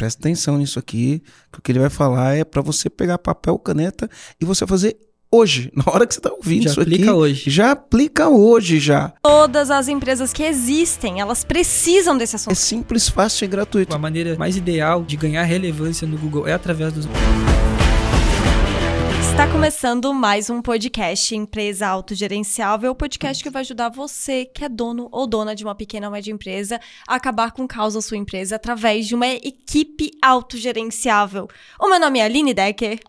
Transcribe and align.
Presta 0.00 0.18
atenção 0.18 0.56
nisso 0.56 0.78
aqui, 0.78 1.22
que 1.52 1.58
o 1.58 1.62
que 1.62 1.70
ele 1.72 1.78
vai 1.78 1.90
falar 1.90 2.34
é 2.34 2.42
para 2.42 2.62
você 2.62 2.88
pegar 2.88 3.18
papel, 3.18 3.58
caneta 3.58 4.08
e 4.40 4.46
você 4.46 4.66
fazer 4.66 4.96
hoje, 5.30 5.70
na 5.76 5.84
hora 5.92 6.06
que 6.06 6.14
você 6.14 6.22
tá 6.22 6.32
ouvindo 6.32 6.62
Já 6.62 6.70
isso 6.70 6.80
aplica 6.80 7.02
aqui. 7.04 7.12
hoje. 7.12 7.50
Já 7.50 7.70
aplica 7.72 8.28
hoje 8.30 8.78
já. 8.80 9.12
Todas 9.22 9.70
as 9.70 9.88
empresas 9.88 10.32
que 10.32 10.42
existem, 10.42 11.20
elas 11.20 11.44
precisam 11.44 12.16
desse 12.16 12.34
É 12.34 12.36
assunto. 12.36 12.54
simples, 12.56 13.10
fácil 13.10 13.44
e 13.44 13.48
gratuito. 13.48 13.94
A 13.94 13.98
maneira 13.98 14.34
mais 14.38 14.56
ideal 14.56 15.04
de 15.04 15.18
ganhar 15.18 15.42
relevância 15.42 16.08
no 16.08 16.16
Google 16.16 16.48
é 16.48 16.54
através 16.54 16.94
dos. 16.94 17.06
Está 19.40 19.52
começando 19.52 20.12
mais 20.12 20.50
um 20.50 20.60
podcast 20.60 21.34
Empresa 21.34 21.88
Autogerenciável, 21.88 22.92
o 22.92 22.94
podcast 22.94 23.42
que 23.42 23.48
vai 23.48 23.60
ajudar 23.62 23.88
você, 23.88 24.44
que 24.44 24.62
é 24.62 24.68
dono 24.68 25.08
ou 25.10 25.26
dona 25.26 25.54
de 25.54 25.64
uma 25.64 25.74
pequena 25.74 26.08
ou 26.08 26.12
média 26.12 26.30
empresa, 26.30 26.78
a 27.08 27.14
acabar 27.14 27.50
com 27.50 27.64
o 27.64 27.66
caos 27.66 27.94
da 27.94 28.02
sua 28.02 28.18
empresa 28.18 28.56
através 28.56 29.06
de 29.06 29.14
uma 29.14 29.26
equipe 29.26 30.10
autogerenciável. 30.20 31.48
O 31.80 31.88
meu 31.88 31.98
nome 31.98 32.18
é 32.18 32.24
Aline 32.24 32.52
Decker. 32.52 33.00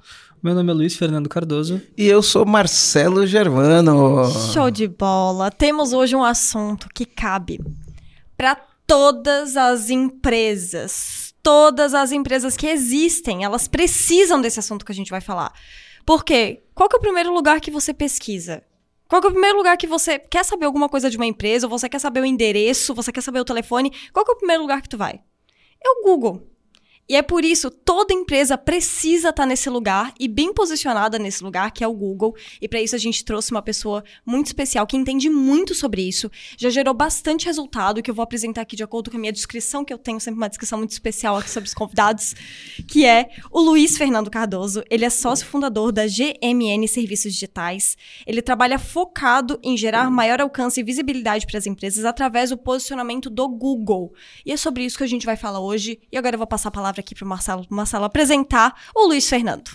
Meu 0.42 0.56
nome 0.56 0.72
é 0.72 0.74
Luiz 0.74 0.96
Fernando 0.96 1.28
Cardoso. 1.28 1.82
E 1.98 2.08
eu 2.08 2.24
sou 2.24 2.46
Marcelo 2.46 3.28
Gervano. 3.28 4.32
Show 4.54 4.72
de 4.72 4.88
bola! 4.88 5.52
Temos 5.52 5.92
hoje 5.92 6.16
um 6.16 6.24
assunto 6.24 6.88
que 6.96 7.06
cabe 7.06 7.60
para 8.38 8.56
todas 8.88 9.58
as 9.58 9.90
empresas. 9.90 11.34
Todas 11.44 11.94
as 11.94 12.14
empresas 12.14 12.56
que 12.56 12.68
existem, 12.68 13.44
elas 13.44 13.68
precisam 13.68 14.40
desse 14.40 14.62
assunto 14.62 14.86
que 14.86 14.94
a 14.94 14.96
gente 14.96 15.12
vai 15.12 15.20
falar. 15.20 15.52
Por 16.12 16.26
quê? 16.26 16.62
Qual 16.76 16.90
que 16.90 16.96
é 16.98 17.00
o 17.00 17.02
primeiro 17.02 17.34
lugar 17.34 17.62
que 17.62 17.72
você 17.72 17.94
pesquisa? 17.94 18.62
Qual 19.08 19.22
que 19.22 19.28
é 19.28 19.30
o 19.30 19.32
primeiro 19.32 19.56
lugar 19.58 19.78
que 19.78 19.88
você 19.88 20.20
quer 20.20 20.44
saber 20.44 20.66
alguma 20.66 20.90
coisa 20.90 21.10
de 21.10 21.16
uma 21.16 21.26
empresa, 21.26 21.68
ou 21.68 21.70
você 21.70 21.88
quer 21.88 22.00
saber 22.00 22.20
o 22.20 22.26
endereço, 22.26 22.94
você 22.94 23.14
quer 23.14 23.22
saber 23.22 23.40
o 23.40 23.46
telefone? 23.46 23.94
Qual 24.12 24.26
que 24.26 24.32
é 24.32 24.34
o 24.34 24.38
primeiro 24.38 24.62
lugar 24.62 24.82
que 24.82 24.90
tu 24.90 24.98
vai? 24.98 25.22
É 25.82 25.90
o 25.90 26.04
Google. 26.04 26.51
E 27.12 27.16
é 27.18 27.22
por 27.22 27.44
isso, 27.44 27.70
toda 27.70 28.14
empresa 28.14 28.58
precisa 28.58 29.32
estar 29.32 29.46
nesse 29.46 29.70
lugar 29.70 30.14
e 30.18 30.30
bem 30.30 30.54
posicionada 30.54 31.20
nesse 31.20 31.44
lugar, 31.44 31.70
que 31.72 31.84
é 31.84 31.88
o 31.88 31.94
Google. 31.94 32.34
E 32.62 32.70
para 32.70 32.82
isso 32.82 32.96
a 32.96 32.98
gente 32.98 33.26
trouxe 33.26 33.52
uma 33.52 33.62
pessoa 33.62 34.02
muito 34.26 34.48
especial 34.48 34.88
que 34.88 34.96
entende 34.96 35.30
muito 35.30 35.76
sobre 35.76 36.04
isso. 36.04 36.32
Já 36.58 36.70
gerou 36.70 36.94
bastante 36.94 37.48
resultado, 37.48 38.02
que 38.02 38.10
eu 38.10 38.16
vou 38.16 38.24
apresentar 38.24 38.62
aqui 38.62 38.78
de 38.78 38.84
acordo 38.84 39.12
com 39.12 39.18
a 39.18 39.20
minha 39.20 39.34
descrição, 39.34 39.84
que 39.84 39.92
eu 39.92 39.98
tenho 39.98 40.22
sempre 40.22 40.38
uma 40.38 40.48
descrição 40.48 40.78
muito 40.78 40.92
especial 40.92 41.36
aqui 41.36 41.50
sobre 41.50 41.68
os 41.68 41.74
convidados, 41.74 42.34
que 42.88 43.06
é 43.06 43.28
o 43.52 43.60
Luiz 43.60 43.98
Fernando 43.98 44.32
Cardoso. 44.32 44.82
Ele 44.90 45.04
é 45.04 45.10
sócio 45.10 45.46
fundador 45.46 45.92
da 45.92 46.04
GMN 46.08 46.88
Serviços 46.88 47.34
Digitais. 47.34 47.98
Ele 48.26 48.42
trabalha 48.42 48.80
focado 48.80 49.60
em 49.62 49.76
gerar 49.76 50.10
maior 50.10 50.40
alcance 50.40 50.80
e 50.80 50.84
visibilidade 50.84 51.46
para 51.46 51.58
as 51.58 51.68
empresas 51.68 52.06
através 52.06 52.52
do 52.52 52.58
posicionamento 52.58 53.30
do 53.30 53.50
Google. 53.50 54.14
E 54.46 54.54
é 54.54 54.56
sobre 54.56 54.86
isso 54.86 54.98
que 54.98 55.04
a 55.04 55.08
gente 55.08 55.26
vai 55.26 55.36
falar 55.36 55.60
hoje. 55.60 56.00
E 56.10 56.18
agora 56.18 56.36
eu 56.36 56.40
vou 56.40 56.48
passar 56.48 56.70
a 56.70 56.72
palavra 56.72 57.01
aqui 57.02 57.14
para 57.14 57.26
o 57.26 57.28
Marcelo, 57.28 57.66
Marcelo 57.70 58.06
apresentar 58.06 58.74
o 58.96 59.08
Luiz 59.08 59.28
Fernando. 59.28 59.70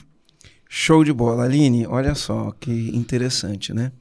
Show 0.69 1.05
de 1.05 1.13
bola, 1.13 1.45
Aline. 1.45 1.87
Olha 1.87 2.15
só 2.15 2.51
que 2.59 2.71
interessante, 2.97 3.73
né? 3.75 3.93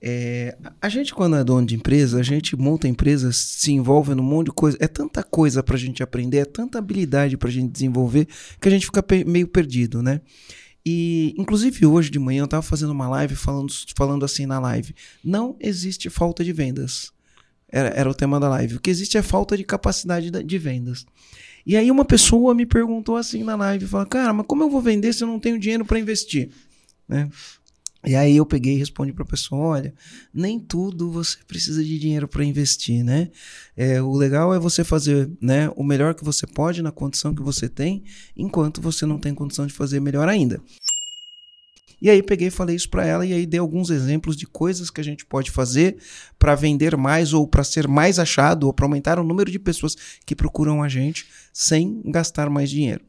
É, 0.00 0.56
a 0.80 0.88
gente, 0.88 1.12
quando 1.12 1.34
é 1.36 1.42
dono 1.42 1.66
de 1.66 1.74
empresa, 1.74 2.20
a 2.20 2.22
gente 2.22 2.54
monta 2.56 2.86
empresa, 2.86 3.32
se 3.32 3.72
envolve 3.72 4.14
num 4.14 4.22
monte 4.22 4.46
de 4.46 4.52
coisa. 4.52 4.78
É 4.80 4.86
tanta 4.86 5.22
coisa 5.24 5.62
pra 5.62 5.76
gente 5.76 6.02
aprender, 6.02 6.38
é 6.38 6.44
tanta 6.44 6.78
habilidade 6.78 7.36
pra 7.36 7.50
gente 7.50 7.72
desenvolver, 7.72 8.28
que 8.60 8.68
a 8.68 8.70
gente 8.70 8.86
fica 8.86 9.02
pe- 9.02 9.24
meio 9.24 9.48
perdido, 9.48 10.00
né? 10.00 10.20
E, 10.86 11.34
inclusive, 11.36 11.84
hoje 11.84 12.10
de 12.10 12.18
manhã 12.18 12.42
eu 12.44 12.48
tava 12.48 12.62
fazendo 12.62 12.90
uma 12.92 13.08
live 13.08 13.34
falando, 13.34 13.72
falando 13.96 14.24
assim 14.24 14.46
na 14.46 14.58
live: 14.60 14.94
não 15.24 15.56
existe 15.60 16.08
falta 16.08 16.44
de 16.44 16.52
vendas. 16.52 17.12
Era, 17.70 17.88
era 17.88 18.08
o 18.08 18.14
tema 18.14 18.38
da 18.40 18.48
live. 18.48 18.76
O 18.76 18.80
que 18.80 18.88
existe 18.88 19.18
é 19.18 19.22
falta 19.22 19.56
de 19.56 19.64
capacidade 19.64 20.30
da- 20.30 20.40
de 20.40 20.58
vendas. 20.58 21.04
E 21.68 21.76
aí 21.76 21.90
uma 21.90 22.04
pessoa 22.04 22.54
me 22.54 22.64
perguntou 22.64 23.14
assim 23.14 23.44
na 23.44 23.54
live, 23.54 23.86
falou, 23.86 24.06
cara, 24.06 24.32
mas 24.32 24.46
como 24.46 24.62
eu 24.64 24.70
vou 24.70 24.80
vender 24.80 25.12
se 25.12 25.22
eu 25.22 25.28
não 25.28 25.38
tenho 25.38 25.58
dinheiro 25.58 25.84
para 25.84 25.98
investir? 25.98 26.48
Né? 27.06 27.28
E 28.06 28.16
aí 28.16 28.38
eu 28.38 28.46
peguei 28.46 28.74
e 28.74 28.78
respondi 28.78 29.12
para 29.12 29.22
a 29.22 29.26
pessoa, 29.26 29.60
olha, 29.60 29.94
nem 30.32 30.58
tudo 30.58 31.10
você 31.10 31.36
precisa 31.46 31.84
de 31.84 31.98
dinheiro 31.98 32.26
para 32.26 32.42
investir, 32.42 33.04
né? 33.04 33.30
É, 33.76 34.00
o 34.00 34.16
legal 34.16 34.54
é 34.54 34.58
você 34.58 34.82
fazer 34.82 35.30
né, 35.42 35.70
o 35.76 35.84
melhor 35.84 36.14
que 36.14 36.24
você 36.24 36.46
pode 36.46 36.80
na 36.80 36.90
condição 36.90 37.34
que 37.34 37.42
você 37.42 37.68
tem, 37.68 38.02
enquanto 38.34 38.80
você 38.80 39.04
não 39.04 39.18
tem 39.18 39.34
condição 39.34 39.66
de 39.66 39.74
fazer 39.74 40.00
melhor 40.00 40.26
ainda. 40.26 40.62
E 42.00 42.08
aí 42.08 42.22
peguei 42.22 42.48
e 42.48 42.50
falei 42.50 42.76
isso 42.76 42.88
para 42.88 43.04
ela 43.04 43.26
e 43.26 43.32
aí 43.32 43.44
dei 43.44 43.58
alguns 43.58 43.90
exemplos 43.90 44.36
de 44.36 44.46
coisas 44.46 44.90
que 44.90 45.00
a 45.00 45.04
gente 45.04 45.26
pode 45.26 45.50
fazer 45.50 45.96
para 46.38 46.54
vender 46.54 46.96
mais 46.96 47.32
ou 47.32 47.46
para 47.46 47.64
ser 47.64 47.88
mais 47.88 48.18
achado 48.18 48.64
ou 48.64 48.72
para 48.72 48.84
aumentar 48.84 49.18
o 49.18 49.24
número 49.24 49.50
de 49.50 49.58
pessoas 49.58 49.96
que 50.24 50.36
procuram 50.36 50.82
a 50.82 50.88
gente 50.88 51.26
sem 51.52 52.00
gastar 52.04 52.48
mais 52.48 52.70
dinheiro. 52.70 53.04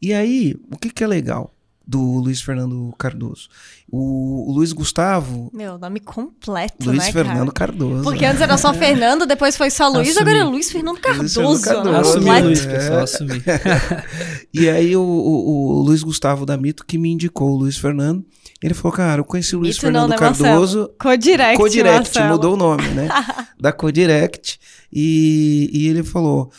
E 0.00 0.14
aí, 0.14 0.56
o 0.72 0.78
que, 0.78 0.90
que 0.90 1.04
é 1.04 1.06
legal 1.06 1.54
do 1.90 2.18
Luiz 2.20 2.40
Fernando 2.40 2.94
Cardoso? 2.96 3.48
O, 3.90 4.48
o 4.48 4.52
Luiz 4.54 4.72
Gustavo, 4.72 5.50
Meu, 5.52 5.76
nome 5.76 5.98
completo, 5.98 6.86
Luiz 6.86 6.98
né, 7.06 7.12
Fernando 7.12 7.50
cara? 7.52 7.72
Cardoso. 7.72 8.04
Porque 8.04 8.24
antes 8.24 8.40
era 8.40 8.56
só 8.56 8.72
Fernando, 8.72 9.26
depois 9.26 9.56
foi 9.56 9.68
só 9.70 9.88
Luiz, 9.88 10.10
Assumi. 10.10 10.20
agora 10.30 10.36
é 10.36 10.44
Luiz 10.48 10.70
Fernando 10.70 10.94
Luiz 10.94 11.34
Cardoso. 11.34 11.34
Fernando 11.64 11.84
nome 11.84 11.94
Cardoso. 11.94 12.10
Assumi, 12.10 12.24
completo. 12.26 12.46
Luiz, 12.46 12.66
É. 12.66 12.72
pessoal, 12.72 13.00
assumi. 13.00 13.42
E 14.54 14.68
aí 14.68 14.96
o, 14.96 15.00
o- 15.02 15.78
o 15.78 15.82
Luiz 15.82 16.02
Gustavo 16.02 16.46
da 16.46 16.56
Mito 16.56 16.84
que 16.86 16.96
me 16.98 17.10
indicou 17.10 17.50
o 17.50 17.56
Luiz 17.56 17.76
Fernando. 17.76 18.24
Ele 18.62 18.74
falou, 18.74 18.92
cara, 18.96 19.20
eu 19.20 19.24
conheci 19.24 19.56
o 19.56 19.58
Luiz 19.60 19.76
Mito 19.76 19.86
não, 19.90 20.08
Fernando 20.08 20.10
né, 20.10 20.16
Cardoso. 20.16 20.90
Codirect, 21.00 21.56
Codirect, 21.56 22.22
mudou 22.24 22.54
o 22.54 22.56
nome, 22.56 22.86
né? 22.88 23.08
da 23.58 23.72
Codirect. 23.72 24.58
E, 24.92 25.70
e 25.72 25.88
ele 25.88 26.02
falou: 26.02 26.52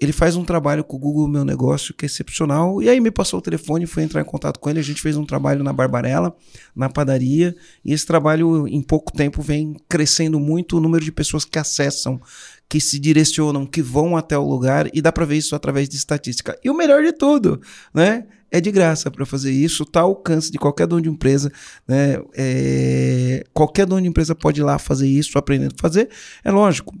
ele 0.00 0.12
faz 0.12 0.34
um 0.34 0.44
trabalho 0.44 0.82
com 0.82 0.96
o 0.96 0.98
Google 0.98 1.28
Meu 1.28 1.44
Negócio 1.44 1.92
que 1.92 2.06
é 2.06 2.08
excepcional. 2.08 2.82
E 2.82 2.88
aí 2.88 2.98
me 3.00 3.10
passou 3.10 3.38
o 3.38 3.42
telefone, 3.42 3.84
fui 3.84 4.02
entrar 4.02 4.22
em 4.22 4.24
contato 4.24 4.58
com 4.58 4.70
ele. 4.70 4.80
A 4.80 4.82
gente 4.82 5.02
fez 5.02 5.14
um 5.14 5.26
trabalho 5.26 5.62
na 5.62 5.74
Barbarella, 5.74 6.34
na 6.74 6.88
padaria. 6.88 7.54
E 7.84 7.92
esse 7.92 8.06
trabalho, 8.06 8.66
em 8.66 8.80
pouco 8.80 9.12
tempo, 9.12 9.42
vem 9.42 9.76
crescendo 9.86 10.40
muito 10.40 10.78
o 10.78 10.80
número 10.80 11.04
de 11.04 11.12
pessoas 11.12 11.44
que 11.44 11.58
acessam, 11.58 12.18
que 12.66 12.80
se 12.80 12.98
direcionam, 12.98 13.66
que 13.66 13.82
vão 13.82 14.16
até 14.16 14.38
o 14.38 14.48
lugar. 14.48 14.88
E 14.94 15.02
dá 15.02 15.12
para 15.12 15.26
ver 15.26 15.36
isso 15.36 15.54
através 15.54 15.86
de 15.86 15.96
estatística. 15.96 16.58
E 16.64 16.70
o 16.70 16.74
melhor 16.74 17.02
de 17.02 17.12
tudo, 17.12 17.60
né? 17.92 18.26
É 18.50 18.58
de 18.58 18.72
graça 18.72 19.10
para 19.10 19.24
fazer 19.26 19.52
isso, 19.52 19.84
tá 19.84 20.00
ao 20.00 20.08
alcance 20.08 20.50
de 20.50 20.58
qualquer 20.58 20.86
dono 20.86 21.02
de 21.02 21.08
empresa, 21.10 21.52
né? 21.86 22.20
É, 22.34 23.44
qualquer 23.52 23.86
dono 23.86 24.02
de 24.02 24.08
empresa 24.08 24.34
pode 24.34 24.60
ir 24.60 24.64
lá 24.64 24.78
fazer 24.78 25.06
isso, 25.06 25.38
aprendendo 25.38 25.74
a 25.78 25.80
fazer. 25.80 26.08
É 26.42 26.50
lógico. 26.50 26.96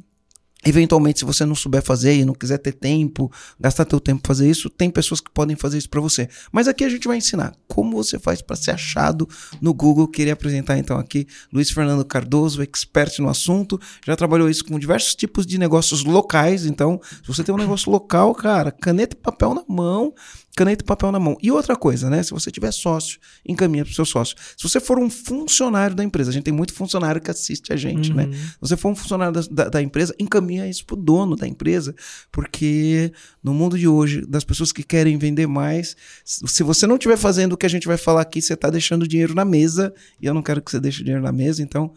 Eventualmente, 0.64 1.20
se 1.20 1.24
você 1.24 1.44
não 1.46 1.54
souber 1.54 1.82
fazer 1.82 2.14
e 2.14 2.24
não 2.24 2.34
quiser 2.34 2.58
ter 2.58 2.72
tempo, 2.72 3.32
gastar 3.58 3.86
teu 3.86 3.98
tempo 3.98 4.26
fazer 4.26 4.48
isso, 4.48 4.68
tem 4.68 4.90
pessoas 4.90 5.20
que 5.20 5.30
podem 5.30 5.56
fazer 5.56 5.78
isso 5.78 5.88
para 5.88 6.00
você. 6.00 6.28
Mas 6.52 6.68
aqui 6.68 6.84
a 6.84 6.88
gente 6.88 7.08
vai 7.08 7.16
ensinar 7.16 7.54
como 7.66 7.96
você 7.96 8.18
faz 8.18 8.42
para 8.42 8.56
ser 8.56 8.72
achado 8.72 9.26
no 9.60 9.72
Google. 9.72 10.06
Queria 10.06 10.34
apresentar 10.34 10.76
então 10.76 10.98
aqui 10.98 11.26
Luiz 11.50 11.70
Fernando 11.70 12.04
Cardoso, 12.04 12.62
expert 12.62 13.18
no 13.20 13.28
assunto. 13.30 13.80
Já 14.04 14.14
trabalhou 14.14 14.50
isso 14.50 14.64
com 14.64 14.78
diversos 14.78 15.14
tipos 15.14 15.46
de 15.46 15.56
negócios 15.56 16.04
locais. 16.04 16.66
Então, 16.66 17.00
se 17.02 17.26
você 17.26 17.42
tem 17.42 17.54
um 17.54 17.58
negócio 17.58 17.90
local, 17.90 18.34
cara, 18.34 18.70
caneta 18.70 19.16
e 19.16 19.18
papel 19.18 19.54
na 19.54 19.64
mão, 19.66 20.12
caneta 20.56 20.84
e 20.84 20.86
papel 20.86 21.10
na 21.10 21.18
mão. 21.18 21.36
E 21.42 21.50
outra 21.50 21.74
coisa, 21.74 22.08
né? 22.08 22.22
Se 22.22 22.30
você 22.30 22.50
tiver 22.50 22.70
sócio, 22.72 23.18
encaminha 23.44 23.84
pro 23.84 23.92
seu 23.92 24.04
sócio. 24.04 24.36
Se 24.56 24.68
você 24.68 24.78
for 24.78 24.98
um 24.98 25.10
funcionário 25.10 25.96
da 25.96 26.04
empresa, 26.04 26.30
a 26.30 26.32
gente 26.32 26.44
tem 26.44 26.54
muito 26.54 26.72
funcionário 26.72 27.20
que 27.20 27.30
assiste 27.30 27.72
a 27.72 27.76
gente, 27.76 28.12
né? 28.12 28.26
Uhum. 28.26 28.32
Se 28.32 28.56
você 28.60 28.76
for 28.76 28.90
um 28.90 28.96
funcionário 28.96 29.32
da, 29.32 29.40
da, 29.50 29.68
da 29.68 29.82
empresa, 29.82 30.14
encaminha 30.18 30.68
isso 30.68 30.84
pro 30.84 30.96
dono 30.96 31.34
da 31.34 31.48
empresa, 31.48 31.94
porque 32.30 33.12
no 33.42 33.52
mundo 33.52 33.78
de 33.78 33.88
hoje, 33.88 34.24
das 34.26 34.44
pessoas 34.44 34.70
que 34.72 34.82
querem 34.82 35.18
vender 35.18 35.46
mais, 35.46 35.96
se 36.24 36.60
se 36.60 36.62
você 36.62 36.86
não 36.86 36.96
estiver 36.96 37.16
fazendo 37.16 37.54
o 37.54 37.56
que 37.56 37.64
a 37.64 37.70
gente 37.70 37.88
vai 37.88 37.96
falar 37.96 38.20
aqui, 38.20 38.42
você 38.42 38.52
está 38.52 38.68
deixando 38.68 39.08
dinheiro 39.08 39.34
na 39.34 39.46
mesa, 39.46 39.94
e 40.20 40.26
eu 40.26 40.34
não 40.34 40.42
quero 40.42 40.60
que 40.60 40.70
você 40.70 40.78
deixe 40.78 41.02
dinheiro 41.02 41.22
na 41.22 41.32
mesa, 41.32 41.62
então. 41.62 41.94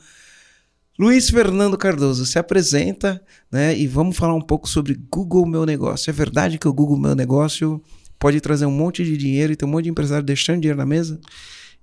Luiz 0.98 1.30
Fernando 1.30 1.78
Cardoso 1.78 2.26
se 2.26 2.40
apresenta, 2.40 3.22
né? 3.52 3.78
E 3.78 3.86
vamos 3.86 4.16
falar 4.16 4.36
um 4.36 4.42
pouco 4.42 4.70
sobre 4.70 4.98
Google 5.12 5.46
Meu 5.46 5.66
Negócio. 5.66 6.10
É 6.10 6.14
verdade 6.14 6.58
que 6.58 6.66
o 6.66 6.72
Google 6.72 6.98
Meu 6.98 7.14
Negócio 7.14 7.84
pode 8.24 8.40
trazer 8.40 8.66
um 8.66 8.72
monte 8.72 9.04
de 9.04 9.18
dinheiro 9.18 9.52
e 9.52 9.56
ter 9.58 9.66
um 9.66 9.68
monte 9.68 9.84
de 9.84 9.90
empresário 9.90 10.26
deixando 10.26 10.62
dinheiro 10.62 10.78
na 10.78 10.86
mesa? 10.86 11.20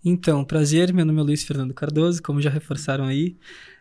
Então, 0.02 0.42
prazer, 0.42 0.90
meu 0.90 1.04
nome 1.04 1.20
é 1.20 1.22
Luiz 1.22 1.44
Fernando 1.44 1.75
Cardoso, 1.75 2.22
como 2.22 2.40
já 2.40 2.48
reforçaram 2.48 3.04
aí. 3.04 3.37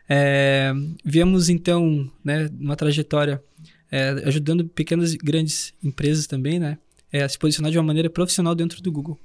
É, 0.10 0.74
viemos 1.06 1.48
então, 1.48 2.12
né, 2.22 2.50
uma 2.60 2.76
trajetória 2.76 3.42
é, 3.90 4.10
ajudando 4.26 4.66
pequenas 4.66 5.14
e 5.14 5.18
grandes 5.18 5.74
empresas 5.82 6.28
também, 6.28 6.60
né, 6.60 6.78
é, 7.14 7.24
a 7.24 7.30
se 7.30 7.40
posicionar 7.40 7.72
de 7.72 7.78
uma 7.78 7.84
maneira 7.86 8.10
profissional 8.10 8.54
dentro 8.54 8.82
do 8.82 8.92
Google. 8.92 9.18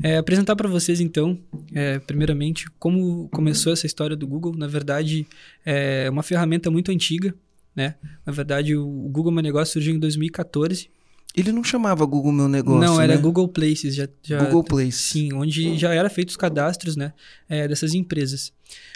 É, 0.00 0.18
apresentar 0.18 0.54
para 0.54 0.68
vocês 0.68 1.00
então, 1.00 1.36
é, 1.74 1.98
primeiramente, 1.98 2.70
como 2.78 3.28
começou 3.30 3.72
essa 3.72 3.84
história 3.84 4.14
do 4.14 4.28
Google. 4.28 4.54
Na 4.56 4.68
verdade, 4.68 5.26
é 5.66 6.08
uma 6.08 6.22
ferramenta 6.22 6.70
muito 6.70 6.92
antiga, 6.92 7.34
né? 7.74 7.96
Na 8.24 8.32
verdade, 8.32 8.76
o 8.76 8.86
Google 9.10 9.32
Meu 9.32 9.42
Negócio 9.42 9.72
surgiu 9.72 9.92
em 9.92 9.98
2014. 9.98 10.88
Ele 11.36 11.52
não 11.52 11.62
chamava 11.62 12.04
Google 12.04 12.32
Meu 12.32 12.48
Negócio, 12.48 12.80
Não, 12.80 13.00
era 13.00 13.14
né? 13.14 13.20
Google 13.20 13.48
Places. 13.48 13.94
Já, 13.94 14.08
já 14.22 14.42
Google 14.44 14.64
Place. 14.64 14.98
Sim, 14.98 15.32
onde 15.32 15.76
já 15.78 15.94
era 15.94 16.10
feitos 16.10 16.34
os 16.34 16.36
cadastros 16.36 16.96
né, 16.96 17.12
é, 17.48 17.68
dessas 17.68 17.94
empresas. 17.94 18.52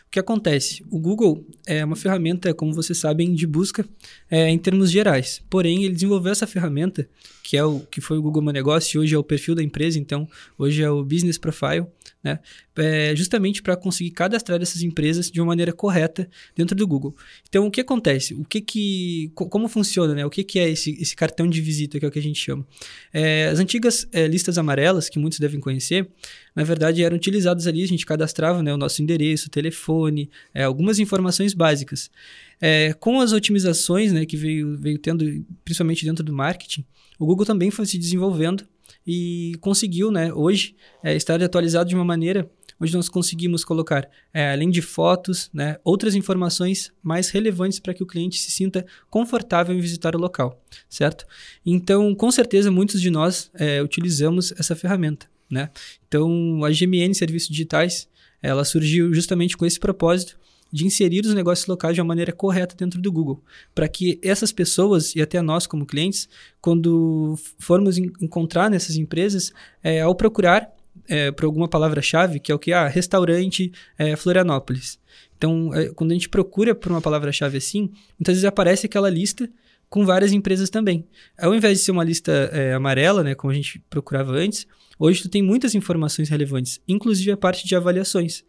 O 0.06 0.10
que 0.14 0.18
acontece? 0.18 0.84
O 0.90 0.98
Google 0.98 1.44
é 1.66 1.84
uma 1.84 1.96
ferramenta, 1.96 2.54
como 2.54 2.72
vocês 2.72 2.98
sabem, 2.98 3.34
de 3.34 3.46
busca 3.46 3.84
é, 4.30 4.48
em 4.48 4.58
termos 4.58 4.90
gerais. 4.90 5.42
Porém, 5.50 5.84
ele 5.84 5.94
desenvolveu 5.94 6.32
essa 6.32 6.46
ferramenta, 6.46 7.08
que 7.44 7.58
é 7.58 7.62
o 7.62 7.80
que 7.80 8.00
foi 8.00 8.16
o 8.16 8.22
Google 8.22 8.42
Meu 8.42 8.54
Negócio, 8.54 8.96
e 8.96 8.98
hoje 9.04 9.14
é 9.14 9.18
o 9.18 9.22
perfil 9.22 9.54
da 9.54 9.62
empresa, 9.62 9.98
então 9.98 10.26
hoje 10.56 10.82
é 10.82 10.90
o 10.90 11.04
Business 11.04 11.36
Profile, 11.36 11.86
né? 12.22 12.40
É 12.74 13.14
justamente 13.14 13.62
para 13.62 13.76
conseguir 13.76 14.12
cadastrar 14.12 14.60
essas 14.62 14.82
empresas 14.82 15.30
de 15.30 15.40
uma 15.42 15.48
maneira 15.48 15.70
correta 15.70 16.28
dentro 16.56 16.74
do 16.74 16.86
Google. 16.86 17.14
Então, 17.46 17.66
o 17.66 17.70
que 17.70 17.82
acontece? 17.82 18.32
O 18.32 18.44
que 18.44 18.62
que, 18.62 19.30
como 19.34 19.68
funciona, 19.68 20.14
né? 20.14 20.24
O 20.24 20.30
que, 20.30 20.42
que 20.42 20.58
é 20.58 20.70
esse, 20.70 20.98
esse 21.00 21.14
cartão 21.14 21.46
de 21.46 21.60
visita, 21.60 22.00
que 22.00 22.06
é 22.06 22.08
o 22.08 22.10
que 22.10 22.18
a 22.18 22.22
gente 22.22 22.40
chama? 22.40 22.66
É, 23.12 23.48
as 23.48 23.58
antigas 23.58 24.08
é, 24.10 24.26
listas 24.26 24.56
amarelas, 24.56 25.10
que 25.10 25.18
muitos 25.18 25.38
devem 25.38 25.60
conhecer, 25.60 26.08
na 26.56 26.64
verdade 26.64 27.02
eram 27.02 27.16
utilizadas 27.16 27.66
ali, 27.66 27.84
a 27.84 27.88
gente 27.88 28.06
cadastrava 28.06 28.62
né, 28.62 28.72
o 28.72 28.78
nosso 28.78 29.02
endereço, 29.02 29.50
telefone, 29.50 30.30
é, 30.54 30.64
algumas 30.64 30.98
informações 30.98 31.52
básicas. 31.52 32.10
É, 32.60 32.92
com 32.94 33.20
as 33.20 33.32
otimizações 33.32 34.12
né, 34.12 34.24
que 34.24 34.36
veio, 34.36 34.76
veio 34.78 34.98
tendo, 34.98 35.24
principalmente 35.64 36.04
dentro 36.04 36.24
do 36.24 36.32
marketing, 36.32 36.84
o 37.18 37.26
Google 37.26 37.46
também 37.46 37.70
foi 37.70 37.86
se 37.86 37.98
desenvolvendo 37.98 38.66
e 39.06 39.52
conseguiu, 39.60 40.10
né, 40.10 40.32
hoje, 40.32 40.74
é, 41.02 41.14
estar 41.14 41.42
atualizado 41.42 41.88
de 41.88 41.94
uma 41.94 42.04
maneira 42.04 42.50
onde 42.80 42.94
nós 42.94 43.08
conseguimos 43.08 43.64
colocar, 43.64 44.08
é, 44.32 44.52
além 44.52 44.70
de 44.70 44.82
fotos, 44.82 45.50
né, 45.52 45.76
outras 45.84 46.14
informações 46.14 46.92
mais 47.02 47.30
relevantes 47.30 47.78
para 47.78 47.94
que 47.94 48.02
o 48.02 48.06
cliente 48.06 48.38
se 48.38 48.50
sinta 48.50 48.84
confortável 49.08 49.74
em 49.76 49.80
visitar 49.80 50.16
o 50.16 50.18
local, 50.18 50.62
certo? 50.88 51.24
Então, 51.64 52.14
com 52.14 52.30
certeza, 52.30 52.70
muitos 52.70 53.00
de 53.00 53.10
nós 53.10 53.50
é, 53.54 53.82
utilizamos 53.82 54.52
essa 54.58 54.74
ferramenta, 54.74 55.26
né? 55.48 55.70
Então, 56.08 56.64
a 56.64 56.70
GMN 56.70 57.14
Serviços 57.14 57.48
Digitais, 57.48 58.08
ela 58.42 58.64
surgiu 58.64 59.12
justamente 59.14 59.56
com 59.56 59.64
esse 59.64 59.78
propósito 59.78 60.38
de 60.74 60.84
inserir 60.84 61.20
os 61.24 61.32
negócios 61.32 61.68
locais 61.68 61.94
de 61.94 62.00
uma 62.00 62.08
maneira 62.08 62.32
correta 62.32 62.74
dentro 62.74 63.00
do 63.00 63.12
Google, 63.12 63.40
para 63.72 63.86
que 63.86 64.18
essas 64.20 64.50
pessoas 64.50 65.14
e 65.14 65.22
até 65.22 65.40
nós 65.40 65.68
como 65.68 65.86
clientes, 65.86 66.28
quando 66.60 67.38
formos 67.60 67.96
encontrar 67.96 68.68
nessas 68.68 68.96
empresas, 68.96 69.52
é, 69.84 70.00
ao 70.00 70.16
procurar 70.16 70.68
é, 71.08 71.30
por 71.30 71.44
alguma 71.44 71.68
palavra-chave, 71.68 72.40
que 72.40 72.50
é 72.50 72.54
o 72.56 72.58
que? 72.58 72.72
Ah, 72.72 72.88
restaurante 72.88 73.70
é, 73.96 74.16
Florianópolis. 74.16 74.98
Então, 75.38 75.72
é, 75.72 75.90
quando 75.90 76.10
a 76.10 76.14
gente 76.14 76.28
procura 76.28 76.74
por 76.74 76.90
uma 76.90 77.00
palavra-chave 77.00 77.56
assim, 77.56 77.92
muitas 78.18 78.34
vezes 78.34 78.44
aparece 78.44 78.86
aquela 78.86 79.08
lista 79.08 79.48
com 79.88 80.04
várias 80.04 80.32
empresas 80.32 80.70
também. 80.70 81.06
Ao 81.38 81.54
invés 81.54 81.78
de 81.78 81.84
ser 81.84 81.92
uma 81.92 82.02
lista 82.02 82.32
é, 82.52 82.74
amarela, 82.74 83.22
né, 83.22 83.36
como 83.36 83.52
a 83.52 83.54
gente 83.54 83.78
procurava 83.88 84.32
antes, 84.32 84.66
hoje 84.98 85.22
tu 85.22 85.28
tem 85.28 85.40
muitas 85.40 85.72
informações 85.72 86.28
relevantes, 86.28 86.80
inclusive 86.88 87.30
a 87.30 87.36
parte 87.36 87.64
de 87.64 87.76
avaliações. 87.76 88.42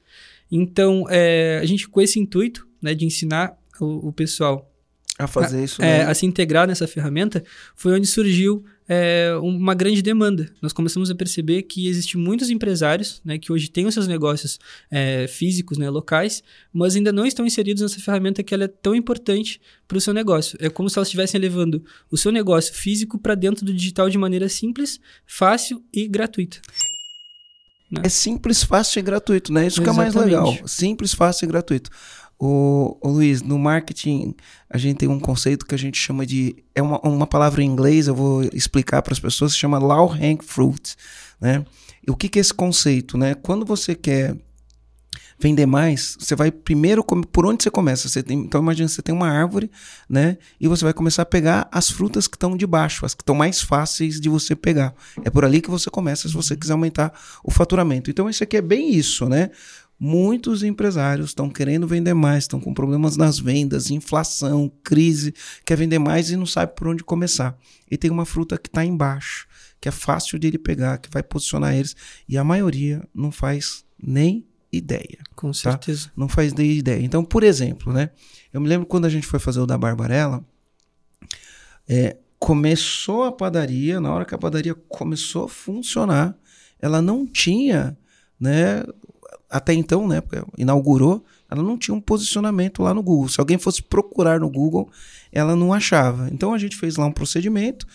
Então, 0.51 1.05
é, 1.09 1.59
a 1.61 1.65
gente, 1.65 1.87
com 1.87 2.01
esse 2.01 2.19
intuito 2.19 2.67
né, 2.81 2.93
de 2.93 3.05
ensinar 3.05 3.57
o, 3.79 4.09
o 4.09 4.13
pessoal 4.13 4.71
a 5.17 5.27
fazer 5.27 5.63
isso, 5.63 5.81
é, 5.81 6.03
a 6.03 6.13
se 6.13 6.25
integrar 6.25 6.67
nessa 6.67 6.87
ferramenta, 6.87 7.43
foi 7.73 7.93
onde 7.93 8.05
surgiu 8.05 8.65
é, 8.87 9.33
uma 9.41 9.73
grande 9.73 10.01
demanda. 10.01 10.51
Nós 10.61 10.73
começamos 10.73 11.09
a 11.09 11.15
perceber 11.15 11.63
que 11.63 11.87
existem 11.87 12.19
muitos 12.19 12.49
empresários 12.49 13.21
né, 13.23 13.37
que 13.37 13.51
hoje 13.51 13.69
têm 13.69 13.85
os 13.85 13.93
seus 13.93 14.07
negócios 14.07 14.59
é, 14.91 15.25
físicos, 15.27 15.77
né, 15.77 15.89
locais, 15.89 16.43
mas 16.71 16.95
ainda 16.95 17.11
não 17.13 17.25
estão 17.25 17.45
inseridos 17.45 17.81
nessa 17.81 17.99
ferramenta 17.99 18.43
que 18.43 18.53
ela 18.53 18.65
é 18.65 18.67
tão 18.67 18.93
importante 18.93 19.61
para 19.87 19.97
o 19.97 20.01
seu 20.01 20.13
negócio. 20.13 20.57
É 20.61 20.69
como 20.69 20.89
se 20.89 20.97
elas 20.97 21.07
estivessem 21.07 21.39
levando 21.39 21.83
o 22.11 22.17
seu 22.17 22.31
negócio 22.31 22.73
físico 22.73 23.17
para 23.17 23.35
dentro 23.35 23.65
do 23.65 23.73
digital 23.73 24.09
de 24.09 24.17
maneira 24.17 24.49
simples, 24.49 24.99
fácil 25.25 25.81
e 25.93 26.07
gratuita. 26.07 26.59
Né? 27.95 28.01
É 28.05 28.09
simples, 28.09 28.63
fácil 28.63 28.99
e 28.99 29.01
gratuito, 29.01 29.51
né? 29.51 29.67
Isso 29.67 29.81
Exatamente. 29.81 30.11
que 30.11 30.17
é 30.17 30.21
mais 30.21 30.47
legal. 30.47 30.67
Simples, 30.67 31.13
fácil 31.13 31.45
e 31.45 31.47
gratuito. 31.47 31.89
O, 32.37 32.97
o, 33.01 33.09
Luiz, 33.09 33.41
no 33.41 33.57
marketing 33.57 34.35
a 34.69 34.77
gente 34.77 34.97
tem 34.97 35.09
um 35.09 35.19
conceito 35.19 35.65
que 35.65 35.73
a 35.73 35.77
gente 35.77 35.97
chama 35.97 36.25
de 36.25 36.55
é 36.73 36.81
uma, 36.81 36.99
uma 36.99 37.25
palavra 37.25 37.63
em 37.63 37.65
inglês, 37.65 38.07
eu 38.07 38.15
vou 38.15 38.43
explicar 38.51 39.01
para 39.01 39.13
as 39.13 39.19
pessoas, 39.19 39.53
se 39.53 39.57
chama 39.57 39.77
low 39.77 40.11
hang 40.11 40.43
fruit, 40.43 40.95
né? 41.39 41.65
E 42.05 42.11
o 42.11 42.15
que, 42.15 42.27
que 42.27 42.37
é 42.37 42.41
esse 42.41 42.53
conceito, 42.53 43.17
né? 43.17 43.35
Quando 43.35 43.65
você 43.65 43.95
quer 43.95 44.35
vender 45.39 45.65
mais, 45.65 46.15
você 46.19 46.35
vai 46.35 46.51
primeiro 46.51 47.03
por 47.03 47.45
onde 47.45 47.63
você 47.63 47.69
começa. 47.69 48.07
Você 48.07 48.23
tem, 48.23 48.39
então 48.39 48.61
imagina 48.61 48.87
você 48.87 49.01
tem 49.01 49.13
uma 49.13 49.29
árvore, 49.29 49.69
né? 50.09 50.37
E 50.59 50.67
você 50.67 50.83
vai 50.83 50.93
começar 50.93 51.23
a 51.23 51.25
pegar 51.25 51.67
as 51.71 51.89
frutas 51.89 52.27
que 52.27 52.35
estão 52.35 52.55
de 52.55 52.65
baixo, 52.65 53.05
as 53.05 53.13
que 53.13 53.21
estão 53.21 53.35
mais 53.35 53.61
fáceis 53.61 54.19
de 54.19 54.29
você 54.29 54.55
pegar. 54.55 54.93
É 55.23 55.29
por 55.29 55.43
ali 55.43 55.61
que 55.61 55.69
você 55.69 55.89
começa 55.89 56.27
se 56.27 56.33
você 56.33 56.55
quiser 56.55 56.73
aumentar 56.73 57.13
o 57.43 57.51
faturamento. 57.51 58.09
Então 58.09 58.29
isso 58.29 58.43
aqui 58.43 58.57
é 58.57 58.61
bem 58.61 58.93
isso, 58.93 59.27
né? 59.27 59.51
Muitos 59.97 60.61
empresários 60.61 61.29
estão 61.29 61.49
querendo 61.49 61.87
vender 61.87 62.13
mais, 62.13 62.43
estão 62.43 62.59
com 62.59 62.73
problemas 62.73 63.15
nas 63.15 63.39
vendas, 63.39 63.89
inflação, 63.89 64.69
crise, 64.83 65.33
quer 65.65 65.77
vender 65.77 65.99
mais 65.99 66.29
e 66.29 66.35
não 66.35 66.45
sabe 66.45 66.75
por 66.75 66.89
onde 66.89 67.01
começar. 67.01 67.57
E 67.89 67.97
tem 67.97 68.11
uma 68.11 68.25
fruta 68.25 68.57
que 68.57 68.67
está 68.67 68.83
embaixo, 68.83 69.47
que 69.79 69.87
é 69.87 69.91
fácil 69.91 70.37
de 70.37 70.47
ele 70.47 70.57
pegar, 70.57 70.97
que 70.97 71.09
vai 71.09 71.23
posicionar 71.23 71.73
eles, 71.73 71.95
e 72.27 72.37
a 72.37 72.43
maioria 72.43 73.07
não 73.13 73.31
faz 73.31 73.85
nem 73.97 74.45
ideia. 74.75 75.19
Com 75.35 75.47
tá? 75.47 75.53
certeza. 75.53 76.07
Tá? 76.07 76.13
Não 76.15 76.27
faz 76.27 76.53
nem 76.53 76.71
ideia. 76.71 77.03
Então, 77.03 77.23
por 77.23 77.43
exemplo, 77.43 77.91
né? 77.93 78.09
Eu 78.53 78.61
me 78.61 78.67
lembro 78.67 78.85
quando 78.85 79.05
a 79.05 79.09
gente 79.09 79.27
foi 79.27 79.39
fazer 79.39 79.59
o 79.59 79.65
da 79.65 79.77
Barbarella, 79.77 80.43
é, 81.87 82.17
começou 82.39 83.23
a 83.23 83.31
padaria, 83.31 83.99
na 83.99 84.13
hora 84.13 84.25
que 84.25 84.35
a 84.35 84.37
padaria 84.37 84.75
começou 84.87 85.45
a 85.45 85.49
funcionar, 85.49 86.37
ela 86.79 87.01
não 87.01 87.25
tinha, 87.25 87.97
né? 88.39 88.83
Até 89.49 89.73
então, 89.73 90.07
né? 90.07 90.21
Inaugurou, 90.57 91.23
ela 91.49 91.61
não 91.61 91.77
tinha 91.77 91.95
um 91.95 92.01
posicionamento 92.01 92.81
lá 92.81 92.93
no 92.93 93.03
Google. 93.03 93.29
Se 93.29 93.39
alguém 93.39 93.57
fosse 93.57 93.81
procurar 93.81 94.39
no 94.39 94.49
Google, 94.49 94.91
ela 95.31 95.55
não 95.55 95.73
achava. 95.73 96.29
Então 96.31 96.53
a 96.53 96.57
gente 96.57 96.75
fez 96.75 96.95
lá 96.95 97.05
um 97.05 97.11
procedimento, 97.11 97.85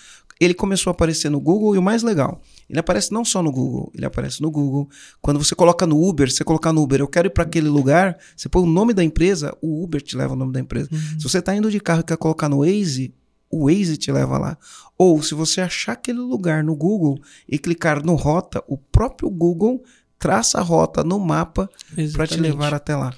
ele 0.40 0.54
começou 0.54 0.90
a 0.90 0.92
aparecer 0.92 1.30
no 1.30 1.38
Google 1.38 1.74
e 1.74 1.78
o 1.78 1.82
mais 1.82 2.02
legal, 2.02 2.40
ele 2.68 2.80
aparece 2.80 3.12
não 3.12 3.24
só 3.24 3.42
no 3.42 3.52
Google, 3.52 3.92
ele 3.94 4.06
aparece 4.06 4.40
no 4.40 4.50
Google. 4.50 4.88
Quando 5.20 5.38
você 5.38 5.54
coloca 5.54 5.86
no 5.86 6.02
Uber, 6.02 6.30
você 6.30 6.42
colocar 6.42 6.72
no 6.72 6.82
Uber, 6.82 7.00
eu 7.00 7.08
quero 7.08 7.26
ir 7.26 7.30
para 7.30 7.44
aquele 7.44 7.68
lugar, 7.68 8.16
você 8.34 8.48
põe 8.48 8.62
o 8.62 8.66
nome 8.66 8.94
da 8.94 9.04
empresa, 9.04 9.54
o 9.60 9.84
Uber 9.84 10.00
te 10.00 10.16
leva 10.16 10.32
o 10.32 10.36
nome 10.36 10.52
da 10.52 10.60
empresa. 10.60 10.88
Uhum. 10.90 11.20
Se 11.20 11.28
você 11.28 11.38
está 11.38 11.54
indo 11.54 11.70
de 11.70 11.78
carro 11.78 12.00
e 12.00 12.04
quer 12.04 12.16
colocar 12.16 12.48
no 12.48 12.60
Waze, 12.60 13.14
o 13.50 13.66
Waze 13.66 13.96
te 13.96 14.10
leva 14.10 14.38
lá. 14.38 14.56
Ou 14.96 15.22
se 15.22 15.34
você 15.34 15.60
achar 15.60 15.92
aquele 15.92 16.20
lugar 16.20 16.64
no 16.64 16.74
Google 16.74 17.20
e 17.48 17.58
clicar 17.58 18.02
no 18.02 18.14
rota, 18.14 18.62
o 18.66 18.78
próprio 18.78 19.28
Google 19.28 19.82
traça 20.18 20.58
a 20.58 20.62
rota 20.62 21.02
no 21.02 21.18
mapa 21.18 21.68
para 22.12 22.26
te 22.26 22.38
levar 22.38 22.72
até 22.72 22.94
lá. 22.94 23.12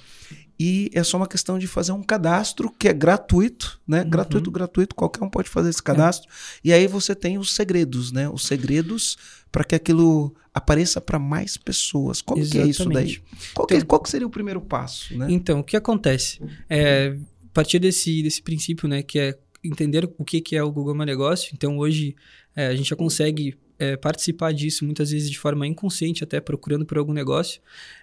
E 0.65 0.89
é 0.95 1.03
só 1.03 1.17
uma 1.17 1.27
questão 1.27 1.59
de 1.59 1.67
fazer 1.67 1.91
um 1.91 2.05
cadastro 2.05 2.71
que 2.71 2.87
é 2.87 2.93
gratuito, 2.93 3.81
né? 3.85 4.03
Uhum. 4.03 4.11
Gratuito, 4.11 4.49
gratuito, 4.49 4.95
qualquer 4.95 5.25
um 5.25 5.29
pode 5.29 5.51
fazer 5.51 5.71
esse 5.71 5.83
cadastro. 5.83 6.31
É. 6.31 6.33
E 6.63 6.73
aí 6.73 6.87
você 6.87 7.17
tem 7.17 7.37
os 7.37 7.53
segredos, 7.53 8.13
né? 8.13 8.29
Os 8.29 8.47
segredos 8.47 9.19
para 9.51 9.65
que 9.65 9.75
aquilo 9.75 10.33
apareça 10.55 11.01
para 11.01 11.19
mais 11.19 11.57
pessoas. 11.57 12.23
Como 12.23 12.41
Exatamente. 12.41 12.63
que 12.63 12.69
é 12.69 12.71
isso 12.71 12.89
daí? 12.89 13.21
Qual, 13.53 13.67
que, 13.67 13.75
então, 13.75 13.87
qual 13.89 14.01
que 14.01 14.09
seria 14.09 14.25
o 14.25 14.31
primeiro 14.31 14.61
passo, 14.61 15.19
né? 15.19 15.27
Então, 15.31 15.59
o 15.59 15.65
que 15.65 15.77
acontece? 15.77 16.41
É, 16.71 17.17
a 17.45 17.53
partir 17.53 17.81
desse, 17.81 18.23
desse 18.23 18.41
princípio, 18.41 18.87
né, 18.87 19.03
que 19.03 19.19
é 19.19 19.37
entender 19.65 20.09
o 20.17 20.25
que, 20.25 20.41
que 20.41 20.55
é 20.55 20.63
o 20.63 20.71
Google 20.71 20.95
Meu 20.95 21.05
Negócio. 21.05 21.51
Então, 21.53 21.77
hoje, 21.77 22.15
é, 22.55 22.69
a 22.69 22.77
gente 22.77 22.89
já 22.89 22.97
consegue 22.97 23.59
é, 23.79 23.97
participar 23.97 24.53
disso 24.53 24.85
muitas 24.85 25.11
vezes 25.11 25.31
de 25.31 25.39
forma 25.39 25.67
inconsciente, 25.67 26.23
até 26.23 26.41
procurando 26.41 26.87
por 26.87 26.99
algum 26.99 27.13
negócio. 27.13 27.61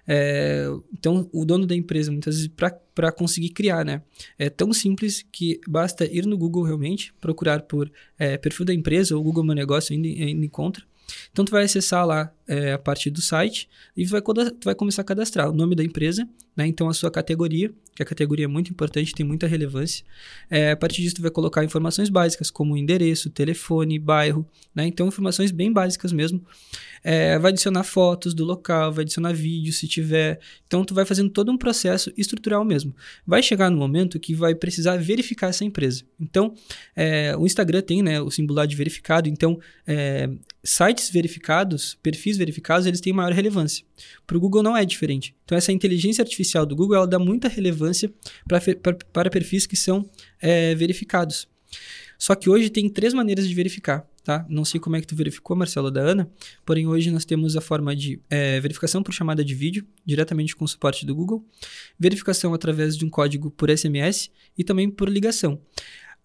É, 0.07 0.65
então, 0.91 1.29
o 1.31 1.45
dono 1.45 1.65
da 1.65 1.75
empresa, 1.75 2.11
muitas 2.11 2.35
vezes, 2.35 2.51
para 2.93 3.11
conseguir 3.11 3.49
criar, 3.49 3.85
né? 3.85 4.01
É 4.37 4.49
tão 4.49 4.73
simples 4.73 5.25
que 5.31 5.59
basta 5.67 6.05
ir 6.05 6.25
no 6.25 6.37
Google 6.37 6.63
realmente, 6.63 7.13
procurar 7.21 7.61
por 7.61 7.91
é, 8.17 8.37
perfil 8.37 8.65
da 8.65 8.73
empresa 8.73 9.15
ou 9.15 9.23
Google 9.23 9.43
Meu 9.43 9.55
Negócio, 9.55 9.93
ainda, 9.93 10.07
ainda 10.07 10.45
encontra. 10.45 10.88
Então, 11.31 11.45
tu 11.45 11.51
vai 11.51 11.63
acessar 11.63 12.05
lá 12.05 12.31
é, 12.47 12.73
a 12.73 12.77
partir 12.77 13.09
do 13.09 13.21
site 13.21 13.69
e 13.95 14.05
vai, 14.05 14.21
tu 14.21 14.65
vai 14.65 14.75
começar 14.75 15.01
a 15.01 15.05
cadastrar 15.05 15.49
o 15.49 15.53
nome 15.53 15.75
da 15.75 15.83
empresa, 15.83 16.27
né? 16.55 16.67
Então, 16.67 16.89
a 16.89 16.93
sua 16.93 17.11
categoria, 17.11 17.71
que 17.95 18.03
a 18.03 18.05
categoria 18.05 18.45
é 18.45 18.47
muito 18.47 18.71
importante, 18.71 19.13
tem 19.13 19.25
muita 19.25 19.47
relevância. 19.47 20.03
É, 20.49 20.71
a 20.71 20.75
partir 20.75 21.01
disso, 21.01 21.15
tu 21.15 21.21
vai 21.21 21.31
colocar 21.31 21.63
informações 21.63 22.09
básicas, 22.09 22.49
como 22.49 22.75
endereço, 22.75 23.29
telefone, 23.29 23.99
bairro, 23.99 24.45
né? 24.73 24.85
Então, 24.85 25.07
informações 25.07 25.51
bem 25.51 25.71
básicas 25.71 26.11
mesmo. 26.11 26.43
É, 27.03 27.39
vai 27.39 27.51
adicionar 27.51 27.83
fotos 27.83 28.33
do 28.33 28.43
local, 28.43 28.91
vai 28.91 29.03
adicionar 29.03 29.31
vídeos, 29.31 29.77
se 29.77 29.87
tiver. 29.87 30.39
Então, 30.67 30.83
tu 30.83 30.93
vai 30.93 31.05
fazendo 31.05 31.29
todo 31.29 31.51
um 31.51 31.57
processo 31.57 32.11
estrutural 32.17 32.65
mesmo. 32.65 32.93
Vai 33.25 33.41
chegar 33.41 33.69
no 33.69 33.77
momento 33.77 34.19
que 34.19 34.33
vai 34.33 34.53
precisar 34.53 34.97
verificar 34.97 35.47
essa 35.47 35.63
empresa. 35.63 36.03
Então, 36.19 36.53
é, 36.95 37.35
o 37.37 37.45
Instagram 37.45 37.81
tem 37.81 38.01
né, 38.01 38.19
o 38.21 38.29
símbolo 38.29 38.65
de 38.65 38.75
verificado. 38.75 39.29
Então, 39.29 39.59
é, 39.87 40.29
sites 40.63 41.09
verificados, 41.09 41.97
perfis 42.01 42.37
verificados, 42.37 42.85
eles 42.85 43.01
têm 43.01 43.13
maior 43.13 43.31
relevância. 43.31 43.85
Para 44.27 44.37
o 44.37 44.39
Google 44.39 44.63
não 44.63 44.75
é 44.75 44.85
diferente. 44.85 45.35
Então, 45.45 45.57
essa 45.57 45.71
inteligência 45.71 46.21
artificial 46.21 46.65
do 46.65 46.75
Google 46.75 46.97
ela 46.97 47.07
dá 47.07 47.19
muita 47.19 47.47
relevância 47.47 48.11
pra, 48.47 48.59
pra 48.59 48.93
para 49.11 49.29
perfis 49.29 49.65
que 49.65 49.75
são 49.75 50.09
é, 50.41 50.75
verificados. 50.75 51.47
Só 52.17 52.35
que 52.35 52.49
hoje 52.49 52.69
tem 52.69 52.89
três 52.89 53.13
maneiras 53.13 53.47
de 53.47 53.55
verificar. 53.55 54.05
tá? 54.25 54.45
Não 54.49 54.65
sei 54.65 54.77
como 54.77 54.97
é 54.97 55.01
que 55.01 55.07
tu 55.07 55.15
verificou, 55.15 55.55
Marcelo, 55.55 55.89
da 55.89 56.01
Ana, 56.01 56.29
porém 56.65 56.85
hoje 56.85 57.09
nós 57.09 57.23
temos 57.23 57.55
a 57.55 57.61
forma 57.61 57.95
de 57.95 58.19
é, 58.29 58.59
verificação 58.59 59.01
por 59.01 59.13
chamada 59.13 59.43
de 59.43 59.55
vídeo, 59.55 59.87
diretamente 60.05 60.53
com 60.53 60.65
o 60.65 60.67
suporte 60.67 61.05
do 61.05 61.15
Google, 61.15 61.47
verificação 61.97 62.53
através 62.53 62.97
de 62.97 63.05
um 63.05 63.09
código 63.09 63.49
por 63.49 63.69
SMS 63.69 64.29
e 64.57 64.65
também 64.65 64.89
por 64.89 65.07
ligação. 65.07 65.61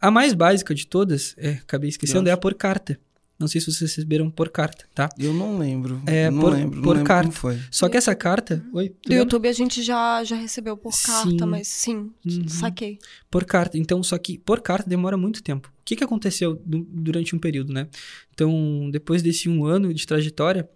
A 0.01 0.11
mais 0.11 0.35
básica 0.35 0.75
de 0.75 0.85
todas, 0.85 1.35
é, 1.39 1.51
acabei 1.53 1.89
esquecendo, 1.89 2.23
Nossa. 2.23 2.31
é 2.31 2.33
a 2.33 2.37
por 2.37 2.55
carta. 2.55 2.99
Não 3.39 3.49
sei 3.49 3.61
se 3.61 3.67
vocês 3.73 3.81
receberam 3.91 4.31
por 4.31 4.49
carta, 4.49 4.85
tá? 4.95 5.09
Eu 5.19 5.35
não 5.35 5.59
lembro. 5.59 6.01
É, 6.07 6.31
não 6.31 6.41
por- 6.41 6.53
lembro. 6.53 6.81
por 6.83 6.87
não 6.87 6.93
lembro 6.93 7.05
carta. 7.05 7.23
como 7.29 7.33
foi. 7.33 7.59
Só 7.71 7.89
que 7.89 7.97
essa 7.97 8.15
carta. 8.15 8.65
Oi, 8.73 8.89
Do 8.91 8.95
lembra? 9.09 9.25
YouTube 9.25 9.49
a 9.49 9.53
gente 9.53 9.83
já, 9.83 10.23
já 10.23 10.37
recebeu 10.37 10.77
por 10.77 10.93
carta, 11.05 11.29
Sim. 11.31 11.45
mas 11.47 11.67
sim, 11.67 12.11
Uhum. 12.25 12.49
saquei. 12.49 12.99
Por 13.29 13.45
carta. 13.45 13.77
Então, 13.77 14.03
só 14.05 14.17
que 14.19 14.39
por 14.39 14.61
carta 14.61 14.89
demora 14.89 15.17
muito 15.17 15.43
tempo. 15.43 15.69
O 15.69 15.85
que, 15.85 15.97
que 15.97 16.05
aconteceu 16.05 16.63
du- 16.65 16.87
durante 16.89 17.35
um 17.35 17.39
período, 17.39 17.73
né? 17.73 17.89
Então, 18.33 18.89
depois 18.93 19.21
desse 19.21 19.49
um 19.49 19.65
ano 19.67 19.93
de 19.93 20.07
trajetória, 20.07 20.69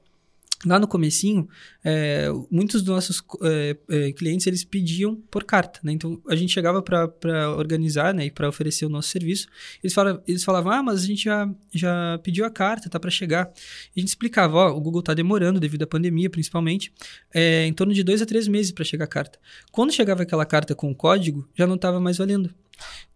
lá 0.66 0.78
no 0.78 0.88
comecinho, 0.88 1.48
é, 1.84 2.28
muitos 2.50 2.82
dos 2.82 2.94
nossos 2.94 3.22
é, 3.42 3.76
é, 3.88 4.12
clientes, 4.12 4.46
eles 4.46 4.64
pediam 4.64 5.14
por 5.30 5.44
carta, 5.44 5.80
né? 5.82 5.92
Então, 5.92 6.20
a 6.28 6.34
gente 6.34 6.52
chegava 6.52 6.82
para 6.82 7.50
organizar, 7.56 8.12
né? 8.12 8.26
E 8.26 8.30
para 8.30 8.48
oferecer 8.48 8.84
o 8.84 8.88
nosso 8.88 9.08
serviço. 9.08 9.46
Eles 9.82 9.94
falavam, 9.94 10.22
eles 10.26 10.42
falavam, 10.42 10.72
ah, 10.72 10.82
mas 10.82 11.02
a 11.02 11.06
gente 11.06 11.24
já, 11.24 11.48
já 11.72 12.18
pediu 12.22 12.44
a 12.44 12.50
carta, 12.50 12.90
tá 12.90 12.98
para 12.98 13.10
chegar. 13.10 13.52
E 13.94 13.98
a 13.98 14.00
gente 14.00 14.08
explicava, 14.08 14.56
ó, 14.56 14.76
o 14.76 14.80
Google 14.80 15.02
tá 15.02 15.14
demorando 15.14 15.60
devido 15.60 15.82
à 15.82 15.86
pandemia, 15.86 16.28
principalmente, 16.28 16.92
é, 17.32 17.66
em 17.66 17.72
torno 17.72 17.94
de 17.94 18.02
dois 18.02 18.20
a 18.20 18.26
três 18.26 18.48
meses 18.48 18.72
para 18.72 18.84
chegar 18.84 19.04
a 19.04 19.08
carta. 19.08 19.38
Quando 19.70 19.92
chegava 19.92 20.22
aquela 20.22 20.44
carta 20.44 20.74
com 20.74 20.90
o 20.90 20.94
código, 20.94 21.48
já 21.54 21.66
não 21.66 21.76
estava 21.76 22.00
mais 22.00 22.18
valendo. 22.18 22.52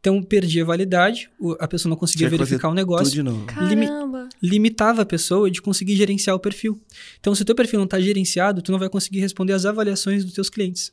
Então, 0.01 0.21
perdia 0.23 0.63
a 0.63 0.67
validade, 0.67 1.31
a 1.61 1.69
pessoa 1.69 1.91
não 1.91 1.97
conseguia 1.97 2.29
Tinha 2.29 2.37
verificar 2.39 2.69
o 2.69 2.71
Tudo 2.73 2.77
negócio, 2.77 3.13
de 3.13 3.23
novo. 3.23 3.47
Limi- 3.69 3.87
Caramba. 3.87 4.29
limitava 4.43 5.03
a 5.03 5.07
pessoa 5.07 5.49
de 5.51 5.63
conseguir 5.63 5.95
gerenciar 5.97 6.35
o 6.35 6.41
perfil. 6.41 6.81
Então, 7.21 7.35
se 7.35 7.43
o 7.43 7.45
teu 7.45 7.55
perfil 7.55 7.79
não 7.79 7.85
está 7.85 8.01
gerenciado, 8.01 8.61
tu 8.63 8.73
não 8.73 8.79
vai 8.81 8.89
conseguir 8.89 9.21
responder 9.21 9.53
às 9.53 9.65
avaliações 9.65 10.25
dos 10.25 10.35
teus 10.35 10.51
clientes. 10.51 10.93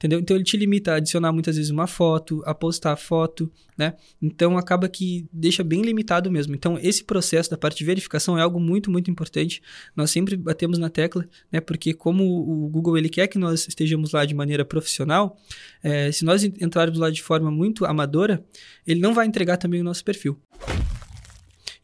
Entendeu? 0.00 0.18
Então 0.18 0.34
ele 0.34 0.44
te 0.44 0.56
limita 0.56 0.92
a 0.92 0.94
adicionar 0.94 1.30
muitas 1.30 1.56
vezes 1.56 1.70
uma 1.70 1.86
foto, 1.86 2.42
a 2.46 2.54
postar 2.54 2.96
foto, 2.96 3.52
né? 3.76 3.92
Então 4.20 4.56
acaba 4.56 4.88
que 4.88 5.26
deixa 5.30 5.62
bem 5.62 5.82
limitado 5.82 6.30
mesmo. 6.30 6.54
Então 6.54 6.78
esse 6.80 7.04
processo 7.04 7.50
da 7.50 7.58
parte 7.58 7.76
de 7.76 7.84
verificação 7.84 8.38
é 8.38 8.40
algo 8.40 8.58
muito, 8.58 8.90
muito 8.90 9.10
importante. 9.10 9.60
Nós 9.94 10.10
sempre 10.10 10.38
batemos 10.38 10.78
na 10.78 10.88
tecla, 10.88 11.28
né? 11.52 11.60
Porque 11.60 11.92
como 11.92 12.24
o 12.24 12.66
Google 12.70 12.96
ele 12.96 13.10
quer 13.10 13.26
que 13.26 13.38
nós 13.38 13.68
estejamos 13.68 14.12
lá 14.12 14.24
de 14.24 14.34
maneira 14.34 14.64
profissional, 14.64 15.36
eh, 15.82 16.10
se 16.10 16.24
nós 16.24 16.42
en- 16.44 16.54
entrarmos 16.62 16.98
lá 16.98 17.10
de 17.10 17.22
forma 17.22 17.50
muito 17.50 17.84
amadora, 17.84 18.42
ele 18.86 19.00
não 19.00 19.12
vai 19.12 19.26
entregar 19.26 19.58
também 19.58 19.82
o 19.82 19.84
nosso 19.84 20.02
perfil. 20.02 20.40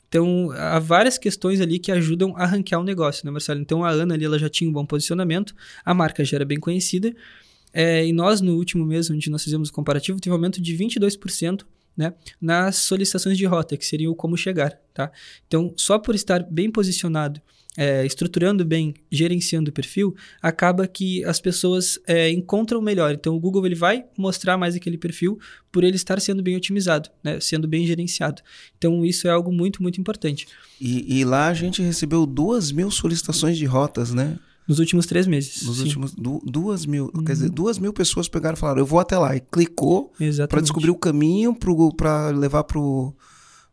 Então, 0.08 0.50
há 0.52 0.78
várias 0.78 1.18
questões 1.18 1.61
ali 1.61 1.78
que 1.78 1.92
ajudam 1.92 2.35
a 2.37 2.46
ranquear 2.46 2.80
o 2.80 2.85
negócio, 2.85 3.26
né, 3.26 3.30
Marcelo? 3.30 3.61
Então, 3.61 3.85
a 3.85 3.90
Ana 3.90 4.14
ali, 4.14 4.25
ela 4.25 4.38
já 4.38 4.49
tinha 4.49 4.70
um 4.70 4.73
bom 4.73 4.87
posicionamento, 4.87 5.54
a 5.85 5.92
marca 5.92 6.25
já 6.25 6.38
era 6.38 6.44
bem 6.44 6.58
conhecida, 6.58 7.14
é, 7.78 8.06
e 8.06 8.11
nós, 8.11 8.40
no 8.40 8.56
último 8.56 8.87
mês, 8.87 9.11
onde 9.11 9.28
nós 9.28 9.45
fizemos 9.45 9.68
o 9.68 9.73
comparativo, 9.73 10.18
teve 10.18 10.33
um 10.33 10.37
aumento 10.37 10.62
de 10.62 10.75
22%, 10.75 11.66
né, 11.95 12.14
nas 12.40 12.76
solicitações 12.76 13.37
de 13.37 13.45
rota, 13.45 13.76
que 13.76 13.85
seria 13.85 14.11
o 14.11 14.14
como 14.14 14.35
chegar, 14.35 14.80
tá? 14.95 15.12
Então, 15.47 15.75
só 15.76 15.99
por 15.99 16.14
estar 16.14 16.42
bem 16.42 16.71
posicionado, 16.71 17.38
é, 17.76 18.06
estruturando 18.06 18.64
bem, 18.64 18.95
gerenciando 19.11 19.68
o 19.68 19.73
perfil, 19.73 20.16
acaba 20.40 20.87
que 20.87 21.23
as 21.25 21.38
pessoas 21.38 21.99
é, 22.06 22.30
encontram 22.30 22.80
melhor. 22.80 23.12
Então, 23.12 23.37
o 23.37 23.40
Google 23.40 23.66
ele 23.66 23.75
vai 23.75 24.06
mostrar 24.16 24.56
mais 24.56 24.75
aquele 24.75 24.97
perfil 24.97 25.38
por 25.71 25.85
ele 25.85 25.97
estar 25.97 26.18
sendo 26.18 26.42
bem 26.42 26.56
otimizado, 26.56 27.11
né, 27.23 27.38
sendo 27.40 27.68
bem 27.68 27.87
gerenciado. 27.87 28.40
Então, 28.78 29.04
isso 29.04 29.28
é 29.28 29.30
algo 29.30 29.52
muito, 29.52 29.83
muito 29.83 30.00
importante. 30.00 30.47
E, 30.80 31.18
e 31.18 31.25
lá 31.26 31.49
a 31.49 31.54
gente 31.54 31.83
recebeu 31.83 32.25
duas 32.25 32.73
mil 32.73 32.90
solicitações 32.90 33.59
de 33.59 33.66
rotas, 33.66 34.14
né? 34.14 34.38
Nos 34.68 34.78
últimos 34.80 35.06
três 35.06 35.26
meses. 35.26 35.62
Nos 35.62 35.76
sim. 35.76 35.85
últimos. 35.85 36.12
du- 36.14 36.42
duas 36.44 36.85
mil. 36.87 37.08
Quer 37.08 37.18
Uhum. 37.18 37.25
dizer, 37.25 37.50
duas 37.50 37.78
mil 37.78 37.92
pessoas 37.92 38.28
pegaram 38.28 38.56
e 38.56 38.58
falaram, 38.58 38.80
eu 38.80 38.87
vou 38.87 38.99
até 38.99 39.16
lá. 39.18 39.37
E 39.37 39.40
clicou 39.40 40.12
para 40.49 40.61
descobrir 40.61 40.90
o 40.90 40.96
caminho 40.99 41.54
pro, 41.54 41.92
pra 41.94 42.30
levar 42.30 42.64
pro, 42.64 43.14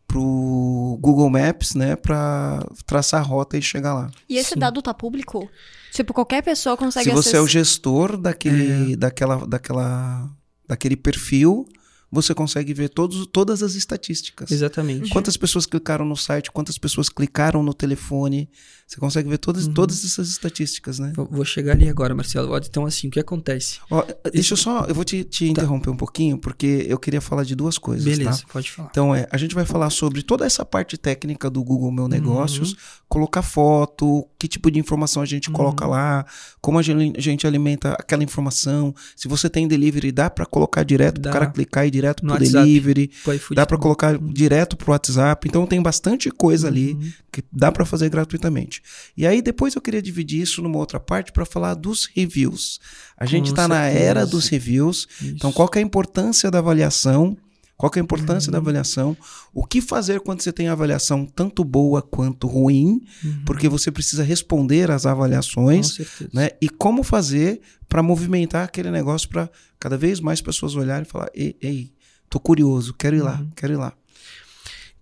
pro 0.07 0.97
Google 1.01 1.29
Maps, 1.29 1.73
né? 1.75 1.95
Pra 1.95 2.63
traçar 2.85 3.21
a 3.21 3.23
rota 3.23 3.57
e 3.57 3.61
chegar 3.61 3.93
lá. 3.93 4.11
E 4.29 4.37
esse 4.37 4.53
Sim. 4.53 4.59
dado 4.59 4.81
tá 4.81 4.93
público? 4.93 5.49
Tipo, 5.91 6.13
qualquer 6.13 6.41
pessoa 6.43 6.75
consegue 6.77 7.09
Se 7.09 7.15
você 7.15 7.37
é 7.37 7.41
o 7.41 7.47
gestor 7.47 8.13
É. 8.13 8.17
daquele, 8.17 8.95
daquela, 8.95 9.47
daquela, 9.47 10.29
daquele 10.67 10.95
perfil, 10.95 11.65
você 12.13 12.33
consegue 12.33 12.73
ver 12.73 12.89
todos, 12.89 13.25
todas 13.27 13.63
as 13.63 13.73
estatísticas. 13.75 14.51
Exatamente. 14.51 15.09
Quantas 15.09 15.35
pessoas 15.35 15.65
clicaram 15.65 16.05
no 16.05 16.15
site, 16.15 16.51
quantas 16.51 16.77
pessoas 16.77 17.09
clicaram 17.09 17.63
no 17.63 17.73
telefone. 17.73 18.47
Você 18.85 18.99
consegue 18.99 19.27
ver 19.29 19.37
todas, 19.39 19.65
Uhum. 19.65 19.73
todas 19.73 20.05
essas 20.05 20.27
estatísticas, 20.29 20.99
né? 20.99 21.13
Vou- 21.15 21.43
chegar 21.45 21.71
ali 21.71 21.89
agora, 21.89 22.13
Marcelo. 22.13 22.55
Então, 22.57 22.85
assim, 22.85 23.07
o 23.07 23.11
que 23.11 23.19
acontece? 23.19 23.79
Ó, 23.89 24.03
deixa 24.31 24.53
eu 24.53 24.57
só, 24.57 24.85
eu 24.85 24.93
vou 24.93 25.03
te, 25.03 25.23
te 25.23 25.45
interromper 25.49 25.89
um 25.89 25.95
pouquinho, 25.97 26.37
porque 26.37 26.85
eu 26.87 26.99
queria 26.99 27.21
falar 27.21 27.43
de 27.43 27.55
duas 27.55 27.77
coisas, 27.77 28.03
Beleza, 28.05 28.41
tá? 28.41 28.47
pode 28.53 28.69
falar. 28.69 28.89
Então, 28.91 29.15
é, 29.15 29.27
a 29.31 29.37
gente 29.37 29.55
vai 29.55 29.65
falar 29.65 29.89
sobre 29.89 30.21
toda 30.21 30.45
essa 30.45 30.63
parte 30.65 30.97
técnica 30.97 31.49
do 31.49 31.63
Google 31.63 31.87
Uhum. 31.89 31.93
Meu 31.95 32.07
Negócios, 32.07 32.75
colocar 33.09 33.41
foto, 33.41 34.27
que 34.37 34.47
tipo 34.47 34.69
de 34.69 34.77
informação 34.79 35.23
a 35.23 35.25
gente 35.25 35.47
Uhum. 35.49 35.55
coloca 35.55 35.87
lá, 35.87 36.25
como 36.61 36.77
a 36.77 36.81
gente, 36.81 37.17
a 37.17 37.21
gente 37.21 37.47
alimenta 37.47 37.93
aquela 37.93 38.23
informação. 38.23 38.93
Se 39.15 39.27
você 39.27 39.49
tem 39.49 39.67
delivery, 39.67 40.11
dá 40.11 40.29
para 40.29 40.45
colocar 40.45 40.83
direto 40.83 41.19
Dá. 41.21 41.31
pro 41.31 41.39
cara 41.39 41.51
clicar 41.51 41.85
e 41.85 41.87
ir 41.87 41.91
direto 42.03 42.21
pro 42.21 42.31
WhatsApp. 42.31 42.65
delivery. 42.65 43.11
Dá 43.55 43.65
para 43.65 43.77
colocar 43.77 44.17
direto 44.17 44.75
pro 44.75 44.91
WhatsApp. 44.91 45.47
Então 45.47 45.65
tem 45.65 45.81
bastante 45.81 46.29
coisa 46.29 46.67
ali 46.67 46.93
Uhum. 46.93 47.11
que 47.31 47.43
dá 47.51 47.71
para 47.71 47.85
fazer 47.85 48.09
gratuitamente. 48.09 48.81
E 49.15 49.25
aí 49.25 49.41
depois 49.41 49.75
eu 49.75 49.81
queria 49.81 50.01
dividir 50.01 50.41
isso 50.41 50.61
numa 50.61 50.77
outra 50.77 50.99
parte 50.99 51.31
para 51.31 51.45
falar 51.45 51.73
dos 51.75 52.09
reviews. 52.13 52.79
A 53.17 53.25
gente 53.25 53.49
está 53.49 53.67
na 53.67 53.83
era 53.85 54.25
dos 54.25 54.47
reviews. 54.49 55.07
Então 55.21 55.49
Isso. 55.49 55.55
qual 55.57 55.67
que 55.69 55.77
é 55.79 55.81
a 55.81 55.85
importância 55.85 56.51
da 56.51 56.59
avaliação? 56.59 57.37
Qual 57.75 57.91
é 57.95 57.99
a 57.99 58.03
importância 58.03 58.49
Uhum. 58.49 58.53
da 58.53 58.57
avaliação? 58.59 59.17
O 59.53 59.65
que 59.65 59.81
fazer 59.81 60.19
quando 60.21 60.41
você 60.41 60.53
tem 60.53 60.67
avaliação 60.69 61.25
tanto 61.25 61.63
boa 61.65 62.01
quanto 62.01 62.47
ruim? 62.47 63.01
Uhum. 63.23 63.41
Porque 63.45 63.67
você 63.67 63.91
precisa 63.91 64.23
responder 64.23 64.89
às 64.91 65.03
Com 65.03 65.09
avaliações, 65.09 65.95
certeza. 65.95 66.29
né? 66.33 66.51
E 66.61 66.69
como 66.69 67.03
fazer 67.03 67.59
para 67.89 68.01
movimentar 68.03 68.63
aquele 68.63 68.89
negócio 68.91 69.27
para 69.27 69.49
cada 69.83 69.97
vez 69.97 70.21
mais 70.21 70.39
pessoas 70.39 70.77
olharem 70.77 71.03
e 71.03 71.05
falar: 71.05 71.29
ei, 71.35 71.57
ei, 71.61 71.91
tô 72.29 72.39
curioso, 72.39 72.93
quero 72.93 73.17
ir 73.17 73.21
lá, 73.21 73.41
Uhum. 73.41 73.49
quero 73.53 73.73
ir 73.73 73.75
lá. 73.75 73.93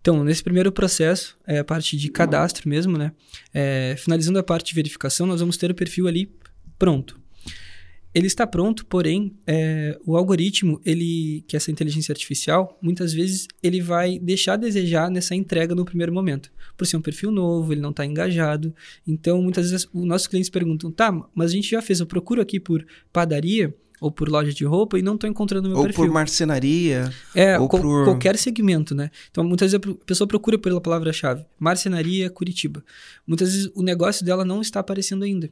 Então, 0.01 0.23
nesse 0.23 0.43
primeiro 0.43 0.71
processo, 0.71 1.37
é 1.45 1.59
a 1.59 1.63
parte 1.63 1.95
de 1.95 2.09
cadastro 2.09 2.67
mesmo, 2.67 2.97
né? 2.97 3.11
É, 3.53 3.93
finalizando 3.99 4.39
a 4.39 4.43
parte 4.43 4.69
de 4.69 4.73
verificação, 4.73 5.27
nós 5.27 5.39
vamos 5.39 5.55
ter 5.55 5.69
o 5.69 5.75
perfil 5.75 6.07
ali 6.07 6.31
pronto. 6.79 7.21
Ele 8.11 8.25
está 8.25 8.47
pronto, 8.47 8.83
porém, 8.87 9.37
é, 9.45 9.97
o 10.03 10.17
algoritmo, 10.17 10.81
ele, 10.83 11.45
que 11.47 11.55
é 11.55 11.57
essa 11.57 11.69
inteligência 11.69 12.11
artificial, 12.11 12.77
muitas 12.81 13.13
vezes 13.13 13.47
ele 13.61 13.79
vai 13.79 14.17
deixar 14.17 14.53
a 14.53 14.57
desejar 14.57 15.11
nessa 15.11 15.35
entrega 15.35 15.75
no 15.75 15.85
primeiro 15.85 16.11
momento. 16.11 16.51
Por 16.75 16.87
ser 16.87 16.97
um 16.97 17.01
perfil 17.01 17.31
novo, 17.31 17.71
ele 17.71 17.81
não 17.81 17.91
está 17.91 18.03
engajado. 18.03 18.73
Então, 19.07 19.39
muitas 19.43 19.69
vezes, 19.69 19.87
os 19.93 20.05
nossos 20.05 20.25
clientes 20.27 20.49
perguntam, 20.49 20.91
tá, 20.91 21.11
mas 21.35 21.51
a 21.51 21.53
gente 21.53 21.69
já 21.69 21.81
fez, 21.83 21.99
eu 21.99 22.07
procuro 22.07 22.41
aqui 22.41 22.59
por 22.59 22.83
padaria 23.13 23.73
ou 24.01 24.11
por 24.11 24.27
loja 24.27 24.51
de 24.51 24.65
roupa 24.65 24.97
e 24.97 25.01
não 25.03 25.13
estou 25.13 25.29
encontrando 25.29 25.69
meu 25.69 25.77
Ou 25.77 25.83
perfil. 25.83 26.05
por 26.05 26.11
marcenaria. 26.11 27.13
É, 27.35 27.57
Ou 27.59 27.69
por- 27.69 28.03
qualquer 28.03 28.35
segmento, 28.37 28.95
né? 28.95 29.11
Então, 29.29 29.43
muitas 29.43 29.71
vezes 29.71 29.87
a 29.87 30.05
pessoa 30.05 30.27
procura 30.27 30.57
pela 30.57 30.81
palavra-chave, 30.81 31.45
marcenaria 31.59 32.29
Curitiba. 32.29 32.83
Muitas 33.27 33.53
vezes 33.53 33.71
o 33.75 33.83
negócio 33.83 34.25
dela 34.25 34.43
não 34.43 34.59
está 34.59 34.79
aparecendo 34.79 35.23
ainda. 35.23 35.51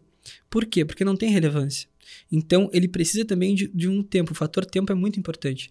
Por 0.50 0.66
quê? 0.66 0.84
Porque 0.84 1.06
não 1.06 1.16
tem 1.16 1.30
relevância. 1.30 1.88
Então, 2.32 2.70
ele 2.74 2.88
precisa 2.88 3.24
também 3.24 3.54
de, 3.54 3.68
de 3.68 3.88
um 3.88 4.02
tempo. 4.02 4.32
O 4.32 4.36
fator 4.36 4.66
tempo 4.66 4.92
é 4.92 4.96
muito 4.96 5.20
importante. 5.20 5.70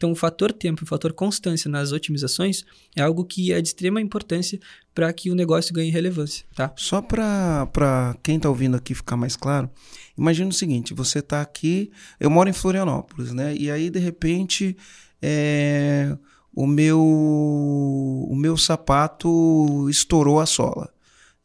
Então, 0.00 0.12
o 0.12 0.16
fator 0.16 0.50
tempo 0.50 0.82
e 0.82 0.84
o 0.84 0.86
fator 0.86 1.12
constância 1.12 1.70
nas 1.70 1.92
otimizações 1.92 2.64
é 2.96 3.02
algo 3.02 3.22
que 3.22 3.52
é 3.52 3.60
de 3.60 3.68
extrema 3.68 4.00
importância 4.00 4.58
para 4.94 5.12
que 5.12 5.30
o 5.30 5.34
negócio 5.34 5.74
ganhe 5.74 5.90
relevância, 5.90 6.46
tá? 6.54 6.72
Só 6.74 7.02
para 7.02 8.16
quem 8.22 8.36
está 8.36 8.48
ouvindo 8.48 8.78
aqui 8.78 8.94
ficar 8.94 9.18
mais 9.18 9.36
claro, 9.36 9.68
imagina 10.16 10.48
o 10.48 10.54
seguinte: 10.54 10.94
você 10.94 11.18
está 11.18 11.42
aqui, 11.42 11.90
eu 12.18 12.30
moro 12.30 12.48
em 12.48 12.52
Florianópolis, 12.54 13.34
né? 13.34 13.54
E 13.54 13.70
aí, 13.70 13.90
de 13.90 13.98
repente, 13.98 14.74
é, 15.20 16.16
o, 16.54 16.66
meu, 16.66 16.98
o 16.98 18.34
meu 18.34 18.56
sapato 18.56 19.86
estourou 19.90 20.40
a 20.40 20.46
sola. 20.46 20.88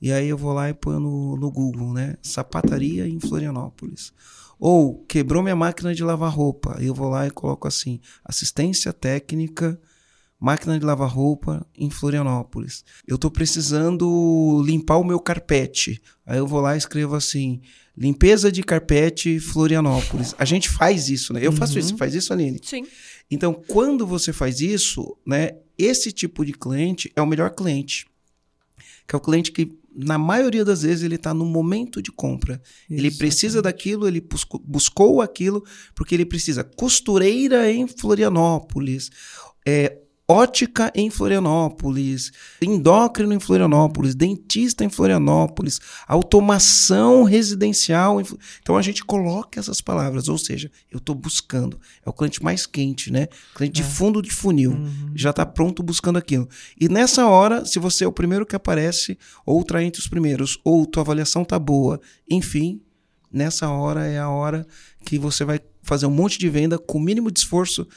E 0.02 0.14
aí 0.14 0.30
eu 0.30 0.38
vou 0.38 0.54
lá 0.54 0.70
e 0.70 0.74
ponho 0.74 1.02
no, 1.02 1.36
no 1.36 1.52
Google, 1.52 1.92
né? 1.92 2.16
Sapataria 2.22 3.06
em 3.06 3.20
Florianópolis. 3.20 4.14
Ou 4.60 5.04
quebrou 5.08 5.44
minha 5.44 5.56
máquina 5.56 5.94
de 5.94 6.04
lavar 6.04 6.32
roupa. 6.34 6.78
Eu 6.80 6.94
vou 6.94 7.10
lá 7.10 7.28
e 7.28 7.32
coloco 7.32 7.68
assim: 7.68 8.00
assistência 8.24 8.92
técnica, 8.94 9.80
máquina 10.40 10.80
de 10.80 10.86
lavar 10.86 11.10
roupa 11.10 11.66
em 11.78 11.90
Florianópolis. 11.90 12.84
Eu 13.08 13.18
tô 13.18 13.30
precisando 13.32 14.62
limpar 14.66 14.98
o 14.98 15.04
meu 15.04 15.20
carpete. 15.20 16.02
Aí 16.26 16.38
eu 16.38 16.48
vou 16.48 16.62
lá 16.62 16.76
e 16.76 16.78
escrevo 16.78 17.16
assim: 17.16 17.62
limpeza 17.98 18.52
de 18.52 18.64
carpete 18.64 19.40
Florianópolis. 19.40 20.34
A 20.38 20.46
gente 20.46 20.70
faz 20.70 21.10
isso, 21.10 21.34
né? 21.34 21.40
Eu 21.46 21.52
faço 21.52 21.74
Uhum. 21.74 21.80
isso. 21.80 21.98
Faz 21.98 22.14
isso, 22.14 22.32
Aline? 22.34 22.60
Sim. 22.64 22.86
Então, 23.30 23.54
quando 23.68 24.06
você 24.06 24.32
faz 24.32 24.60
isso, 24.62 25.18
né, 25.26 25.52
esse 25.78 26.12
tipo 26.12 26.46
de 26.46 26.54
cliente 26.54 27.12
é 27.16 27.22
o 27.22 27.26
melhor 27.28 27.50
cliente. 27.52 28.06
Que 29.08 29.16
é 29.16 29.18
o 29.18 29.22
cliente 29.22 29.52
que, 29.52 29.78
na 29.96 30.18
maioria 30.18 30.66
das 30.66 30.82
vezes, 30.82 31.04
ele 31.04 31.16
está 31.16 31.34
no 31.34 31.46
momento 31.46 32.02
de 32.02 32.12
compra. 32.12 32.62
Ele 32.90 33.10
precisa 33.10 33.62
daquilo, 33.62 34.08
ele 34.08 34.20
buscou, 34.20 34.60
buscou 34.60 35.22
aquilo, 35.22 35.64
porque 35.96 36.14
ele 36.14 36.26
precisa. 36.26 36.64
Costureira 36.64 37.72
em 37.72 37.88
Florianópolis, 37.88 39.10
é, 39.66 39.98
ótica 40.28 40.92
em 40.96 41.10
Florianópolis, 41.10 42.32
endócrino 42.62 43.34
em 43.34 43.40
Florianópolis, 43.40 44.16
dentista 44.16 44.84
em 44.84 44.90
Florianópolis, 44.90 45.80
automação 46.08 47.24
residencial. 47.24 48.20
Em... 48.20 48.26
Então 48.62 48.76
a 48.76 48.82
gente 48.82 49.04
coloca 49.06 49.60
essas 49.60 49.82
palavras, 49.82 50.28
ou 50.28 50.38
seja, 50.38 50.72
eu 50.92 50.98
estou 50.98 51.16
buscando. 51.16 51.80
É 52.04 52.10
o 52.10 52.14
cliente 52.14 52.44
mais 52.44 52.66
quente, 52.66 53.12
né? 53.12 53.28
Cliente 53.54 53.82
é. 53.82 53.84
de 53.84 53.90
fundo 53.90 54.22
de 54.22 54.32
funil. 54.32 54.72
Uhum. 54.72 55.12
Já 55.14 55.30
está 55.30 55.46
pronto 55.46 55.84
buscando 55.84 56.18
aquilo. 56.18 56.50
E 56.80 56.90
nessa 56.90 57.28
hora, 57.28 57.64
se 57.66 57.78
você 57.78 58.04
é 58.04 58.08
o 58.08 58.12
primeiro 58.12 58.46
que 58.46 58.56
aparece, 58.56 59.18
ou 59.46 59.62
está 59.62 59.84
entre 59.84 60.02
os 60.02 60.08
primeiros, 60.08 60.60
ou 60.64 60.86
tua 60.86 61.04
avaliação 61.04 61.44
está 61.44 61.60
boa, 61.60 62.02
enfim, 62.30 62.82
nessa 63.32 63.70
hora 63.70 64.08
é 64.08 64.18
a 64.18 64.30
hora 64.30 64.66
que 65.06 65.20
você 65.20 65.46
vai 65.46 65.60
fazer 65.84 66.08
um 66.08 66.12
monte 66.12 66.40
de 66.40 66.50
venda 66.50 66.80
com 66.80 66.98
o 66.98 67.02
mínimo 67.02 67.30
de 67.30 67.40
esforço 67.40 67.88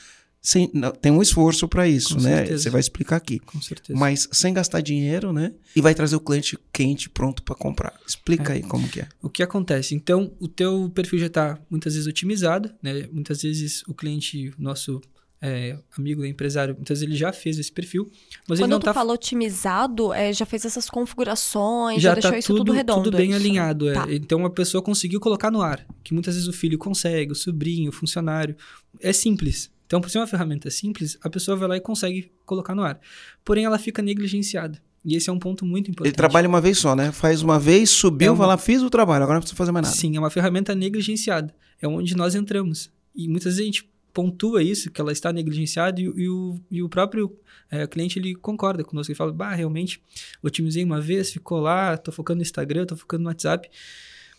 sem, 0.49 0.71
não, 0.73 0.90
tem 0.93 1.12
um 1.12 1.21
esforço 1.21 1.69
para 1.69 1.87
isso, 1.87 2.14
Com 2.17 2.23
né? 2.23 2.37
Certeza. 2.37 2.62
Você 2.62 2.71
vai 2.71 2.81
explicar 2.81 3.17
aqui. 3.17 3.38
Com 3.38 3.61
certeza. 3.61 3.99
Mas 3.99 4.26
sem 4.33 4.55
gastar 4.55 4.81
dinheiro, 4.81 5.31
né? 5.31 5.52
E 5.76 5.83
vai 5.83 5.95
trazer 5.95 6.17
o 6.17 6.21
cliente 6.21 6.59
quente, 6.73 7.11
pronto 7.11 7.43
para 7.43 7.55
comprar. 7.55 7.93
Explica 8.07 8.55
é. 8.55 8.57
aí 8.57 8.62
como 8.62 8.88
que 8.88 9.02
é. 9.02 9.09
O 9.21 9.28
que 9.28 9.43
acontece? 9.43 9.95
Então, 9.95 10.33
o 10.40 10.49
teu 10.49 10.90
perfil 10.95 11.19
já 11.19 11.26
está 11.26 11.59
muitas 11.69 11.93
vezes 11.93 12.09
otimizado, 12.09 12.73
né? 12.83 13.07
Muitas 13.12 13.43
vezes 13.43 13.83
o 13.87 13.93
cliente, 13.93 14.50
nosso 14.59 15.02
é, 15.43 15.76
amigo 15.99 16.25
empresário, 16.25 16.75
muitas 16.75 17.00
vezes 17.00 17.12
ele 17.12 17.19
já 17.19 17.31
fez 17.31 17.59
esse 17.59 17.71
perfil, 17.71 18.11
mas 18.49 18.59
Quando 18.59 18.71
ele 18.71 18.71
não 18.71 18.81
tu 18.81 18.85
tá... 18.85 18.95
falou 18.95 19.12
otimizado, 19.17 20.14
é, 20.14 20.33
já 20.33 20.47
fez 20.47 20.64
essas 20.64 20.88
configurações, 20.88 22.00
já, 22.00 22.09
já 22.09 22.14
deixou 22.14 22.31
tá 22.31 22.38
isso 22.38 22.49
tudo, 22.49 22.59
tudo 22.64 22.73
redondo. 22.73 23.02
Tudo 23.02 23.19
bem 23.19 23.33
isso. 23.33 23.37
alinhado. 23.38 23.90
É. 23.90 23.93
Tá. 23.93 24.07
Então 24.09 24.47
a 24.47 24.50
pessoa 24.50 24.81
conseguiu 24.83 25.21
colocar 25.21 25.50
no 25.50 25.61
ar, 25.61 25.87
que 26.02 26.14
muitas 26.14 26.37
vezes 26.37 26.49
o 26.49 26.55
filho 26.55 26.78
consegue, 26.78 27.33
o 27.33 27.35
sobrinho, 27.35 27.90
o 27.90 27.93
funcionário. 27.93 28.57
É 28.99 29.12
simples. 29.12 29.71
Então, 29.88 30.02
por 30.02 30.11
ser 30.11 30.18
uma 30.18 30.26
ferramenta 30.26 30.71
simples, 30.71 31.16
a 31.23 31.30
pessoa 31.30 31.57
vai 31.57 31.66
lá 31.66 31.76
e 31.78 31.80
consegue 31.80 32.30
colocar 32.45 32.75
no 32.75 32.83
ar. 32.83 33.00
Porém, 33.42 33.64
ela 33.64 33.78
fica 33.78 34.02
negligenciada. 34.02 34.78
E 35.02 35.16
esse 35.16 35.30
é 35.30 35.33
um 35.33 35.38
ponto 35.38 35.64
muito 35.64 35.90
importante. 35.90 36.12
Ele 36.12 36.14
trabalha 36.16 36.47
uma 36.47 36.61
vez 36.61 36.76
só, 36.76 36.95
né? 36.95 37.11
Faz 37.11 37.40
uma 37.40 37.59
vez, 37.59 37.88
subiu, 37.88 38.28
é 38.28 38.30
uma... 38.30 38.37
vai 38.37 38.47
lá, 38.49 38.59
fiz 38.59 38.83
o 38.83 38.90
trabalho, 38.90 39.23
agora 39.23 39.37
não 39.37 39.40
precisa 39.40 39.57
fazer 39.57 39.73
mais 39.73 39.87
nada. 39.87 39.97
Sim, 39.97 40.14
é 40.14 40.18
uma 40.18 40.28
ferramenta 40.28 40.75
negligenciada. 40.75 41.54
É 41.80 41.88
onde 41.88 42.14
nós 42.14 42.35
entramos. 42.35 42.90
E 43.16 43.26
muitas 43.28 43.54
vezes 43.54 43.61
a 43.62 43.64
gente 43.64 43.90
pontua 44.12 44.62
isso, 44.62 44.90
que 44.90 45.00
ela 45.00 45.11
está 45.11 45.33
negligenciada, 45.33 45.99
e, 45.99 46.04
e 46.04 46.28
o, 46.28 46.61
e 46.71 46.83
o 46.83 46.88
próprio 46.90 47.35
é, 47.71 47.87
cliente 47.87 48.18
ele 48.18 48.35
concorda 48.35 48.85
conosco. 48.85 49.11
Ele 49.11 49.16
fala, 49.16 49.33
bah, 49.33 49.54
realmente, 49.54 50.02
otimizei 50.42 50.85
uma 50.85 51.00
vez, 51.00 51.33
ficou 51.33 51.61
lá, 51.61 51.95
estou 51.95 52.12
focando 52.12 52.37
no 52.37 52.42
Instagram, 52.42 52.83
estou 52.83 52.99
focando 52.99 53.23
no 53.23 53.30
WhatsApp. 53.30 53.71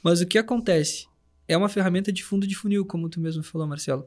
Mas 0.04 0.22
o 0.22 0.28
que 0.28 0.38
acontece? 0.38 1.08
É 1.48 1.58
uma 1.58 1.70
ferramenta 1.70 2.12
de 2.12 2.24
fundo 2.24 2.46
de 2.46 2.56
funil, 2.56 2.86
como 2.86 3.10
tu 3.10 3.20
mesmo 3.20 3.42
falou, 3.42 3.66
Marcelo. 3.66 4.06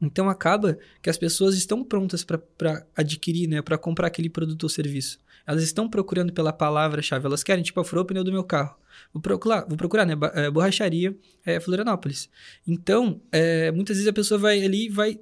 Então 0.00 0.28
acaba 0.28 0.78
que 1.02 1.10
as 1.10 1.18
pessoas 1.18 1.54
estão 1.54 1.84
prontas 1.84 2.24
para 2.24 2.86
adquirir, 2.96 3.48
né, 3.48 3.60
para 3.60 3.76
comprar 3.76 4.06
aquele 4.06 4.30
produto 4.30 4.62
ou 4.64 4.68
serviço. 4.68 5.18
Elas 5.46 5.62
estão 5.62 5.88
procurando 5.88 6.32
pela 6.32 6.52
palavra-chave. 6.52 7.26
Elas 7.26 7.42
querem, 7.42 7.64
tipo, 7.64 7.82
furou 7.82 8.04
o 8.04 8.06
pneu 8.06 8.22
do 8.22 8.32
meu 8.32 8.44
carro. 8.44 8.76
Vou 9.12 9.20
procurar, 9.20 9.64
vou 9.66 9.76
procurar 9.76 10.06
né? 10.06 10.14
É, 10.34 10.50
borracharia 10.50 11.16
é, 11.44 11.58
Florianópolis. 11.58 12.28
Então, 12.66 13.20
é, 13.32 13.70
muitas 13.72 13.96
vezes 13.96 14.08
a 14.08 14.12
pessoa 14.12 14.38
vai 14.38 14.62
ali 14.62 14.88
vai 14.88 15.18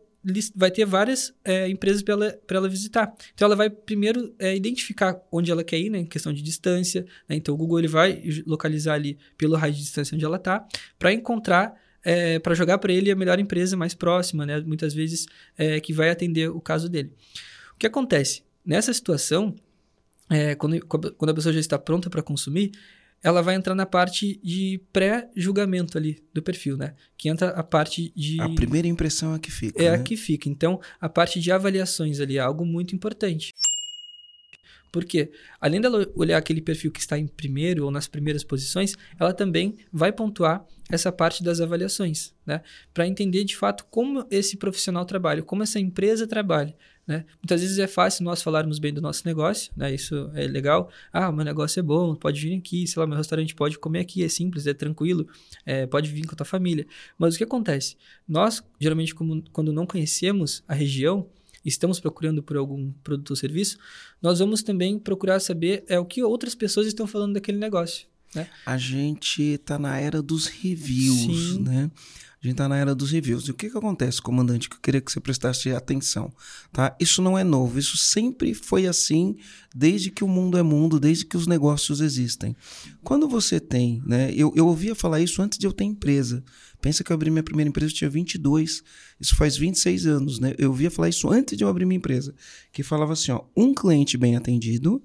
vai 0.55 0.71
ter 0.71 0.85
várias 0.85 1.33
é, 1.45 1.69
empresas 1.69 2.03
para 2.03 2.13
ela, 2.13 2.39
ela 2.51 2.69
visitar. 2.69 3.15
Então, 3.33 3.47
ela 3.47 3.57
vai 3.57 3.71
primeiro 3.71 4.35
é, 4.39 4.55
identificar 4.55 5.19
onde 5.31 5.51
ela 5.51 5.65
quer 5.65 5.79
ir, 5.79 5.89
né, 5.89 6.01
em 6.01 6.07
questão 6.07 6.33
de 6.33 6.43
distância. 6.43 7.07
Né? 7.29 7.37
Então, 7.37 7.55
o 7.55 7.57
Google 7.57 7.79
ele 7.79 7.89
vai 7.89 8.23
localizar 8.45 8.95
ali 8.95 9.17
pelo 9.39 9.57
raio 9.57 9.73
de 9.73 9.81
distância 9.81 10.15
onde 10.15 10.25
ela 10.25 10.37
está, 10.37 10.67
para 10.99 11.13
encontrar 11.13 11.73
é, 12.05 12.39
para 12.39 12.55
jogar 12.55 12.79
para 12.79 12.93
ele 12.93 13.11
a 13.11 13.17
melhor 13.17 13.39
empresa 13.39 13.77
mais 13.77 13.95
próxima, 13.95 14.47
né? 14.47 14.61
Muitas 14.61 14.95
vezes 14.95 15.27
é, 15.57 15.81
que 15.81 15.93
vai 15.93 16.11
atender 16.11 16.51
o 16.51 16.61
caso 16.61 16.89
dele. 16.89 17.13
O 17.75 17.79
que 17.79 17.87
acontece? 17.87 18.43
Nessa 18.65 18.93
situação, 18.93 19.55
é, 20.29 20.55
quando, 20.55 20.81
quando 20.85 21.31
a 21.31 21.35
pessoa 21.35 21.53
já 21.53 21.61
está 21.61 21.79
pronta 21.79 22.11
para 22.11 22.23
consumir, 22.23 22.73
ela 23.23 23.43
vai 23.43 23.55
entrar 23.55 23.75
na 23.75 23.87
parte 23.87 24.41
de 24.43 24.81
pré-julgamento 24.93 25.99
ali 25.99 26.23
do 26.33 26.43
perfil, 26.43 26.77
né? 26.77 26.95
Que 27.17 27.29
entra 27.29 27.49
a 27.51 27.63
parte 27.63 28.13
de. 28.15 28.41
A 28.41 28.49
primeira 28.49 28.87
impressão 28.87 29.33
é 29.33 29.37
a 29.37 29.39
que 29.39 29.51
fica. 29.51 29.83
É 29.83 29.91
né? 29.91 29.97
a 29.97 30.03
que 30.03 30.17
fica. 30.17 30.49
Então, 30.49 30.81
a 31.01 31.09
parte 31.09 31.41
de 31.41 31.51
avaliações 31.51 32.21
ali 32.21 32.37
é 32.37 32.41
algo 32.41 32.65
muito 32.65 32.95
importante. 32.95 33.53
Porque, 34.93 35.31
além 35.61 35.81
dela 35.81 36.07
olhar 36.15 36.39
aquele 36.39 36.61
perfil 36.61 36.91
que 36.91 37.01
está 37.01 37.19
em 37.19 37.27
primeiro 37.27 37.85
ou 37.85 37.91
nas 37.91 38.07
primeiras 38.07 38.43
posições, 38.45 38.95
ela 39.19 39.33
também 39.33 39.77
vai 39.93 40.13
pontuar 40.13 40.65
essa 40.91 41.13
parte 41.13 41.43
das 41.43 41.61
avaliações, 41.61 42.35
né? 42.47 42.63
Para 42.95 43.07
entender 43.07 43.45
de 43.45 43.57
fato 43.57 43.85
como 43.91 44.27
esse 44.31 44.57
profissional 44.57 45.05
trabalha, 45.05 45.43
como 45.43 45.63
essa 45.63 45.79
empresa 45.79 46.27
trabalha. 46.27 46.75
Né? 47.07 47.25
Muitas 47.43 47.63
vezes 47.63 47.79
é 47.79 47.87
fácil 47.87 48.23
nós 48.23 48.43
falarmos 48.43 48.79
bem 48.79 48.93
do 48.93 49.01
nosso 49.01 49.27
negócio, 49.27 49.73
né? 49.75 49.95
Isso 49.95 50.31
é 50.35 50.47
legal. 50.47 50.91
Ah, 51.11 51.33
meu 51.33 51.43
negócio 51.43 51.81
é 51.81 51.83
bom, 51.83 52.15
pode 52.15 52.39
vir 52.39 52.59
aqui, 52.59 52.87
sei 52.87 53.01
lá, 53.01 53.07
meu 53.07 53.17
restaurante 53.17 53.55
pode 53.55 53.79
comer 53.79 54.01
aqui, 54.01 54.23
é 54.23 54.29
simples, 54.29 54.67
é 54.67 54.75
tranquilo, 54.75 55.27
é, 55.65 55.87
pode 55.87 56.11
vir 56.11 56.27
com 56.27 56.35
a 56.35 56.37
tua 56.37 56.45
família. 56.45 56.87
Mas 57.17 57.35
o 57.35 57.39
que 57.39 57.45
acontece? 57.45 57.97
Nós, 58.29 58.63
geralmente, 58.79 59.15
como, 59.15 59.43
quando 59.53 59.73
não 59.73 59.87
conhecemos 59.87 60.63
a 60.69 60.75
região, 60.75 61.27
estamos 61.65 62.01
procurando 62.01 62.43
por 62.43 62.57
algum 62.57 62.93
produto 63.05 63.31
ou 63.31 63.37
serviço, 63.37 63.79
nós 64.23 64.39
vamos 64.39 64.63
também 64.63 64.99
procurar 64.99 65.41
saber 65.41 65.85
é, 65.89 65.99
o 65.99 66.05
que 66.05 66.23
outras 66.23 66.55
pessoas 66.55 66.87
estão 66.87 67.07
falando 67.07 67.35
daquele 67.35 67.59
negócio. 67.59 68.07
Né? 68.35 68.49
A 68.67 68.77
gente 68.77 69.43
está 69.43 69.79
na 69.79 69.99
era 69.99 70.23
dos 70.23 70.47
reviews, 70.47 71.55
Sim. 71.55 71.63
né? 71.63 71.91
A 72.41 72.47
gente 72.47 72.53
está 72.55 72.69
na 72.69 72.77
era 72.77 72.95
dos 72.95 73.11
reviews. 73.11 73.49
E 73.49 73.51
o 73.51 73.55
que, 73.55 73.69
que 73.69 73.77
acontece, 73.77 74.23
comandante, 74.23 74.69
que 74.69 74.77
eu 74.77 74.81
queria 74.81 75.01
que 75.01 75.11
você 75.11 75.19
prestasse 75.19 75.73
atenção, 75.73 76.33
tá? 76.73 76.95
Isso 77.01 77.21
não 77.21 77.37
é 77.37 77.43
novo, 77.43 77.81
isso 77.81 77.97
sempre 77.97 78.55
foi 78.55 78.87
assim 78.87 79.37
desde 79.75 80.09
que 80.09 80.23
o 80.23 80.29
mundo 80.29 80.57
é 80.57 80.63
mundo, 80.63 81.01
desde 81.01 81.25
que 81.25 81.37
os 81.37 81.49
negócios 81.49 82.01
existem. 82.01 82.55
Quando 83.03 83.29
você 83.29 83.59
tem, 83.59 84.01
né? 84.07 84.33
Eu, 84.33 84.53
eu 84.55 84.69
ouvia 84.69 84.95
falar 84.95 85.21
isso 85.21 85.43
antes 85.43 85.59
de 85.59 85.67
eu 85.67 85.73
ter 85.73 85.85
empresa. 85.85 86.45
Pensa 86.81 87.03
que 87.03 87.11
eu 87.11 87.15
abri 87.15 87.31
minha 87.31 87.43
primeira 87.43 87.69
empresa, 87.69 87.93
eu 87.93 87.97
tinha 87.97 88.11
22, 88.11 88.83
isso 89.21 89.35
faz 89.35 89.57
26 89.57 90.07
anos, 90.07 90.39
né? 90.39 90.55
Eu 90.57 90.71
ouvia 90.71 90.91
falar 90.91 91.09
isso 91.09 91.29
antes 91.29 91.57
de 91.57 91.65
eu 91.65 91.69
abrir 91.69 91.85
minha 91.85 91.99
empresa, 91.99 92.35
que 92.73 92.83
falava 92.83 93.13
assim, 93.13 93.33
ó, 93.33 93.43
um 93.57 93.75
cliente 93.75 94.17
bem 94.17 94.37
atendido, 94.37 95.03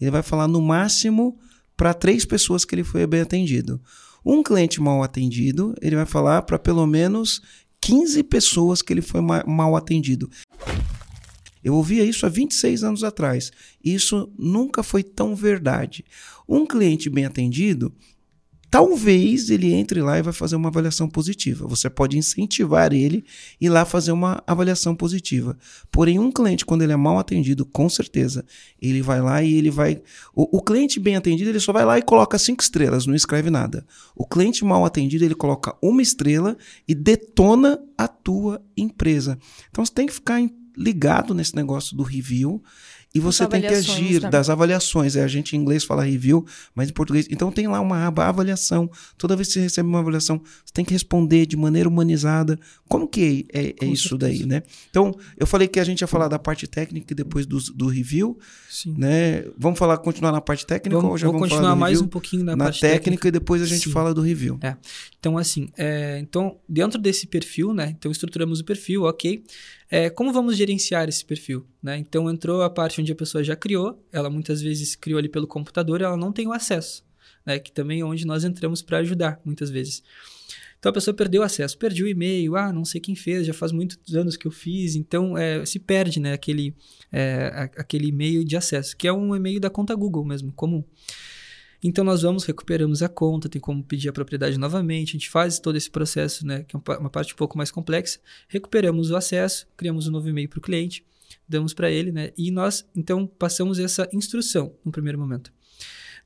ele 0.00 0.10
vai 0.10 0.22
falar 0.22 0.46
no 0.46 0.60
máximo 0.62 1.38
para 1.76 1.92
três 1.92 2.24
pessoas 2.24 2.64
que 2.64 2.74
ele 2.74 2.84
foi 2.84 3.06
bem 3.06 3.20
atendido. 3.20 3.80
Um 4.24 4.42
cliente 4.42 4.80
mal 4.80 5.02
atendido, 5.02 5.74
ele 5.80 5.96
vai 5.96 6.06
falar 6.06 6.42
para 6.42 6.58
pelo 6.58 6.86
menos 6.86 7.42
15 7.80 8.22
pessoas 8.24 8.82
que 8.82 8.92
ele 8.92 9.02
foi 9.02 9.20
mal 9.20 9.76
atendido. 9.76 10.30
Eu 11.62 11.74
ouvia 11.74 12.04
isso 12.04 12.24
há 12.24 12.28
26 12.28 12.84
anos 12.84 13.02
atrás. 13.02 13.50
Isso 13.84 14.32
nunca 14.38 14.82
foi 14.82 15.02
tão 15.02 15.34
verdade. 15.34 16.04
Um 16.48 16.64
cliente 16.64 17.10
bem 17.10 17.24
atendido, 17.24 17.92
talvez 18.70 19.50
ele 19.50 19.72
entre 19.72 20.02
lá 20.02 20.18
e 20.18 20.22
vai 20.22 20.32
fazer 20.32 20.56
uma 20.56 20.68
avaliação 20.68 21.08
positiva. 21.08 21.66
Você 21.66 21.88
pode 21.88 22.18
incentivar 22.18 22.92
ele 22.92 23.24
ir 23.60 23.68
lá 23.68 23.84
fazer 23.84 24.12
uma 24.12 24.42
avaliação 24.46 24.94
positiva. 24.94 25.56
Porém, 25.90 26.18
um 26.18 26.30
cliente, 26.30 26.64
quando 26.64 26.82
ele 26.82 26.92
é 26.92 26.96
mal 26.96 27.18
atendido, 27.18 27.64
com 27.64 27.88
certeza, 27.88 28.44
ele 28.80 29.02
vai 29.02 29.20
lá 29.20 29.42
e 29.42 29.54
ele 29.54 29.70
vai. 29.70 30.02
O, 30.34 30.58
o 30.58 30.62
cliente 30.62 30.98
bem 30.98 31.16
atendido, 31.16 31.50
ele 31.50 31.60
só 31.60 31.72
vai 31.72 31.84
lá 31.84 31.98
e 31.98 32.02
coloca 32.02 32.38
cinco 32.38 32.62
estrelas, 32.62 33.06
não 33.06 33.14
escreve 33.14 33.50
nada. 33.50 33.86
O 34.14 34.26
cliente 34.26 34.64
mal 34.64 34.84
atendido, 34.84 35.24
ele 35.24 35.34
coloca 35.34 35.74
uma 35.82 36.02
estrela 36.02 36.56
e 36.86 36.94
detona 36.94 37.80
a 37.96 38.08
tua 38.08 38.62
empresa. 38.76 39.38
Então 39.70 39.84
você 39.84 39.92
tem 39.92 40.06
que 40.06 40.12
ficar 40.12 40.40
ligado 40.76 41.32
nesse 41.32 41.56
negócio 41.56 41.96
do 41.96 42.02
review 42.02 42.62
e 43.16 43.20
você 43.20 43.46
tem 43.46 43.60
que 43.60 43.66
agir 43.68 44.20
também. 44.20 44.30
das 44.30 44.50
avaliações. 44.50 45.16
É, 45.16 45.24
a 45.24 45.28
gente 45.28 45.56
em 45.56 45.60
inglês 45.60 45.84
fala 45.84 46.04
review, 46.04 46.44
mas 46.74 46.90
em 46.90 46.92
português. 46.92 47.26
Então 47.30 47.50
tem 47.50 47.66
lá 47.66 47.80
uma 47.80 48.06
aba 48.06 48.26
avaliação. 48.26 48.90
Toda 49.16 49.34
vez 49.34 49.48
que 49.48 49.54
você 49.54 49.60
recebe 49.60 49.88
uma 49.88 50.00
avaliação, 50.00 50.40
você 50.64 50.72
tem 50.72 50.84
que 50.84 50.92
responder 50.92 51.46
de 51.46 51.56
maneira 51.56 51.88
humanizada. 51.88 52.58
Como 52.88 53.08
que 53.08 53.46
é, 53.52 53.68
é, 53.68 53.74
é 53.80 53.86
isso 53.86 54.16
daí, 54.16 54.44
né? 54.46 54.62
Então, 54.90 55.14
eu 55.36 55.46
falei 55.46 55.66
que 55.66 55.80
a 55.80 55.84
gente 55.84 56.02
ia 56.02 56.06
falar 56.06 56.28
da 56.28 56.38
parte 56.38 56.66
técnica 56.66 57.14
depois 57.14 57.46
do, 57.46 57.58
do 57.72 57.88
review. 57.88 58.38
Sim. 58.70 58.94
Né? 58.96 59.44
Vamos 59.58 59.78
falar, 59.78 59.96
continuar 59.98 60.30
na 60.30 60.40
parte 60.40 60.66
técnica 60.66 60.96
vamos, 60.96 61.10
ou 61.10 61.18
já 61.18 61.26
vamos 61.26 61.42
continuar 61.42 61.70
continuar 61.70 61.76
mais 61.76 62.00
um 62.00 62.06
pouquinho 62.06 62.44
na, 62.44 62.54
na 62.54 62.64
parte 62.64 62.80
técnica, 62.80 63.04
técnica 63.04 63.28
e 63.28 63.30
depois 63.30 63.62
a 63.62 63.66
gente 63.66 63.84
Sim. 63.84 63.92
fala 63.92 64.12
do 64.12 64.20
review. 64.20 64.58
É. 64.62 64.76
Então, 65.18 65.38
assim, 65.38 65.68
é, 65.76 66.18
então, 66.20 66.58
dentro 66.68 67.00
desse 67.00 67.26
perfil, 67.26 67.72
né? 67.72 67.94
Então, 67.98 68.12
estruturamos 68.12 68.60
o 68.60 68.64
perfil, 68.64 69.04
ok. 69.04 69.42
É, 69.90 70.10
como 70.10 70.32
vamos 70.32 70.56
gerenciar 70.56 71.08
esse 71.08 71.24
perfil? 71.24 71.66
Né? 71.82 71.98
Então 71.98 72.30
entrou 72.30 72.62
a 72.62 72.70
parte 72.70 73.00
onde 73.00 73.12
a 73.12 73.16
pessoa 73.16 73.44
já 73.44 73.54
criou, 73.54 74.04
ela 74.12 74.28
muitas 74.28 74.60
vezes 74.60 74.96
criou 74.96 75.18
ali 75.18 75.28
pelo 75.28 75.46
computador, 75.46 76.00
ela 76.00 76.16
não 76.16 76.32
tem 76.32 76.46
o 76.46 76.52
acesso, 76.52 77.04
né? 77.44 77.58
que 77.58 77.70
também 77.70 78.00
é 78.00 78.04
onde 78.04 78.26
nós 78.26 78.44
entramos 78.44 78.82
para 78.82 78.98
ajudar 78.98 79.40
muitas 79.44 79.70
vezes. 79.70 80.02
Então 80.78 80.90
a 80.90 80.92
pessoa 80.92 81.14
perdeu 81.14 81.42
o 81.42 81.44
acesso, 81.44 81.78
perdi 81.78 82.02
o 82.02 82.08
e-mail, 82.08 82.56
ah, 82.56 82.72
não 82.72 82.84
sei 82.84 83.00
quem 83.00 83.14
fez, 83.14 83.46
já 83.46 83.54
faz 83.54 83.72
muitos 83.72 84.14
anos 84.14 84.36
que 84.36 84.46
eu 84.46 84.50
fiz, 84.50 84.94
então 84.94 85.36
é, 85.36 85.64
se 85.64 85.78
perde, 85.78 86.20
né, 86.20 86.32
aquele, 86.32 86.74
é, 87.10 87.70
aquele 87.76 88.08
e-mail 88.08 88.44
de 88.44 88.56
acesso, 88.56 88.96
que 88.96 89.08
é 89.08 89.12
um 89.12 89.34
e-mail 89.34 89.58
da 89.58 89.70
conta 89.70 89.94
Google 89.94 90.24
mesmo, 90.24 90.52
comum. 90.52 90.84
Então 91.82 92.04
nós 92.04 92.22
vamos, 92.22 92.44
recuperamos 92.44 93.02
a 93.02 93.08
conta, 93.08 93.48
tem 93.48 93.60
como 93.60 93.82
pedir 93.82 94.08
a 94.08 94.12
propriedade 94.12 94.58
novamente, 94.58 95.10
a 95.10 95.12
gente 95.12 95.30
faz 95.30 95.58
todo 95.58 95.76
esse 95.76 95.90
processo, 95.90 96.46
né, 96.46 96.64
que 96.64 96.76
é 96.76 96.80
uma 96.98 97.10
parte 97.10 97.34
um 97.34 97.36
pouco 97.36 97.56
mais 97.56 97.70
complexa, 97.70 98.18
recuperamos 98.48 99.10
o 99.10 99.16
acesso, 99.16 99.66
criamos 99.76 100.08
um 100.08 100.10
novo 100.10 100.28
e-mail 100.28 100.48
para 100.48 100.58
o 100.58 100.62
cliente, 100.62 101.04
damos 101.48 101.74
para 101.74 101.90
ele, 101.90 102.10
né, 102.12 102.32
e 102.36 102.50
nós 102.50 102.86
então 102.94 103.26
passamos 103.26 103.78
essa 103.78 104.08
instrução 104.12 104.74
no 104.84 104.90
primeiro 104.90 105.18
momento. 105.18 105.52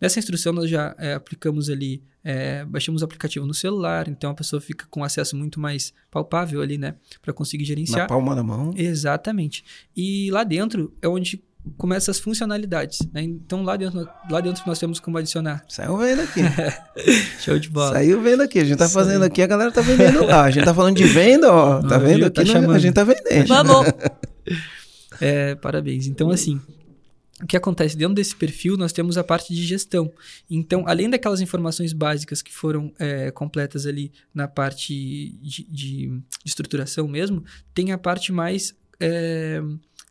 Nessa 0.00 0.18
instrução, 0.18 0.54
nós 0.54 0.70
já 0.70 0.94
é, 0.98 1.12
aplicamos 1.12 1.68
ali, 1.68 2.02
é, 2.24 2.64
baixamos 2.64 3.02
o 3.02 3.04
aplicativo 3.04 3.46
no 3.46 3.52
celular, 3.52 4.08
então 4.08 4.30
a 4.30 4.34
pessoa 4.34 4.58
fica 4.58 4.86
com 4.88 5.04
acesso 5.04 5.36
muito 5.36 5.60
mais 5.60 5.92
palpável 6.10 6.62
ali, 6.62 6.78
né? 6.78 6.94
Para 7.20 7.34
conseguir 7.34 7.66
gerenciar. 7.66 8.00
Na 8.00 8.06
palma 8.06 8.34
da 8.34 8.42
mão. 8.42 8.72
Exatamente. 8.74 9.62
E 9.94 10.30
lá 10.30 10.42
dentro 10.42 10.96
é 11.02 11.08
onde 11.08 11.44
começa 11.76 12.10
as 12.10 12.18
funcionalidades. 12.18 13.00
Né? 13.12 13.22
Então 13.22 13.62
lá 13.62 13.76
dentro, 13.76 14.08
lá 14.30 14.40
dentro 14.40 14.62
nós 14.66 14.78
temos 14.78 15.00
como 15.00 15.18
adicionar. 15.18 15.64
Saiu 15.68 15.96
vendo 15.96 16.22
aqui. 16.22 16.40
Show 17.40 17.58
de 17.58 17.68
bola. 17.68 17.92
Saiu 17.92 18.20
vendo 18.20 18.42
aqui. 18.42 18.58
A 18.58 18.64
gente 18.64 18.78
tá 18.78 18.88
Saiu. 18.88 19.04
fazendo 19.04 19.24
aqui, 19.24 19.42
a 19.42 19.46
galera 19.46 19.70
tá 19.70 19.80
vendendo 19.80 20.24
lá. 20.24 20.44
A 20.44 20.50
gente 20.50 20.64
tá 20.64 20.74
falando 20.74 20.96
de 20.96 21.04
venda, 21.04 21.52
ó. 21.52 21.80
Tá 21.90 21.98
vendo 21.98 22.24
aqui? 22.24 22.44
Tá 22.44 22.72
a 22.72 22.78
gente 22.78 22.94
tá 22.94 23.04
vendendo. 23.04 23.48
Vamos. 23.48 23.86
É, 25.22 25.54
parabéns. 25.54 26.06
Então, 26.06 26.30
assim, 26.30 26.58
o 27.42 27.46
que 27.46 27.56
acontece 27.56 27.96
dentro 27.96 28.14
desse 28.14 28.34
perfil 28.34 28.76
nós 28.76 28.92
temos 28.92 29.16
a 29.16 29.24
parte 29.24 29.54
de 29.54 29.64
gestão 29.64 30.12
então 30.48 30.84
além 30.86 31.08
daquelas 31.08 31.40
informações 31.40 31.92
básicas 31.92 32.42
que 32.42 32.52
foram 32.52 32.92
é, 32.98 33.30
completas 33.30 33.86
ali 33.86 34.12
na 34.34 34.46
parte 34.46 34.94
de, 35.42 35.64
de, 35.64 35.64
de, 35.70 36.22
estruturação 36.44 37.08
mesmo 37.08 37.42
tem 37.74 37.92
a 37.92 37.98
parte 37.98 38.32
mais 38.32 38.74
é, 39.00 39.62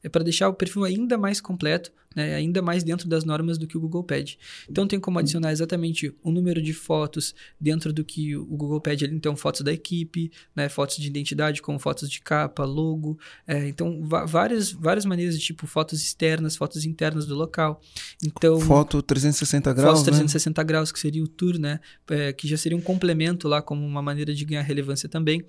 é 0.04 0.10
para 0.10 0.24
deixar 0.24 0.50
o 0.50 0.54
perfil 0.54 0.84
ainda 0.84 1.18
mais 1.18 1.42
completo 1.42 1.92
né, 2.16 2.36
ainda 2.36 2.62
mais 2.62 2.84
dentro 2.84 3.08
das 3.08 3.24
normas 3.24 3.58
do 3.58 3.68
que 3.68 3.78
o 3.78 3.80
Google 3.80 4.04
pede. 4.04 4.38
Então 4.70 4.88
tem 4.88 5.00
como 5.00 5.20
adicionar 5.20 5.52
exatamente 5.52 6.14
o 6.24 6.32
número 6.32 6.62
de 6.62 6.74
fotos 6.74 7.36
dentro 7.60 7.94
do 7.94 8.04
que 8.04 8.36
o 8.36 8.46
Google 8.46 8.82
pede 8.82 9.06
ali, 9.06 9.16
então 9.16 9.36
fotos 9.36 9.62
da 9.62 9.72
equipe, 9.72 10.32
né, 10.56 10.68
fotos 10.70 10.98
de 10.98 11.08
identidade 11.08 11.62
como 11.62 11.78
fotos 11.78 12.10
de 12.10 12.20
capa, 12.22 12.66
logo, 12.66 13.18
é, 13.48 13.68
então 13.68 14.02
várias, 14.04 14.72
várias 14.72 15.06
maneiras 15.06 15.38
de 15.38 15.46
tipo 15.46 15.68
fotos 15.68 16.02
externas, 16.02 16.56
fotos 16.56 16.86
internas 16.86 17.26
do 17.26 17.36
local. 17.36 17.80
Então 18.24 18.60
foto 18.60 19.02
360 19.02 19.74
graus, 19.74 19.90
fotos 19.90 20.04
360 20.04 20.62
né? 20.62 20.68
graus 20.68 20.92
que 20.92 21.00
seria 21.00 21.24
o 21.24 21.28
tour, 21.28 21.60
né, 21.60 21.80
é, 22.10 22.34
que 22.34 22.48
já 22.48 22.58
seria 22.58 22.78
um 22.78 22.82
complemento 22.82 23.48
lá 23.48 23.62
como 23.62 23.86
uma 23.86 24.02
maneira 24.02 24.34
de 24.34 24.44
ganhar 24.46 24.62
relevância 24.62 25.08
também. 25.08 25.44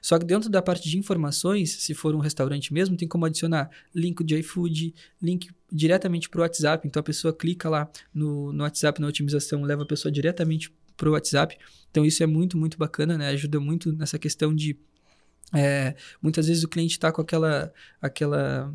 Só 0.00 0.18
que 0.18 0.24
dentro 0.24 0.48
da 0.48 0.62
parte 0.62 0.88
de 0.88 0.96
informações, 0.96 1.72
se 1.82 1.92
for 1.92 2.14
um 2.14 2.20
restaurante 2.20 2.72
mesmo, 2.72 2.96
tem 2.96 3.08
como 3.08 3.26
adicionar 3.26 3.68
link 3.94 4.22
de 4.24 4.36
iFood, 4.36 4.94
link 5.20 5.50
diretamente 5.70 6.28
para 6.28 6.40
o 6.40 6.42
WhatsApp. 6.42 6.86
Então 6.86 7.00
a 7.00 7.02
pessoa 7.02 7.32
clica 7.32 7.68
lá 7.68 7.90
no, 8.12 8.52
no 8.52 8.64
WhatsApp 8.64 9.00
na 9.00 9.06
otimização, 9.06 9.62
leva 9.62 9.82
a 9.82 9.86
pessoa 9.86 10.10
diretamente 10.10 10.72
para 10.96 11.08
o 11.08 11.12
WhatsApp. 11.12 11.56
Então 11.90 12.04
isso 12.04 12.22
é 12.22 12.26
muito, 12.26 12.56
muito 12.56 12.76
bacana, 12.78 13.16
né? 13.16 13.28
Ajuda 13.28 13.60
muito 13.60 13.92
nessa 13.92 14.18
questão 14.18 14.54
de. 14.54 14.76
É, 15.54 15.94
muitas 16.20 16.46
vezes 16.46 16.62
o 16.62 16.68
cliente 16.68 16.92
está 16.92 17.10
com 17.10 17.22
aquela, 17.22 17.72
aquela 18.02 18.70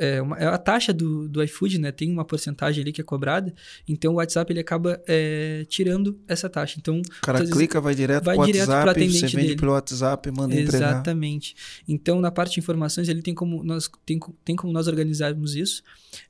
é, 0.00 0.22
uma, 0.22 0.36
é 0.38 0.46
a 0.46 0.56
taxa 0.56 0.94
do, 0.94 1.28
do 1.28 1.42
iFood, 1.42 1.78
né? 1.78 1.92
Tem 1.92 2.10
uma 2.10 2.24
porcentagem 2.24 2.80
ali 2.80 2.90
que 2.90 3.02
é 3.02 3.04
cobrada. 3.04 3.54
Então 3.86 4.14
o 4.14 4.16
WhatsApp 4.16 4.50
ele 4.50 4.60
acaba 4.60 4.98
é, 5.06 5.66
tirando 5.68 6.18
essa 6.26 6.48
taxa. 6.48 6.76
Então 6.78 7.00
o 7.00 7.20
cara 7.20 7.46
clica, 7.46 7.78
vai 7.82 7.94
direto 7.94 8.24
vai 8.24 8.34
pro 8.34 8.46
direto 8.46 8.70
WhatsApp, 8.70 9.08
você 9.10 9.26
vende 9.26 9.36
dele. 9.36 9.56
pelo 9.56 9.72
WhatsApp, 9.72 10.30
manda 10.30 10.54
entregar. 10.54 10.92
Exatamente. 10.92 11.54
Então 11.86 12.18
na 12.18 12.30
parte 12.30 12.54
de 12.54 12.60
informações 12.60 13.10
ele 13.10 13.20
tem 13.20 13.34
como 13.34 13.62
nós 13.62 13.90
tem, 14.06 14.18
tem 14.42 14.56
como 14.56 14.72
nós 14.72 14.88
organizarmos 14.88 15.54
isso. 15.54 15.82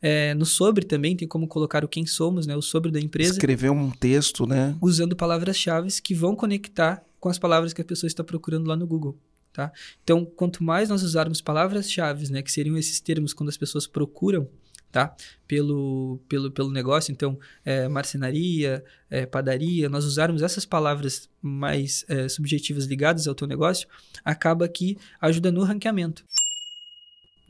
É, 0.02 0.34
no 0.34 0.44
sobre 0.44 0.84
também 0.84 1.14
tem 1.14 1.28
como 1.28 1.46
colocar 1.46 1.84
o 1.84 1.88
quem 1.88 2.04
somos, 2.04 2.48
né? 2.48 2.56
O 2.56 2.62
sobre 2.62 2.90
da 2.90 2.98
empresa. 2.98 3.32
Escrever 3.32 3.70
um 3.70 3.90
texto, 3.92 4.46
né? 4.46 4.76
Usando 4.80 5.14
palavras-chave 5.14 5.88
que 6.02 6.12
vão 6.12 6.34
conectar 6.34 7.04
com 7.20 7.28
as 7.28 7.38
palavras 7.38 7.72
que 7.72 7.80
a 7.80 7.84
pessoa 7.84 8.08
está 8.08 8.24
procurando 8.24 8.66
lá 8.66 8.74
no 8.74 8.86
Google. 8.86 9.16
Tá? 9.52 9.72
Então, 10.02 10.24
quanto 10.24 10.62
mais 10.62 10.88
nós 10.88 11.02
usarmos 11.02 11.40
palavras-chave, 11.40 12.30
né, 12.30 12.40
que 12.40 12.52
seriam 12.52 12.76
esses 12.76 13.00
termos 13.00 13.32
quando 13.32 13.48
as 13.48 13.56
pessoas 13.56 13.86
procuram 13.86 14.48
tá? 14.92 15.14
pelo, 15.46 16.20
pelo, 16.28 16.50
pelo 16.50 16.70
negócio, 16.70 17.12
então, 17.12 17.38
é, 17.64 17.88
marcenaria, 17.88 18.84
é, 19.08 19.26
padaria, 19.26 19.88
nós 19.88 20.04
usarmos 20.04 20.42
essas 20.42 20.64
palavras 20.64 21.28
mais 21.40 22.04
é, 22.08 22.28
subjetivas 22.28 22.84
ligadas 22.86 23.26
ao 23.26 23.34
teu 23.34 23.46
negócio, 23.46 23.88
acaba 24.24 24.68
que 24.68 24.96
ajuda 25.20 25.50
no 25.50 25.64
ranqueamento. 25.64 26.24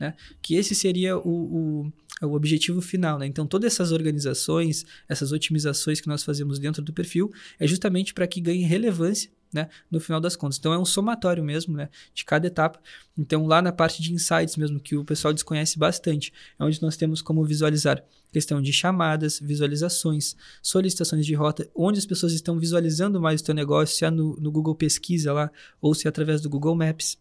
Né? 0.01 0.15
Que 0.41 0.55
esse 0.55 0.73
seria 0.73 1.15
o, 1.15 1.21
o, 1.21 2.25
o 2.25 2.33
objetivo 2.33 2.81
final. 2.81 3.19
Né? 3.19 3.27
Então, 3.27 3.45
todas 3.45 3.71
essas 3.71 3.91
organizações, 3.91 4.83
essas 5.07 5.31
otimizações 5.31 6.01
que 6.01 6.07
nós 6.07 6.23
fazemos 6.23 6.57
dentro 6.57 6.81
do 6.81 6.91
perfil, 6.91 7.31
é 7.59 7.67
justamente 7.67 8.11
para 8.11 8.25
que 8.25 8.41
ganhe 8.41 8.63
relevância 8.63 9.29
né, 9.53 9.69
no 9.91 9.99
final 9.99 10.19
das 10.19 10.35
contas. 10.35 10.57
Então 10.57 10.73
é 10.73 10.79
um 10.79 10.85
somatório 10.85 11.43
mesmo, 11.43 11.75
né, 11.75 11.89
de 12.15 12.25
cada 12.25 12.47
etapa. 12.47 12.79
Então 13.15 13.45
lá 13.45 13.61
na 13.61 13.71
parte 13.71 14.01
de 14.01 14.13
insights 14.13 14.55
mesmo 14.55 14.79
que 14.79 14.95
o 14.95 15.03
pessoal 15.03 15.33
desconhece 15.33 15.77
bastante, 15.77 16.33
é 16.57 16.63
onde 16.63 16.81
nós 16.81 16.95
temos 16.95 17.21
como 17.21 17.43
visualizar 17.43 18.03
questão 18.31 18.61
de 18.61 18.71
chamadas, 18.71 19.39
visualizações, 19.39 20.37
solicitações 20.63 21.25
de 21.25 21.33
rota, 21.35 21.69
onde 21.75 21.99
as 21.99 22.05
pessoas 22.05 22.31
estão 22.31 22.57
visualizando 22.57 23.19
mais 23.19 23.41
o 23.41 23.43
teu 23.43 23.53
negócio, 23.53 23.95
se 23.95 24.05
é 24.05 24.09
no, 24.09 24.37
no 24.37 24.51
Google 24.51 24.73
Pesquisa 24.73 25.33
lá 25.33 25.51
ou 25.81 25.93
se 25.93 26.07
é 26.07 26.09
através 26.09 26.39
do 26.41 26.49
Google 26.49 26.75
Maps. 26.75 27.19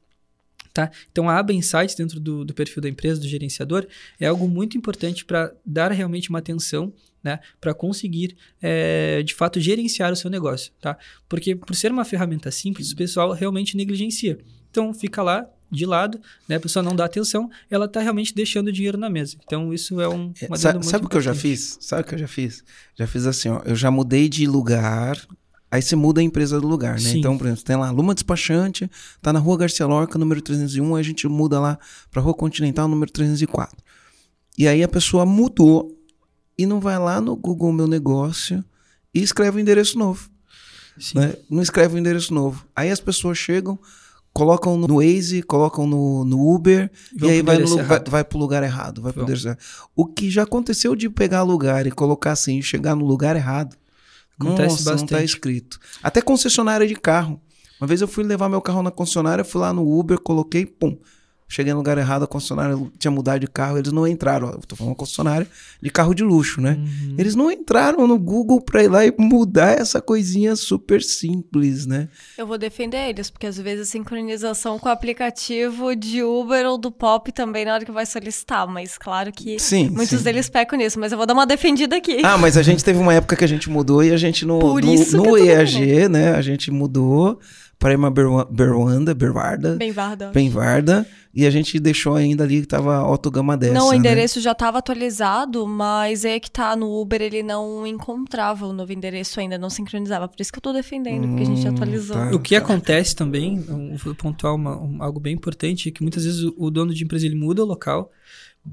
Tá? 0.72 0.90
Então, 1.10 1.28
a 1.28 1.38
aba 1.38 1.52
Insights 1.52 1.94
dentro 1.94 2.20
do, 2.20 2.44
do 2.44 2.54
perfil 2.54 2.80
da 2.80 2.88
empresa, 2.88 3.20
do 3.20 3.28
gerenciador, 3.28 3.86
é 4.18 4.26
algo 4.26 4.48
muito 4.48 4.78
importante 4.78 5.24
para 5.24 5.52
dar 5.66 5.90
realmente 5.90 6.30
uma 6.30 6.38
atenção 6.38 6.92
né, 7.22 7.40
para 7.60 7.74
conseguir, 7.74 8.36
é, 8.62 9.22
de 9.22 9.34
fato, 9.34 9.60
gerenciar 9.60 10.12
o 10.12 10.16
seu 10.16 10.30
negócio. 10.30 10.72
Tá? 10.80 10.96
Porque, 11.28 11.54
por 11.54 11.74
ser 11.74 11.92
uma 11.92 12.04
ferramenta 12.04 12.50
simples, 12.50 12.92
o 12.92 12.96
pessoal 12.96 13.32
realmente 13.32 13.76
negligencia. 13.76 14.38
Então, 14.70 14.94
fica 14.94 15.22
lá 15.22 15.46
de 15.70 15.86
lado, 15.86 16.20
né, 16.48 16.56
a 16.56 16.60
pessoa 16.60 16.82
não 16.82 16.96
dá 16.96 17.04
atenção, 17.04 17.48
ela 17.70 17.86
está 17.86 18.00
realmente 18.00 18.34
deixando 18.34 18.72
dinheiro 18.72 18.98
na 18.98 19.08
mesa. 19.08 19.36
Então, 19.44 19.72
isso 19.72 20.00
é 20.00 20.08
um. 20.08 20.32
Uma 20.48 20.56
sabe, 20.56 20.84
sabe 20.84 21.06
o 21.06 21.08
que 21.08 21.16
eu 21.16 21.20
já 21.20 21.34
fiz? 21.34 21.78
Sabe 21.80 22.02
o 22.02 22.04
que 22.04 22.14
eu 22.14 22.18
já 22.18 22.28
fiz? 22.28 22.64
Já 22.96 23.06
fiz 23.06 23.26
assim, 23.26 23.48
ó, 23.50 23.62
eu 23.64 23.76
já 23.76 23.90
mudei 23.90 24.28
de 24.28 24.46
lugar 24.46 25.16
Aí 25.70 25.80
você 25.80 25.94
muda 25.94 26.20
a 26.20 26.24
empresa 26.24 26.60
do 26.60 26.66
lugar, 26.66 26.94
né? 26.94 27.00
Sim. 27.10 27.18
Então, 27.18 27.38
por 27.38 27.46
exemplo, 27.46 27.62
tem 27.62 27.76
lá 27.76 27.90
Luma 27.90 28.12
Despachante, 28.12 28.90
tá 29.22 29.32
na 29.32 29.38
Rua 29.38 29.58
Garcia 29.58 29.86
Lorca, 29.86 30.18
número 30.18 30.42
301, 30.42 30.96
aí 30.96 31.00
a 31.00 31.04
gente 31.04 31.28
muda 31.28 31.60
lá 31.60 31.78
pra 32.10 32.20
Rua 32.20 32.34
Continental, 32.34 32.88
número 32.88 33.10
304. 33.12 33.76
E 34.58 34.66
aí 34.66 34.82
a 34.82 34.88
pessoa 34.88 35.24
mudou 35.24 35.96
e 36.58 36.66
não 36.66 36.80
vai 36.80 36.98
lá 36.98 37.20
no 37.20 37.36
Google 37.36 37.72
Meu 37.72 37.86
Negócio 37.86 38.64
e 39.14 39.22
escreve 39.22 39.56
o 39.56 39.58
um 39.58 39.60
endereço 39.60 39.96
novo. 39.96 40.28
Né? 41.14 41.34
Não 41.48 41.62
escreve 41.62 41.94
o 41.94 41.96
um 41.96 42.00
endereço 42.00 42.34
novo. 42.34 42.66
Aí 42.74 42.90
as 42.90 43.00
pessoas 43.00 43.38
chegam, 43.38 43.78
colocam 44.32 44.76
no 44.76 44.96
Waze, 44.96 45.42
colocam 45.42 45.86
no, 45.86 46.24
no 46.24 46.52
Uber 46.52 46.90
e, 47.16 47.24
e 47.24 47.30
aí 47.30 47.42
vai, 47.42 47.58
no, 47.58 47.76
vai, 47.84 48.00
vai 48.04 48.24
pro 48.24 48.38
lugar 48.38 48.62
errado. 48.62 49.00
Vai 49.00 49.12
pro 49.12 49.24
o 49.94 50.04
que 50.04 50.30
já 50.30 50.42
aconteceu 50.42 50.94
de 50.94 51.08
pegar 51.08 51.42
lugar 51.42 51.86
e 51.86 51.90
colocar 51.90 52.32
assim 52.32 52.58
e 52.58 52.62
chegar 52.62 52.94
no 52.94 53.06
lugar 53.06 53.36
errado. 53.36 53.76
Acontece 54.40 54.76
Nossa, 54.76 54.90
bastante. 54.92 55.12
não 55.12 55.18
tá 55.18 55.24
escrito. 55.24 55.78
Até 56.02 56.22
concessionária 56.22 56.86
de 56.86 56.94
carro. 56.94 57.40
Uma 57.80 57.86
vez 57.86 58.00
eu 58.00 58.08
fui 58.08 58.24
levar 58.24 58.48
meu 58.48 58.60
carro 58.60 58.82
na 58.82 58.90
concessionária, 58.90 59.44
fui 59.44 59.60
lá 59.60 59.72
no 59.72 59.98
Uber, 59.98 60.18
coloquei, 60.18 60.64
pum, 60.66 60.98
Cheguei 61.52 61.72
no 61.72 61.80
lugar 61.80 61.98
errado, 61.98 62.22
a 62.22 62.28
concessionária 62.28 62.78
tinha 62.96 63.10
mudado 63.10 63.40
de 63.40 63.48
carro, 63.48 63.76
eles 63.76 63.90
não 63.90 64.06
entraram. 64.06 64.50
Eu 64.50 64.60
tô 64.60 64.76
falando 64.76 64.92
uma 64.92 64.96
concessionária 64.96 65.48
de 65.82 65.90
carro 65.90 66.14
de 66.14 66.22
luxo, 66.22 66.60
né? 66.60 66.78
Uhum. 66.78 67.16
Eles 67.18 67.34
não 67.34 67.50
entraram 67.50 68.06
no 68.06 68.16
Google 68.16 68.60
pra 68.60 68.84
ir 68.84 68.88
lá 68.88 69.04
e 69.04 69.12
mudar 69.18 69.76
essa 69.76 70.00
coisinha 70.00 70.54
super 70.54 71.02
simples, 71.02 71.86
né? 71.86 72.08
Eu 72.38 72.46
vou 72.46 72.56
defender 72.56 73.08
eles, 73.08 73.30
porque 73.30 73.48
às 73.48 73.58
vezes 73.58 73.88
a 73.88 73.90
sincronização 73.90 74.78
com 74.78 74.88
o 74.88 74.92
aplicativo 74.92 75.96
de 75.96 76.22
Uber 76.22 76.66
ou 76.66 76.78
do 76.78 76.92
Pop 76.92 77.32
também 77.32 77.64
na 77.64 77.74
hora 77.74 77.84
que 77.84 77.90
vai 77.90 78.06
solicitar, 78.06 78.68
mas 78.68 78.96
claro 78.96 79.32
que 79.32 79.58
sim, 79.58 79.90
muitos 79.90 80.18
sim. 80.18 80.24
deles 80.24 80.48
pecam 80.48 80.78
nisso, 80.78 81.00
mas 81.00 81.10
eu 81.10 81.18
vou 81.18 81.26
dar 81.26 81.34
uma 81.34 81.46
defendida 81.46 81.96
aqui. 81.96 82.20
Ah, 82.22 82.38
mas 82.38 82.56
a 82.56 82.62
gente 82.62 82.84
teve 82.84 83.00
uma 83.00 83.12
época 83.12 83.34
que 83.34 83.44
a 83.44 83.48
gente 83.48 83.68
mudou 83.68 84.04
e 84.04 84.12
a 84.12 84.16
gente 84.16 84.46
no, 84.46 84.60
Por 84.60 84.84
no, 84.84 84.94
no 84.94 85.36
EAG, 85.36 86.08
né? 86.08 86.30
A 86.36 86.42
gente 86.42 86.70
mudou 86.70 87.40
para 87.80 87.96
uma 87.96 88.10
Berwanda, 88.10 89.14
Berwarda. 89.14 89.74
Benvarda. 89.76 90.30
Benvarda. 90.32 91.06
E 91.32 91.46
a 91.46 91.50
gente 91.50 91.80
deixou 91.80 92.14
ainda 92.14 92.44
ali 92.44 92.60
que 92.60 92.66
tava 92.66 92.94
Auto 92.96 93.30
Gama 93.30 93.56
dessa. 93.56 93.72
Não, 93.72 93.88
o 93.88 93.92
né? 93.92 93.96
endereço 93.96 94.38
né? 94.38 94.42
já 94.42 94.52
estava 94.52 94.78
atualizado, 94.78 95.66
mas 95.66 96.26
é 96.26 96.38
que 96.38 96.50
tá 96.50 96.76
no 96.76 97.00
Uber, 97.00 97.22
ele 97.22 97.42
não 97.42 97.86
encontrava 97.86 98.66
o 98.66 98.72
novo 98.74 98.92
endereço 98.92 99.40
ainda, 99.40 99.56
não 99.56 99.70
sincronizava. 99.70 100.28
Por 100.28 100.38
isso 100.42 100.52
que 100.52 100.58
eu 100.58 100.62
tô 100.62 100.74
defendendo, 100.74 101.24
hum, 101.24 101.28
porque 101.28 101.42
a 101.42 101.46
gente 101.46 101.66
hum, 101.66 101.72
atualizou. 101.72 102.16
Tá, 102.16 102.30
o 102.32 102.38
que 102.38 102.54
tá. 102.54 102.62
acontece 102.62 103.16
também, 103.16 103.58
vou 104.04 104.14
pontuar 104.14 104.54
uma, 104.54 104.76
um, 104.76 105.02
algo 105.02 105.18
bem 105.18 105.32
importante, 105.32 105.88
é 105.88 105.92
que 105.92 106.02
muitas 106.02 106.26
vezes 106.26 106.42
o, 106.42 106.54
o 106.58 106.70
dono 106.70 106.92
de 106.92 107.02
empresa 107.02 107.24
ele 107.24 107.36
muda 107.36 107.62
o 107.62 107.66
local, 107.66 108.12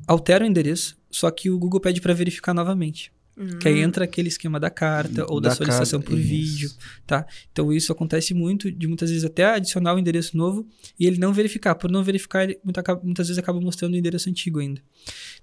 altera 0.05 0.43
o 0.43 0.47
endereço, 0.47 0.97
só 1.09 1.31
que 1.31 1.49
o 1.49 1.57
Google 1.57 1.79
pede 1.79 2.01
para 2.01 2.13
verificar 2.13 2.53
novamente. 2.53 3.13
Que 3.59 3.67
aí 3.67 3.79
entra 3.81 4.03
aquele 4.03 4.29
esquema 4.29 4.59
da 4.59 4.69
carta 4.69 5.25
ou 5.31 5.39
da, 5.39 5.49
Da 5.49 5.55
solicitação 5.55 5.99
carta, 5.99 6.11
por 6.11 6.19
isso. 6.19 6.27
vídeo, 6.29 6.71
tá? 7.05 7.25
Então 7.51 7.71
isso 7.71 7.91
acontece 7.91 8.33
muito, 8.33 8.71
de 8.71 8.87
muitas 8.87 9.09
vezes 9.11 9.23
até 9.23 9.45
adicionar 9.45 9.93
o 9.93 9.99
endereço 9.99 10.35
novo 10.35 10.67
e 10.99 11.05
ele 11.05 11.19
não 11.19 11.31
verificar. 11.31 11.75
Por 11.75 11.91
não 11.91 12.03
verificar, 12.03 12.43
ele 12.45 12.59
muita- 12.63 12.83
muitas 13.03 13.27
vezes 13.27 13.37
acaba 13.37 13.61
mostrando 13.61 13.93
o 13.93 13.97
endereço 13.97 14.27
antigo 14.29 14.59
ainda. 14.59 14.81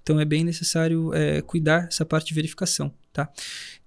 Então 0.03 0.19
é 0.19 0.25
bem 0.25 0.43
necessário 0.43 1.15
é, 1.15 1.41
cuidar 1.43 1.87
essa 1.89 2.05
parte 2.05 2.27
de 2.29 2.35
verificação, 2.35 2.93
tá? 3.13 3.29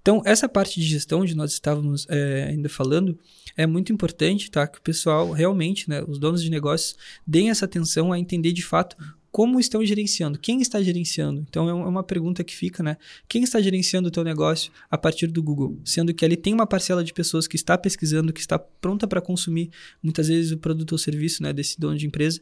Então 0.02 0.22
essa 0.26 0.48
parte 0.48 0.80
de 0.80 0.86
gestão, 0.88 1.20
onde 1.22 1.36
nós 1.36 1.52
estávamos 1.52 2.06
é, 2.10 2.46
ainda 2.50 2.70
falando, 2.70 3.20
é 3.58 3.68
muito 3.68 3.92
importante, 3.92 4.50
tá? 4.50 4.66
Que 4.66 4.80
o 4.80 4.82
pessoal 4.82 5.32
realmente, 5.32 5.90
né, 5.90 6.02
os 6.08 6.18
donos 6.18 6.42
de 6.42 6.50
negócios, 6.50 6.96
deem 7.26 7.50
essa 7.50 7.66
atenção 7.66 8.14
a 8.14 8.18
entender 8.20 8.54
de 8.54 8.64
fato 8.64 8.96
como 9.38 9.60
estão 9.60 9.86
gerenciando, 9.86 10.40
quem 10.40 10.62
está 10.64 10.82
gerenciando. 10.82 11.46
Então 11.48 11.70
é 11.70 11.70
é 11.70 11.74
uma 11.74 12.02
pergunta 12.02 12.44
que 12.44 12.56
fica, 12.56 12.82
né? 12.82 12.98
Quem 13.30 13.44
está 13.44 13.62
gerenciando 13.62 14.08
o 14.08 14.12
teu 14.12 14.24
negócio 14.24 14.72
a 14.90 14.98
partir 14.98 15.28
do 15.28 15.44
Google? 15.44 15.80
Sendo 15.86 16.12
que 16.12 16.26
ali 16.26 16.36
tem 16.36 16.56
uma 16.56 16.66
parcela 16.66 17.04
de 17.04 17.14
pessoas 17.14 17.48
que 17.48 17.56
está 17.56 17.78
pesquisando, 17.78 18.34
que 18.34 18.40
está 18.40 18.58
pronta 18.58 19.06
para 19.06 19.22
consumir 19.22 19.70
muitas 20.02 20.28
vezes 20.28 20.52
o 20.52 20.58
produto 20.58 20.94
ou 20.94 20.98
serviço, 20.98 21.44
né, 21.44 21.54
desse 21.54 21.80
dono 21.80 21.96
de 21.96 22.08
empresa. 22.08 22.42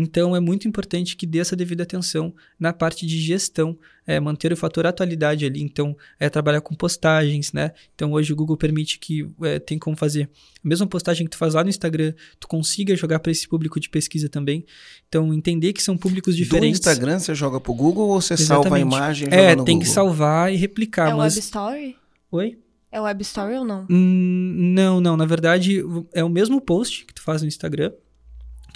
Então 0.00 0.36
é 0.36 0.40
muito 0.40 0.68
importante 0.68 1.16
que 1.16 1.26
dê 1.26 1.38
essa 1.38 1.56
devida 1.56 1.82
atenção 1.82 2.32
na 2.58 2.72
parte 2.72 3.04
de 3.06 3.18
gestão, 3.20 3.76
é, 4.06 4.20
manter 4.20 4.52
o 4.52 4.56
fator 4.56 4.86
atualidade 4.86 5.44
ali. 5.44 5.60
Então 5.62 5.96
é 6.20 6.28
trabalhar 6.30 6.60
com 6.60 6.74
postagens, 6.74 7.52
né? 7.52 7.72
Então 7.94 8.12
hoje 8.12 8.32
o 8.32 8.36
Google 8.36 8.56
permite 8.56 8.98
que 8.98 9.28
é, 9.42 9.58
tem 9.58 9.78
como 9.78 9.96
fazer 9.96 10.28
a 10.64 10.68
mesma 10.68 10.86
postagem 10.86 11.26
que 11.26 11.30
tu 11.30 11.36
faz 11.38 11.54
lá 11.54 11.62
no 11.64 11.70
Instagram, 11.70 12.12
tu 12.38 12.46
consiga 12.46 12.94
jogar 12.96 13.18
para 13.18 13.32
esse 13.32 13.48
público 13.48 13.80
de 13.80 13.88
pesquisa 13.88 14.28
também. 14.28 14.64
Então 15.08 15.34
entender 15.34 15.72
que 15.72 15.82
são 15.82 15.96
públicos 15.96 16.34
Do 16.36 16.38
diferentes. 16.42 16.78
Instagram 16.78 17.18
você 17.18 17.34
joga 17.34 17.60
pro 17.60 17.74
Google 17.74 18.08
ou 18.08 18.20
você 18.20 18.36
salva 18.36 18.74
a 18.74 18.78
Exatamente. 18.78 18.94
imagem 18.96 19.28
e 19.28 19.34
É, 19.34 19.38
joga 19.42 19.56
no 19.56 19.64
tem 19.64 19.74
Google? 19.74 19.80
que 19.88 19.94
salvar 19.94 20.52
e 20.52 20.56
replicar, 20.56 21.10
é 21.10 21.14
mas 21.14 21.34
Web 21.34 21.40
Story? 21.44 21.96
Oi? 22.30 22.58
É 22.90 23.00
Web 23.00 23.20
Story 23.22 23.54
ou 23.56 23.64
não? 23.64 23.86
Hum, 23.90 24.72
não, 24.74 25.00
não. 25.00 25.16
Na 25.16 25.26
verdade, 25.26 25.82
o- 25.82 26.06
é 26.14 26.24
o 26.24 26.28
mesmo 26.28 26.58
post 26.60 27.04
que 27.04 27.12
tu 27.12 27.20
faz 27.22 27.42
no 27.42 27.48
Instagram. 27.48 27.92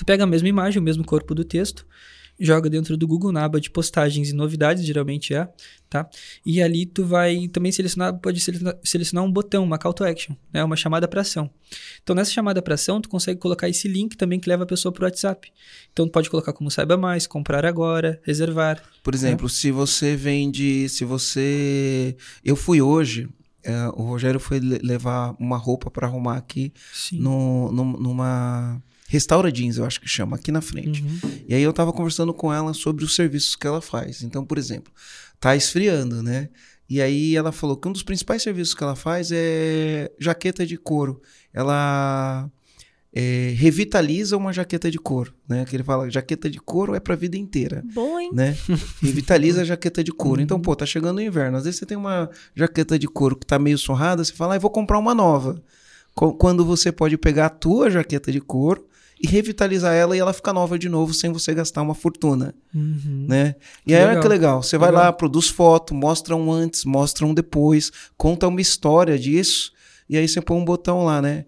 Tu 0.02 0.06
pega 0.06 0.24
a 0.24 0.26
mesma 0.26 0.48
imagem, 0.48 0.80
o 0.80 0.82
mesmo 0.82 1.04
corpo 1.04 1.32
do 1.32 1.44
texto, 1.44 1.86
joga 2.40 2.68
dentro 2.68 2.96
do 2.96 3.06
Google 3.06 3.30
na 3.30 3.44
aba 3.44 3.60
de 3.60 3.70
postagens 3.70 4.30
e 4.30 4.32
novidades, 4.32 4.84
geralmente 4.84 5.32
é, 5.32 5.48
tá? 5.88 6.08
E 6.44 6.60
ali 6.60 6.84
tu 6.86 7.04
vai 7.04 7.46
também 7.46 7.70
selecionar, 7.70 8.18
pode 8.18 8.40
selecionar, 8.40 8.76
selecionar 8.82 9.24
um 9.24 9.30
botão, 9.30 9.62
uma 9.62 9.78
call 9.78 9.92
to 9.94 10.02
action, 10.02 10.34
né? 10.52 10.64
Uma 10.64 10.74
chamada 10.74 11.06
para 11.06 11.20
ação. 11.20 11.48
Então, 12.02 12.16
nessa 12.16 12.32
chamada 12.32 12.60
para 12.60 12.74
ação, 12.74 13.00
tu 13.00 13.08
consegue 13.08 13.38
colocar 13.38 13.68
esse 13.68 13.86
link 13.86 14.16
também 14.16 14.40
que 14.40 14.48
leva 14.48 14.64
a 14.64 14.66
pessoa 14.66 14.90
pro 14.90 15.04
WhatsApp. 15.04 15.52
Então, 15.92 16.04
tu 16.06 16.10
pode 16.10 16.28
colocar 16.28 16.52
como 16.52 16.68
saiba 16.68 16.96
mais, 16.96 17.28
comprar 17.28 17.64
agora, 17.64 18.20
reservar. 18.24 18.82
Por 19.04 19.14
exemplo, 19.14 19.48
se 19.48 19.70
você 19.70 20.16
vende. 20.16 20.88
Se 20.88 21.04
você. 21.04 22.16
Eu 22.44 22.56
fui 22.56 22.82
hoje. 22.82 23.28
é, 23.62 23.86
o 23.94 24.02
Rogério 24.02 24.40
foi 24.40 24.58
le- 24.58 24.80
levar 24.82 25.36
uma 25.38 25.56
roupa 25.56 25.88
para 25.88 26.08
arrumar 26.08 26.36
aqui 26.38 26.72
no, 27.20 27.70
num- 27.70 27.96
numa. 27.98 28.82
Restaura 29.12 29.52
Jeans, 29.52 29.76
eu 29.76 29.84
acho 29.84 30.00
que 30.00 30.08
chama, 30.08 30.36
aqui 30.36 30.50
na 30.50 30.62
frente. 30.62 31.02
Uhum. 31.02 31.30
E 31.46 31.54
aí 31.54 31.62
eu 31.62 31.70
tava 31.74 31.92
conversando 31.92 32.32
com 32.32 32.50
ela 32.50 32.72
sobre 32.72 33.04
os 33.04 33.14
serviços 33.14 33.54
que 33.54 33.66
ela 33.66 33.82
faz. 33.82 34.22
Então, 34.22 34.42
por 34.42 34.56
exemplo, 34.56 34.90
tá 35.38 35.54
esfriando, 35.54 36.22
né? 36.22 36.48
E 36.88 36.98
aí 36.98 37.36
ela 37.36 37.52
falou 37.52 37.76
que 37.76 37.86
um 37.86 37.92
dos 37.92 38.02
principais 38.02 38.40
serviços 38.40 38.72
que 38.72 38.82
ela 38.82 38.96
faz 38.96 39.28
é 39.30 40.10
jaqueta 40.18 40.64
de 40.64 40.78
couro. 40.78 41.20
Ela 41.52 42.50
é, 43.12 43.52
revitaliza 43.54 44.34
uma 44.34 44.50
jaqueta 44.50 44.90
de 44.90 44.98
couro, 44.98 45.34
né? 45.46 45.66
Que 45.66 45.76
ele 45.76 45.84
fala, 45.84 46.08
jaqueta 46.08 46.48
de 46.48 46.58
couro 46.58 46.94
é 46.94 47.00
pra 47.00 47.14
vida 47.14 47.36
inteira, 47.36 47.84
Bom, 47.92 48.18
hein? 48.18 48.30
né? 48.32 48.56
Revitaliza 49.02 49.60
a 49.60 49.64
jaqueta 49.64 50.02
de 50.02 50.10
couro. 50.10 50.38
Uhum. 50.38 50.44
Então, 50.44 50.58
pô, 50.58 50.74
tá 50.74 50.86
chegando 50.86 51.18
o 51.18 51.22
inverno. 51.22 51.58
Às 51.58 51.64
vezes 51.64 51.78
você 51.80 51.84
tem 51.84 51.98
uma 51.98 52.30
jaqueta 52.56 52.98
de 52.98 53.06
couro 53.06 53.36
que 53.36 53.44
tá 53.44 53.58
meio 53.58 53.76
surrada, 53.76 54.24
você 54.24 54.32
fala, 54.32 54.54
ah, 54.54 54.56
eu 54.56 54.60
vou 54.60 54.70
comprar 54.70 54.98
uma 54.98 55.14
nova. 55.14 55.62
Quando 56.14 56.64
você 56.64 56.90
pode 56.90 57.18
pegar 57.18 57.44
a 57.44 57.50
tua 57.50 57.90
jaqueta 57.90 58.32
de 58.32 58.40
couro 58.40 58.90
e 59.22 59.26
revitalizar 59.28 59.94
ela 59.94 60.16
e 60.16 60.20
ela 60.20 60.32
fica 60.32 60.52
nova 60.52 60.76
de 60.78 60.88
novo 60.88 61.14
sem 61.14 61.30
você 61.32 61.54
gastar 61.54 61.80
uma 61.82 61.94
fortuna, 61.94 62.54
Uhum. 62.74 63.26
né? 63.28 63.54
E 63.86 63.94
aí 63.94 64.00
olha 64.00 64.08
legal. 64.08 64.22
que 64.22 64.28
legal, 64.28 64.62
você 64.62 64.76
vai 64.76 64.90
Legal. 64.90 65.04
lá, 65.04 65.12
produz 65.12 65.48
foto, 65.48 65.94
mostra 65.94 66.34
um 66.34 66.50
antes, 66.50 66.84
mostra 66.84 67.24
um 67.24 67.32
depois, 67.32 67.92
conta 68.16 68.48
uma 68.48 68.60
história 68.60 69.16
disso 69.18 69.70
e 70.08 70.16
aí 70.16 70.26
você 70.26 70.40
põe 70.40 70.56
um 70.58 70.64
botão 70.64 71.04
lá, 71.04 71.22
né? 71.22 71.44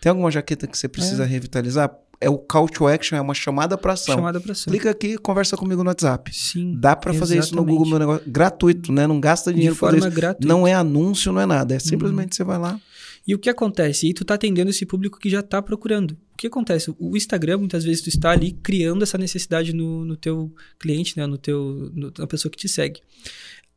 Tem 0.00 0.10
alguma 0.10 0.30
jaqueta 0.30 0.66
que 0.66 0.76
você 0.78 0.86
precisa 0.86 1.24
revitalizar? 1.24 1.90
É 2.20 2.30
o 2.30 2.38
call 2.38 2.68
to 2.68 2.86
action, 2.86 3.18
é 3.18 3.20
uma 3.20 3.34
chamada 3.34 3.76
para 3.76 3.92
ação. 3.94 4.14
Chamada 4.14 4.40
para 4.40 4.52
ação. 4.52 4.70
Clica 4.70 4.88
aqui, 4.90 5.18
conversa 5.18 5.56
comigo 5.56 5.82
no 5.82 5.90
WhatsApp. 5.90 6.30
Sim. 6.34 6.76
Dá 6.78 6.94
para 6.94 7.12
fazer 7.12 7.38
isso 7.38 7.54
no. 7.56 7.64
Google 7.64 7.86
Meu 7.88 7.98
Negócio, 7.98 8.22
gratuito, 8.30 8.92
né? 8.92 9.06
Não 9.06 9.18
gasta 9.20 9.52
dinheiro 9.52 9.74
de 9.74 9.80
fazer 9.80 9.92
forma 9.98 10.08
isso. 10.08 10.16
gratuita. 10.16 10.46
Não 10.46 10.66
é 10.66 10.72
anúncio, 10.74 11.32
não 11.32 11.40
é 11.40 11.46
nada, 11.46 11.74
é 11.74 11.78
simplesmente 11.78 12.36
você 12.36 12.44
vai 12.44 12.56
lá. 12.58 12.80
E 13.26 13.34
o 13.34 13.38
que 13.38 13.50
acontece? 13.50 14.06
E 14.08 14.14
tu 14.14 14.24
tá 14.24 14.34
atendendo 14.34 14.70
esse 14.70 14.86
público 14.86 15.18
que 15.18 15.28
já 15.28 15.42
tá 15.42 15.60
procurando. 15.60 16.16
O 16.34 16.36
que 16.36 16.48
acontece? 16.48 16.92
O 16.98 17.16
Instagram, 17.16 17.58
muitas 17.58 17.84
vezes, 17.84 18.02
tu 18.02 18.08
está 18.08 18.32
ali 18.32 18.52
criando 18.52 19.02
essa 19.04 19.16
necessidade 19.16 19.72
no, 19.72 20.04
no 20.04 20.16
teu 20.16 20.52
cliente, 20.78 21.16
né? 21.16 21.26
No 21.26 21.38
teu, 21.38 21.90
no- 21.94 22.12
na 22.18 22.26
pessoa 22.26 22.50
que 22.50 22.58
te 22.58 22.68
segue. 22.68 23.00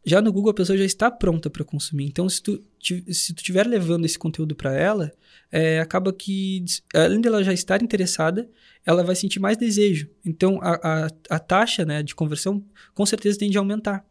Já 0.04 0.22
no 0.22 0.32
Google, 0.32 0.52
a 0.52 0.56
pessoa 0.56 0.78
já 0.78 0.86
está 0.86 1.12
pronta 1.12 1.50
para 1.50 1.64
consumir. 1.64 2.06
Então, 2.06 2.28
se 2.28 2.42
tu, 2.42 2.64
se 3.12 3.34
tu 3.34 3.38
estiver 3.40 3.68
levando 3.68 4.06
esse 4.06 4.18
conteúdo 4.18 4.56
para 4.56 4.74
ela, 4.74 5.12
é, 5.52 5.80
acaba 5.80 6.12
que, 6.14 6.64
além 6.96 7.22
dela 7.22 7.44
já 7.44 7.54
estar 7.54 7.82
interessada, 7.84 8.50
ela 8.86 9.04
vai 9.04 9.16
sentir 9.16 9.40
mais 9.40 9.58
desejo. 9.58 10.10
Então, 10.26 10.60
a, 10.62 11.06
a, 11.06 11.08
a 11.30 11.40
taxa 11.40 11.86
né, 11.86 12.02
de 12.02 12.16
conversão, 12.16 12.64
com 12.96 13.06
certeza, 13.06 13.38
tende 13.38 13.58
a 13.58 13.62
aumentar 13.62 14.06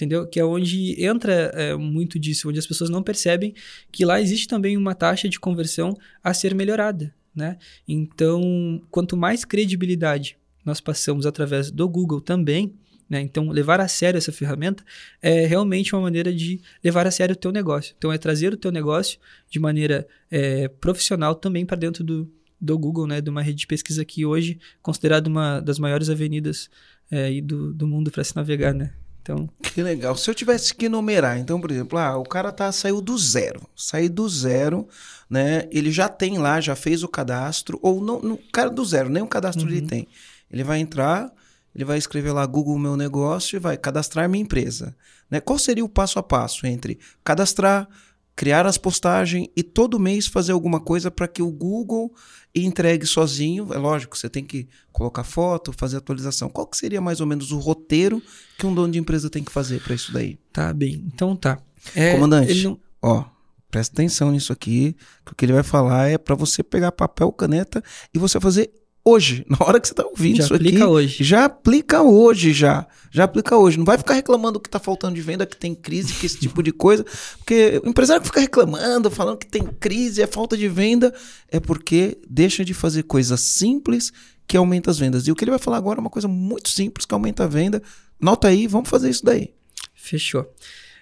entendeu? 0.00 0.26
Que 0.26 0.40
é 0.40 0.44
onde 0.44 1.02
entra 1.02 1.32
é, 1.54 1.74
muito 1.76 2.18
disso, 2.18 2.48
onde 2.48 2.58
as 2.58 2.66
pessoas 2.66 2.88
não 2.88 3.02
percebem 3.02 3.54
que 3.92 4.04
lá 4.04 4.20
existe 4.20 4.48
também 4.48 4.76
uma 4.76 4.94
taxa 4.94 5.28
de 5.28 5.38
conversão 5.38 5.96
a 6.22 6.32
ser 6.32 6.54
melhorada, 6.54 7.14
né? 7.34 7.58
Então, 7.86 8.82
quanto 8.90 9.16
mais 9.16 9.44
credibilidade 9.44 10.36
nós 10.64 10.80
passamos 10.80 11.26
através 11.26 11.70
do 11.70 11.88
Google 11.88 12.20
também, 12.20 12.74
né? 13.08 13.20
Então, 13.20 13.50
levar 13.50 13.80
a 13.80 13.88
sério 13.88 14.18
essa 14.18 14.32
ferramenta 14.32 14.84
é 15.20 15.44
realmente 15.46 15.94
uma 15.94 16.02
maneira 16.02 16.32
de 16.32 16.60
levar 16.82 17.06
a 17.06 17.10
sério 17.10 17.34
o 17.34 17.38
teu 17.38 17.52
negócio. 17.52 17.94
Então, 17.98 18.12
é 18.12 18.16
trazer 18.16 18.54
o 18.54 18.56
teu 18.56 18.70
negócio 18.70 19.18
de 19.50 19.58
maneira 19.58 20.06
é, 20.30 20.68
profissional 20.68 21.34
também 21.34 21.66
para 21.66 21.76
dentro 21.76 22.04
do, 22.04 22.30
do 22.60 22.78
Google, 22.78 23.06
né? 23.06 23.20
De 23.20 23.28
uma 23.28 23.42
rede 23.42 23.58
de 23.58 23.66
pesquisa 23.66 24.04
que 24.04 24.24
hoje 24.24 24.58
é 24.60 24.78
considerada 24.80 25.28
uma 25.28 25.60
das 25.60 25.78
maiores 25.78 26.08
avenidas 26.08 26.70
é, 27.10 27.40
do, 27.40 27.74
do 27.74 27.86
mundo 27.86 28.10
para 28.10 28.22
se 28.22 28.36
navegar, 28.36 28.72
né? 28.72 28.94
Então, 29.22 29.48
Que 29.62 29.82
legal. 29.82 30.16
Se 30.16 30.30
eu 30.30 30.34
tivesse 30.34 30.74
que 30.74 30.88
numerar, 30.88 31.38
então, 31.38 31.60
por 31.60 31.70
exemplo, 31.70 31.98
ah, 31.98 32.16
o 32.16 32.24
cara 32.24 32.50
tá 32.50 32.72
saiu 32.72 33.00
do 33.00 33.16
zero, 33.16 33.60
saiu 33.76 34.10
do 34.10 34.28
zero, 34.28 34.88
né? 35.28 35.68
Ele 35.70 35.92
já 35.92 36.08
tem 36.08 36.38
lá, 36.38 36.60
já 36.60 36.74
fez 36.74 37.02
o 37.02 37.08
cadastro, 37.08 37.78
ou 37.82 38.00
não, 38.00 38.20
não 38.20 38.38
cara 38.52 38.70
do 38.70 38.84
zero, 38.84 39.08
nem 39.08 39.22
o 39.22 39.28
cadastro 39.28 39.68
ele 39.68 39.82
tem. 39.82 40.08
Ele 40.50 40.64
vai 40.64 40.80
entrar, 40.80 41.32
ele 41.74 41.84
vai 41.84 41.98
escrever 41.98 42.32
lá 42.32 42.44
Google 42.46 42.78
Meu 42.78 42.96
Negócio 42.96 43.56
e 43.56 43.60
vai 43.60 43.76
cadastrar 43.76 44.28
minha 44.28 44.42
empresa. 44.42 44.96
Né? 45.30 45.40
Qual 45.40 45.58
seria 45.58 45.84
o 45.84 45.88
passo 45.88 46.18
a 46.18 46.22
passo 46.22 46.66
entre 46.66 46.98
cadastrar, 47.22 47.88
criar 48.36 48.66
as 48.66 48.78
postagens 48.78 49.48
e 49.56 49.62
todo 49.62 49.98
mês 50.00 50.26
fazer 50.26 50.52
alguma 50.52 50.80
coisa 50.80 51.10
para 51.10 51.28
que 51.28 51.42
o 51.42 51.50
Google 51.50 52.12
entregue 52.54 53.06
sozinho? 53.06 53.72
É 53.72 53.78
lógico, 53.78 54.16
você 54.16 54.28
tem 54.28 54.44
que 54.44 54.66
colocar 54.92 55.24
foto, 55.24 55.72
fazer 55.72 55.98
atualização. 55.98 56.48
Qual 56.48 56.66
que 56.66 56.76
seria 56.76 57.00
mais 57.00 57.20
ou 57.20 57.26
menos 57.26 57.52
o 57.52 57.58
roteiro 57.58 58.22
que 58.58 58.66
um 58.66 58.74
dono 58.74 58.92
de 58.92 58.98
empresa 58.98 59.28
tem 59.30 59.44
que 59.44 59.52
fazer 59.52 59.82
para 59.82 59.94
isso 59.94 60.12
daí? 60.12 60.38
tá 60.52 60.72
bem. 60.72 61.04
Então 61.12 61.36
tá. 61.36 61.58
É, 61.94 62.14
Comandante. 62.14 62.64
não- 62.64 62.78
Ó, 63.02 63.24
presta 63.70 63.94
atenção 63.94 64.30
nisso 64.32 64.52
aqui, 64.52 64.96
que 65.24 65.32
o 65.32 65.34
que 65.34 65.44
ele 65.44 65.52
vai 65.52 65.62
falar 65.62 66.08
é 66.08 66.18
para 66.18 66.34
você 66.34 66.62
pegar 66.62 66.92
papel, 66.92 67.30
caneta 67.32 67.82
e 68.12 68.18
você 68.18 68.40
fazer 68.40 68.70
hoje, 69.10 69.44
na 69.50 69.56
hora 69.60 69.80
que 69.80 69.88
você 69.88 69.94
tá 69.94 70.04
ouvindo 70.04 70.36
já 70.36 70.44
isso 70.44 70.54
aplica 70.54 70.76
aqui. 70.78 70.84
hoje. 70.84 71.24
Já 71.24 71.44
aplica 71.44 72.02
hoje, 72.02 72.52
já. 72.52 72.86
Já 73.10 73.24
aplica 73.24 73.56
hoje. 73.56 73.76
Não 73.76 73.84
vai 73.84 73.98
ficar 73.98 74.14
reclamando 74.14 74.60
que 74.60 74.70
tá 74.70 74.78
faltando 74.78 75.14
de 75.14 75.20
venda, 75.20 75.44
que 75.46 75.56
tem 75.56 75.74
crise, 75.74 76.14
que 76.14 76.26
esse 76.26 76.38
tipo 76.40 76.62
de 76.62 76.72
coisa. 76.72 77.04
Porque 77.38 77.80
o 77.84 77.88
empresário 77.88 78.22
que 78.22 78.28
fica 78.28 78.40
reclamando, 78.40 79.10
falando 79.10 79.38
que 79.38 79.46
tem 79.46 79.62
crise, 79.62 80.22
é 80.22 80.26
falta 80.26 80.56
de 80.56 80.68
venda, 80.68 81.12
é 81.48 81.58
porque 81.58 82.18
deixa 82.28 82.64
de 82.64 82.72
fazer 82.72 83.02
coisas 83.04 83.40
simples 83.40 84.12
que 84.46 84.56
aumenta 84.56 84.90
as 84.90 84.98
vendas. 84.98 85.26
E 85.26 85.32
o 85.32 85.34
que 85.36 85.44
ele 85.44 85.50
vai 85.50 85.60
falar 85.60 85.76
agora 85.76 85.98
é 85.98 86.02
uma 86.02 86.10
coisa 86.10 86.26
muito 86.28 86.68
simples 86.68 87.06
que 87.06 87.14
aumenta 87.14 87.44
a 87.44 87.46
venda. 87.46 87.82
Nota 88.20 88.48
aí, 88.48 88.66
vamos 88.66 88.88
fazer 88.88 89.08
isso 89.10 89.24
daí. 89.24 89.54
Fechou. 89.94 90.46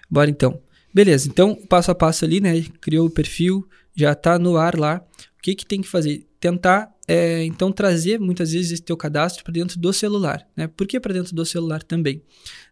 Bora 0.09 0.29
então. 0.29 0.59
Beleza, 0.93 1.27
então 1.27 1.55
passo 1.55 1.91
a 1.91 1.95
passo 1.95 2.25
ali, 2.25 2.41
né? 2.41 2.63
Criou 2.81 3.07
o 3.07 3.09
perfil, 3.09 3.67
já 3.95 4.15
tá 4.15 4.39
no 4.39 4.57
ar 4.57 4.77
lá. 4.77 5.01
O 5.37 5.41
que 5.41 5.53
que 5.55 5.65
tem 5.65 5.81
que 5.81 5.87
fazer? 5.87 6.27
Tentar, 6.39 6.89
é, 7.09 7.43
então, 7.43 7.71
trazer 7.71 8.19
muitas 8.19 8.51
vezes 8.51 8.71
esse 8.71 8.81
teu 8.83 8.95
cadastro 8.95 9.43
para 9.43 9.51
dentro 9.51 9.79
do 9.79 9.91
celular, 9.91 10.47
né? 10.55 10.67
Por 10.67 10.85
que 10.85 10.99
para 10.99 11.13
dentro 11.13 11.33
do 11.35 11.43
celular 11.43 11.81
também? 11.81 12.21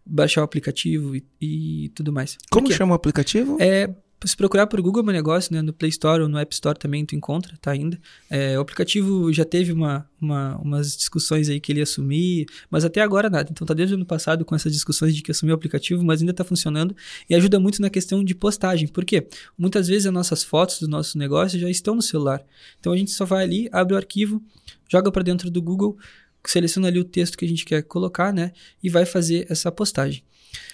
Baixar 0.05 0.41
o 0.41 0.43
aplicativo 0.43 1.15
e, 1.15 1.25
e 1.41 1.89
tudo 1.95 2.13
mais. 2.13 2.37
Como 2.51 2.71
chama 2.71 2.91
o 2.91 2.95
aplicativo? 2.95 3.57
É 3.59 3.89
se 4.25 4.35
procurar 4.35 4.65
por 4.65 4.81
Google 4.81 5.03
Meu 5.03 5.13
Negócio, 5.13 5.53
né, 5.53 5.61
no 5.61 5.71
Play 5.71 5.89
Store 5.89 6.23
ou 6.23 6.29
no 6.29 6.39
App 6.39 6.51
Store 6.53 6.77
também 6.77 7.05
tu 7.05 7.15
encontra, 7.15 7.55
tá 7.61 7.71
ainda. 7.71 7.99
É, 8.29 8.57
o 8.57 8.61
aplicativo 8.61 9.31
já 9.31 9.45
teve 9.45 9.71
uma, 9.71 10.09
uma, 10.19 10.57
umas 10.57 10.97
discussões 10.97 11.49
aí 11.49 11.59
que 11.59 11.71
ele 11.71 11.79
ia 11.79 11.83
assumir, 11.83 12.47
mas 12.69 12.83
até 12.83 13.01
agora 13.01 13.29
nada. 13.29 13.49
Então 13.51 13.67
tá 13.67 13.75
desde 13.75 13.93
o 13.93 13.97
ano 13.97 14.05
passado 14.05 14.43
com 14.43 14.55
essas 14.55 14.73
discussões 14.73 15.15
de 15.15 15.21
que 15.21 15.29
assumiu 15.29 15.53
o 15.53 15.57
aplicativo, 15.57 16.03
mas 16.03 16.21
ainda 16.21 16.33
tá 16.33 16.43
funcionando 16.43 16.95
e 17.29 17.35
ajuda 17.35 17.59
muito 17.59 17.79
na 17.81 17.89
questão 17.89 18.23
de 18.23 18.33
postagem. 18.33 18.87
Por 18.87 19.05
quê? 19.05 19.27
Muitas 19.57 19.87
vezes 19.87 20.07
as 20.07 20.13
nossas 20.13 20.43
fotos 20.43 20.79
do 20.79 20.87
nosso 20.87 21.17
negócio 21.17 21.59
já 21.59 21.69
estão 21.69 21.93
no 21.93 22.01
celular. 22.01 22.43
Então 22.79 22.93
a 22.93 22.97
gente 22.97 23.11
só 23.11 23.23
vai 23.23 23.43
ali, 23.43 23.69
abre 23.71 23.93
o 23.93 23.97
arquivo, 23.97 24.41
joga 24.89 25.11
para 25.11 25.21
dentro 25.21 25.51
do 25.51 25.61
Google, 25.61 25.95
seleciona 26.43 26.87
ali 26.87 26.99
o 26.99 27.03
texto 27.03 27.37
que 27.37 27.45
a 27.45 27.47
gente 27.47 27.65
quer 27.65 27.83
colocar, 27.83 28.33
né, 28.33 28.51
e 28.81 28.89
vai 28.89 29.05
fazer 29.05 29.45
essa 29.49 29.71
postagem. 29.71 30.23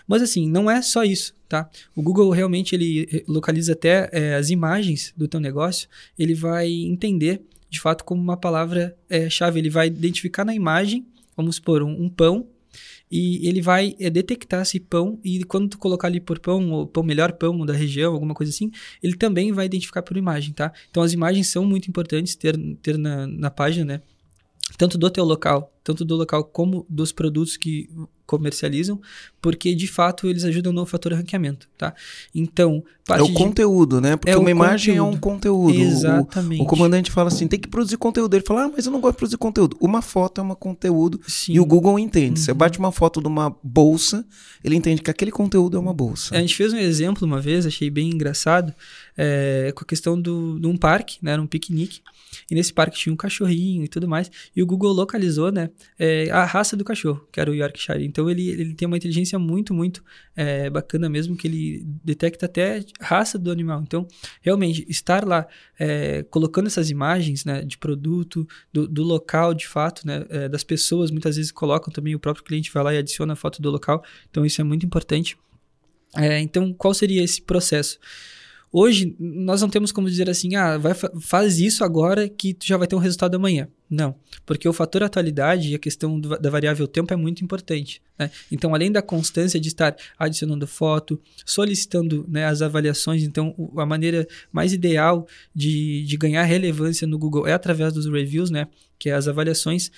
Mas 0.07 0.21
assim, 0.21 0.47
não 0.47 0.69
é 0.69 0.81
só 0.81 1.03
isso, 1.03 1.35
tá? 1.47 1.69
O 1.95 2.01
Google 2.01 2.29
realmente 2.31 2.75
ele 2.75 3.07
eh, 3.11 3.23
localiza 3.27 3.73
até 3.73 4.09
é, 4.11 4.35
as 4.35 4.49
imagens 4.49 5.13
do 5.15 5.27
teu 5.27 5.39
negócio, 5.39 5.87
ele 6.17 6.33
vai 6.33 6.69
entender 6.69 7.41
de 7.69 7.79
fato 7.79 8.03
como 8.03 8.21
uma 8.21 8.37
palavra 8.37 8.95
é, 9.09 9.29
chave, 9.29 9.59
ele 9.59 9.69
vai 9.69 9.87
identificar 9.87 10.45
na 10.45 10.53
imagem, 10.53 11.05
vamos 11.35 11.55
supor, 11.55 11.81
um, 11.81 12.03
um 12.03 12.07
pão, 12.07 12.47
e 13.11 13.47
ele 13.47 13.61
vai 13.61 13.95
é, 13.99 14.09
detectar 14.09 14.61
esse 14.61 14.79
pão 14.79 15.19
e 15.23 15.43
quando 15.43 15.69
tu 15.69 15.77
colocar 15.77 16.07
ali 16.07 16.19
por 16.19 16.39
pão, 16.39 16.71
ou 16.71 16.87
pão 16.87 17.03
melhor 17.03 17.33
pão 17.33 17.65
da 17.65 17.73
região, 17.73 18.13
alguma 18.13 18.33
coisa 18.33 18.51
assim, 18.51 18.71
ele 19.01 19.15
também 19.15 19.51
vai 19.51 19.65
identificar 19.65 20.01
por 20.01 20.17
imagem, 20.17 20.53
tá? 20.53 20.71
Então 20.89 21.01
as 21.01 21.13
imagens 21.13 21.47
são 21.47 21.65
muito 21.65 21.87
importantes 21.87 22.35
ter, 22.35 22.57
ter 22.81 22.97
na, 22.97 23.27
na 23.27 23.49
página, 23.49 23.85
né? 23.85 24.01
tanto 24.77 24.97
do 24.97 25.09
teu 25.09 25.23
local, 25.23 25.71
tanto 25.83 26.03
do 26.05 26.15
local 26.15 26.43
como 26.43 26.85
dos 26.89 27.11
produtos 27.11 27.57
que 27.57 27.89
comercializam, 28.37 28.99
porque 29.41 29.75
de 29.75 29.87
fato 29.87 30.27
eles 30.27 30.43
ajudam 30.43 30.73
no 30.73 30.85
fator 30.85 31.13
ranqueamento, 31.13 31.67
tá? 31.77 31.93
Então, 32.33 32.83
é 33.09 33.21
o 33.21 33.27
de... 33.27 33.33
conteúdo, 33.33 33.99
né? 33.99 34.15
Porque 34.15 34.31
é 34.31 34.37
uma 34.37 34.49
imagem 34.49 34.95
conteúdo. 34.95 35.13
é 35.13 35.17
um 35.17 35.19
conteúdo. 35.19 35.75
Exatamente. 35.75 36.61
O, 36.61 36.63
o, 36.63 36.67
comandante 36.67 37.11
fala 37.11 37.27
assim, 37.27 37.47
tem 37.47 37.59
que 37.59 37.67
produzir 37.67 37.97
conteúdo. 37.97 38.33
Ele 38.33 38.45
fala, 38.45 38.65
ah, 38.65 38.71
mas 38.73 38.85
eu 38.85 38.91
não 38.91 39.01
gosto 39.01 39.15
de 39.15 39.17
produzir 39.17 39.37
conteúdo. 39.37 39.77
Uma 39.81 40.01
foto 40.01 40.39
é 40.39 40.43
um 40.43 40.55
conteúdo 40.55 41.19
Sim. 41.27 41.53
e 41.53 41.59
o 41.59 41.65
Google 41.65 41.99
entende. 41.99 42.39
Uhum. 42.39 42.45
Você 42.45 42.53
bate 42.53 42.79
uma 42.79 42.91
foto 42.91 43.21
de 43.21 43.27
uma 43.27 43.53
bolsa, 43.61 44.25
ele 44.63 44.75
entende 44.75 45.01
que 45.01 45.11
aquele 45.11 45.31
conteúdo 45.31 45.75
é 45.75 45.79
uma 45.79 45.93
bolsa. 45.93 46.35
A 46.35 46.39
gente 46.39 46.55
fez 46.55 46.71
um 46.71 46.77
exemplo 46.77 47.27
uma 47.27 47.41
vez, 47.41 47.65
achei 47.65 47.89
bem 47.89 48.09
engraçado, 48.09 48.73
é, 49.17 49.71
com 49.75 49.83
a 49.83 49.87
questão 49.87 50.19
do, 50.19 50.59
de 50.59 50.67
um 50.67 50.77
parque, 50.77 51.17
né? 51.21 51.31
Era 51.31 51.41
um 51.41 51.47
piquenique. 51.47 52.01
E 52.49 52.55
nesse 52.55 52.73
parque 52.73 52.97
tinha 52.97 53.13
um 53.13 53.15
cachorrinho 53.15 53.83
e 53.83 53.87
tudo 53.87 54.07
mais. 54.07 54.29
E 54.55 54.61
o 54.61 54.65
Google 54.65 54.91
localizou, 54.91 55.51
né, 55.51 55.69
é, 55.97 56.29
a 56.31 56.43
raça 56.45 56.75
do 56.75 56.83
cachorro, 56.83 57.27
que 57.31 57.39
era 57.39 57.49
o 57.49 57.53
Yorkshire. 57.53 58.03
Então 58.03 58.29
ele, 58.29 58.49
ele 58.49 58.73
tem 58.73 58.87
uma 58.87 58.97
inteligência 58.97 59.37
muito, 59.37 59.73
muito 59.73 60.03
é, 60.35 60.69
bacana 60.69 61.09
mesmo, 61.09 61.35
que 61.35 61.47
ele 61.47 61.85
detecta 62.03 62.45
até 62.45 62.83
raça 62.99 63.37
do 63.37 63.51
animal. 63.51 63.81
Então, 63.81 64.07
realmente, 64.41 64.85
estar 64.89 65.25
lá 65.25 65.47
é, 65.79 66.23
colocando 66.23 66.67
essas 66.67 66.89
imagens, 66.89 67.45
né, 67.45 67.63
de 67.63 67.77
produto, 67.77 68.47
do, 68.71 68.87
do 68.87 69.03
local 69.03 69.53
de 69.53 69.67
fato, 69.67 70.05
né, 70.05 70.25
é, 70.29 70.49
das 70.49 70.63
pessoas, 70.63 71.11
muitas 71.11 71.35
vezes 71.35 71.51
colocam 71.51 71.93
também, 71.93 72.15
o 72.15 72.19
próprio 72.19 72.43
cliente 72.43 72.71
vai 72.71 72.83
lá 72.83 72.93
e 72.93 72.97
adiciona 72.97 73.33
a 73.33 73.35
foto 73.35 73.61
do 73.61 73.69
local. 73.69 74.03
Então, 74.29 74.45
isso 74.45 74.59
é 74.61 74.63
muito 74.63 74.85
importante. 74.85 75.37
É, 76.15 76.39
então, 76.39 76.71
qual 76.73 76.93
seria 76.93 77.23
esse 77.23 77.41
processo? 77.41 77.99
Hoje, 78.75 79.15
nós 79.19 79.61
não 79.61 79.69
temos 79.69 79.91
como 79.91 80.09
dizer 80.09 80.27
assim, 80.31 80.55
ah, 80.55 80.79
vai, 80.79 80.95
faz 81.21 81.59
isso 81.59 81.83
agora 81.83 82.27
que 82.27 82.55
tu 82.55 82.65
já 82.65 82.75
vai 82.75 82.87
ter 82.87 82.95
um 82.95 82.99
resultado 82.99 83.35
amanhã. 83.35 83.67
Não, 83.87 84.15
porque 84.47 84.67
o 84.67 84.73
fator 84.73 85.03
atualidade 85.03 85.69
e 85.69 85.75
a 85.75 85.79
questão 85.79 86.19
do, 86.19 86.29
da 86.39 86.49
variável 86.49 86.87
tempo 86.87 87.13
é 87.13 87.15
muito 87.15 87.43
importante. 87.43 88.01
Né? 88.17 88.31
Então, 88.51 88.73
além 88.73 88.91
da 88.91 89.03
constância 89.03 89.59
de 89.59 89.67
estar 89.67 89.95
adicionando 90.17 90.65
foto, 90.65 91.21
solicitando 91.45 92.25
né, 92.27 92.45
as 92.45 92.63
avaliações, 92.63 93.21
então 93.21 93.53
a 93.77 93.85
maneira 93.85 94.27
mais 94.51 94.73
ideal 94.73 95.27
de, 95.53 96.03
de 96.05 96.17
ganhar 96.17 96.41
relevância 96.41 97.05
no 97.05 97.19
Google 97.19 97.45
é 97.45 97.53
através 97.53 97.93
dos 97.93 98.07
reviews, 98.07 98.49
né, 98.49 98.67
que 98.97 99.07
é 99.07 99.13
as 99.13 99.27
avaliações. 99.27 99.91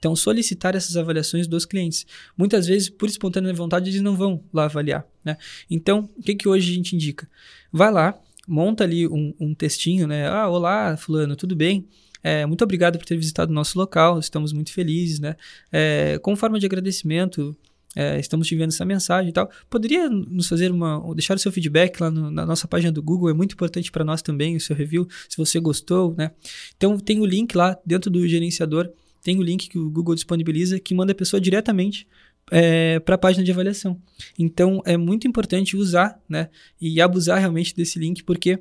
Então, 0.00 0.16
solicitar 0.16 0.74
essas 0.74 0.96
avaliações 0.96 1.46
dos 1.46 1.66
clientes. 1.66 2.06
Muitas 2.34 2.66
vezes, 2.66 2.88
por 2.88 3.06
espontânea 3.06 3.52
vontade, 3.52 3.90
eles 3.90 4.00
não 4.00 4.16
vão 4.16 4.42
lá 4.50 4.64
avaliar. 4.64 5.06
Né? 5.22 5.36
Então, 5.70 6.08
o 6.16 6.22
que, 6.22 6.34
que 6.34 6.48
hoje 6.48 6.72
a 6.72 6.74
gente 6.74 6.96
indica? 6.96 7.28
Vai 7.70 7.92
lá, 7.92 8.18
monta 8.48 8.82
ali 8.82 9.06
um, 9.06 9.34
um 9.38 9.54
textinho, 9.54 10.06
né? 10.06 10.26
Ah, 10.26 10.48
olá, 10.48 10.96
fulano, 10.96 11.36
tudo 11.36 11.54
bem? 11.54 11.86
É, 12.22 12.46
muito 12.46 12.64
obrigado 12.64 12.98
por 12.98 13.04
ter 13.04 13.16
visitado 13.16 13.52
o 13.52 13.54
nosso 13.54 13.78
local, 13.78 14.18
estamos 14.18 14.54
muito 14.54 14.72
felizes, 14.72 15.20
né? 15.20 15.36
É, 15.70 16.18
como 16.22 16.34
forma 16.34 16.58
de 16.58 16.64
agradecimento, 16.64 17.54
é, 17.94 18.18
estamos 18.18 18.46
te 18.46 18.54
enviando 18.54 18.70
essa 18.70 18.86
mensagem 18.86 19.28
e 19.28 19.32
tal. 19.32 19.50
Poderia 19.68 20.08
nos 20.08 20.48
fazer 20.48 20.70
uma. 20.70 21.02
deixar 21.14 21.36
o 21.36 21.38
seu 21.38 21.52
feedback 21.52 22.00
lá 22.00 22.10
no, 22.10 22.30
na 22.30 22.46
nossa 22.46 22.66
página 22.66 22.90
do 22.90 23.02
Google, 23.02 23.28
é 23.28 23.34
muito 23.34 23.52
importante 23.52 23.92
para 23.92 24.02
nós 24.02 24.22
também 24.22 24.56
o 24.56 24.60
seu 24.60 24.74
review, 24.74 25.06
se 25.28 25.36
você 25.36 25.60
gostou, 25.60 26.14
né? 26.16 26.30
Então 26.74 26.98
tem 26.98 27.20
o 27.20 27.26
link 27.26 27.54
lá 27.54 27.76
dentro 27.84 28.10
do 28.10 28.26
gerenciador 28.26 28.90
tem 29.22 29.38
o 29.38 29.42
link 29.42 29.68
que 29.68 29.78
o 29.78 29.90
Google 29.90 30.14
disponibiliza 30.14 30.78
que 30.78 30.94
manda 30.94 31.12
a 31.12 31.14
pessoa 31.14 31.40
diretamente 31.40 32.06
é, 32.50 32.98
para 33.00 33.14
a 33.14 33.18
página 33.18 33.44
de 33.44 33.50
avaliação. 33.50 34.00
Então 34.38 34.82
é 34.84 34.96
muito 34.96 35.26
importante 35.26 35.76
usar 35.76 36.20
né, 36.28 36.48
e 36.80 37.00
abusar 37.00 37.38
realmente 37.38 37.74
desse 37.74 37.98
link, 37.98 38.22
porque 38.24 38.58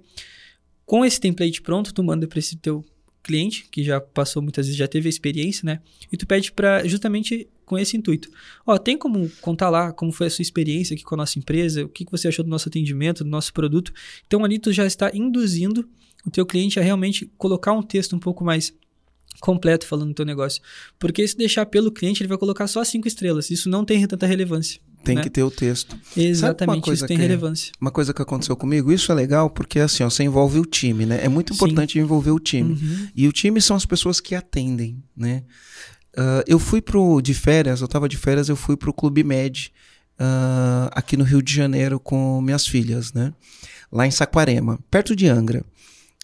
com 0.86 1.06
esse 1.06 1.19
template 1.19 1.62
pronto, 1.62 1.93
tu 1.93 2.04
manda 2.04 2.28
para 2.28 2.39
esse 2.39 2.56
teu 2.56 2.84
cliente, 3.22 3.67
que 3.69 3.84
já 3.84 4.00
passou 4.00 4.41
muitas 4.41 4.65
vezes, 4.65 4.78
já 4.78 4.88
teve 4.88 5.08
a 5.08 5.10
experiência, 5.10 5.65
né? 5.65 5.82
E 6.12 6.17
tu 6.17 6.26
pede 6.26 6.52
para 6.52 6.88
justamente 6.88 7.48
com 7.65 7.78
esse 7.78 7.95
intuito. 7.95 8.30
Ó, 8.65 8.78
tem 8.78 8.98
como 8.98 9.30
contar 9.41 9.69
lá 9.69 9.91
como 9.91 10.12
foi 10.12 10.28
a 10.28 10.30
sua 10.30 10.41
experiência 10.41 10.95
aqui 10.95 11.04
com 11.04 11.13
a 11.13 11.17
nossa 11.17 11.38
empresa, 11.38 11.86
o 11.86 11.89
que, 11.89 12.06
que 12.06 12.12
você 12.12 12.28
achou 12.28 12.43
do 12.43 12.50
nosso 12.50 12.67
atendimento, 12.67 13.24
do 13.24 13.30
nosso 13.30 13.54
produto. 13.54 13.93
Então 14.26 14.43
ali 14.43 14.58
tu 14.58 14.72
já 14.72 14.86
está 14.86 15.12
induzindo 15.13 15.88
o 16.26 16.32
teu 16.32 16.45
cliente 16.45 16.80
a 16.80 16.84
realmente 16.84 17.32
colocar 17.38 17.74
um 17.74 17.84
texto 17.84 18.15
um 18.15 18.19
pouco 18.19 18.43
mais 18.43 18.74
completo 19.39 19.86
falando 19.86 20.10
do 20.10 20.13
teu 20.13 20.26
negócio. 20.26 20.62
Porque 20.98 21.28
se 21.28 21.38
deixar 21.38 21.65
pelo 21.65 21.92
cliente, 21.92 22.22
ele 22.22 22.28
vai 22.28 22.38
colocar 22.38 22.68
só 22.68 22.84
cinco 22.84 23.08
estrelas. 23.08 23.50
Isso 23.50 23.70
não 23.70 23.86
tem 23.86 24.06
tanta 24.06 24.26
relevância. 24.26 24.82
Tem 25.04 25.15
né? 25.15 25.24
que 25.24 25.30
ter 25.30 25.44
o 25.44 25.52
texto. 25.52 25.98
Exatamente, 26.15 26.92
isso 26.92 27.08
tem 27.08 27.15
que, 27.15 27.24
relevância. 27.24 27.72
Uma 27.80 27.92
coisa 27.92 28.13
que 28.13 28.22
aconteceu 28.22 28.56
comigo, 28.56 28.92
isso 28.92 29.12
é 29.12 29.15
legal 29.15 29.50
porque 29.50 29.80
assim, 29.80 30.04
ó, 30.04 30.10
você 30.10 30.24
envolve 30.24 30.60
o 30.60 30.65
time, 30.65 31.06
né? 31.06 31.24
É 31.24 31.30
muito 31.30 31.54
importante 31.54 31.94
Sim. 31.94 32.00
envolver 32.00 32.32
o 32.32 32.39
time. 32.39 32.74
Uhum. 32.74 33.08
E 33.15 33.28
o 33.28 33.32
time 33.32 33.62
são 33.62 33.78
as 33.78 33.86
pessoas 33.86 34.20
que 34.20 34.36
atendem, 34.36 35.02
né? 35.15 35.44
Uh, 36.18 36.44
eu 36.46 36.60
fui 36.60 36.82
pro 36.82 37.22
de 37.22 37.34
férias, 37.34 37.82
eu 37.82 37.88
tava 37.88 38.10
de 38.10 38.18
férias, 38.18 38.50
eu 38.50 38.56
fui 38.56 38.76
pro 38.76 38.94
Clube 38.94 39.24
Med 39.24 39.72
uh, 40.20 40.89
aqui 40.92 41.15
no 41.15 41.24
Rio 41.24 41.42
de 41.42 41.54
Janeiro 41.54 42.00
com 42.00 42.42
minhas 42.42 42.68
filhas, 42.68 43.13
né? 43.13 43.34
Lá 43.92 44.06
em 44.06 44.12
Saquarema, 44.12 44.80
perto 44.92 45.15
de 45.15 45.28
Angra. 45.28 45.63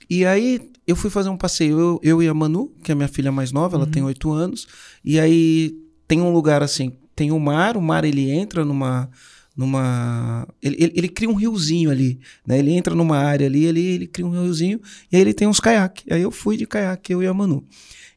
E 0.09 0.25
aí 0.25 0.59
eu 0.87 0.95
fui 0.95 1.09
fazer 1.09 1.29
um 1.29 1.37
passeio, 1.37 1.79
eu, 1.79 1.99
eu 2.03 2.23
e 2.23 2.27
a 2.27 2.33
Manu, 2.33 2.71
que 2.83 2.91
é 2.91 2.93
a 2.93 2.95
minha 2.95 3.07
filha 3.07 3.31
mais 3.31 3.51
nova, 3.51 3.75
ela 3.75 3.85
uhum. 3.85 3.91
tem 3.91 4.03
oito 4.03 4.31
anos, 4.31 4.67
e 5.03 5.19
aí 5.19 5.75
tem 6.07 6.21
um 6.21 6.31
lugar 6.31 6.61
assim, 6.61 6.93
tem 7.15 7.31
o 7.31 7.35
um 7.35 7.39
mar, 7.39 7.77
o 7.77 7.81
mar 7.81 8.03
ele 8.05 8.29
entra 8.29 8.63
numa 8.63 9.09
numa 9.55 10.45
ele, 10.61 10.75
ele, 10.77 10.93
ele, 10.97 11.07
cria 11.07 11.29
um 11.29 11.33
riozinho 11.33 11.89
ali, 11.89 12.19
né? 12.45 12.59
Ele 12.59 12.71
entra 12.71 12.93
numa 12.93 13.17
área 13.17 13.47
ali, 13.47 13.63
ele, 13.63 13.79
ele 13.79 14.05
cria 14.05 14.25
um 14.25 14.31
riozinho 14.31 14.81
e 15.09 15.15
aí 15.15 15.21
ele 15.21 15.33
tem 15.33 15.47
uns 15.47 15.61
caiaques. 15.61 16.03
Aí 16.11 16.21
eu 16.21 16.29
fui 16.29 16.57
de 16.57 16.67
caiaque, 16.67 17.13
eu 17.13 17.23
e 17.23 17.27
a 17.27 17.33
Manu. 17.33 17.65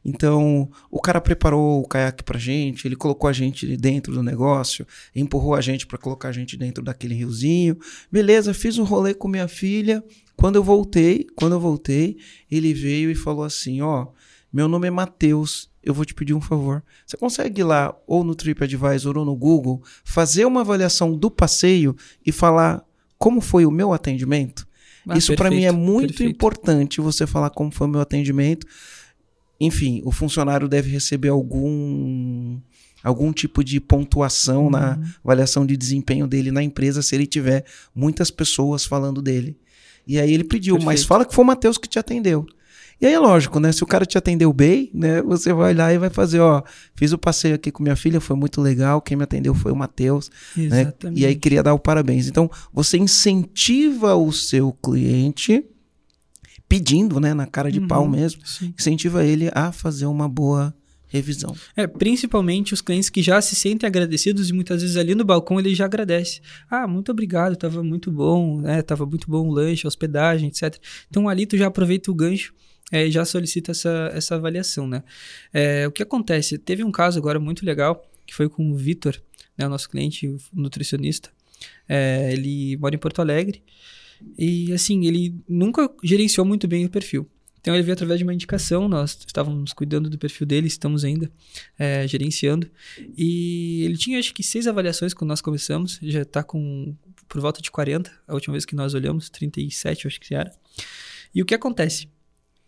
Então, 0.09 0.69
o 0.89 0.99
cara 0.99 1.21
preparou 1.21 1.81
o 1.81 1.87
caiaque 1.87 2.23
pra 2.23 2.39
gente, 2.39 2.87
ele 2.87 2.95
colocou 2.95 3.29
a 3.29 3.33
gente 3.33 3.77
dentro 3.77 4.11
do 4.11 4.23
negócio, 4.23 4.85
empurrou 5.15 5.53
a 5.53 5.61
gente 5.61 5.85
para 5.85 5.97
colocar 5.99 6.29
a 6.29 6.31
gente 6.31 6.57
dentro 6.57 6.83
daquele 6.83 7.13
riozinho. 7.13 7.77
Beleza, 8.11 8.53
fiz 8.53 8.77
um 8.79 8.83
rolê 8.83 9.13
com 9.13 9.27
minha 9.27 9.47
filha, 9.47 10.03
quando 10.35 10.55
eu 10.55 10.63
voltei, 10.63 11.27
quando 11.35 11.53
eu 11.53 11.59
voltei, 11.59 12.17
ele 12.49 12.73
veio 12.73 13.11
e 13.11 13.15
falou 13.15 13.43
assim: 13.43 13.81
"Ó, 13.81 14.07
meu 14.51 14.67
nome 14.67 14.87
é 14.87 14.91
Matheus, 14.91 15.69
eu 15.83 15.93
vou 15.93 16.03
te 16.05 16.13
pedir 16.15 16.33
um 16.33 16.41
favor. 16.41 16.83
Você 17.05 17.15
consegue 17.15 17.61
ir 17.61 17.63
lá 17.65 17.95
ou 18.07 18.23
no 18.23 18.33
TripAdvisor 18.33 19.15
ou 19.15 19.23
no 19.25 19.35
Google 19.35 19.83
fazer 20.03 20.45
uma 20.45 20.61
avaliação 20.61 21.15
do 21.15 21.29
passeio 21.29 21.95
e 22.25 22.31
falar 22.31 22.83
como 23.17 23.41
foi 23.41 23.65
o 23.65 23.71
meu 23.71 23.93
atendimento?" 23.93 24.67
Ah, 25.07 25.17
Isso 25.17 25.33
para 25.35 25.49
mim 25.49 25.63
é 25.63 25.71
muito 25.71 26.09
perfeito. 26.09 26.31
importante 26.31 27.01
você 27.01 27.25
falar 27.25 27.49
como 27.49 27.71
foi 27.71 27.87
o 27.87 27.89
meu 27.89 28.01
atendimento. 28.01 28.67
Enfim, 29.59 30.01
o 30.05 30.11
funcionário 30.11 30.67
deve 30.67 30.89
receber 30.89 31.29
algum 31.29 32.59
algum 33.03 33.31
tipo 33.31 33.63
de 33.63 33.79
pontuação 33.79 34.65
uhum. 34.65 34.71
na 34.71 34.99
avaliação 35.23 35.65
de 35.65 35.77
desempenho 35.77 36.27
dele 36.27 36.51
na 36.51 36.61
empresa 36.61 37.01
se 37.01 37.15
ele 37.15 37.25
tiver 37.25 37.63
muitas 37.95 38.29
pessoas 38.29 38.85
falando 38.85 39.21
dele. 39.21 39.57
E 40.05 40.19
aí 40.19 40.33
ele 40.33 40.43
pediu, 40.43 40.75
Perfeito. 40.75 40.85
mas 40.85 41.05
fala 41.05 41.25
que 41.25 41.33
foi 41.33 41.43
o 41.43 41.47
Matheus 41.47 41.77
que 41.77 41.87
te 41.87 41.99
atendeu. 41.99 42.45
E 43.01 43.05
aí 43.05 43.13
é 43.13 43.19
lógico, 43.19 43.61
né? 43.61 43.71
Se 43.71 43.81
o 43.81 43.87
cara 43.87 44.05
te 44.05 44.17
atendeu 44.17 44.51
bem, 44.51 44.91
né? 44.93 45.21
Você 45.21 45.53
vai 45.53 45.73
lá 45.73 45.93
e 45.93 45.97
vai 45.97 46.09
fazer, 46.09 46.41
ó, 46.41 46.61
fiz 46.95 47.13
o 47.13 47.17
passeio 47.17 47.55
aqui 47.55 47.71
com 47.71 47.81
minha 47.81 47.95
filha, 47.95 48.19
foi 48.19 48.35
muito 48.35 48.59
legal, 48.59 49.01
quem 49.01 49.15
me 49.15 49.23
atendeu 49.23 49.55
foi 49.55 49.71
o 49.71 49.75
Matheus, 49.75 50.29
né? 50.57 50.91
E 51.15 51.25
aí 51.25 51.35
queria 51.35 51.63
dar 51.63 51.73
o 51.73 51.79
parabéns. 51.79 52.27
Então, 52.27 52.51
você 52.73 52.97
incentiva 52.97 54.15
o 54.15 54.33
seu 54.33 54.73
cliente 54.73 55.63
pedindo, 56.69 57.19
né, 57.19 57.33
na 57.33 57.47
cara 57.47 57.71
de 57.71 57.79
uhum, 57.79 57.87
pau 57.87 58.07
mesmo, 58.07 58.45
sim. 58.45 58.73
incentiva 58.77 59.25
ele 59.25 59.49
a 59.53 59.71
fazer 59.71 60.05
uma 60.05 60.29
boa 60.29 60.73
revisão. 61.07 61.55
É, 61.75 61.87
principalmente 61.87 62.71
os 62.71 62.81
clientes 62.81 63.09
que 63.09 63.23
já 63.23 63.41
se 63.41 63.55
sentem 63.55 63.87
agradecidos 63.87 64.49
e 64.49 64.53
muitas 64.53 64.83
vezes 64.83 64.95
ali 64.95 65.15
no 65.15 65.25
balcão 65.25 65.59
ele 65.59 65.73
já 65.73 65.85
agradece. 65.85 66.39
Ah, 66.69 66.87
muito 66.87 67.11
obrigado, 67.11 67.53
estava 67.53 67.83
muito 67.83 68.11
bom, 68.11 68.61
né? 68.61 68.83
Tava 68.83 69.07
muito 69.07 69.27
bom 69.29 69.47
o 69.47 69.51
lanche, 69.51 69.87
a 69.87 69.89
hospedagem, 69.89 70.49
etc. 70.49 70.77
Então 71.09 71.27
ali 71.27 71.47
tu 71.47 71.57
já 71.57 71.65
aproveita 71.65 72.11
o 72.11 72.13
gancho 72.13 72.53
é, 72.91 73.07
e 73.07 73.11
já 73.11 73.25
solicita 73.25 73.71
essa, 73.71 74.11
essa 74.13 74.35
avaliação, 74.35 74.87
né? 74.87 75.03
É, 75.51 75.87
o 75.87 75.91
que 75.91 76.03
acontece? 76.03 76.59
Teve 76.59 76.83
um 76.83 76.91
caso 76.91 77.17
agora 77.17 77.39
muito 77.39 77.65
legal 77.65 78.05
que 78.25 78.35
foi 78.35 78.47
com 78.47 78.71
o 78.71 78.75
Vitor, 78.75 79.19
né, 79.57 79.65
o 79.65 79.69
nosso 79.69 79.89
cliente 79.89 80.27
o 80.27 80.37
nutricionista. 80.53 81.31
É, 81.87 82.31
ele 82.31 82.77
mora 82.77 82.93
em 82.93 82.99
Porto 82.99 83.19
Alegre 83.19 83.63
e 84.37 84.71
assim 84.73 85.05
ele 85.05 85.35
nunca 85.47 85.89
gerenciou 86.03 86.45
muito 86.45 86.67
bem 86.67 86.85
o 86.85 86.89
perfil. 86.89 87.27
Então 87.61 87.73
ele 87.73 87.83
veio 87.83 87.93
através 87.93 88.17
de 88.19 88.23
uma 88.23 88.33
indicação, 88.33 88.87
nós 88.87 89.17
estávamos 89.25 89.73
cuidando 89.73 90.09
do 90.09 90.17
perfil 90.17 90.47
dele, 90.47 90.67
estamos 90.67 91.03
ainda 91.03 91.29
é, 91.77 92.07
gerenciando. 92.07 92.69
E 93.17 93.83
ele 93.83 93.97
tinha 93.97 94.17
acho 94.17 94.33
que 94.33 94.41
seis 94.41 94.65
avaliações 94.65 95.13
quando 95.13 95.29
nós 95.29 95.41
começamos, 95.41 95.99
já 96.01 96.21
está 96.21 96.41
com 96.41 96.95
por 97.27 97.39
volta 97.39 97.61
de 97.61 97.69
40, 97.69 98.11
a 98.27 98.33
última 98.33 98.53
vez 98.53 98.65
que 98.65 98.75
nós 98.75 98.95
olhamos, 98.95 99.29
37 99.29 100.07
acho 100.07 100.19
que 100.19 100.33
era. 100.33 100.51
E 101.33 101.41
o 101.41 101.45
que 101.45 101.53
acontece? 101.53 102.09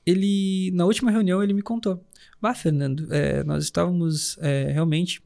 Ele, 0.05 0.71
na 0.73 0.85
última 0.85 1.09
reunião, 1.09 1.43
ele 1.43 1.53
me 1.53 1.61
contou: 1.61 2.03
Bah, 2.39 2.53
Fernando, 2.53 3.11
é, 3.11 3.43
nós 3.43 3.63
estávamos 3.63 4.37
é, 4.39 4.71
realmente 4.71 5.21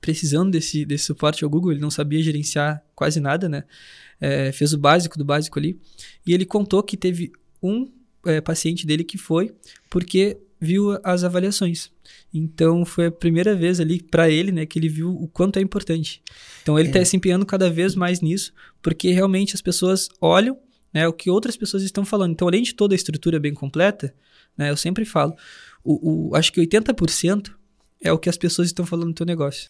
precisando 0.00 0.50
desse, 0.50 0.84
desse 0.84 1.04
suporte 1.04 1.44
ao 1.44 1.50
Google, 1.50 1.72
ele 1.72 1.80
não 1.80 1.90
sabia 1.90 2.22
gerenciar 2.22 2.82
quase 2.94 3.20
nada, 3.20 3.48
né? 3.48 3.64
É, 4.20 4.52
fez 4.52 4.72
o 4.72 4.78
básico 4.78 5.18
do 5.18 5.24
básico 5.24 5.58
ali. 5.58 5.78
E 6.26 6.32
ele 6.32 6.44
contou 6.44 6.82
que 6.82 6.96
teve 6.96 7.32
um 7.62 7.90
é, 8.24 8.40
paciente 8.40 8.86
dele 8.86 9.04
que 9.04 9.18
foi 9.18 9.54
porque 9.88 10.38
viu 10.60 10.98
as 11.02 11.24
avaliações. 11.24 11.90
Então 12.32 12.84
foi 12.84 13.06
a 13.06 13.10
primeira 13.10 13.54
vez 13.54 13.80
ali 13.80 14.02
para 14.02 14.28
ele, 14.28 14.52
né, 14.52 14.66
que 14.66 14.78
ele 14.78 14.88
viu 14.88 15.10
o 15.10 15.26
quanto 15.26 15.58
é 15.58 15.62
importante. 15.62 16.22
Então 16.62 16.78
ele 16.78 16.88
está 16.88 17.00
é. 17.00 17.04
se 17.04 17.16
empenhando 17.16 17.46
cada 17.46 17.70
vez 17.70 17.94
mais 17.94 18.20
nisso, 18.20 18.52
porque 18.82 19.10
realmente 19.10 19.54
as 19.54 19.62
pessoas 19.62 20.08
olham, 20.20 20.58
né, 20.92 21.08
o 21.08 21.12
que 21.12 21.30
outras 21.30 21.56
pessoas 21.56 21.82
estão 21.82 22.04
falando. 22.04 22.32
Então 22.32 22.46
além 22.46 22.62
de 22.62 22.74
toda 22.74 22.94
a 22.94 22.96
estrutura 22.96 23.40
bem 23.40 23.54
completa, 23.54 24.14
né, 24.56 24.70
eu 24.70 24.76
sempre 24.76 25.04
falo, 25.04 25.34
o, 25.82 26.28
o 26.30 26.36
acho 26.36 26.52
que 26.52 26.60
80% 26.60 27.52
é 28.02 28.12
o 28.12 28.18
que 28.18 28.28
as 28.28 28.36
pessoas 28.36 28.68
estão 28.68 28.84
falando 28.84 29.08
no 29.08 29.14
teu 29.14 29.26
negócio. 29.26 29.68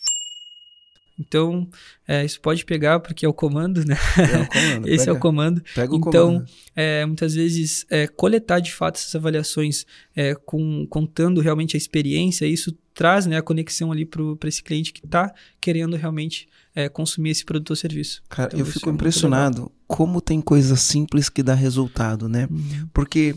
Então, 1.20 1.68
é, 2.08 2.24
isso 2.24 2.40
pode 2.40 2.64
pegar 2.64 2.98
porque 3.00 3.26
é 3.26 3.28
o 3.28 3.32
comando, 3.32 3.84
né? 3.84 3.94
É 4.16 4.40
o 4.40 4.48
comando. 4.48 4.88
Esse 4.88 5.04
pega, 5.04 5.10
é 5.10 5.12
o 5.12 5.20
comando. 5.20 5.62
Pega 5.74 5.92
o 5.92 5.96
então, 5.96 6.26
comando. 6.28 6.46
É, 6.74 7.04
muitas 7.04 7.34
vezes, 7.34 7.84
é, 7.90 8.06
coletar 8.06 8.58
de 8.60 8.72
fato 8.72 8.96
essas 8.96 9.14
avaliações, 9.14 9.84
é, 10.16 10.34
com, 10.34 10.86
contando 10.86 11.42
realmente 11.42 11.76
a 11.76 11.78
experiência, 11.78 12.46
isso 12.46 12.74
traz 12.94 13.26
né, 13.26 13.36
a 13.36 13.42
conexão 13.42 13.92
ali 13.92 14.06
para 14.06 14.48
esse 14.48 14.62
cliente 14.62 14.94
que 14.94 15.04
está 15.04 15.32
querendo 15.60 15.94
realmente 15.94 16.48
é, 16.74 16.88
consumir 16.88 17.30
esse 17.30 17.44
produto 17.44 17.70
ou 17.70 17.76
serviço. 17.76 18.22
Cara, 18.28 18.48
então, 18.48 18.60
eu 18.60 18.66
fico 18.66 18.88
é 18.88 18.92
impressionado 18.92 19.70
como 19.86 20.22
tem 20.22 20.40
coisas 20.40 20.80
simples 20.80 21.28
que 21.28 21.42
dá 21.42 21.54
resultado, 21.54 22.28
né? 22.28 22.48
Uhum. 22.50 22.88
Porque 22.94 23.32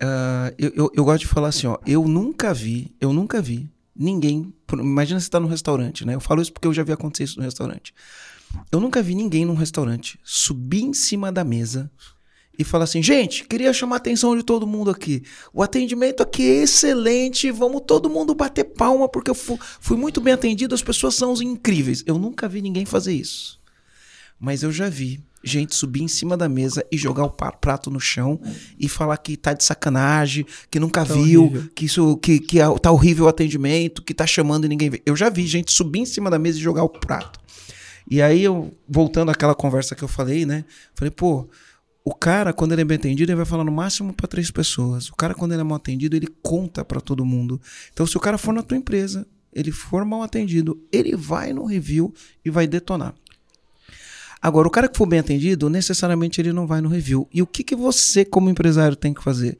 uh, 0.00 0.54
eu, 0.58 0.72
eu, 0.74 0.92
eu 0.94 1.04
gosto 1.04 1.20
de 1.20 1.26
falar 1.26 1.48
assim, 1.48 1.66
ó, 1.66 1.78
eu 1.86 2.08
nunca 2.08 2.54
vi, 2.54 2.94
eu 3.00 3.12
nunca 3.12 3.42
vi 3.42 3.71
ninguém. 3.94 4.52
Imagina 4.72 5.20
você 5.20 5.26
está 5.26 5.40
num 5.40 5.48
restaurante, 5.48 6.04
né? 6.04 6.14
Eu 6.14 6.20
falo 6.20 6.42
isso 6.42 6.52
porque 6.52 6.66
eu 6.66 6.74
já 6.74 6.82
vi 6.82 6.92
acontecer 6.92 7.24
isso 7.24 7.38
no 7.38 7.44
restaurante. 7.44 7.94
Eu 8.70 8.80
nunca 8.80 9.02
vi 9.02 9.14
ninguém 9.14 9.44
num 9.44 9.54
restaurante 9.54 10.18
subir 10.22 10.82
em 10.82 10.92
cima 10.92 11.32
da 11.32 11.44
mesa 11.44 11.90
e 12.58 12.64
falar 12.64 12.84
assim: 12.84 13.02
gente, 13.02 13.44
queria 13.44 13.72
chamar 13.72 13.96
a 13.96 13.98
atenção 13.98 14.36
de 14.36 14.42
todo 14.42 14.66
mundo 14.66 14.90
aqui. 14.90 15.22
O 15.52 15.62
atendimento 15.62 16.22
aqui 16.22 16.42
é 16.42 16.62
excelente, 16.62 17.50
vamos 17.50 17.82
todo 17.86 18.10
mundo 18.10 18.34
bater 18.34 18.64
palma 18.64 19.08
porque 19.08 19.30
eu 19.30 19.34
fui, 19.34 19.58
fui 19.80 19.96
muito 19.96 20.20
bem 20.20 20.34
atendido, 20.34 20.74
as 20.74 20.82
pessoas 20.82 21.14
são 21.14 21.34
incríveis. 21.42 22.02
Eu 22.06 22.18
nunca 22.18 22.48
vi 22.48 22.60
ninguém 22.60 22.84
fazer 22.84 23.12
isso. 23.12 23.61
Mas 24.42 24.64
eu 24.64 24.72
já 24.72 24.88
vi 24.88 25.22
gente 25.44 25.72
subir 25.72 26.02
em 26.02 26.08
cima 26.08 26.36
da 26.36 26.48
mesa 26.48 26.84
e 26.90 26.96
jogar 26.96 27.24
o 27.24 27.30
prato 27.30 27.92
no 27.92 28.00
chão 28.00 28.40
e 28.76 28.88
falar 28.88 29.16
que 29.18 29.36
tá 29.36 29.52
de 29.52 29.62
sacanagem, 29.62 30.44
que 30.68 30.80
nunca 30.80 31.06
tá 31.06 31.14
viu, 31.14 31.44
horrível. 31.44 31.70
que 31.72 31.84
isso 31.84 32.16
que, 32.16 32.40
que 32.40 32.60
é, 32.60 32.78
tá 32.80 32.90
horrível 32.90 33.26
o 33.26 33.28
atendimento, 33.28 34.02
que 34.02 34.12
tá 34.12 34.26
chamando 34.26 34.64
e 34.64 34.68
ninguém 34.68 34.90
vê. 34.90 35.00
Eu 35.06 35.14
já 35.14 35.30
vi 35.30 35.46
gente 35.46 35.70
subir 35.70 36.00
em 36.00 36.04
cima 36.04 36.28
da 36.28 36.40
mesa 36.40 36.58
e 36.58 36.60
jogar 36.60 36.82
o 36.82 36.88
prato. 36.88 37.38
E 38.10 38.20
aí 38.20 38.42
eu 38.42 38.76
voltando 38.88 39.30
àquela 39.30 39.54
conversa 39.54 39.94
que 39.94 40.02
eu 40.02 40.08
falei, 40.08 40.44
né? 40.44 40.64
Falei, 40.96 41.12
pô, 41.12 41.48
o 42.04 42.12
cara, 42.12 42.52
quando 42.52 42.72
ele 42.72 42.82
é 42.82 42.84
bem 42.84 42.96
atendido, 42.96 43.30
ele 43.30 43.36
vai 43.36 43.46
falar 43.46 43.62
no 43.62 43.70
máximo 43.70 44.12
para 44.12 44.26
três 44.26 44.50
pessoas. 44.50 45.08
O 45.08 45.14
cara, 45.14 45.34
quando 45.34 45.52
ele 45.52 45.60
é 45.60 45.64
mal 45.64 45.76
atendido, 45.76 46.16
ele 46.16 46.26
conta 46.42 46.84
para 46.84 47.00
todo 47.00 47.24
mundo. 47.24 47.60
Então, 47.92 48.04
se 48.08 48.16
o 48.16 48.20
cara 48.20 48.36
for 48.36 48.52
na 48.52 48.62
tua 48.62 48.76
empresa, 48.76 49.24
ele 49.52 49.70
for 49.70 50.04
mal 50.04 50.20
atendido, 50.20 50.82
ele 50.90 51.14
vai 51.14 51.52
no 51.52 51.64
review 51.64 52.12
e 52.44 52.50
vai 52.50 52.66
detonar. 52.66 53.14
Agora, 54.42 54.66
o 54.66 54.70
cara 54.70 54.88
que 54.88 54.98
for 54.98 55.06
bem 55.06 55.20
atendido, 55.20 55.70
necessariamente 55.70 56.40
ele 56.40 56.52
não 56.52 56.66
vai 56.66 56.80
no 56.80 56.88
review. 56.88 57.28
E 57.32 57.40
o 57.40 57.46
que, 57.46 57.62
que 57.62 57.76
você, 57.76 58.24
como 58.24 58.50
empresário, 58.50 58.96
tem 58.96 59.14
que 59.14 59.22
fazer? 59.22 59.56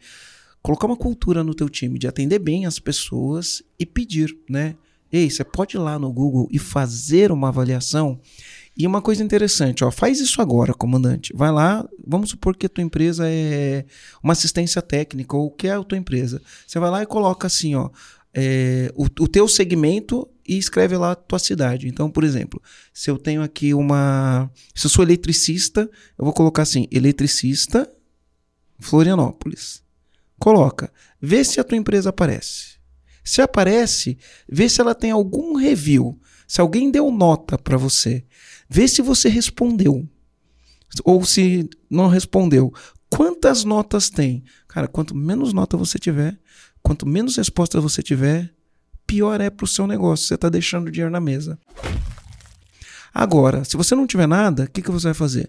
Colocar 0.60 0.88
uma 0.88 0.96
cultura 0.96 1.44
no 1.44 1.54
teu 1.54 1.68
time 1.68 2.00
de 2.00 2.08
atender 2.08 2.40
bem 2.40 2.66
as 2.66 2.80
pessoas 2.80 3.62
e 3.78 3.86
pedir, 3.86 4.36
né? 4.50 4.74
Ei, 5.12 5.30
você 5.30 5.44
pode 5.44 5.76
ir 5.76 5.78
lá 5.78 6.00
no 6.00 6.12
Google 6.12 6.48
e 6.50 6.58
fazer 6.58 7.30
uma 7.30 7.48
avaliação. 7.48 8.18
E 8.76 8.86
uma 8.86 9.00
coisa 9.02 9.22
interessante, 9.22 9.84
ó, 9.84 9.90
faz 9.90 10.18
isso 10.18 10.40
agora, 10.42 10.72
comandante. 10.72 11.32
Vai 11.36 11.52
lá, 11.52 11.86
vamos 12.04 12.30
supor 12.30 12.56
que 12.56 12.66
a 12.66 12.68
tua 12.68 12.82
empresa 12.82 13.24
é 13.28 13.84
uma 14.22 14.32
assistência 14.32 14.82
técnica 14.82 15.36
ou 15.36 15.46
o 15.46 15.50
que 15.50 15.68
é 15.68 15.72
a 15.72 15.84
tua 15.84 15.98
empresa. 15.98 16.40
Você 16.66 16.80
vai 16.80 16.90
lá 16.90 17.02
e 17.02 17.06
coloca 17.06 17.46
assim, 17.46 17.74
ó, 17.74 17.90
é, 18.34 18.90
o, 18.96 19.04
o 19.04 19.28
teu 19.28 19.46
segmento 19.46 20.26
e 20.46 20.58
escreve 20.58 20.96
lá 20.96 21.12
a 21.12 21.16
tua 21.16 21.38
cidade. 21.38 21.88
Então, 21.88 22.10
por 22.10 22.24
exemplo, 22.24 22.60
se 22.92 23.10
eu 23.10 23.18
tenho 23.18 23.42
aqui 23.42 23.74
uma. 23.74 24.50
Se 24.74 24.86
eu 24.86 24.90
sou 24.90 25.04
eletricista, 25.04 25.82
eu 26.18 26.24
vou 26.24 26.32
colocar 26.32 26.62
assim: 26.62 26.86
eletricista 26.90 27.90
Florianópolis. 28.78 29.82
Coloca. 30.38 30.92
Vê 31.20 31.44
se 31.44 31.60
a 31.60 31.64
tua 31.64 31.78
empresa 31.78 32.10
aparece. 32.10 32.72
Se 33.24 33.40
aparece, 33.40 34.18
vê 34.48 34.68
se 34.68 34.80
ela 34.80 34.94
tem 34.94 35.10
algum 35.10 35.54
review. 35.54 36.18
Se 36.46 36.60
alguém 36.60 36.90
deu 36.90 37.10
nota 37.10 37.56
para 37.56 37.76
você. 37.76 38.24
Vê 38.68 38.88
se 38.88 39.00
você 39.00 39.28
respondeu. 39.28 40.08
Ou 41.04 41.24
se 41.24 41.70
não 41.88 42.08
respondeu. 42.08 42.72
Quantas 43.08 43.62
notas 43.62 44.10
tem? 44.10 44.42
Cara, 44.66 44.88
quanto 44.88 45.14
menos 45.14 45.52
nota 45.52 45.76
você 45.76 45.98
tiver, 45.98 46.38
quanto 46.82 47.06
menos 47.06 47.36
resposta 47.36 47.80
você 47.80 48.02
tiver, 48.02 48.52
pior 49.06 49.40
é 49.40 49.50
para 49.50 49.64
o 49.64 49.68
seu 49.68 49.86
negócio. 49.86 50.26
Você 50.26 50.34
está 50.34 50.48
deixando 50.48 50.90
dinheiro 50.90 51.10
na 51.10 51.20
mesa. 51.20 51.58
Agora, 53.14 53.64
se 53.64 53.76
você 53.76 53.94
não 53.94 54.06
tiver 54.06 54.26
nada, 54.26 54.64
o 54.64 54.70
que, 54.70 54.82
que 54.82 54.90
você 54.90 55.08
vai 55.08 55.14
fazer? 55.14 55.48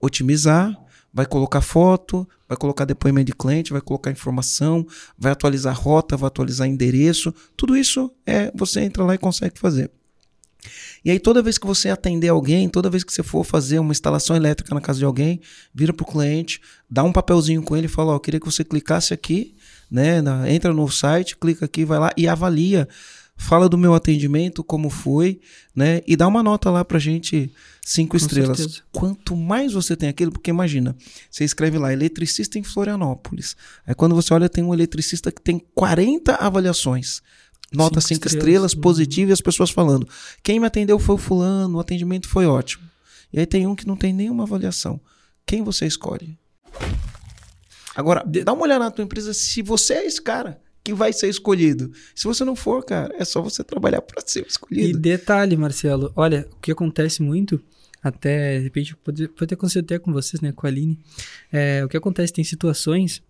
Otimizar, 0.00 0.74
vai 1.12 1.26
colocar 1.26 1.60
foto, 1.60 2.26
vai 2.48 2.56
colocar 2.56 2.84
depoimento 2.84 3.26
de 3.26 3.34
cliente, 3.34 3.72
vai 3.72 3.80
colocar 3.80 4.10
informação, 4.10 4.86
vai 5.18 5.32
atualizar 5.32 5.78
rota, 5.78 6.16
vai 6.16 6.28
atualizar 6.28 6.66
endereço. 6.66 7.32
Tudo 7.56 7.76
isso 7.76 8.10
é 8.26 8.50
você 8.54 8.80
entra 8.80 9.04
lá 9.04 9.14
e 9.14 9.18
consegue 9.18 9.58
fazer. 9.58 9.90
E 11.04 11.10
aí, 11.10 11.20
toda 11.20 11.42
vez 11.42 11.58
que 11.58 11.66
você 11.66 11.90
atender 11.90 12.28
alguém, 12.28 12.68
toda 12.70 12.88
vez 12.88 13.04
que 13.04 13.12
você 13.12 13.22
for 13.22 13.44
fazer 13.44 13.78
uma 13.78 13.92
instalação 13.92 14.34
elétrica 14.34 14.74
na 14.74 14.80
casa 14.80 14.98
de 14.98 15.04
alguém, 15.04 15.40
vira 15.74 15.92
para 15.92 16.02
o 16.02 16.10
cliente, 16.10 16.60
dá 16.88 17.04
um 17.04 17.12
papelzinho 17.12 17.62
com 17.62 17.76
ele 17.76 17.86
e 17.86 17.90
fala: 17.90 18.12
Ó, 18.12 18.16
oh, 18.16 18.20
queria 18.20 18.40
que 18.40 18.46
você 18.46 18.64
clicasse 18.64 19.12
aqui 19.12 19.54
né? 19.94 20.20
Na, 20.20 20.50
entra 20.50 20.74
no 20.74 20.90
site, 20.90 21.36
clica 21.36 21.64
aqui, 21.66 21.84
vai 21.84 22.00
lá 22.00 22.10
e 22.16 22.26
avalia. 22.26 22.88
Fala 23.36 23.68
do 23.68 23.78
meu 23.78 23.94
atendimento, 23.94 24.62
como 24.62 24.88
foi, 24.88 25.40
né? 25.74 26.02
E 26.06 26.16
dá 26.16 26.26
uma 26.26 26.42
nota 26.42 26.70
lá 26.70 26.84
pra 26.84 27.00
gente, 27.00 27.52
cinco 27.82 28.12
Com 28.12 28.16
estrelas. 28.16 28.58
Certeza. 28.58 28.82
Quanto 28.92 29.36
mais 29.36 29.72
você 29.72 29.96
tem 29.96 30.08
aquilo, 30.08 30.30
porque 30.30 30.50
imagina, 30.50 30.96
você 31.30 31.44
escreve 31.44 31.78
lá, 31.78 31.92
eletricista 31.92 32.58
em 32.58 32.62
Florianópolis. 32.62 33.56
Aí 33.86 33.94
quando 33.94 34.14
você 34.14 34.32
olha, 34.34 34.48
tem 34.48 34.62
um 34.62 34.72
eletricista 34.72 35.32
que 35.32 35.42
tem 35.42 35.60
40 35.74 36.34
avaliações. 36.34 37.22
Nota 37.72 38.00
cinco, 38.00 38.08
cinco 38.08 38.26
estrelas, 38.28 38.72
estrelas 38.72 38.74
positiva 38.74 39.30
e 39.30 39.32
as 39.32 39.40
pessoas 39.40 39.70
falando. 39.70 40.08
Quem 40.42 40.60
me 40.60 40.66
atendeu 40.66 40.98
foi 40.98 41.16
o 41.16 41.18
fulano, 41.18 41.76
o 41.76 41.80
atendimento 41.80 42.28
foi 42.28 42.46
ótimo. 42.46 42.84
E 43.32 43.40
aí 43.40 43.46
tem 43.46 43.66
um 43.66 43.74
que 43.74 43.86
não 43.86 43.96
tem 43.96 44.12
nenhuma 44.12 44.44
avaliação. 44.44 45.00
Quem 45.44 45.62
você 45.62 45.86
escolhe? 45.86 46.38
Agora, 47.94 48.24
dá 48.24 48.52
uma 48.52 48.62
olhada 48.62 48.84
na 48.84 48.90
tua 48.90 49.04
empresa 49.04 49.32
se 49.32 49.62
você 49.62 49.94
é 49.94 50.06
esse 50.06 50.20
cara 50.20 50.60
que 50.82 50.92
vai 50.92 51.12
ser 51.12 51.28
escolhido. 51.28 51.90
Se 52.14 52.24
você 52.24 52.44
não 52.44 52.54
for, 52.54 52.84
cara, 52.84 53.14
é 53.18 53.24
só 53.24 53.40
você 53.40 53.64
trabalhar 53.64 54.02
para 54.02 54.22
ser 54.26 54.46
escolhido. 54.46 54.98
E 54.98 55.00
detalhe, 55.00 55.56
Marcelo, 55.56 56.12
olha, 56.14 56.46
o 56.52 56.56
que 56.60 56.70
acontece 56.70 57.22
muito, 57.22 57.58
até, 58.02 58.58
de 58.58 58.64
repente, 58.64 58.94
pode, 58.96 59.28
pode 59.28 59.48
ter 59.48 59.54
acontecido 59.54 59.84
até 59.84 59.98
com 59.98 60.12
vocês, 60.12 60.42
né, 60.42 60.52
com 60.52 60.66
a 60.66 60.70
Aline, 60.70 60.98
é, 61.50 61.82
o 61.82 61.88
que 61.88 61.96
acontece, 61.96 62.32
tem 62.32 62.44
situações 62.44 63.22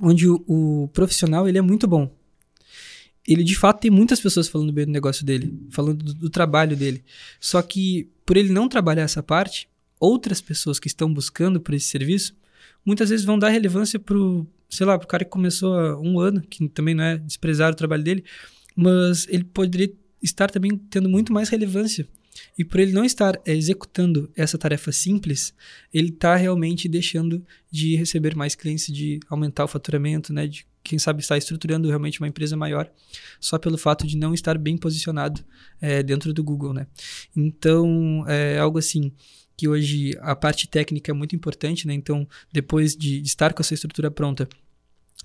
onde 0.00 0.28
o, 0.28 0.44
o 0.46 0.88
profissional, 0.92 1.48
ele 1.48 1.58
é 1.58 1.62
muito 1.62 1.88
bom. 1.88 2.14
Ele, 3.26 3.42
de 3.42 3.56
fato, 3.56 3.80
tem 3.80 3.90
muitas 3.90 4.20
pessoas 4.20 4.48
falando 4.48 4.72
bem 4.72 4.86
do 4.86 4.92
negócio 4.92 5.26
dele, 5.26 5.52
falando 5.70 6.02
do, 6.02 6.14
do 6.14 6.30
trabalho 6.30 6.76
dele. 6.76 7.04
Só 7.40 7.60
que, 7.60 8.08
por 8.24 8.36
ele 8.36 8.52
não 8.52 8.68
trabalhar 8.68 9.02
essa 9.02 9.22
parte, 9.22 9.68
outras 9.98 10.40
pessoas 10.40 10.78
que 10.78 10.86
estão 10.86 11.12
buscando 11.12 11.60
por 11.60 11.74
esse 11.74 11.86
serviço 11.86 12.34
muitas 12.88 13.10
vezes 13.10 13.26
vão 13.26 13.38
dar 13.38 13.50
relevância 13.50 13.98
pro, 13.98 14.46
sei 14.66 14.86
lá, 14.86 14.98
pro 14.98 15.06
cara 15.06 15.22
que 15.22 15.30
começou 15.30 15.74
há 15.78 16.00
um 16.00 16.18
ano, 16.18 16.40
que 16.40 16.66
também 16.70 16.94
não 16.94 17.04
é 17.04 17.18
desprezar 17.18 17.70
o 17.70 17.76
trabalho 17.76 18.02
dele, 18.02 18.24
mas 18.74 19.26
ele 19.28 19.44
poderia 19.44 19.92
estar 20.22 20.50
também 20.50 20.74
tendo 20.88 21.06
muito 21.06 21.30
mais 21.30 21.50
relevância. 21.50 22.08
E 22.56 22.64
por 22.64 22.80
ele 22.80 22.92
não 22.92 23.04
estar 23.04 23.38
é, 23.44 23.54
executando 23.54 24.30
essa 24.34 24.56
tarefa 24.56 24.90
simples, 24.90 25.52
ele 25.92 26.08
está 26.08 26.34
realmente 26.34 26.88
deixando 26.88 27.44
de 27.70 27.94
receber 27.94 28.34
mais 28.34 28.54
clientes, 28.54 28.86
de 28.86 29.20
aumentar 29.28 29.64
o 29.64 29.68
faturamento, 29.68 30.32
né, 30.32 30.46
de 30.46 30.64
quem 30.82 30.98
sabe 30.98 31.20
estar 31.20 31.36
estruturando 31.36 31.88
realmente 31.88 32.20
uma 32.20 32.28
empresa 32.28 32.56
maior, 32.56 32.90
só 33.38 33.58
pelo 33.58 33.76
fato 33.76 34.06
de 34.06 34.16
não 34.16 34.32
estar 34.32 34.56
bem 34.56 34.78
posicionado 34.78 35.44
é, 35.78 36.02
dentro 36.02 36.32
do 36.32 36.42
Google, 36.42 36.72
né? 36.72 36.86
Então, 37.36 38.24
é 38.26 38.58
algo 38.58 38.78
assim 38.78 39.12
que 39.58 39.66
hoje 39.66 40.16
a 40.20 40.36
parte 40.36 40.68
técnica 40.68 41.10
é 41.10 41.14
muito 41.14 41.34
importante, 41.34 41.84
né? 41.84 41.92
Então, 41.92 42.26
depois 42.52 42.96
de, 42.96 43.20
estar 43.22 43.52
com 43.52 43.60
essa 43.60 43.74
estrutura 43.74 44.08
pronta, 44.08 44.48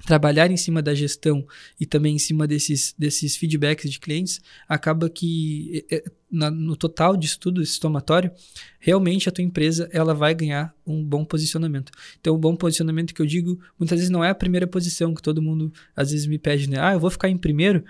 trabalhar 0.07 0.49
em 0.49 0.57
cima 0.57 0.81
da 0.81 0.95
gestão 0.95 1.45
e 1.79 1.85
também 1.85 2.15
em 2.15 2.19
cima 2.19 2.47
desses, 2.47 2.95
desses 2.97 3.37
feedbacks 3.37 3.91
de 3.91 3.99
clientes, 3.99 4.41
acaba 4.67 5.07
que 5.07 5.85
na, 6.31 6.49
no 6.49 6.75
total 6.75 7.15
de 7.15 7.27
estudo 7.27 7.61
esse 7.61 7.73
somatório, 7.73 8.31
realmente 8.79 9.29
a 9.29 9.31
tua 9.31 9.43
empresa 9.43 9.87
ela 9.93 10.15
vai 10.15 10.33
ganhar 10.33 10.75
um 10.83 11.05
bom 11.05 11.23
posicionamento. 11.23 11.91
Então, 12.19 12.33
o 12.33 12.37
um 12.37 12.39
bom 12.39 12.55
posicionamento 12.55 13.13
que 13.13 13.21
eu 13.21 13.27
digo, 13.27 13.59
muitas 13.77 13.99
vezes 13.99 14.09
não 14.09 14.23
é 14.23 14.31
a 14.31 14.35
primeira 14.35 14.65
posição 14.65 15.13
que 15.13 15.21
todo 15.21 15.43
mundo 15.43 15.71
às 15.95 16.09
vezes 16.09 16.25
me 16.25 16.39
pede, 16.39 16.67
né? 16.67 16.77
Ah, 16.79 16.93
eu 16.93 16.99
vou 16.99 17.11
ficar 17.11 17.29
em 17.29 17.37
primeiro. 17.37 17.85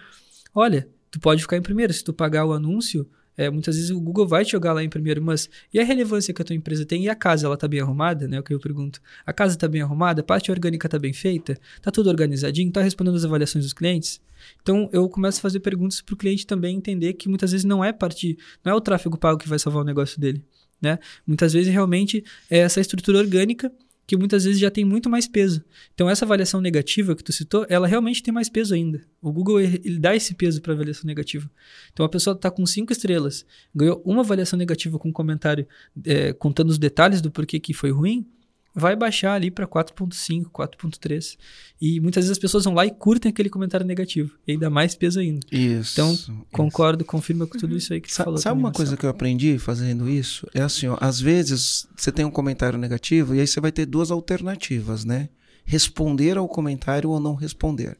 Olha, 0.53 0.89
tu 1.09 1.21
pode 1.21 1.41
ficar 1.41 1.55
em 1.55 1.61
primeiro. 1.61 1.93
Se 1.93 2.03
tu 2.03 2.11
pagar 2.11 2.45
o 2.45 2.51
anúncio, 2.51 3.09
é, 3.37 3.49
muitas 3.49 3.75
vezes 3.75 3.89
o 3.89 3.99
Google 3.99 4.27
vai 4.27 4.45
te 4.45 4.51
jogar 4.51 4.73
lá 4.73 4.83
em 4.83 4.89
primeiro, 4.89 5.21
mas 5.21 5.49
e 5.73 5.79
a 5.79 5.83
relevância 5.83 6.33
que 6.33 6.41
a 6.41 6.45
tua 6.45 6.55
empresa 6.55 6.85
tem? 6.85 7.03
E 7.03 7.09
a 7.09 7.15
casa, 7.15 7.47
ela 7.47 7.57
tá 7.57 7.67
bem 7.67 7.79
arrumada? 7.79 8.27
Né? 8.27 8.37
É 8.37 8.39
o 8.39 8.43
que 8.43 8.53
eu 8.53 8.59
pergunto. 8.59 9.01
A 9.25 9.33
casa 9.33 9.57
tá 9.57 9.67
bem 9.67 9.81
arrumada? 9.81 10.21
A 10.21 10.23
parte 10.23 10.51
orgânica 10.51 10.87
tá 10.87 10.99
bem 10.99 11.13
feita? 11.13 11.57
Tá 11.81 11.91
tudo 11.91 12.09
organizadinho? 12.09 12.71
Tá 12.71 12.81
respondendo 12.81 13.15
as 13.15 13.25
avaliações 13.25 13.65
dos 13.65 13.73
clientes? 13.73 14.21
Então 14.61 14.89
eu 14.91 15.07
começo 15.09 15.39
a 15.39 15.41
fazer 15.41 15.59
perguntas 15.59 16.01
para 16.01 16.13
o 16.13 16.17
cliente 16.17 16.45
também 16.45 16.75
entender 16.75 17.13
que 17.13 17.29
muitas 17.29 17.51
vezes 17.51 17.65
não 17.65 17.83
é 17.83 17.93
parte, 17.93 18.37
não 18.63 18.73
é 18.73 18.75
o 18.75 18.81
tráfego 18.81 19.17
pago 19.17 19.37
que 19.37 19.47
vai 19.47 19.57
salvar 19.57 19.81
o 19.81 19.85
negócio 19.85 20.19
dele. 20.19 20.43
Né? 20.81 20.99
Muitas 21.25 21.53
vezes 21.53 21.71
realmente 21.71 22.23
é 22.49 22.59
essa 22.59 22.81
estrutura 22.81 23.19
orgânica 23.19 23.71
que 24.05 24.17
muitas 24.17 24.43
vezes 24.43 24.59
já 24.59 24.69
tem 24.69 24.83
muito 24.83 25.09
mais 25.09 25.27
peso. 25.27 25.63
Então 25.93 26.09
essa 26.09 26.25
avaliação 26.25 26.59
negativa 26.59 27.15
que 27.15 27.23
tu 27.23 27.31
citou, 27.31 27.65
ela 27.69 27.87
realmente 27.87 28.21
tem 28.21 28.33
mais 28.33 28.49
peso 28.49 28.73
ainda. 28.73 29.01
O 29.21 29.31
Google 29.31 29.61
ele 29.61 29.99
dá 29.99 30.15
esse 30.15 30.33
peso 30.35 30.61
para 30.61 30.73
avaliação 30.73 31.05
negativa. 31.05 31.49
Então 31.91 32.05
a 32.05 32.09
pessoa 32.09 32.35
está 32.35 32.51
com 32.51 32.65
cinco 32.65 32.91
estrelas, 32.91 33.45
ganhou 33.73 34.01
uma 34.05 34.21
avaliação 34.21 34.57
negativa 34.57 34.99
com 34.99 35.09
um 35.09 35.13
comentário 35.13 35.67
é, 36.05 36.33
contando 36.33 36.69
os 36.69 36.77
detalhes 36.77 37.21
do 37.21 37.31
porquê 37.31 37.59
que 37.59 37.73
foi 37.73 37.91
ruim, 37.91 38.27
vai 38.73 38.95
baixar 38.95 39.33
ali 39.33 39.51
para 39.51 39.67
4.5, 39.67 40.45
4.3. 40.45 41.37
E 41.79 41.99
muitas 41.99 42.23
vezes 42.23 42.31
as 42.31 42.39
pessoas 42.39 42.63
vão 42.63 42.73
lá 42.73 42.85
e 42.85 42.91
curtem 42.91 43.29
aquele 43.29 43.49
comentário 43.49 43.85
negativo. 43.85 44.31
E 44.47 44.53
ainda 44.53 44.69
mais 44.69 44.95
peso 44.95 45.19
ainda. 45.19 45.45
Isso. 45.51 45.93
Então, 45.93 46.45
concordo, 46.51 47.05
confirma 47.05 47.45
com 47.45 47.57
tudo 47.57 47.77
isso 47.77 47.93
aí 47.93 48.01
que 48.01 48.09
você 48.09 48.15
Sa 48.15 48.23
falou. 48.23 48.39
Sabe 48.39 48.59
uma 48.59 48.71
coisa 48.71 48.97
que 48.97 49.05
eu 49.05 49.09
aprendi 49.09 49.57
fazendo 49.59 50.09
isso? 50.09 50.47
É 50.53 50.61
assim, 50.61 50.87
ó, 50.87 50.97
às 50.99 51.19
vezes 51.19 51.87
você 51.95 52.11
tem 52.11 52.25
um 52.25 52.31
comentário 52.31 52.79
negativo 52.79 53.35
e 53.35 53.39
aí 53.39 53.47
você 53.47 53.59
vai 53.59 53.71
ter 53.71 53.85
duas 53.85 54.11
alternativas, 54.11 55.05
né? 55.05 55.29
Responder 55.65 56.37
ao 56.37 56.47
comentário 56.47 57.09
ou 57.09 57.19
não 57.19 57.35
responder 57.35 57.97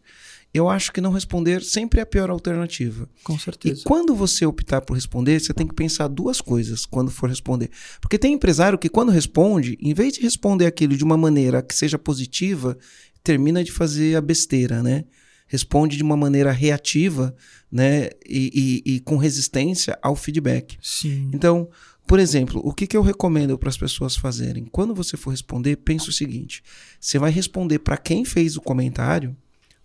eu 0.54 0.70
acho 0.70 0.91
que 0.91 1.01
não 1.01 1.12
responder 1.12 1.64
sempre 1.64 1.99
é 1.99 2.04
a 2.04 2.06
pior 2.06 2.30
alternativa. 2.30 3.10
Com 3.24 3.39
certeza. 3.39 3.82
E 3.82 3.84
quando 3.84 4.14
você 4.14 4.45
optar 4.45 4.82
por 4.82 4.93
responder, 4.93 5.39
você 5.39 5.51
tem 5.51 5.66
que 5.66 5.74
pensar 5.74 6.08
duas 6.08 6.39
coisas 6.39 6.86
quando 6.86 7.10
for 7.10 7.28
responder. 7.28 7.72
Porque 7.99 8.20
tem 8.20 8.34
empresário 8.34 8.78
que, 8.78 8.88
quando 8.88 9.12
responde, 9.12 9.78
em 9.82 9.93
vez 9.95 10.14
de 10.14 10.22
responder 10.22 10.68
aquilo 10.68 10.95
de 10.95 11.04
uma 11.04 11.18
maneira 11.18 11.64
que 11.64 11.74
seja 11.74 11.97
positiva, 11.97 12.78
termina 13.24 13.64
de 13.64 13.72
fazer 13.72 14.16
a 14.16 14.22
besteira, 14.22 14.84
né? 14.84 15.06
Responde 15.47 15.97
de 15.97 16.04
uma 16.04 16.16
maneira 16.16 16.51
reativa, 16.51 17.36
né? 17.72 18.10
E, 18.24 18.84
e, 18.86 18.93
e 18.95 18.99
com 18.99 19.18
resistência 19.18 19.97
ao 20.04 20.16
feedback. 20.16 20.78
Sim. 20.82 21.32
Então, 21.34 21.68
por 22.06 22.20
exemplo, 22.20 22.62
o 22.64 22.74
que, 22.74 22.86
que 22.86 22.95
eu 22.95 23.01
recomendo 23.01 23.58
para 23.58 23.70
as 23.70 23.78
pessoas 23.78 24.16
fazerem? 24.16 24.66
Quando 24.66 24.93
você 24.93 25.18
for 25.18 25.32
responder, 25.32 25.78
pense 25.78 26.10
o 26.10 26.14
seguinte: 26.14 26.62
você 26.99 27.18
vai 27.18 27.32
responder 27.32 27.80
para 27.80 27.97
quem 27.97 28.24
fez 28.24 28.56
o 28.56 28.62
comentário 28.62 29.36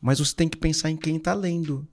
mas 0.00 0.18
você 0.18 0.34
tem 0.34 0.48
que 0.48 0.56
pensar 0.56 0.90
em 0.90 0.96
quem 0.96 1.16
está 1.16 1.34
lendo. 1.34 1.86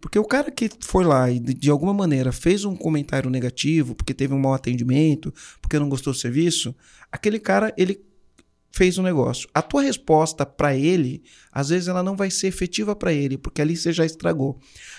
Porque 0.00 0.18
o 0.18 0.24
cara 0.24 0.50
que 0.50 0.68
foi 0.80 1.04
lá 1.04 1.30
e 1.30 1.38
de, 1.40 1.70
alguma 1.70 1.94
maneira 1.94 2.30
fez 2.30 2.64
um 2.64 2.76
comentário 2.76 3.30
negativo, 3.30 3.94
porque 3.94 4.12
teve 4.12 4.34
um 4.34 4.38
mau 4.38 4.52
atendimento, 4.52 5.32
porque 5.62 5.78
não 5.78 5.88
gostou 5.88 6.12
do 6.12 6.18
serviço, 6.18 6.74
aquele 7.10 7.38
cara, 7.38 7.72
ele 7.76 8.04
fez 8.70 8.98
um 8.98 9.02
negócio. 9.02 9.48
A 9.54 9.62
tua 9.62 9.82
resposta 9.82 10.44
para 10.44 10.76
ele, 10.76 11.22
às 11.50 11.68
vezes 11.68 11.88
ela 11.88 12.02
não 12.02 12.16
vai 12.16 12.30
ser 12.30 12.48
efetiva 12.48 12.94
para 12.94 13.12
ele, 13.12 13.38
porque 13.38 13.62
ali 13.62 13.76
você 13.76 13.92
já 13.92 14.04
estragou. 14.04 14.58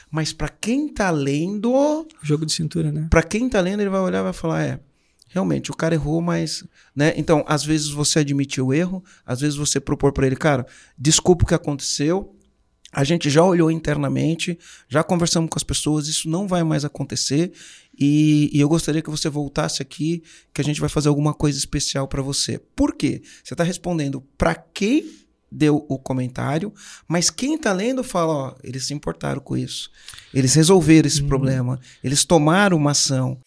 Mas 0.10 0.32
para 0.32 0.50
quem 0.50 0.88
tá 0.88 1.12
lendo, 1.12 2.08
jogo 2.24 2.46
de 2.46 2.54
cintura, 2.54 2.92
né? 2.92 3.08
Para 3.10 3.22
quem 3.22 3.50
tá 3.50 3.60
lendo, 3.60 3.82
ele 3.82 3.90
vai 3.90 4.00
olhar 4.00 4.22
e 4.22 4.24
vai 4.24 4.34
falar, 4.34 4.64
é, 4.64 4.80
realmente 5.28 5.70
o 5.70 5.76
cara 5.76 5.94
errou, 5.94 6.22
mas, 6.22 6.64
né? 6.96 7.14
Então, 7.18 7.44
às 7.48 7.64
vezes 7.64 7.90
você 7.90 8.20
admite 8.20 8.62
o 8.62 8.74
erro, 8.74 9.04
às 9.26 9.42
vezes 9.42 9.58
você 9.58 9.80
propor 9.80 10.14
para 10.14 10.26
ele, 10.26 10.36
cara, 10.36 10.66
desculpa 10.98 11.44
o 11.44 11.48
que 11.48 11.54
aconteceu, 11.54 12.35
a 12.96 13.04
gente 13.04 13.30
já 13.30 13.44
olhou 13.44 13.70
internamente, 13.70 14.58
já 14.88 15.04
conversamos 15.04 15.50
com 15.50 15.60
as 15.60 15.64
pessoas, 15.64 16.08
isso 16.08 16.30
não 16.30 16.48
vai 16.48 16.64
mais 16.64 16.86
acontecer. 16.86 17.52
E, 18.00 18.50
e 18.54 18.62
eu 18.62 18.70
gostaria 18.70 19.02
que 19.02 19.10
você 19.10 19.28
voltasse 19.28 19.82
aqui, 19.82 20.24
que 20.54 20.62
a 20.62 20.64
gente 20.64 20.80
vai 20.80 20.88
fazer 20.88 21.10
alguma 21.10 21.34
coisa 21.34 21.58
especial 21.58 22.08
para 22.08 22.22
você. 22.22 22.58
Por 22.74 22.96
quê? 22.96 23.22
Você 23.44 23.54
está 23.54 23.66
respondendo 23.66 24.22
para 24.38 24.56
quem 24.56 25.12
deu 25.52 25.86
o 25.90 26.00
comentário, 26.00 26.74
mas 27.06 27.30
quem 27.30 27.56
está 27.56 27.74
lendo 27.74 28.02
fala, 28.02 28.34
ó, 28.34 28.56
eles 28.64 28.86
se 28.86 28.94
importaram 28.94 29.42
com 29.42 29.58
isso. 29.58 29.92
Eles 30.34 30.54
resolveram 30.54 31.06
esse 31.06 31.22
hum. 31.22 31.28
problema, 31.28 31.78
eles 32.02 32.24
tomaram 32.24 32.78
uma 32.78 32.92
ação. 32.92 33.38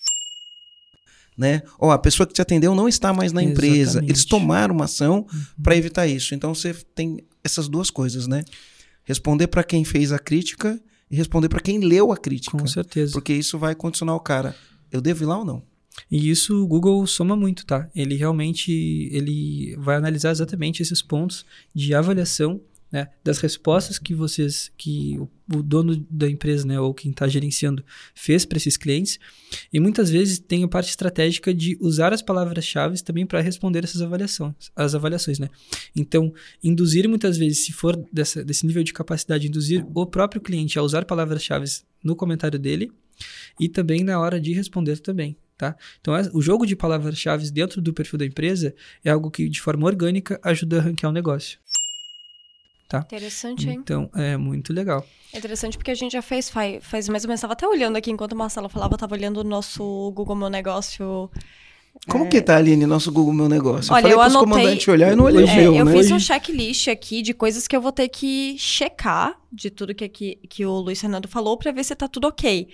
Né? 1.39 1.63
Ó, 1.79 1.91
a 1.91 1.99
pessoa 1.99 2.27
que 2.27 2.35
te 2.35 2.43
atendeu 2.43 2.75
não 2.75 2.87
está 2.87 3.15
mais 3.15 3.33
na 3.33 3.43
empresa. 3.43 3.81
Exatamente. 3.93 4.11
Eles 4.11 4.25
tomaram 4.27 4.75
uma 4.75 4.85
ação 4.85 5.25
uhum. 5.33 5.63
para 5.63 5.77
evitar 5.77 6.07
isso. 6.07 6.35
Então 6.35 6.53
você 6.53 6.75
tem 6.95 7.25
essas 7.43 7.67
duas 7.67 7.91
coisas, 7.91 8.27
né? 8.27 8.45
Responder 9.09 9.47
para 9.47 9.65
quem 9.65 9.85
fez 9.85 10.13
a 10.13 10.19
crítica 10.19 10.79
e 11.11 11.17
responder 11.17 11.49
para 11.49 11.61
quem 11.61 11.79
leu 11.79 12.13
a 12.13 12.17
crítica. 12.17 12.57
Com 12.59 12.67
certeza. 12.67 13.13
Porque 13.13 13.33
isso 13.33 13.59
vai 13.59 13.75
condicionar 13.75 14.15
o 14.15 14.21
cara. 14.21 14.55
Eu 14.93 15.01
devo 15.01 15.25
ir 15.25 15.27
lá 15.27 15.39
ou 15.39 15.45
não? 15.47 15.63
E 16.11 16.29
isso 16.31 16.63
o 16.63 16.67
Google 16.67 17.07
soma 17.07 17.35
muito, 17.35 17.65
tá? 17.65 17.89
Ele 17.97 18.15
realmente 18.15 18.71
ele 19.11 19.75
vai 19.79 19.97
analisar 19.97 20.31
exatamente 20.31 20.83
esses 20.83 21.01
pontos 21.01 21.47
de 21.75 21.95
avaliação 21.95 22.61
né, 22.91 23.09
das 23.23 23.39
respostas 23.39 23.99
que 23.99 24.15
vocês, 24.15 24.71
que 24.77 25.19
o, 25.19 25.29
o 25.57 25.63
dono 25.63 26.07
da 26.11 26.29
empresa, 26.29 26.67
né, 26.67 26.81
ou 26.81 26.95
quem 26.95 27.11
está 27.11 27.29
gerenciando, 27.29 27.85
fez 28.15 28.45
para 28.45 28.57
esses 28.57 28.77
clientes, 28.77 29.19
e 29.73 29.79
muitas 29.79 30.11
vezes 30.11 30.39
tem 30.39 30.65
a 30.65 30.69
parte 30.69 30.89
estratégica 30.89 31.53
de 31.53 31.77
usar 31.81 32.13
as 32.13 32.23
palavras-chave 32.23 33.03
também 33.03 33.27
para 33.27 33.41
responder 33.41 33.85
essas 33.85 34.01
avaliações, 34.01 34.55
as 34.75 34.95
avaliações, 34.95 35.39
né? 35.39 35.49
Então, 35.95 36.33
induzir 36.63 37.09
muitas 37.09 37.37
vezes, 37.37 37.65
se 37.65 37.73
for 37.73 37.97
dessa, 38.13 38.43
desse 38.43 38.67
nível 38.67 38.83
de 38.83 38.93
capacidade, 38.93 39.49
induzir 39.49 39.87
o 39.95 40.07
próprio 40.07 40.41
cliente 40.41 40.79
a 40.79 40.83
usar 40.83 41.05
palavras-chave 41.05 41.67
no 42.03 42.17
comentário 42.17 42.59
dele 42.59 42.91
e 43.61 43.69
também 43.69 44.03
na 44.03 44.19
hora 44.19 44.41
de 44.41 44.53
responder 44.53 44.99
também. 44.99 45.37
Tá? 45.59 45.77
Então, 46.01 46.15
o 46.35 46.41
jogo 46.41 46.65
de 46.65 46.77
palavras-chave 46.77 47.51
dentro 47.51 47.83
do 47.83 47.93
perfil 47.93 48.17
da 48.17 48.25
empresa 48.25 48.73
é 49.05 49.11
algo 49.11 49.29
que, 49.29 49.49
de 49.49 49.61
forma 49.61 49.87
orgânica, 49.87 50.39
ajuda 50.41 50.79
a 50.79 50.81
ranquear 50.83 51.11
o 51.11 51.13
negócio 51.13 51.59
tá? 52.89 53.01
Interessante, 53.01 53.69
hein? 53.69 53.79
Então, 53.81 54.11
é 54.15 54.37
muito 54.37 54.73
legal. 54.73 55.07
É 55.33 55.39
interessante 55.39 55.77
porque 55.77 55.91
a 55.91 55.95
gente 55.95 56.13
já 56.13 56.23
fez, 56.23 56.49
faz, 56.49 56.83
faz 56.83 57.09
mais 57.09 57.25
ou 57.25 57.29
menos, 57.29 57.39
estava 57.39 57.53
até 57.53 57.69
olhando 57.69 57.97
aqui 57.97 58.11
enquanto 58.11 58.33
o 58.33 58.37
Marcelo 58.37 58.69
falava, 58.69 58.95
estava 58.95 59.15
olhando 59.15 59.39
o 59.39 59.45
nosso 59.45 60.11
Google 60.15 60.35
Meu 60.35 60.49
Negócio. 60.49 61.31
Como 62.07 62.25
é... 62.25 62.29
que 62.29 62.41
tá, 62.41 62.57
Aline, 62.57 62.87
nosso 62.87 63.13
Google 63.13 63.35
Meu 63.35 63.49
Negócio? 63.49 63.93
Olha, 63.93 64.07
eu, 64.07 64.13
eu 64.13 64.21
anotei... 64.23 64.41
comandante 64.41 64.91
olhar 64.91 65.13
e 65.13 65.17
não 65.17 65.25
olhei 65.25 65.47
é, 65.47 65.53
o 65.53 65.57
meu, 65.57 65.75
Eu 65.77 65.85
né? 65.85 65.93
fiz 65.93 66.11
um 66.11 66.19
checklist 66.19 66.89
aqui 66.89 67.21
de 67.21 67.35
coisas 67.35 67.69
que 67.69 67.77
eu 67.77 67.81
vou 67.81 67.93
ter 67.93 68.09
que 68.09 68.57
checar 68.59 69.39
de 69.53 69.71
tudo 69.71 69.95
que, 69.95 70.09
que, 70.09 70.37
que 70.49 70.65
o 70.65 70.73
Luiz 70.81 71.01
Fernando 71.01 71.29
falou 71.29 71.59
para 71.59 71.73
ver 71.73 71.85
se 71.85 71.95
tá 71.95 72.09
tudo 72.09 72.29
ok. 72.29 72.69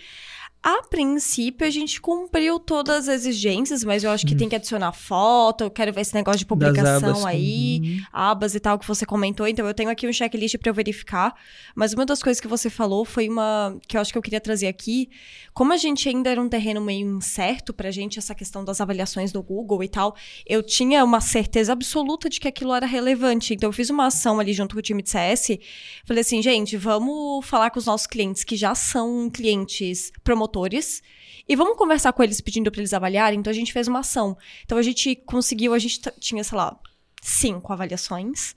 A 0.64 0.82
princípio, 0.88 1.66
a 1.66 1.68
gente 1.68 2.00
cumpriu 2.00 2.58
todas 2.58 3.06
as 3.06 3.26
exigências, 3.26 3.84
mas 3.84 4.02
eu 4.02 4.10
acho 4.10 4.26
que 4.26 4.32
hum. 4.32 4.38
tem 4.38 4.48
que 4.48 4.56
adicionar 4.56 4.92
foto, 4.92 5.62
eu 5.62 5.70
quero 5.70 5.92
ver 5.92 6.00
esse 6.00 6.14
negócio 6.14 6.38
de 6.38 6.46
publicação 6.46 7.10
abas, 7.10 7.26
aí, 7.26 7.80
uhum. 7.84 8.04
abas 8.10 8.54
e 8.54 8.60
tal 8.60 8.78
que 8.78 8.88
você 8.88 9.04
comentou. 9.04 9.46
Então, 9.46 9.66
eu 9.66 9.74
tenho 9.74 9.90
aqui 9.90 10.08
um 10.08 10.12
checklist 10.12 10.56
para 10.56 10.70
eu 10.70 10.74
verificar. 10.74 11.34
Mas 11.74 11.92
uma 11.92 12.06
das 12.06 12.22
coisas 12.22 12.40
que 12.40 12.48
você 12.48 12.70
falou 12.70 13.04
foi 13.04 13.28
uma 13.28 13.76
que 13.86 13.94
eu 13.94 14.00
acho 14.00 14.10
que 14.10 14.16
eu 14.16 14.22
queria 14.22 14.40
trazer 14.40 14.66
aqui. 14.66 15.10
Como 15.52 15.70
a 15.70 15.76
gente 15.76 16.08
ainda 16.08 16.30
era 16.30 16.40
um 16.40 16.48
terreno 16.48 16.80
meio 16.80 17.14
incerto 17.14 17.74
pra 17.74 17.90
gente, 17.90 18.18
essa 18.18 18.34
questão 18.34 18.64
das 18.64 18.80
avaliações 18.80 19.32
do 19.32 19.42
Google 19.42 19.84
e 19.84 19.88
tal, 19.88 20.16
eu 20.46 20.62
tinha 20.62 21.04
uma 21.04 21.20
certeza 21.20 21.74
absoluta 21.74 22.30
de 22.30 22.40
que 22.40 22.48
aquilo 22.48 22.72
era 22.72 22.86
relevante. 22.86 23.52
Então, 23.52 23.68
eu 23.68 23.72
fiz 23.74 23.90
uma 23.90 24.06
ação 24.06 24.40
ali 24.40 24.54
junto 24.54 24.74
com 24.74 24.78
o 24.78 24.82
time 24.82 25.02
de 25.02 25.10
CS. 25.10 25.58
Falei 26.06 26.22
assim, 26.22 26.40
gente, 26.40 26.74
vamos 26.78 27.44
falar 27.44 27.68
com 27.68 27.78
os 27.78 27.84
nossos 27.84 28.06
clientes 28.06 28.44
que 28.44 28.56
já 28.56 28.74
são 28.74 29.28
clientes 29.28 30.10
promotores 30.22 30.53
promotores 30.58 31.02
e 31.48 31.56
vamos 31.56 31.76
conversar 31.76 32.12
com 32.12 32.22
eles 32.22 32.40
pedindo 32.40 32.70
para 32.70 32.80
eles 32.80 32.94
avaliarem. 32.94 33.38
Então 33.40 33.50
a 33.50 33.54
gente 33.54 33.72
fez 33.72 33.88
uma 33.88 33.98
ação. 34.00 34.36
Então 34.64 34.78
a 34.78 34.82
gente 34.82 35.14
conseguiu, 35.16 35.74
a 35.74 35.78
gente 35.78 36.00
tinha, 36.18 36.42
sei 36.42 36.56
lá, 36.56 36.78
cinco 37.20 37.72
avaliações. 37.72 38.54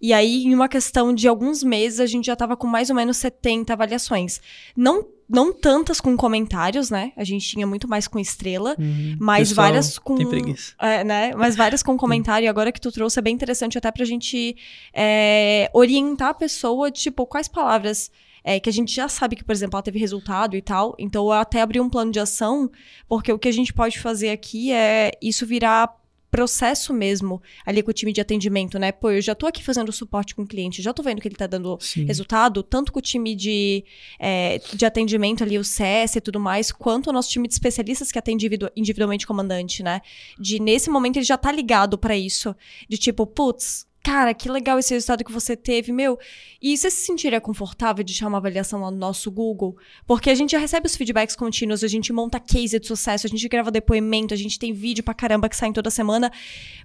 E 0.00 0.14
aí, 0.14 0.44
em 0.44 0.54
uma 0.54 0.66
questão 0.66 1.12
de 1.14 1.28
alguns 1.28 1.62
meses, 1.62 2.00
a 2.00 2.06
gente 2.06 2.24
já 2.24 2.34
tava 2.34 2.56
com 2.56 2.66
mais 2.66 2.88
ou 2.88 2.96
menos 2.96 3.18
70 3.18 3.72
avaliações. 3.72 4.40
Não 4.76 5.06
não 5.32 5.52
tantas 5.52 6.00
com 6.00 6.16
comentários, 6.16 6.90
né? 6.90 7.12
A 7.16 7.22
gente 7.22 7.46
tinha 7.46 7.64
muito 7.64 7.86
mais 7.86 8.08
com 8.08 8.18
estrela, 8.18 8.74
Uhum. 8.76 9.16
mas 9.20 9.50
Pessoal 9.50 9.66
várias 9.68 9.96
com. 9.98 10.16
Tem 10.16 10.26
preguiça. 10.28 10.74
É, 10.80 11.04
né? 11.04 11.32
Mas 11.36 11.54
várias 11.54 11.84
com 11.84 11.96
comentário. 11.96 12.46
E 12.46 12.48
agora 12.48 12.72
que 12.72 12.80
tu 12.80 12.90
trouxe 12.90 13.18
é 13.20 13.22
bem 13.22 13.34
interessante 13.34 13.78
até 13.78 13.92
pra 13.92 14.04
gente 14.04 14.56
é, 14.92 15.70
orientar 15.72 16.30
a 16.30 16.34
pessoa, 16.34 16.90
tipo, 16.90 17.26
quais 17.26 17.46
palavras. 17.46 18.10
É, 18.44 18.58
que 18.60 18.68
a 18.68 18.72
gente 18.72 18.94
já 18.94 19.08
sabe 19.08 19.36
que, 19.36 19.44
por 19.44 19.52
exemplo, 19.52 19.76
ela 19.76 19.82
teve 19.82 19.98
resultado 19.98 20.56
e 20.56 20.62
tal. 20.62 20.94
Então, 20.98 21.24
eu 21.26 21.32
até 21.32 21.60
abri 21.60 21.80
um 21.80 21.90
plano 21.90 22.10
de 22.12 22.20
ação, 22.20 22.70
porque 23.08 23.32
o 23.32 23.38
que 23.38 23.48
a 23.48 23.52
gente 23.52 23.72
pode 23.72 23.98
fazer 23.98 24.30
aqui 24.30 24.72
é 24.72 25.12
isso 25.20 25.46
virar 25.46 25.98
processo 26.30 26.94
mesmo 26.94 27.42
ali 27.66 27.82
com 27.82 27.90
o 27.90 27.92
time 27.92 28.12
de 28.12 28.20
atendimento, 28.20 28.78
né? 28.78 28.92
Pô, 28.92 29.10
eu 29.10 29.20
já 29.20 29.34
tô 29.34 29.46
aqui 29.46 29.64
fazendo 29.64 29.90
suporte 29.90 30.34
com 30.34 30.42
o 30.42 30.46
cliente, 30.46 30.80
já 30.80 30.92
tô 30.92 31.02
vendo 31.02 31.20
que 31.20 31.26
ele 31.26 31.34
tá 31.34 31.46
dando 31.46 31.76
Sim. 31.80 32.04
resultado, 32.04 32.62
tanto 32.62 32.92
com 32.92 33.00
o 33.00 33.02
time 33.02 33.34
de, 33.34 33.84
é, 34.18 34.60
de 34.74 34.86
atendimento 34.86 35.42
ali, 35.42 35.58
o 35.58 35.64
CS 35.64 36.16
e 36.16 36.20
tudo 36.20 36.38
mais, 36.38 36.70
quanto 36.70 37.10
o 37.10 37.12
nosso 37.12 37.28
time 37.28 37.48
de 37.48 37.54
especialistas 37.54 38.12
que 38.12 38.18
atende 38.18 38.46
individu- 38.46 38.70
individualmente 38.76 39.26
comandante, 39.26 39.82
né? 39.82 40.00
De 40.38 40.60
nesse 40.60 40.88
momento 40.88 41.16
ele 41.16 41.24
já 41.26 41.36
tá 41.36 41.50
ligado 41.50 41.98
pra 41.98 42.16
isso. 42.16 42.54
De 42.88 42.96
tipo, 42.96 43.26
putz, 43.26 43.86
cara, 44.02 44.32
que 44.34 44.48
legal 44.50 44.78
esse 44.78 44.92
resultado 44.94 45.22
que 45.24 45.32
você 45.32 45.54
teve, 45.56 45.92
meu. 45.92 46.18
E 46.62 46.76
você 46.76 46.90
se 46.90 47.04
sentiria 47.06 47.40
confortável 47.40 48.04
de 48.04 48.12
deixar 48.12 48.28
uma 48.28 48.36
avaliação 48.38 48.80
lá 48.82 48.90
no 48.90 48.96
nosso 48.96 49.30
Google? 49.30 49.76
Porque 50.06 50.28
a 50.30 50.34
gente 50.34 50.50
já 50.52 50.58
recebe 50.58 50.86
os 50.86 50.94
feedbacks 50.96 51.34
contínuos, 51.34 51.82
a 51.82 51.88
gente 51.88 52.12
monta 52.12 52.38
case 52.38 52.78
de 52.78 52.86
sucesso, 52.86 53.26
a 53.26 53.30
gente 53.30 53.48
grava 53.48 53.70
depoimento, 53.70 54.34
a 54.34 54.36
gente 54.36 54.58
tem 54.58 54.72
vídeo 54.72 55.02
pra 55.02 55.14
caramba 55.14 55.48
que 55.48 55.56
saem 55.56 55.72
toda 55.72 55.90
semana, 55.90 56.30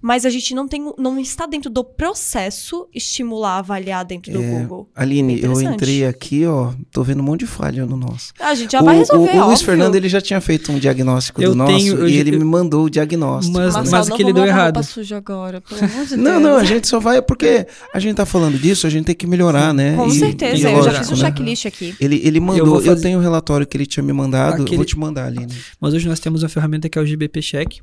mas 0.01 0.25
a 0.25 0.29
gente 0.29 0.53
não 0.55 0.67
tem, 0.67 0.93
não 0.97 1.19
está 1.19 1.45
dentro 1.45 1.69
do 1.69 1.83
processo 1.83 2.87
estimular, 2.93 3.57
avaliar 3.57 4.05
dentro 4.05 4.31
do 4.31 4.41
É, 4.41 4.59
Google. 4.59 4.89
Aline, 4.95 5.33
eu 5.33 5.51
Interessante. 5.51 5.73
entrei 5.75 6.05
aqui, 6.05 6.45
ó, 6.45 6.73
tô 6.91 7.03
vendo 7.03 7.19
um 7.19 7.23
monte 7.23 7.41
de 7.41 7.47
falha 7.47 7.85
no 7.85 7.97
nosso. 7.97 8.31
A 8.39 8.53
gente 8.55 8.71
já 8.71 8.81
o, 8.81 8.85
vai 8.85 8.97
resolver, 8.97 9.37
o, 9.37 9.41
o 9.43 9.47
Luiz. 9.47 9.61
Fernando, 9.61 9.95
ele 9.95 10.07
já 10.07 10.21
tinha 10.21 10.39
feito 10.39 10.71
um 10.71 10.79
diagnóstico 10.79 11.41
Eu 11.41 11.49
do 11.51 11.55
nosso 11.55 11.73
tenho- 11.77 11.97
eu 11.99 12.07
e 12.07 12.15
ele 12.17 12.33
eu- 12.35 12.39
me 12.39 12.45
mandou 12.45 12.85
o 12.85 12.89
diagnóstico. 12.89 13.57
Mas- 13.57 13.75
né? 13.75 13.83
mas- 13.91 14.07
não 14.09 14.15
que 14.15 14.23
ele 14.23 14.31
deu 14.33 14.45
errado. 14.45 14.75
roupa 14.75 14.83
suja 14.83 15.17
agora, 15.17 15.59
pelo 15.61 15.83
amor 15.83 16.05
de 16.05 16.15
Não, 16.17 16.23
Deus. 16.31 16.43
não, 16.43 16.55
a 16.57 16.63
gente 16.63 16.87
só 16.87 16.99
vai 17.05 17.21
porque 17.21 17.65
a 17.93 17.99
gente 17.99 18.15
tá 18.15 18.25
falando 18.25 18.57
disso, 18.57 18.85
a 18.85 18.89
gente 18.89 19.05
tem 19.05 19.15
que 19.15 19.27
melhorar, 19.27 19.73
né? 19.73 19.95
Com 19.95 20.07
E- 20.07 20.11
certeza, 20.19 20.57
e 20.57 20.63
eu 20.63 20.69
já 20.69 20.71
lógico, 20.91 20.97
fiz 20.97 21.07
um 21.11 21.15
né? 21.15 21.17
checklist 21.29 21.65
aqui. 21.67 21.95
Ele, 22.01 22.19
ele 22.23 22.39
mandou, 22.39 22.75
eu, 22.77 22.81
fazer- 22.81 23.01
tenho 23.01 23.19
o 23.19 23.21
relatório 23.21 23.65
que 23.67 23.77
ele 23.77 23.85
tinha 23.85 24.03
me 24.03 24.11
mandado, 24.11 24.57
eu 24.57 24.63
Aquele- 24.63 24.77
vou 24.77 24.85
te 24.85 24.97
mandar, 24.97 25.27
Aline. 25.27 25.53
Mas 25.79 25.93
hoje 25.93 26.07
nós 26.07 26.19
temos 26.19 26.41
uma 26.43 26.49
ferramenta 26.49 26.89
que 26.89 26.97
é 26.97 27.01
o 27.01 27.05
GBP 27.05 27.41
Check. 27.41 27.73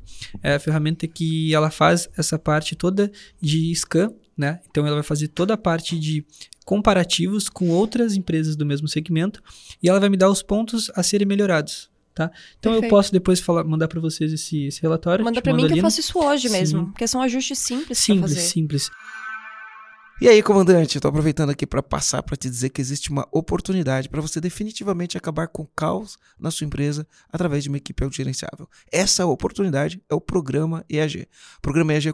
É 0.43 0.55
a 0.55 0.59
ferramenta 0.59 1.07
que 1.07 1.53
ela 1.55 1.71
faz 1.71 2.07
essa 2.17 2.37
parte 2.37 2.75
toda 2.75 3.11
de 3.41 3.73
scan, 3.75 4.11
né? 4.37 4.59
Então 4.69 4.85
ela 4.85 4.95
vai 4.97 5.03
fazer 5.03 5.29
toda 5.29 5.53
a 5.53 5.57
parte 5.57 5.97
de 5.97 6.25
comparativos 6.65 7.49
com 7.49 7.69
outras 7.69 8.15
empresas 8.15 8.55
do 8.55 8.65
mesmo 8.65 8.87
segmento 8.87 9.41
e 9.81 9.89
ela 9.89 9.99
vai 9.99 10.09
me 10.09 10.17
dar 10.17 10.29
os 10.29 10.41
pontos 10.41 10.89
a 10.95 11.03
serem 11.03 11.27
melhorados, 11.27 11.89
tá? 12.13 12.31
Então 12.59 12.71
eu 12.71 12.81
Perfeito. 12.81 12.89
posso 12.91 13.11
depois 13.11 13.39
falar, 13.39 13.63
mandar 13.63 13.87
para 13.87 13.99
vocês 13.99 14.31
esse, 14.31 14.65
esse 14.65 14.81
relatório. 14.81 15.23
Manda 15.23 15.41
pra 15.41 15.53
mim 15.53 15.63
que 15.65 15.69
eu 15.69 15.73
ali, 15.73 15.81
faço 15.81 15.99
isso 15.99 16.19
hoje 16.19 16.47
Sim. 16.47 16.57
mesmo. 16.57 16.85
Porque 16.87 17.07
são 17.07 17.21
ajustes 17.21 17.57
simples, 17.59 17.97
Simples, 17.97 18.33
fazer. 18.33 18.47
simples. 18.47 18.89
E 20.21 20.29
aí, 20.29 20.41
comandante, 20.41 20.95
eu 20.95 21.01
tô 21.01 21.07
aproveitando 21.09 21.49
aqui 21.49 21.67
para 21.67 21.83
passar 21.83 22.23
para 22.23 22.37
te 22.37 22.49
dizer 22.49 22.69
que 22.69 22.79
existe 22.79 23.09
uma 23.09 23.27
oportunidade 23.31 24.07
para 24.07 24.21
você 24.21 24.39
definitivamente 24.39 25.17
acabar 25.17 25.47
com 25.47 25.63
o 25.63 25.69
caos 25.75 26.17
na 26.39 26.49
sua 26.49 26.65
empresa 26.65 27.05
através 27.29 27.63
de 27.63 27.69
uma 27.69 27.77
equipe 27.77 28.03
autogerenciável. 28.03 28.69
Essa 28.91 29.25
oportunidade 29.25 30.01
é 30.09 30.15
o 30.15 30.21
programa 30.21 30.85
EAG. 30.89 31.27
O 31.57 31.61
programa 31.61 31.93
EAG 31.93 32.07
é 32.07 32.13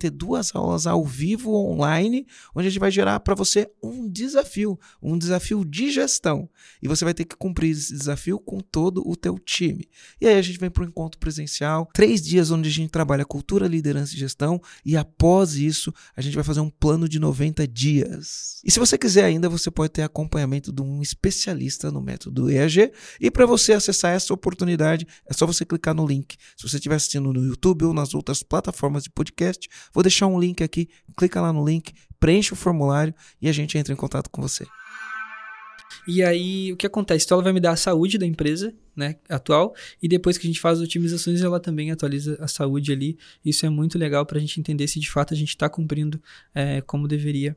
ter 0.01 0.09
duas 0.09 0.55
aulas 0.55 0.87
ao 0.87 1.05
vivo 1.05 1.53
online, 1.53 2.25
onde 2.55 2.67
a 2.67 2.69
gente 2.71 2.79
vai 2.79 2.89
gerar 2.89 3.19
para 3.19 3.35
você 3.35 3.69
um 3.83 4.09
desafio, 4.09 4.79
um 5.01 5.15
desafio 5.15 5.63
de 5.63 5.91
gestão. 5.91 6.49
E 6.81 6.87
você 6.87 7.05
vai 7.05 7.13
ter 7.13 7.25
que 7.25 7.35
cumprir 7.35 7.71
esse 7.71 7.93
desafio 7.93 8.39
com 8.39 8.59
todo 8.59 9.07
o 9.07 9.15
teu 9.15 9.37
time. 9.37 9.87
E 10.19 10.27
aí 10.27 10.37
a 10.37 10.41
gente 10.41 10.57
vem 10.57 10.71
para 10.71 10.83
o 10.83 10.87
encontro 10.87 11.19
presencial, 11.19 11.87
três 11.93 12.21
dias 12.21 12.49
onde 12.49 12.67
a 12.67 12.71
gente 12.71 12.89
trabalha 12.89 13.23
cultura, 13.23 13.67
liderança 13.67 14.15
e 14.15 14.17
gestão, 14.17 14.59
e 14.83 14.97
após 14.97 15.55
isso 15.55 15.93
a 16.15 16.21
gente 16.21 16.33
vai 16.33 16.43
fazer 16.43 16.61
um 16.61 16.69
plano 16.69 17.07
de 17.07 17.19
90 17.19 17.67
dias. 17.67 18.59
E 18.63 18.71
se 18.71 18.79
você 18.79 18.97
quiser 18.97 19.25
ainda, 19.25 19.47
você 19.49 19.69
pode 19.69 19.93
ter 19.93 20.01
acompanhamento 20.01 20.71
de 20.71 20.81
um 20.81 21.01
especialista 21.01 21.91
no 21.91 22.01
método 22.01 22.49
EAG. 22.49 22.91
E 23.19 23.29
para 23.29 23.45
você 23.45 23.73
acessar 23.73 24.13
essa 24.13 24.33
oportunidade, 24.33 25.05
é 25.27 25.33
só 25.33 25.45
você 25.45 25.63
clicar 25.63 25.93
no 25.93 26.05
link. 26.05 26.35
Se 26.57 26.67
você 26.67 26.77
estiver 26.77 26.95
assistindo 26.95 27.31
no 27.31 27.45
YouTube 27.45 27.85
ou 27.85 27.93
nas 27.93 28.13
outras 28.13 28.41
plataformas 28.41 29.03
de 29.03 29.09
podcast, 29.09 29.67
vou 29.93 30.03
deixar 30.03 30.27
um 30.27 30.39
link 30.39 30.63
aqui. 30.63 30.89
Clica 31.15 31.41
lá 31.41 31.51
no 31.51 31.65
link, 31.65 31.93
preenche 32.19 32.53
o 32.53 32.55
formulário 32.55 33.13
e 33.41 33.49
a 33.49 33.51
gente 33.51 33.77
entra 33.77 33.93
em 33.93 33.97
contato 33.97 34.29
com 34.29 34.41
você. 34.41 34.65
E 36.07 36.23
aí, 36.23 36.73
o 36.73 36.77
que 36.77 36.87
acontece? 36.87 37.25
Então, 37.25 37.35
ela 37.35 37.43
vai 37.43 37.53
me 37.53 37.59
dar 37.59 37.71
a 37.71 37.75
saúde 37.75 38.17
da 38.17 38.25
empresa, 38.25 38.73
né, 38.95 39.17
atual, 39.29 39.75
e 40.01 40.07
depois 40.07 40.37
que 40.37 40.47
a 40.47 40.49
gente 40.49 40.59
faz 40.59 40.79
as 40.79 40.83
otimizações, 40.83 41.41
ela 41.41 41.59
também 41.59 41.91
atualiza 41.91 42.37
a 42.39 42.47
saúde 42.47 42.91
ali. 42.91 43.17
Isso 43.45 43.65
é 43.65 43.69
muito 43.69 43.99
legal 43.99 44.25
para 44.25 44.37
a 44.37 44.41
gente 44.41 44.59
entender 44.59 44.87
se 44.87 44.99
de 44.99 45.09
fato 45.09 45.33
a 45.33 45.37
gente 45.37 45.49
está 45.49 45.69
cumprindo 45.69 46.21
é, 46.55 46.81
como 46.81 47.07
deveria 47.07 47.55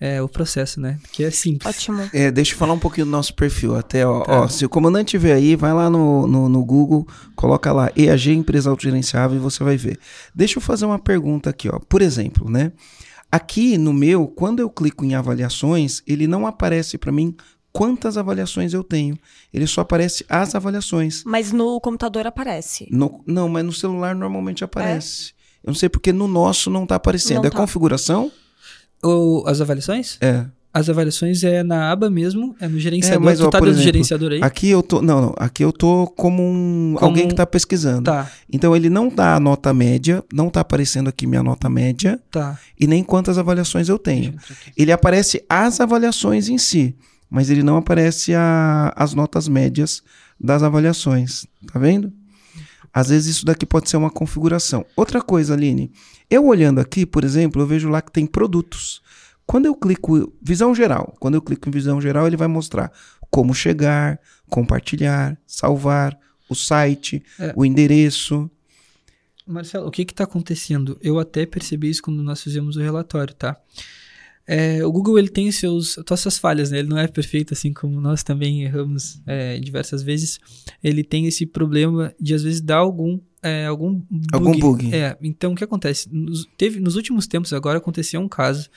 é, 0.00 0.22
o 0.22 0.28
processo, 0.28 0.80
né? 0.80 0.98
Que 1.12 1.24
é 1.24 1.30
simples. 1.30 1.68
Ótimo. 1.76 2.08
É, 2.12 2.30
deixa 2.30 2.54
eu 2.54 2.58
falar 2.58 2.72
um 2.72 2.78
pouquinho 2.78 3.04
do 3.06 3.10
nosso 3.12 3.34
perfil. 3.34 3.76
Até, 3.76 4.06
ó, 4.06 4.22
Tá. 4.22 4.40
ó, 4.40 4.48
se 4.48 4.64
o 4.64 4.68
comandante 4.68 5.10
tiver 5.10 5.34
aí, 5.34 5.54
vai 5.56 5.72
lá 5.74 5.90
no, 5.90 6.26
no, 6.26 6.48
no 6.48 6.64
Google, 6.64 7.06
coloca 7.36 7.70
lá 7.72 7.90
EAG 7.96 8.32
Empresa 8.32 8.70
Autogerenciável 8.70 9.36
e 9.36 9.40
você 9.40 9.62
vai 9.62 9.76
ver. 9.76 9.98
Deixa 10.34 10.56
eu 10.58 10.62
fazer 10.62 10.86
uma 10.86 10.98
pergunta 10.98 11.50
aqui, 11.50 11.68
ó. 11.68 11.78
Por 11.78 12.00
exemplo, 12.00 12.48
né? 12.50 12.72
Aqui 13.30 13.78
no 13.78 13.92
meu, 13.92 14.26
quando 14.26 14.60
eu 14.60 14.68
clico 14.70 15.04
em 15.04 15.14
avaliações, 15.14 16.02
ele 16.06 16.26
não 16.26 16.46
aparece 16.46 16.98
para 16.98 17.12
mim 17.12 17.36
quantas 17.72 18.16
avaliações 18.16 18.72
eu 18.72 18.82
tenho. 18.82 19.16
Ele 19.54 19.66
só 19.66 19.82
aparece 19.82 20.24
as 20.28 20.54
avaliações. 20.56 21.22
Mas 21.24 21.52
no 21.52 21.80
computador 21.80 22.26
aparece. 22.26 22.88
No- 22.90 23.22
não, 23.24 23.48
mas 23.48 23.64
no 23.64 23.72
celular 23.72 24.16
normalmente 24.16 24.64
aparece. 24.64 25.32
Eu 25.62 25.68
não 25.68 25.74
sei 25.74 25.88
porque 25.88 26.12
no 26.12 26.26
nosso 26.26 26.70
não 26.70 26.84
tá 26.86 26.96
aparecendo. 26.96 27.36
Não 27.42 27.46
é 27.46 27.50
tá. 27.50 27.56
configuração? 27.58 28.32
Ou 29.02 29.46
as 29.46 29.60
avaliações? 29.60 30.18
É. 30.20 30.44
As 30.72 30.88
avaliações 30.88 31.42
é 31.42 31.64
na 31.64 31.90
aba 31.90 32.08
mesmo, 32.08 32.54
é 32.60 32.68
no 32.68 32.78
gerenciador. 32.78 33.20
mas, 33.24 33.40
tu 33.40 33.46
ó, 33.46 33.50
tá 33.50 33.58
dentro 33.58 33.72
do 33.72 33.74
exemplo, 33.74 33.82
gerenciador 33.92 34.30
aí? 34.32 34.40
Aqui 34.40 34.70
eu 34.70 34.82
tô. 34.84 35.02
Não, 35.02 35.20
não. 35.20 35.34
Aqui 35.36 35.64
eu 35.64 35.72
tô 35.72 36.06
como 36.16 36.40
um. 36.44 36.94
Como 36.96 37.04
alguém 37.10 37.26
que 37.26 37.34
tá 37.34 37.44
pesquisando. 37.44 38.04
Tá, 38.04 38.30
Então 38.52 38.76
ele 38.76 38.88
não 38.88 39.08
dá 39.08 39.34
a 39.34 39.40
nota 39.40 39.74
média, 39.74 40.22
não 40.32 40.48
tá 40.48 40.60
aparecendo 40.60 41.08
aqui 41.08 41.26
minha 41.26 41.42
nota 41.42 41.68
média 41.68 42.20
tá. 42.30 42.56
e 42.78 42.86
nem 42.86 43.02
quantas 43.02 43.36
avaliações 43.36 43.88
eu 43.88 43.98
tenho. 43.98 44.32
eu. 44.34 44.56
Ele 44.76 44.92
aparece 44.92 45.42
as 45.48 45.80
avaliações 45.80 46.48
em 46.48 46.56
si, 46.56 46.94
mas 47.28 47.50
ele 47.50 47.64
não 47.64 47.76
aparece 47.76 48.32
a- 48.32 48.92
as 48.94 49.12
notas 49.12 49.48
médias 49.48 50.04
das 50.38 50.62
avaliações. 50.62 51.46
Tá 51.72 51.80
vendo? 51.80 52.12
Às 52.94 53.08
vezes 53.08 53.36
isso 53.36 53.44
daqui 53.44 53.66
pode 53.66 53.90
ser 53.90 53.96
uma 53.96 54.10
configuração. 54.10 54.84
Outra 54.96 55.20
coisa, 55.20 55.54
Aline, 55.54 55.90
eu 56.30 56.46
olhando 56.46 56.80
aqui, 56.80 57.04
por 57.04 57.24
exemplo, 57.24 57.60
eu 57.60 57.66
vejo 57.66 57.88
lá 57.88 58.00
que 58.00 58.12
tem 58.12 58.24
produtos. 58.26 59.02
Quando 59.46 59.66
eu 59.66 59.74
clico 59.74 60.32
visão 60.40 60.74
geral, 60.74 61.14
quando 61.18 61.34
eu 61.34 61.42
clico 61.42 61.68
em 61.68 61.72
visão 61.72 62.00
geral, 62.00 62.26
ele 62.26 62.36
vai 62.36 62.46
mostrar 62.48 62.92
como 63.30 63.52
chegar, 63.54 64.18
compartilhar, 64.48 65.36
salvar, 65.46 66.16
o 66.48 66.54
site, 66.54 67.22
É. 67.38 67.52
o 67.56 67.64
endereço. 67.64 68.50
Marcelo, 69.46 69.86
o 69.88 69.90
que 69.90 70.04
que 70.04 70.14
tá 70.14 70.24
acontecendo? 70.24 70.98
Eu 71.02 71.18
até 71.18 71.44
percebi 71.46 71.90
isso 71.90 72.02
quando 72.02 72.22
nós 72.22 72.40
fizemos 72.42 72.76
o 72.76 72.80
relatório, 72.80 73.34
tá? 73.34 73.56
É, 74.46 74.84
o 74.84 74.90
Google 74.90 75.18
ele 75.18 75.28
tem 75.28 75.50
seus, 75.52 75.94
todas 76.06 76.20
essas 76.20 76.38
falhas, 76.38 76.70
né? 76.70 76.80
Ele 76.80 76.88
não 76.88 76.98
é 76.98 77.06
perfeito, 77.06 77.54
assim 77.54 77.72
como 77.72 78.00
nós 78.00 78.22
também 78.24 78.62
erramos 78.62 79.20
é, 79.26 79.58
diversas 79.60 80.02
vezes. 80.02 80.40
Ele 80.82 81.04
tem 81.04 81.26
esse 81.26 81.46
problema 81.46 82.12
de 82.20 82.34
às 82.34 82.42
vezes 82.42 82.60
dar 82.60 82.78
algum 82.78 83.20
é, 83.42 83.66
algum 83.66 83.94
bug. 83.94 84.26
Algum 84.32 84.58
bug. 84.58 84.94
É, 84.94 85.16
então 85.22 85.52
o 85.52 85.54
que 85.56 85.64
acontece? 85.64 86.08
Nos, 86.12 86.46
teve, 86.58 86.78
nos 86.80 86.96
últimos 86.96 87.26
tempos 87.26 87.52
agora 87.52 87.78
aconteceu 87.78 88.20
um 88.20 88.28
caso 88.28 88.68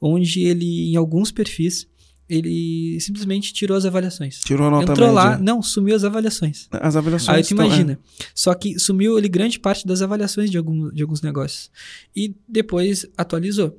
onde 0.00 0.42
ele, 0.42 0.92
em 0.92 0.96
alguns 0.96 1.32
perfis, 1.32 1.88
ele 2.28 2.98
simplesmente 3.00 3.52
tirou 3.52 3.76
as 3.76 3.84
avaliações. 3.84 4.40
Tirou 4.40 4.66
a 4.66 4.70
nota 4.70 4.92
Entrou 4.92 5.08
média. 5.08 5.30
lá, 5.30 5.38
não, 5.38 5.62
sumiu 5.62 5.94
as 5.96 6.04
avaliações. 6.04 6.68
As 6.70 6.96
avaliações. 6.96 7.36
Aí 7.36 7.42
tu 7.42 7.50
estão- 7.52 7.66
imagina. 7.66 7.98
Só 8.34 8.54
que 8.54 8.78
sumiu 8.78 9.16
ali 9.16 9.28
grande 9.28 9.58
parte 9.58 9.86
das 9.86 10.00
avaliações 10.00 10.50
de, 10.50 10.56
algum, 10.58 10.90
de 10.90 11.02
alguns 11.02 11.20
negócios. 11.20 11.70
E 12.14 12.34
depois 12.48 13.06
atualizou. 13.16 13.78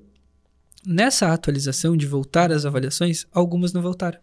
Nessa 0.86 1.34
atualização 1.34 1.96
de 1.96 2.06
voltar 2.06 2.52
às 2.52 2.66
avaliações, 2.66 3.26
algumas 3.32 3.74
não 3.74 3.82
voltaram. 3.82 4.20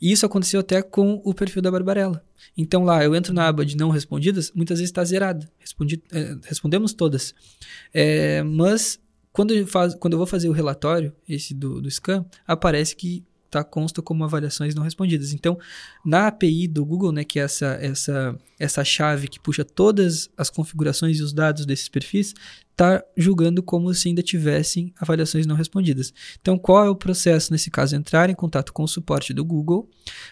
E 0.00 0.10
isso 0.10 0.24
aconteceu 0.24 0.60
até 0.60 0.82
com 0.82 1.20
o 1.24 1.34
perfil 1.34 1.62
da 1.62 1.70
Barbarella. 1.70 2.24
Então 2.56 2.84
lá, 2.84 3.04
eu 3.04 3.14
entro 3.14 3.32
na 3.32 3.46
aba 3.46 3.64
de 3.64 3.76
não 3.76 3.90
respondidas, 3.90 4.50
muitas 4.54 4.78
vezes 4.78 4.90
está 4.90 5.04
zerada. 5.04 5.50
É, 6.12 6.36
respondemos 6.44 6.92
todas. 6.92 7.34
É, 7.92 8.42
mas 8.42 8.98
quando 9.32 9.54
eu, 9.54 9.66
faz, 9.66 9.94
quando 9.94 10.14
eu 10.14 10.18
vou 10.18 10.26
fazer 10.26 10.48
o 10.48 10.52
relatório, 10.52 11.14
esse 11.28 11.54
do, 11.54 11.80
do 11.80 11.90
scan, 11.90 12.24
aparece 12.46 12.96
que 12.96 13.24
tá, 13.50 13.64
consta 13.64 14.00
como 14.00 14.24
avaliações 14.24 14.74
não 14.74 14.82
respondidas. 14.82 15.32
Então, 15.32 15.58
na 16.04 16.28
API 16.28 16.68
do 16.68 16.84
Google, 16.84 17.12
né, 17.12 17.24
que 17.24 17.40
é 17.40 17.42
essa, 17.42 17.78
essa, 17.80 18.38
essa 18.58 18.84
chave 18.84 19.28
que 19.28 19.40
puxa 19.40 19.64
todas 19.64 20.30
as 20.36 20.48
configurações 20.48 21.18
e 21.18 21.22
os 21.22 21.32
dados 21.32 21.66
desses 21.66 21.88
perfis, 21.88 22.32
está 22.70 23.04
julgando 23.14 23.62
como 23.62 23.92
se 23.92 24.08
ainda 24.08 24.22
tivessem 24.22 24.94
avaliações 24.98 25.46
não 25.46 25.54
respondidas. 25.54 26.14
Então, 26.40 26.56
qual 26.56 26.86
é 26.86 26.88
o 26.88 26.96
processo 26.96 27.52
nesse 27.52 27.70
caso? 27.70 27.94
Entrar 27.94 28.30
em 28.30 28.34
contato 28.34 28.72
com 28.72 28.84
o 28.84 28.88
suporte 28.88 29.34
do 29.34 29.44
Google, 29.44 29.90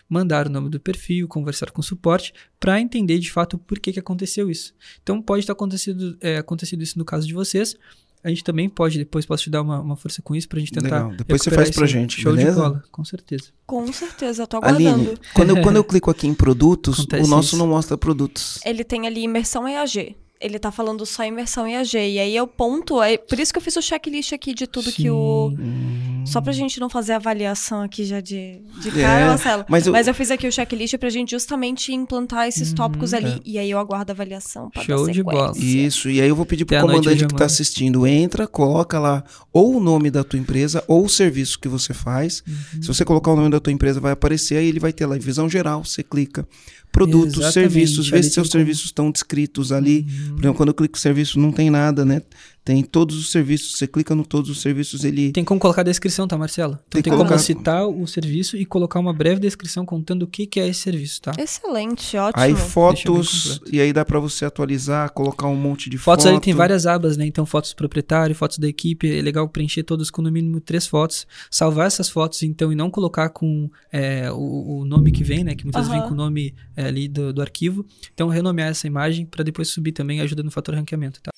mandar 0.08 0.46
o 0.46 0.50
nome 0.50 0.70
do 0.70 0.80
perfil, 0.80 1.28
conversar 1.28 1.70
com 1.70 1.80
o 1.80 1.84
suporte, 1.84 2.32
para 2.58 2.80
entender 2.80 3.18
de 3.18 3.30
fato 3.30 3.58
por 3.58 3.78
que, 3.78 3.92
que 3.92 4.00
aconteceu 4.00 4.50
isso. 4.50 4.72
Então, 5.02 5.20
pode 5.20 5.40
estar 5.40 5.52
acontecido, 5.52 6.16
é, 6.20 6.38
acontecido 6.38 6.82
isso 6.82 6.98
no 6.98 7.04
caso 7.04 7.26
de 7.26 7.34
vocês, 7.34 7.76
a 8.22 8.28
gente 8.28 8.42
também 8.42 8.68
pode, 8.68 8.98
depois 8.98 9.24
posso 9.24 9.44
te 9.44 9.50
dar 9.50 9.62
uma, 9.62 9.80
uma 9.80 9.96
força 9.96 10.20
com 10.22 10.34
isso 10.34 10.48
pra 10.48 10.58
gente 10.58 10.72
tentar. 10.72 11.04
Legal. 11.04 11.16
Depois 11.16 11.42
você 11.42 11.50
faz 11.50 11.70
pra 11.70 11.86
gente, 11.86 12.20
Show 12.20 12.32
beleza? 12.32 12.50
de 12.52 12.56
bola, 12.60 12.84
com 12.90 13.04
certeza. 13.04 13.44
Com 13.66 13.92
certeza, 13.92 14.42
eu 14.42 14.46
tô 14.46 14.56
aguardando. 14.58 14.86
Aline, 15.10 15.18
quando 15.34 15.50
eu, 15.56 15.62
quando 15.62 15.76
eu 15.76 15.84
clico 15.84 16.10
aqui 16.10 16.26
em 16.26 16.34
produtos, 16.34 17.00
Acontece 17.00 17.24
o 17.24 17.26
nosso 17.28 17.48
isso. 17.48 17.56
não 17.56 17.66
mostra 17.68 17.96
produtos. 17.96 18.60
Ele 18.64 18.82
tem 18.84 19.06
ali 19.06 19.22
imersão 19.22 19.66
EAG. 19.68 20.16
Ele 20.40 20.58
tá 20.58 20.70
falando 20.70 21.04
só 21.04 21.24
imersão 21.24 21.66
EAG. 21.66 21.96
E 21.96 22.18
aí 22.18 22.36
eu 22.36 22.46
ponto. 22.46 23.02
É 23.02 23.16
por 23.18 23.38
isso 23.40 23.52
que 23.52 23.58
eu 23.58 23.62
fiz 23.62 23.76
o 23.76 23.82
checklist 23.82 24.32
aqui 24.32 24.54
de 24.54 24.66
tudo 24.66 24.92
que 24.92 25.10
o. 25.10 25.50
Sim. 25.50 26.07
Só 26.28 26.40
pra 26.40 26.52
gente 26.52 26.78
não 26.78 26.88
fazer 26.88 27.12
avaliação 27.14 27.82
aqui 27.82 28.04
já 28.04 28.20
de, 28.20 28.60
de 28.80 28.88
É, 28.90 29.02
cara, 29.02 29.26
Marcelo. 29.28 29.64
mas 29.68 29.86
eu- 29.86 29.92
Mas 29.92 30.06
eu 30.08 30.14
fiz 30.14 30.30
aqui 30.30 30.46
o 30.46 30.52
checklist 30.52 30.96
pra 30.98 31.10
gente 31.10 31.30
justamente 31.30 31.92
implantar 31.92 32.46
esses 32.46 32.70
Uhum, 32.70 32.74
tópicos 32.76 33.14
ali. 33.14 33.30
é. 33.30 33.40
E 33.44 33.58
aí 33.58 33.70
eu 33.70 33.78
aguardo 33.78 34.12
a 34.12 34.14
avaliação 34.14 34.70
pra 34.70 34.82
Show 34.82 35.06
dar 35.06 35.12
de 35.12 35.22
bola. 35.22 35.52
Isso, 35.56 36.08
e 36.10 36.20
aí 36.20 36.28
eu 36.28 36.36
vou 36.36 36.44
pedir 36.46 36.64
pro 36.64 36.76
Até 36.76 36.86
comandante 36.86 37.26
que 37.26 37.34
tá 37.34 37.44
assistindo, 37.46 38.06
entra, 38.06 38.46
coloca 38.46 38.98
lá 38.98 39.24
ou 39.52 39.76
o 39.76 39.80
nome 39.80 40.10
da 40.10 40.22
tua 40.22 40.38
empresa 40.38 40.82
ou 40.86 41.04
o 41.04 41.08
serviço 41.08 41.58
que 41.58 41.68
você 41.68 41.94
faz. 41.94 42.42
Uhum. 42.46 42.82
Se 42.82 42.88
você 42.88 43.04
colocar 43.04 43.30
o 43.32 43.36
nome 43.36 43.50
da 43.50 43.60
tua 43.60 43.72
empresa, 43.72 44.00
vai 44.00 44.12
aparecer, 44.12 44.56
aí 44.56 44.66
ele 44.66 44.80
vai 44.80 44.92
ter 44.92 45.06
lá 45.06 45.16
em 45.16 45.20
visão 45.20 45.48
geral, 45.48 45.84
você 45.84 46.02
clica. 46.02 46.46
Produtos, 46.90 47.34
Exatamente, 47.38 47.52
serviços, 47.52 48.08
vê 48.08 48.22
se 48.22 48.30
seus 48.30 48.48
como- 48.48 48.52
serviços 48.60 48.84
estão 48.86 49.10
descritos 49.10 49.72
ali. 49.72 50.06
Uhum. 50.08 50.28
Por 50.34 50.40
exemplo, 50.40 50.54
quando 50.54 50.68
eu 50.70 50.74
clico 50.74 50.98
serviço, 50.98 51.38
não 51.38 51.52
tem 51.52 51.68
nada, 51.70 52.02
né? 52.04 52.22
Tem 52.68 52.82
todos 52.82 53.16
os 53.16 53.30
serviços, 53.30 53.78
você 53.78 53.86
clica 53.86 54.14
no 54.14 54.26
todos 54.26 54.50
os 54.50 54.60
serviços, 54.60 55.02
ele. 55.02 55.32
Tem 55.32 55.42
como 55.42 55.58
colocar 55.58 55.80
a 55.80 55.84
descrição, 55.84 56.28
tá, 56.28 56.36
Marcelo? 56.36 56.72
Então 56.74 56.84
Tem 56.90 57.02
tem, 57.02 57.10
que 57.10 57.16
como 57.16 57.22
colocar- 57.26 57.42
citar 57.42 57.88
o 57.88 58.06
serviço 58.06 58.58
e 58.58 58.66
colocar 58.66 59.00
uma 59.00 59.10
breve 59.10 59.40
descrição 59.40 59.86
contando 59.86 60.24
o 60.24 60.26
que, 60.26 60.46
que 60.46 60.60
é 60.60 60.68
esse 60.68 60.80
serviço, 60.80 61.22
tá? 61.22 61.32
Excelente, 61.38 62.14
ótimo. 62.18 62.42
Aí 62.42 62.54
fotos, 62.54 63.58
e 63.72 63.80
aí 63.80 63.90
dá 63.90 64.04
pra 64.04 64.20
você 64.20 64.44
atualizar, 64.44 65.10
colocar 65.12 65.46
um 65.46 65.56
monte 65.56 65.88
de 65.88 65.96
Fotos 65.96 66.26
foto. 66.26 66.32
ali 66.34 66.42
tem 66.42 66.52
várias 66.52 66.84
abas, 66.84 67.16
né? 67.16 67.24
Então, 67.24 67.46
fotos 67.46 67.70
do 67.72 67.76
proprietário, 67.76 68.34
fotos 68.34 68.58
da 68.58 68.68
equipe. 68.68 69.18
É 69.18 69.22
legal 69.22 69.48
preencher 69.48 69.82
todas 69.82 70.10
com 70.10 70.20
no 70.20 70.30
mínimo 70.30 70.60
três 70.60 70.86
fotos. 70.86 71.26
Salvar 71.50 71.86
essas 71.86 72.10
fotos, 72.10 72.42
então, 72.42 72.70
e 72.70 72.74
não 72.74 72.90
colocar 72.90 73.30
com 73.30 73.70
é, 73.90 74.30
o, 74.30 74.80
o 74.80 74.84
nome 74.84 75.10
que 75.10 75.24
vem, 75.24 75.42
né? 75.42 75.54
Que 75.54 75.64
muitas 75.64 75.86
vezes 75.88 75.98
vem 75.98 76.06
com 76.06 76.12
o 76.12 76.16
nome 76.18 76.54
é, 76.76 76.84
ali 76.84 77.08
do, 77.08 77.32
do 77.32 77.40
arquivo. 77.40 77.86
Então, 78.12 78.28
renomear 78.28 78.68
essa 78.68 78.86
imagem 78.86 79.24
para 79.24 79.42
depois 79.42 79.68
subir 79.68 79.92
também, 79.92 80.20
ajuda 80.20 80.42
no 80.42 80.50
fator 80.50 80.74
ranqueamento, 80.74 81.18
tá? 81.22 81.30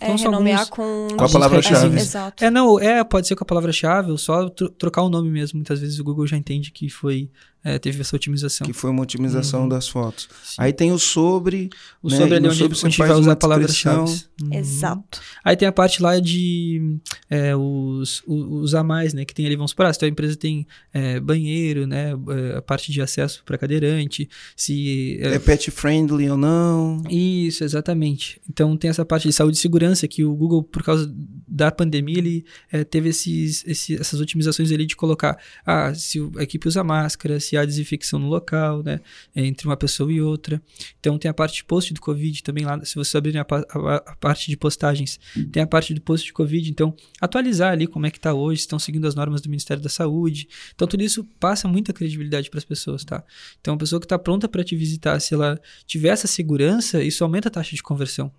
É, 0.00 0.04
Então, 0.06 0.18
são 0.18 0.30
renomear 0.30 0.60
alguns- 0.60 0.70
com... 0.70 1.08
Com 1.16 1.24
a 1.24 1.28
palavra-chave. 1.28 1.96
É, 1.96 2.00
exato. 2.00 2.44
É, 2.44 2.50
não, 2.50 2.78
é, 2.78 3.02
pode 3.04 3.26
ser 3.26 3.34
com 3.36 3.44
a 3.44 3.46
palavra-chave 3.46 4.10
ou 4.10 4.18
só 4.18 4.48
tro- 4.48 4.68
trocar 4.70 5.02
o 5.02 5.08
nome 5.08 5.30
mesmo. 5.30 5.56
Muitas 5.58 5.80
vezes 5.80 5.98
o 5.98 6.04
Google 6.04 6.26
já 6.26 6.36
entende 6.36 6.70
que 6.70 6.88
foi, 6.90 7.30
é, 7.66 7.78
teve 7.78 8.00
essa 8.00 8.14
otimização. 8.14 8.66
Que 8.66 8.72
foi 8.72 8.90
uma 8.90 9.02
otimização 9.02 9.62
Uhum. 9.62 9.68
das 9.68 9.88
fotos. 9.88 10.28
Sim. 10.44 10.54
Aí 10.58 10.72
tem 10.72 10.92
o 10.92 10.98
sobre. 10.98 11.68
o 12.02 12.08
né, 12.08 12.16
sobre 12.16 12.34
e 12.34 12.36
ali 12.38 12.46
onde, 12.48 12.58
sobre 12.58 12.76
onde 12.86 12.98
vai 12.98 13.10
uma 13.10 13.18
usar 13.18 13.32
a 13.32 13.36
palavra-chave. 13.36 14.10
Uhum. 14.42 14.52
Exato. 14.54 15.20
Aí 15.44 15.56
tem 15.56 15.66
a 15.66 15.72
parte 15.72 16.02
lá 16.02 16.18
de 16.20 16.98
é, 17.28 17.54
os, 17.56 18.22
os 18.26 18.74
a 18.74 18.82
mais, 18.84 19.12
né? 19.14 19.24
Que 19.24 19.34
tem 19.34 19.46
ali, 19.46 19.56
vamos 19.56 19.72
supor, 19.72 19.86
ah, 19.86 19.92
se 19.92 20.04
a 20.04 20.08
empresa 20.08 20.36
tem 20.36 20.66
é, 20.92 21.18
banheiro, 21.20 21.86
né? 21.86 22.12
é, 22.12 22.56
a 22.58 22.62
parte 22.62 22.92
de 22.92 23.00
acesso 23.00 23.42
para 23.44 23.58
cadeirante, 23.58 24.28
se... 24.56 25.18
é, 25.20 25.34
É 25.34 25.38
pet 25.38 25.70
friendly 25.70 26.28
ou 26.30 26.36
não. 26.36 27.02
Isso, 27.10 27.64
exatamente. 27.64 28.40
Então 28.48 28.76
tem 28.76 28.90
essa 28.90 29.04
parte 29.04 29.26
de 29.28 29.32
saúde 29.32 29.56
e 29.56 29.60
segurança 29.60 30.06
que 30.06 30.24
o 30.24 30.34
Google, 30.34 30.62
por 30.62 30.82
causa 30.82 31.12
da 31.48 31.70
pandemia, 31.70 32.18
ele 32.18 32.44
é, 32.70 32.84
teve 32.84 33.08
esses, 33.08 33.64
esse- 33.66 33.94
essas 33.94 34.20
otimizações 34.20 34.70
ali 34.70 34.86
de 34.86 34.94
colocar 34.96 35.38
ah, 35.64 35.92
se 35.94 36.20
o- 36.20 36.30
a 36.36 36.42
equipe 36.42 36.68
usa 36.68 36.84
máscara, 36.84 37.40
se 37.40 37.55
há 37.56 37.64
desinfecção 37.64 38.18
no 38.18 38.28
local, 38.28 38.82
né? 38.82 39.00
Entre 39.34 39.66
uma 39.66 39.76
pessoa 39.76 40.12
e 40.12 40.20
outra. 40.20 40.60
Então 41.00 41.18
tem 41.18 41.30
a 41.30 41.34
parte 41.34 41.56
de 41.56 41.64
post 41.64 41.92
do 41.94 42.00
Covid 42.00 42.42
também 42.42 42.64
lá. 42.64 42.82
Se 42.84 42.94
vocês 42.94 43.14
abrirem 43.14 43.40
a, 43.40 43.46
a- 43.50 43.96
a 44.06 44.16
parte 44.16 44.50
de 44.50 44.56
postagens, 44.56 45.18
tem 45.52 45.62
a 45.62 45.66
parte 45.66 45.92
do 45.94 46.00
post 46.00 46.26
de 46.26 46.32
Covid. 46.32 46.70
Então, 46.70 46.94
atualizar 47.20 47.72
ali 47.72 47.86
como 47.86 48.06
é 48.06 48.10
que 48.10 48.20
tá 48.20 48.32
hoje, 48.34 48.60
estão 48.60 48.78
seguindo 48.78 49.06
as 49.06 49.14
normas 49.14 49.40
do 49.40 49.48
Ministério 49.48 49.82
da 49.82 49.88
Saúde. 49.88 50.48
Então, 50.74 50.86
tudo 50.86 51.02
isso 51.02 51.24
passa 51.40 51.66
muita 51.68 51.92
credibilidade 51.92 52.50
para 52.50 52.58
as 52.58 52.64
pessoas, 52.64 53.04
tá? 53.04 53.24
Então, 53.60 53.74
a 53.74 53.76
pessoa 53.76 54.00
que 54.00 54.06
está 54.06 54.18
pronta 54.18 54.48
para 54.48 54.62
te 54.64 54.76
visitar, 54.76 55.18
se 55.20 55.34
ela 55.34 55.60
tiver 55.86 56.08
essa 56.08 56.26
segurança, 56.26 57.02
isso 57.02 57.22
aumenta 57.24 57.48
a 57.48 57.50
taxa 57.50 57.74
de 57.74 57.82
conversão. 57.82 58.32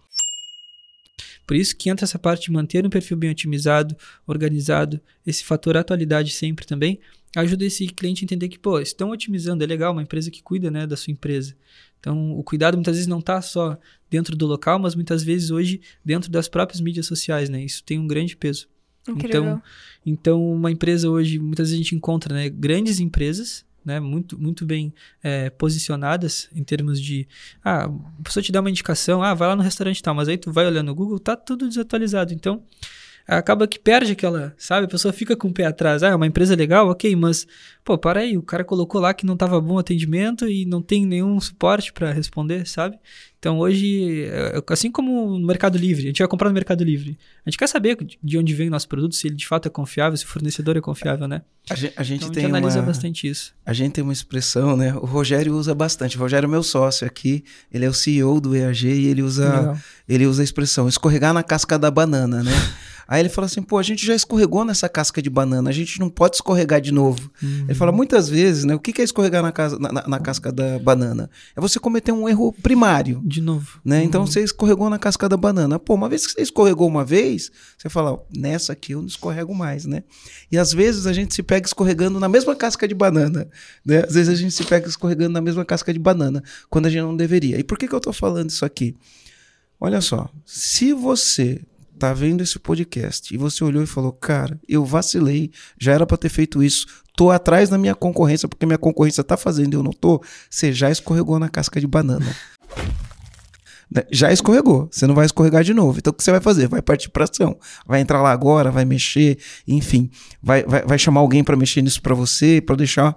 Por 1.46 1.56
isso 1.56 1.76
que 1.78 1.90
entra 1.90 2.04
essa 2.04 2.20
parte 2.20 2.44
de 2.46 2.52
manter 2.52 2.86
um 2.86 2.90
perfil 2.90 3.16
bem 3.16 3.30
otimizado, 3.30 3.96
organizado, 4.26 5.00
esse 5.26 5.44
fator 5.44 5.78
atualidade 5.78 6.32
sempre 6.32 6.66
também, 6.68 7.00
ajuda 7.40 7.66
esse 7.66 7.88
cliente 7.88 8.24
a 8.24 8.26
entender 8.26 8.50
que, 8.50 8.58
pô, 8.58 8.80
estão 8.80 9.12
otimizando, 9.12 9.64
é 9.64 9.68
legal, 9.68 9.92
uma 9.92 10.02
empresa 10.02 10.32
que 10.32 10.42
cuida, 10.42 10.72
né, 10.72 10.88
da 10.88 10.98
sua 10.98 11.12
empresa. 11.12 11.56
Então, 12.00 12.32
o 12.38 12.44
cuidado 12.44 12.76
muitas 12.76 12.96
vezes 12.96 13.08
não 13.08 13.20
está 13.20 13.42
só 13.42 13.78
dentro 14.10 14.36
do 14.36 14.46
local, 14.46 14.80
mas 14.80 14.96
muitas 14.96 15.24
vezes 15.24 15.52
hoje 15.52 15.82
dentro 16.04 16.32
das 16.32 16.48
próprias 16.48 16.80
mídias 16.80 17.06
sociais, 17.06 17.50
né? 17.50 17.64
Isso 17.64 17.84
tem 17.84 18.00
um 18.00 18.08
grande 18.08 18.36
peso. 18.36 18.68
Incrível. 19.08 19.42
Então, 19.42 19.62
então, 20.06 20.54
uma 20.54 20.72
empresa 20.72 21.10
hoje, 21.10 21.40
muitas 21.40 21.70
vezes 21.70 21.80
a 21.80 21.84
gente 21.84 21.96
encontra 21.96 22.34
né, 22.34 22.50
grandes 22.50 23.00
empresas, 23.00 23.66
né, 23.84 24.00
muito, 24.00 24.40
muito 24.40 24.66
bem 24.66 24.94
é, 25.24 25.50
posicionadas 25.50 26.50
em 26.54 26.64
termos 26.64 27.02
de. 27.02 27.28
Ah, 27.64 27.86
a 27.86 28.24
pessoa 28.24 28.44
te 28.44 28.52
dá 28.52 28.60
uma 28.60 28.70
indicação, 28.70 29.24
ah, 29.24 29.34
vai 29.34 29.48
lá 29.48 29.56
no 29.56 29.64
restaurante 29.64 30.00
e 30.00 30.04
tal, 30.04 30.14
mas 30.14 30.28
aí 30.28 30.38
tu 30.38 30.52
vai 30.52 30.68
olhando 30.68 30.88
no 30.88 30.96
Google, 30.96 31.20
tá 31.20 31.36
tudo 31.36 31.68
desatualizado. 31.68 32.34
Então, 32.34 32.64
acaba 33.36 33.68
que 33.68 33.78
perde 33.78 34.14
aquela, 34.14 34.54
sabe? 34.58 34.86
A 34.86 34.90
pessoa 34.90 35.12
fica 35.12 35.36
com 35.36 35.50
o 35.50 35.54
pé 35.54 35.66
atrás. 35.66 36.02
Ah, 36.04 36.10
é 36.10 36.16
uma 36.16 36.28
empresa 36.28 36.56
legal, 36.56 36.88
ok, 36.90 37.16
mas, 37.16 37.46
pô, 37.84 37.98
para 37.98 38.22
aí, 38.22 38.38
o 38.38 38.42
cara 38.42 38.64
colocou 38.64 39.02
lá 39.02 39.14
que 39.14 39.26
não 39.26 39.36
tava 39.36 39.60
bom 39.60 39.76
o 39.76 39.80
atendimento 39.80 40.48
e 40.48 40.66
não 40.66 40.82
tem 40.82 41.06
nenhum 41.06 41.40
suporte 41.40 41.92
para 41.92 42.12
responder, 42.12 42.66
sabe? 42.66 42.98
Então 43.40 43.60
hoje, 43.60 44.26
é, 44.26 44.62
assim 44.70 44.92
como 44.92 45.38
no 45.38 45.46
Mercado 45.46 45.78
Livre, 45.78 46.06
a 46.06 46.08
gente 46.08 46.20
vai 46.20 46.28
comprar 46.28 46.50
no 46.50 46.54
Mercado 46.54 46.84
Livre. 46.84 47.18
A 47.46 47.50
gente 47.50 47.58
quer 47.58 47.68
saber 47.68 47.98
de 48.24 48.38
onde 48.38 48.54
vem 48.54 48.68
o 48.68 48.72
nosso 48.72 48.88
produto, 48.88 49.16
se 49.16 49.28
ele 49.28 49.36
de 49.36 49.48
fato 49.48 49.68
é 49.68 49.70
confiável, 49.70 50.18
se 50.18 50.26
o 50.26 50.28
fornecedor 50.28 50.76
é 50.76 50.82
confiável, 50.82 51.28
né? 51.28 51.44
A 51.70 51.76
gente, 51.76 51.94
a 51.98 52.04
gente 52.04 52.18
Então 52.18 52.30
a 52.30 52.34
tem 52.34 52.44
gente 52.44 52.50
analisa 52.50 52.80
uma, 52.80 52.86
bastante 52.88 53.28
isso. 53.28 53.54
A 53.66 53.74
gente 53.74 53.94
tem 53.94 54.04
uma 54.04 54.14
expressão, 54.14 54.76
né? 54.76 54.94
O 54.96 55.06
Rogério 55.06 55.54
usa 55.54 55.76
bastante. 55.76 56.18
O 56.18 56.20
Rogério 56.20 56.48
é 56.48 56.50
meu 56.50 56.64
sócio 56.64 57.06
aqui. 57.06 57.44
Ele 57.72 57.86
é 57.86 57.90
o 57.90 57.94
CEO 57.94 58.42
do 58.42 58.56
EAG 58.56 58.88
e 58.88 59.08
ele 59.08 59.22
usa, 59.22 59.50
Legal. 59.50 59.78
ele 60.10 60.26
usa 60.26 60.42
a 60.42 60.46
expressão 60.46 60.88
escorregar 60.88 61.34
na 61.34 61.44
casca 61.44 61.78
da 61.78 61.92
banana, 61.92 62.42
né? 62.42 62.52
Aí 63.08 63.22
ele 63.22 63.30
fala 63.30 63.46
assim, 63.46 63.62
pô, 63.62 63.78
a 63.78 63.84
gente 63.84 64.06
já 64.06 64.14
escorregou 64.14 64.66
nessa 64.66 64.90
casca 64.90 65.22
de 65.22 65.30
banana, 65.30 65.70
a 65.70 65.74
gente 65.74 66.00
não 66.00 66.10
pode 66.10 66.36
escorregar 66.36 66.82
de 66.82 66.92
novo. 66.92 67.32
Uhum. 67.42 67.66
Ele 67.66 67.74
fala 67.74 67.92
muitas 67.92 68.28
vezes, 68.28 68.64
né? 68.66 68.76
O 68.76 68.80
que 68.80 69.00
é 69.02 69.04
escorregar 69.04 69.42
na, 69.42 69.52
casa, 69.52 69.80
na, 69.80 69.92
na- 69.92 70.08
na 70.08 70.20
casca 70.20 70.52
da 70.52 70.78
banana? 70.80 71.30
É 71.56 71.62
você 71.62 71.80
cometer 71.80 72.12
um 72.12 72.28
erro 72.28 72.52
primário. 72.52 73.22
De 73.24 73.40
novo. 73.42 73.80
Né? 73.86 74.04
Então 74.04 74.22
Uhum. 74.22 74.28
você 74.28 74.42
escorregou 74.44 74.90
na 74.90 75.00
casca 75.00 75.30
da 75.30 75.38
banana. 75.38 75.80
Pô, 75.80 75.94
uma 75.96 76.10
vez 76.10 76.28
que 76.28 76.34
você 76.34 76.42
escorregou 76.42 76.88
uma 76.88 77.06
vez, 77.06 77.52
você 77.78 77.88
fala, 77.90 78.14
ó, 78.14 78.20
nessa 78.36 78.74
aqui 78.74 78.92
eu 78.94 79.00
não 79.00 79.08
escorrego 79.08 79.56
mais, 79.56 79.86
né? 79.86 80.04
E 80.52 80.58
às 80.58 80.74
vezes 80.74 81.06
a 81.08 81.14
gente 81.14 81.34
se 81.34 81.42
pega 81.44 81.66
escorregando 81.66 82.20
na 82.20 82.28
mesma 82.28 82.56
casca 82.56 82.88
de 82.88 82.94
banana, 82.96 83.48
né? 83.86 84.04
Às 84.08 84.14
vezes 84.16 84.30
a 84.30 84.36
gente 84.36 84.54
se 84.54 84.64
pega 84.66 84.88
escorregando 84.88 85.32
na 85.32 85.42
mesma 85.42 85.64
casca 85.64 85.94
de 85.94 86.00
banana, 86.00 86.44
quando 86.70 86.88
a 86.88 86.90
gente 86.90 87.02
não 87.02 87.16
deveria. 87.16 87.58
E 87.58 87.64
por 87.64 87.78
que, 87.78 87.88
que 87.88 87.96
eu 87.96 88.00
tô 88.02 88.12
falando 88.12 88.50
isso 88.50 88.66
aqui? 88.66 88.96
Olha 89.80 90.02
só, 90.02 90.30
se 90.46 90.92
você 90.94 91.62
tá 91.98 92.14
vendo 92.14 92.42
esse 92.42 92.58
podcast 92.60 93.34
e 93.34 93.38
você 93.38 93.64
olhou 93.64 93.84
e 93.84 93.88
falou, 93.88 94.12
cara, 94.12 94.60
eu 94.68 94.86
vacilei, 94.86 95.52
já 95.80 95.94
era 95.94 96.06
para 96.06 96.18
ter 96.18 96.30
feito 96.30 96.64
isso, 96.64 96.86
tô 97.16 97.32
atrás 97.32 97.70
da 97.70 97.78
minha 97.78 97.96
concorrência 97.96 98.48
porque 98.48 98.66
minha 98.66 98.78
concorrência 98.78 99.24
tá 99.24 99.36
fazendo 99.36 99.74
e 99.74 99.76
eu 99.76 99.84
não 99.84 99.92
tô, 99.92 100.24
você 100.50 100.72
já 100.72 100.90
escorregou 100.90 101.40
na 101.40 101.50
casca 101.50 101.80
de 101.80 101.88
banana. 101.88 102.26
Né? 103.90 104.04
Já 104.12 104.34
escorregou, 104.34 104.90
você 104.92 105.08
não 105.08 105.16
vai 105.16 105.26
escorregar 105.26 105.64
de 105.64 105.74
novo. 105.74 105.98
Então 105.98 106.12
o 106.12 106.14
que 106.14 106.22
você 106.22 106.30
vai 106.30 106.42
fazer? 106.42 106.68
Vai 106.68 106.82
partir 106.82 107.10
para 107.10 107.24
ação. 107.24 107.58
Vai 107.86 108.02
entrar 108.02 108.22
lá 108.22 108.32
agora, 108.32 108.70
vai 108.70 108.84
mexer, 108.84 109.38
enfim, 109.66 110.12
vai, 110.44 110.64
vai, 110.64 110.82
vai 110.84 111.00
chamar 111.00 111.22
alguém 111.22 111.42
para 111.42 111.56
mexer 111.56 111.82
nisso 111.82 112.02
para 112.02 112.14
você, 112.14 112.60
para 112.60 112.76
deixar. 112.76 113.16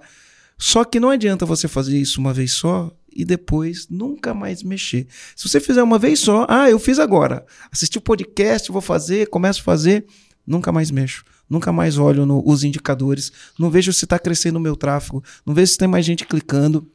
Só 0.57 0.83
que 0.85 0.99
não 0.99 1.09
adianta 1.09 1.45
você 1.45 1.67
fazer 1.67 1.97
isso 1.97 2.19
uma 2.19 2.33
vez 2.33 2.53
só 2.53 2.89
e 3.13 3.25
depois 3.25 3.87
nunca 3.89 4.33
mais 4.33 4.63
mexer. 4.63 5.07
Se 5.35 5.47
você 5.47 5.59
fizer 5.59 5.83
uma 5.83 5.99
vez 5.99 6.19
só, 6.19 6.45
ah, 6.49 6.69
eu 6.69 6.79
fiz 6.79 6.99
agora, 6.99 7.45
assisti 7.71 7.97
o 7.97 8.01
podcast, 8.01 8.71
vou 8.71 8.81
fazer, 8.81 9.27
começo 9.27 9.61
a 9.61 9.63
fazer, 9.63 10.05
nunca 10.45 10.71
mais 10.71 10.91
mexo. 10.91 11.23
Nunca 11.51 11.73
mais 11.73 11.97
olho 11.97 12.25
no, 12.25 12.41
os 12.47 12.63
indicadores. 12.63 13.29
Não 13.59 13.69
vejo 13.69 13.91
se 13.91 14.05
está 14.05 14.17
crescendo 14.17 14.55
o 14.55 14.59
meu 14.61 14.73
tráfego. 14.73 15.21
Não 15.45 15.53
vejo 15.53 15.73
se 15.73 15.77
tem 15.77 15.85
mais 15.85 16.05
gente 16.05 16.25
clicando. 16.25 16.89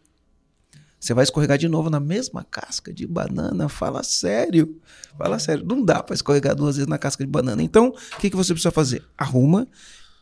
Você 0.98 1.12
vai 1.12 1.24
escorregar 1.24 1.58
de 1.58 1.68
novo 1.68 1.90
na 1.90 2.00
mesma 2.00 2.42
casca 2.42 2.90
de 2.90 3.06
banana. 3.06 3.68
Fala 3.68 4.02
sério. 4.02 4.80
Fala 5.18 5.38
sério. 5.38 5.62
Não 5.66 5.84
dá 5.84 6.02
para 6.02 6.14
escorregar 6.14 6.54
duas 6.54 6.76
vezes 6.76 6.88
na 6.88 6.96
casca 6.96 7.22
de 7.22 7.30
banana. 7.30 7.62
Então, 7.62 7.88
o 7.88 8.16
que, 8.18 8.30
que 8.30 8.36
você 8.36 8.54
precisa 8.54 8.70
fazer? 8.70 9.04
Arruma, 9.18 9.68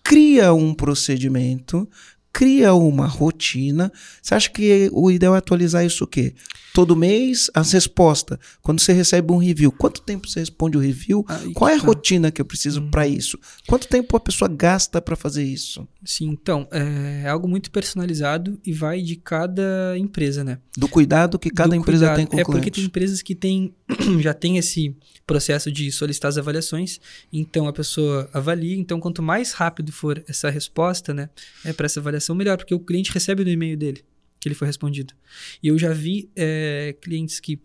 cria 0.03 0.53
um 0.53 0.75
procedimento, 0.75 1.89
cria 2.35 2.75
uma 2.75 3.07
rotina. 3.07 3.93
Você 4.21 4.35
acha 4.35 4.51
que 4.51 4.91
o 4.93 5.09
ideal 5.09 5.37
é 5.37 5.39
atualizar 5.39 5.87
isso 5.87 6.03
o 6.03 6.07
quê? 6.07 6.35
Todo 6.75 6.97
mês, 6.97 7.49
as 7.55 7.71
respostas. 7.71 8.37
Quando 8.61 8.81
você 8.81 8.93
recebe 8.93 9.33
um 9.33 9.37
review, 9.37 9.71
quanto 9.71 10.03
tempo 10.03 10.29
você 10.29 10.41
responde 10.41 10.77
o 10.77 10.81
review? 10.81 11.25
Qual 11.55 11.71
é 11.71 11.77
a 11.77 11.81
tá. 11.81 11.87
rotina 11.87 12.33
que 12.33 12.41
eu 12.41 12.45
preciso 12.45 12.81
Uhum. 12.81 12.91
para 12.91 13.07
isso? 13.07 13.39
Quanto 13.69 13.87
tempo 13.87 14.17
a 14.17 14.21
pessoa 14.21 14.49
gasta 14.49 15.01
para 15.01 15.15
fazer 15.15 15.45
isso? 15.45 15.87
Sim, 16.05 16.31
então, 16.31 16.67
é 16.73 17.29
algo 17.29 17.47
muito 17.47 17.71
personalizado 17.71 18.59
e 18.67 18.73
vai 18.73 19.01
de 19.01 19.15
cada 19.15 19.95
empresa, 19.97 20.43
né? 20.43 20.59
Do 20.77 20.89
cuidado 20.89 21.39
que 21.39 21.49
cada 21.51 21.69
do 21.71 21.77
empresa 21.77 22.07
cuidado. 22.07 22.17
tem 22.17 22.27
com 22.27 22.37
o 22.37 22.41
É 22.41 22.45
porque 22.45 22.59
cliente. 22.63 22.75
tem 22.81 22.85
empresas 22.87 23.23
que 23.23 23.35
têm, 23.37 23.73
já 24.21 24.35
tem 24.35 24.59
esse 24.59 24.97
processo 25.25 25.71
de 25.71 25.91
solicitar 25.93 26.29
as 26.29 26.37
avaliações, 26.37 26.99
então 27.33 27.69
a 27.69 27.73
pessoa 27.73 28.29
avalia, 28.33 28.77
então 28.77 28.99
quanto 29.01 29.23
mais 29.23 29.53
rápido 29.53 29.91
for 29.93 30.23
essa 30.29 30.51
resposta, 30.51 31.15
né, 31.15 31.31
é 31.65 31.73
para 31.73 31.87
essa 31.87 32.01
avaliação 32.01 32.24
melhor, 32.33 32.57
porque 32.57 32.73
o 32.73 32.79
cliente 32.79 33.11
recebe 33.11 33.43
no 33.45 33.51
e-mail 33.51 33.77
dele 33.77 34.05
que 34.39 34.47
ele 34.49 34.55
foi 34.55 34.69
respondido. 34.69 35.13
E 35.61 35.67
eu 35.67 35.77
já 35.77 35.93
vi 35.93 36.31
é, 36.37 36.95
clientes 37.01 37.41
que 37.41 37.59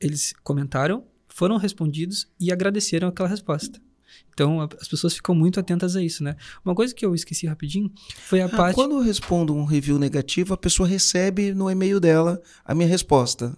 eles 0.00 0.32
comentaram, 0.44 1.04
foram 1.26 1.56
respondidos 1.56 2.28
e 2.38 2.52
agradeceram 2.52 3.08
aquela 3.08 3.28
resposta. 3.28 3.80
Então 4.32 4.60
a- 4.60 4.68
as 4.80 4.86
pessoas 4.86 5.14
ficam 5.14 5.34
muito 5.34 5.58
atentas 5.58 5.96
a 5.96 6.02
isso, 6.02 6.22
né? 6.22 6.36
Uma 6.64 6.74
coisa 6.74 6.94
que 6.94 7.04
eu 7.04 7.14
esqueci 7.14 7.46
rapidinho 7.46 7.90
foi 8.26 8.40
a 8.40 8.46
Ah, 8.46 8.48
parte 8.48 8.74
quando 8.74 8.94
eu 8.96 9.00
respondo 9.00 9.54
um 9.54 9.64
review 9.64 9.98
negativo, 9.98 10.54
a 10.54 10.56
pessoa 10.56 10.86
recebe 10.88 11.52
no 11.54 11.68
e-mail 11.70 11.98
dela 11.98 12.40
a 12.64 12.74
minha 12.74 12.88
resposta. 12.88 13.56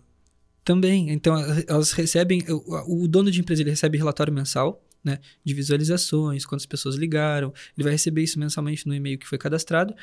Também. 0.65 1.11
Então, 1.11 1.37
elas- 1.39 1.65
elas 1.67 1.93
recebem. 1.93 2.45
O, 2.49 3.03
o 3.05 3.09
dono 3.09 3.31
de 3.31 3.41
empresa 3.41 3.63
ele 3.63 3.71
recebe 3.71 3.99
relatório 3.99 4.33
mensal, 4.33 4.83
né? 5.05 5.19
De 5.45 5.55
visualizações, 5.55 6.45
quantas 6.45 6.67
pessoas 6.67 6.97
ligaram. 6.97 7.53
Ele 7.77 7.85
vai 7.85 7.93
receber 7.93 8.23
isso 8.23 8.39
mensalmente 8.39 8.87
no 8.87 8.95
e-mail 8.95 9.19
que 9.19 9.27
foi 9.27 9.39
cadastrado. 9.39 9.95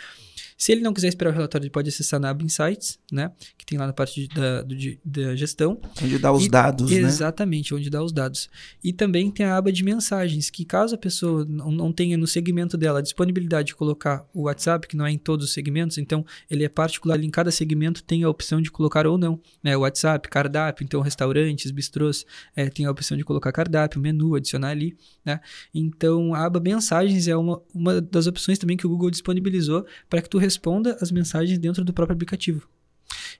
Se 0.58 0.72
ele 0.72 0.82
não 0.82 0.92
quiser 0.92 1.08
esperar 1.10 1.30
o 1.30 1.34
relatório, 1.34 1.66
ele 1.66 1.70
pode 1.72 1.88
acessar 1.90 2.20
na 2.20 2.32
aba 2.32 2.44
Insights, 2.44 2.98
né? 3.12 3.32
Que 3.58 3.64
tem 3.66 3.78
lá 3.78 3.86
na 3.86 3.94
parte 3.94 4.22
de- 4.28 4.36
da, 4.36 4.64
do 4.64 4.76
de- 4.76 5.00
da 5.06 5.36
gestão. 5.36 5.80
Onde 6.04 6.18
dá 6.18 6.32
os 6.32 6.46
E- 6.46 6.50
dados, 6.50 6.90
né? 6.90 6.98
Exatamente, 6.98 7.76
onde 7.76 7.90
dá 7.90 8.04
os 8.04 8.12
dados. 8.12 8.50
E 8.84 8.92
também 8.92 9.30
tem 9.30 9.46
a 9.46 9.56
aba 9.56 9.72
de 9.72 9.84
mensagens, 9.84 10.50
que 10.50 10.66
caso 10.66 10.96
a 10.96 10.98
pessoa 10.98 11.46
não, 11.48 11.72
não 11.72 11.92
tenha 11.94 12.18
no 12.18 12.26
segmento 12.26 12.76
dela 12.76 13.00
a 13.00 13.02
disponibilidade 13.04 13.68
de 13.68 13.76
colocar 13.76 14.28
o 14.34 14.44
WhatsApp, 14.44 14.88
que 14.88 14.98
não 14.98 15.06
é 15.06 15.12
em 15.12 15.18
todos 15.18 15.46
os 15.46 15.54
segmentos, 15.54 15.98
então 16.00 16.26
ele 16.50 16.64
é 16.64 16.70
particular, 16.70 17.24
em 17.24 17.30
cada 17.30 17.52
segmento 17.52 18.04
tem 18.04 18.24
a 18.24 18.30
opção 18.30 18.60
de 18.60 18.72
colocar 18.72 19.06
ou 19.06 19.18
não. 19.18 19.40
Né? 19.64 19.78
O 19.78 19.82
WhatsApp, 19.82 20.28
cardápio, 20.28 20.84
então 20.84 21.02
restaurantes, 21.02 21.70
bistrôs, 21.70 22.26
é, 22.56 22.68
tem 22.70 22.86
a 22.88 22.92
opção 22.92 23.16
de 23.16 23.24
colocar 23.24 23.52
cardápio, 23.52 24.02
menu, 24.02 24.34
adicionar 24.34 24.70
ali. 24.70 24.98
Né? 25.24 25.40
Então 25.74 26.34
a 26.34 26.46
aba 26.46 26.60
mensagens 26.60 27.28
é 27.28 27.36
uma, 27.38 27.62
uma 27.74 28.02
das 28.02 28.26
opções 28.26 28.58
também 28.58 28.76
que 28.76 28.88
o 28.88 28.90
Google 28.90 29.12
disponibilizou 29.12 29.86
para 30.10 30.22
que 30.22 30.30
tu 30.30 30.38
responda 30.48 30.98
as 31.02 31.12
mensagens 31.12 31.60
dentro 31.60 31.84
do 31.84 31.94
próprio 31.94 32.16
aplicativo. 32.16 32.68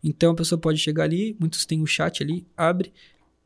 Então 0.04 0.32
a 0.32 0.36
pessoa 0.36 0.60
pode 0.60 0.78
chegar 0.78 1.04
ali, 1.04 1.36
muitos 1.40 1.66
têm 1.66 1.82
o 1.82 1.88
chat 1.88 2.22
ali, 2.22 2.46
abre, 2.56 2.92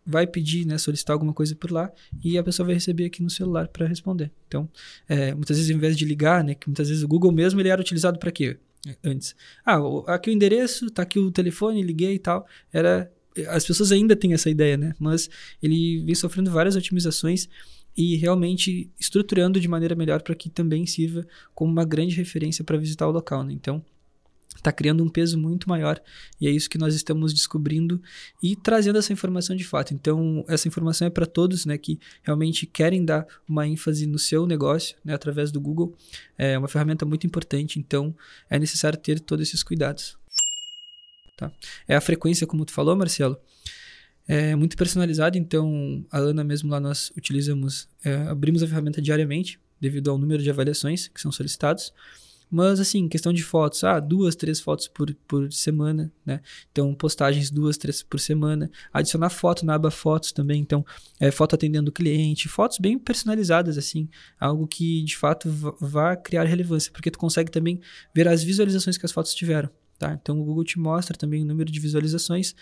vai 0.06 0.26
pedir, 0.26 0.66
né, 0.66 0.78
solicitar 0.78 1.14
alguma 1.14 1.34
coisa 1.34 1.56
por 1.56 1.72
lá 1.72 1.92
e 2.24 2.38
a 2.38 2.44
pessoa 2.44 2.66
vai 2.66 2.76
receber 2.76 3.06
aqui 3.06 3.22
no 3.22 3.30
celular 3.30 3.68
para 3.68 3.86
responder. 3.86 4.32
Então, 4.48 4.68
é, 5.08 5.34
muitas 5.34 5.58
vezes, 5.58 5.72
ao 5.72 5.78
invés 5.78 5.96
de 5.96 6.06
ligar, 6.06 6.44
né, 6.44 6.56
que 6.56 6.68
muitas 6.68 6.90
vezes 6.90 7.04
o 7.04 7.08
Google 7.08 7.32
mesmo 7.32 7.62
ele 7.62 7.70
era 7.70 7.80
utilizado 7.80 8.18
para 8.18 8.32
quê? 8.32 8.58
Antes. 9.04 9.36
Ah, 9.64 9.78
aqui 10.08 10.32
o 10.32 10.34
endereço, 10.34 10.90
tá 10.90 11.04
aqui 11.04 11.20
o 11.20 11.32
telefone, 11.32 11.84
liguei 11.84 12.16
e 12.16 12.20
tal. 12.20 12.48
Era 12.74 13.12
as 13.48 13.66
pessoas 13.66 13.92
ainda 13.92 14.16
têm 14.16 14.34
essa 14.34 14.50
ideia, 14.50 14.76
né? 14.76 14.94
Mas 15.00 15.30
ele 15.62 16.04
vem 16.04 16.16
sofrendo 16.16 16.52
várias 16.52 16.76
otimizações 16.76 17.48
e 17.96 18.16
realmente 18.16 18.90
estruturando 19.00 19.60
de 19.60 19.68
maneira 19.68 19.96
melhor 19.96 20.22
para 20.22 20.36
que 20.36 20.50
também 20.50 20.86
sirva 20.86 21.26
como 21.54 21.72
uma 21.72 21.86
grande 21.86 22.16
referência 22.16 22.64
para 22.64 22.78
visitar 22.78 23.08
o 23.08 23.12
local, 23.12 23.44
né? 23.44 23.54
Então, 23.54 23.84
está 24.56 24.72
criando 24.72 25.04
um 25.04 25.10
peso 25.10 25.38
muito 25.38 25.68
maior 25.68 26.00
e 26.40 26.48
é 26.48 26.52
isso 26.52 26.70
que 26.70 26.78
nós 26.78 26.94
estamos 26.94 27.34
descobrindo 27.34 28.02
e 28.42 28.56
trazendo 28.56 29.00
essa 29.00 29.12
informação 29.12 29.56
de 29.56 29.64
fato. 29.64 29.94
Então, 29.94 30.46
essa 30.48 30.68
informação 30.68 31.08
é 31.08 31.10
para 31.10 31.26
todos, 31.26 31.66
né, 31.66 31.78
que 31.78 32.00
realmente 32.22 32.66
querem 32.66 33.04
dar 33.04 33.26
uma 33.48 33.68
ênfase 33.68 34.06
no 34.06 34.20
seu 34.20 34.46
negócio, 34.46 34.96
né, 35.04 35.14
através 35.14 35.52
do 35.52 35.60
Google. 35.60 35.96
É 36.38 36.58
uma 36.58 36.68
ferramenta 36.68 37.06
muito 37.06 37.26
importante, 37.26 37.80
então 37.80 38.16
é 38.50 38.60
necessário 38.60 39.00
ter 39.00 39.20
todos 39.20 39.48
esses 39.48 39.64
cuidados. 39.64 40.18
Tá? 41.38 41.52
É 41.88 41.96
a 41.96 42.02
frequência, 42.02 42.46
como 42.46 42.66
tu 42.66 42.72
falou, 42.72 42.96
Marcelo, 42.96 43.38
é 44.28 44.56
muito 44.56 44.78
personalizada, 44.78 45.38
então 45.38 46.06
a 46.12 46.20
Ana 46.20 46.44
mesmo 46.44 46.70
lá 46.70 46.80
nós 46.80 47.12
utilizamos, 47.18 47.88
é, 48.04 48.16
abrimos 48.28 48.64
a 48.64 48.68
ferramenta 48.68 49.02
diariamente, 49.02 49.60
devido 49.80 50.12
ao 50.12 50.18
número 50.18 50.42
de 50.42 50.50
avaliações 50.50 51.08
que 51.08 51.20
são 51.20 51.32
solicitados. 51.32 51.92
Mas, 52.52 52.82
assim, 52.82 53.08
questão 53.08 53.32
de 53.32 53.42
fotos, 53.42 53.82
ah, 53.86 53.98
duas, 53.98 54.36
três 54.36 54.60
fotos 54.60 54.86
por, 54.86 55.16
por 55.26 55.50
semana, 55.54 56.12
né? 56.26 56.42
Então, 56.70 56.94
postagens 56.94 57.50
duas, 57.50 57.78
três 57.78 58.04
por 58.04 58.20
semana. 58.20 58.70
Adicionar 58.92 59.30
foto 59.30 59.66
na 59.66 59.76
aba 59.76 59.90
fotos 59.90 60.34
também. 60.34 60.60
Então, 60.60 60.86
é, 61.18 61.32
foto 61.32 61.56
atendendo 61.56 61.90
o 61.90 61.94
cliente. 61.94 62.50
Fotos 62.50 62.78
bem 62.78 63.00
personalizadas, 63.00 63.78
assim. 63.78 64.10
Algo 64.38 64.68
que, 64.68 65.02
de 65.04 65.16
fato, 65.16 65.50
vá 65.80 66.18
criar 66.18 66.44
relevância. 66.44 66.92
Porque 66.92 67.10
tu 67.10 67.18
consegue 67.18 67.50
também 67.50 67.80
ver 68.14 68.28
as 68.28 68.44
visualizações 68.44 68.98
que 68.98 69.06
as 69.06 69.14
fotos 69.14 69.34
tiveram, 69.34 69.70
tá? 69.98 70.20
Então, 70.22 70.38
o 70.38 70.44
Google 70.44 70.66
te 70.66 70.78
mostra 70.78 71.18
também 71.18 71.44
o 71.44 71.46
número 71.46 71.72
de 71.72 71.80
visualizações. 71.80 72.54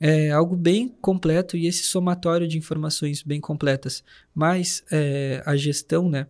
É 0.00 0.30
algo 0.30 0.56
bem 0.56 0.88
completo 1.00 1.56
e 1.56 1.66
esse 1.66 1.84
somatório 1.84 2.48
de 2.48 2.58
informações 2.58 3.22
bem 3.22 3.40
completas. 3.40 4.02
Mas 4.34 4.84
é, 4.90 5.42
a 5.46 5.56
gestão, 5.56 6.10
né? 6.10 6.26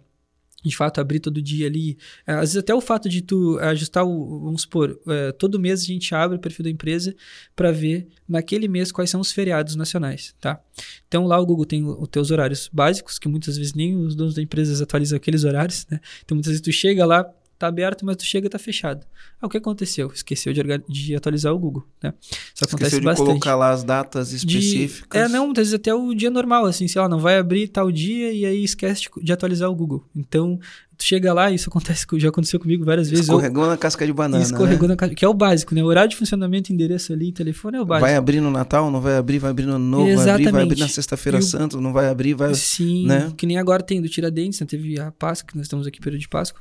de 0.68 0.76
fato 0.76 1.00
abrir 1.00 1.20
todo 1.20 1.42
dia 1.42 1.66
ali. 1.66 1.98
É, 2.26 2.32
Às 2.32 2.40
vezes 2.40 2.56
até 2.56 2.74
o 2.74 2.80
fato 2.80 3.08
de 3.08 3.20
tu 3.20 3.58
ajustar 3.60 4.04
o, 4.04 4.40
vamos 4.40 4.62
supor, 4.62 4.98
é, 5.06 5.32
todo 5.32 5.60
mês 5.60 5.82
a 5.82 5.84
gente 5.84 6.14
abre 6.14 6.36
o 6.36 6.40
perfil 6.40 6.64
da 6.64 6.70
empresa 6.70 7.14
para 7.54 7.70
ver 7.70 8.08
naquele 8.26 8.66
mês 8.66 8.90
quais 8.90 9.10
são 9.10 9.20
os 9.20 9.30
feriados 9.30 9.76
nacionais, 9.76 10.34
tá? 10.40 10.60
Então 11.06 11.26
lá 11.26 11.38
o 11.38 11.46
Google 11.46 11.66
tem 11.66 11.84
os 11.84 12.08
teus 12.08 12.30
horários 12.30 12.70
básicos, 12.72 13.18
que 13.18 13.28
muitas 13.28 13.56
vezes 13.56 13.74
nem 13.74 13.94
os 13.96 14.14
donos 14.14 14.34
da 14.34 14.42
empresa 14.42 14.82
atualizam 14.82 15.16
aqueles 15.16 15.44
horários, 15.44 15.86
né? 15.90 16.00
Então 16.24 16.34
muitas 16.34 16.50
vezes 16.50 16.62
tu 16.62 16.72
chega 16.72 17.04
lá, 17.04 17.30
tá 17.58 17.66
aberto, 17.66 18.04
mas 18.04 18.16
tu 18.16 18.24
chega 18.24 18.46
e 18.46 18.50
tá 18.50 18.58
fechado. 18.58 19.06
Ah, 19.40 19.46
o 19.46 19.48
que 19.50 19.56
aconteceu? 19.56 20.10
Esqueceu 20.14 20.52
de, 20.52 20.60
de 20.88 21.14
atualizar 21.14 21.52
o 21.52 21.58
Google, 21.58 21.84
né? 22.02 22.12
Isso 22.20 22.64
acontece 22.64 22.74
Esqueceu 22.96 23.00
de 23.00 23.04
bastante. 23.06 23.26
colocar 23.26 23.54
lá 23.56 23.70
as 23.70 23.84
datas 23.84 24.30
De- 24.30 24.36
específicas. 24.36 25.20
É, 25.22 25.28
não, 25.28 25.46
muitas 25.46 25.66
vezes 25.68 25.74
até 25.74 25.94
o 25.94 26.14
dia 26.14 26.30
normal, 26.30 26.66
assim, 26.66 26.86
sei 26.88 27.00
lá, 27.00 27.08
não 27.08 27.18
vai 27.18 27.38
abrir 27.38 27.68
tal 27.68 27.90
dia 27.92 28.32
e 28.32 28.44
aí 28.44 28.64
esquece 28.64 29.02
de, 29.02 29.08
de 29.24 29.32
atualizar 29.32 29.70
o 29.70 29.74
Google. 29.74 30.04
Então, 30.14 30.58
tu 30.96 31.04
chega 31.04 31.32
lá, 31.32 31.50
isso 31.50 31.68
acontece, 31.68 32.06
co- 32.06 32.18
já 32.18 32.28
aconteceu 32.28 32.58
comigo 32.60 32.84
várias 32.84 33.08
vezes. 33.08 33.24
Escorregou 33.26 33.66
na 33.66 33.76
casca 33.76 34.06
de 34.06 34.12
banana. 34.12 34.42
escorregou 34.42 34.88
né? 34.88 34.94
na 34.94 34.96
ca- 34.96 35.08
que 35.08 35.24
é 35.24 35.28
o 35.28 35.34
básico, 35.34 35.74
né? 35.74 35.82
O 35.82 35.86
horário 35.86 36.10
de 36.10 36.16
funcionamento, 36.16 36.72
endereço 36.72 37.12
ali, 37.12 37.32
telefone 37.32 37.76
é 37.76 37.80
o 37.80 37.84
básico. 37.84 38.06
Vai 38.06 38.16
abrir 38.16 38.40
no 38.40 38.50
Natal, 38.50 38.90
não 38.90 39.00
vai 39.00 39.16
abrir, 39.16 39.38
vai 39.38 39.50
abrir 39.50 39.66
no 39.66 39.78
Novo, 39.78 40.04
vai 40.04 40.12
abrir, 40.12 40.24
vai 40.24 40.32
abrir 40.32 40.42
Exatamente. 40.52 40.80
na 40.80 40.88
Sexta-feira 40.88 41.40
Santa, 41.42 41.80
não 41.80 41.92
vai 41.92 42.08
abrir, 42.08 42.34
vai. 42.34 42.54
Sim, 42.54 43.06
né? 43.06 43.32
que 43.36 43.46
nem 43.46 43.58
agora 43.58 43.82
tem 43.82 44.00
do 44.00 44.08
Tiradentes, 44.08 44.60
né? 44.60 44.66
teve 44.66 44.98
a 45.00 45.10
Páscoa, 45.12 45.48
que 45.50 45.56
nós 45.56 45.66
estamos 45.66 45.86
aqui 45.86 46.00
período 46.00 46.20
de 46.20 46.28
Páscoa. 46.28 46.60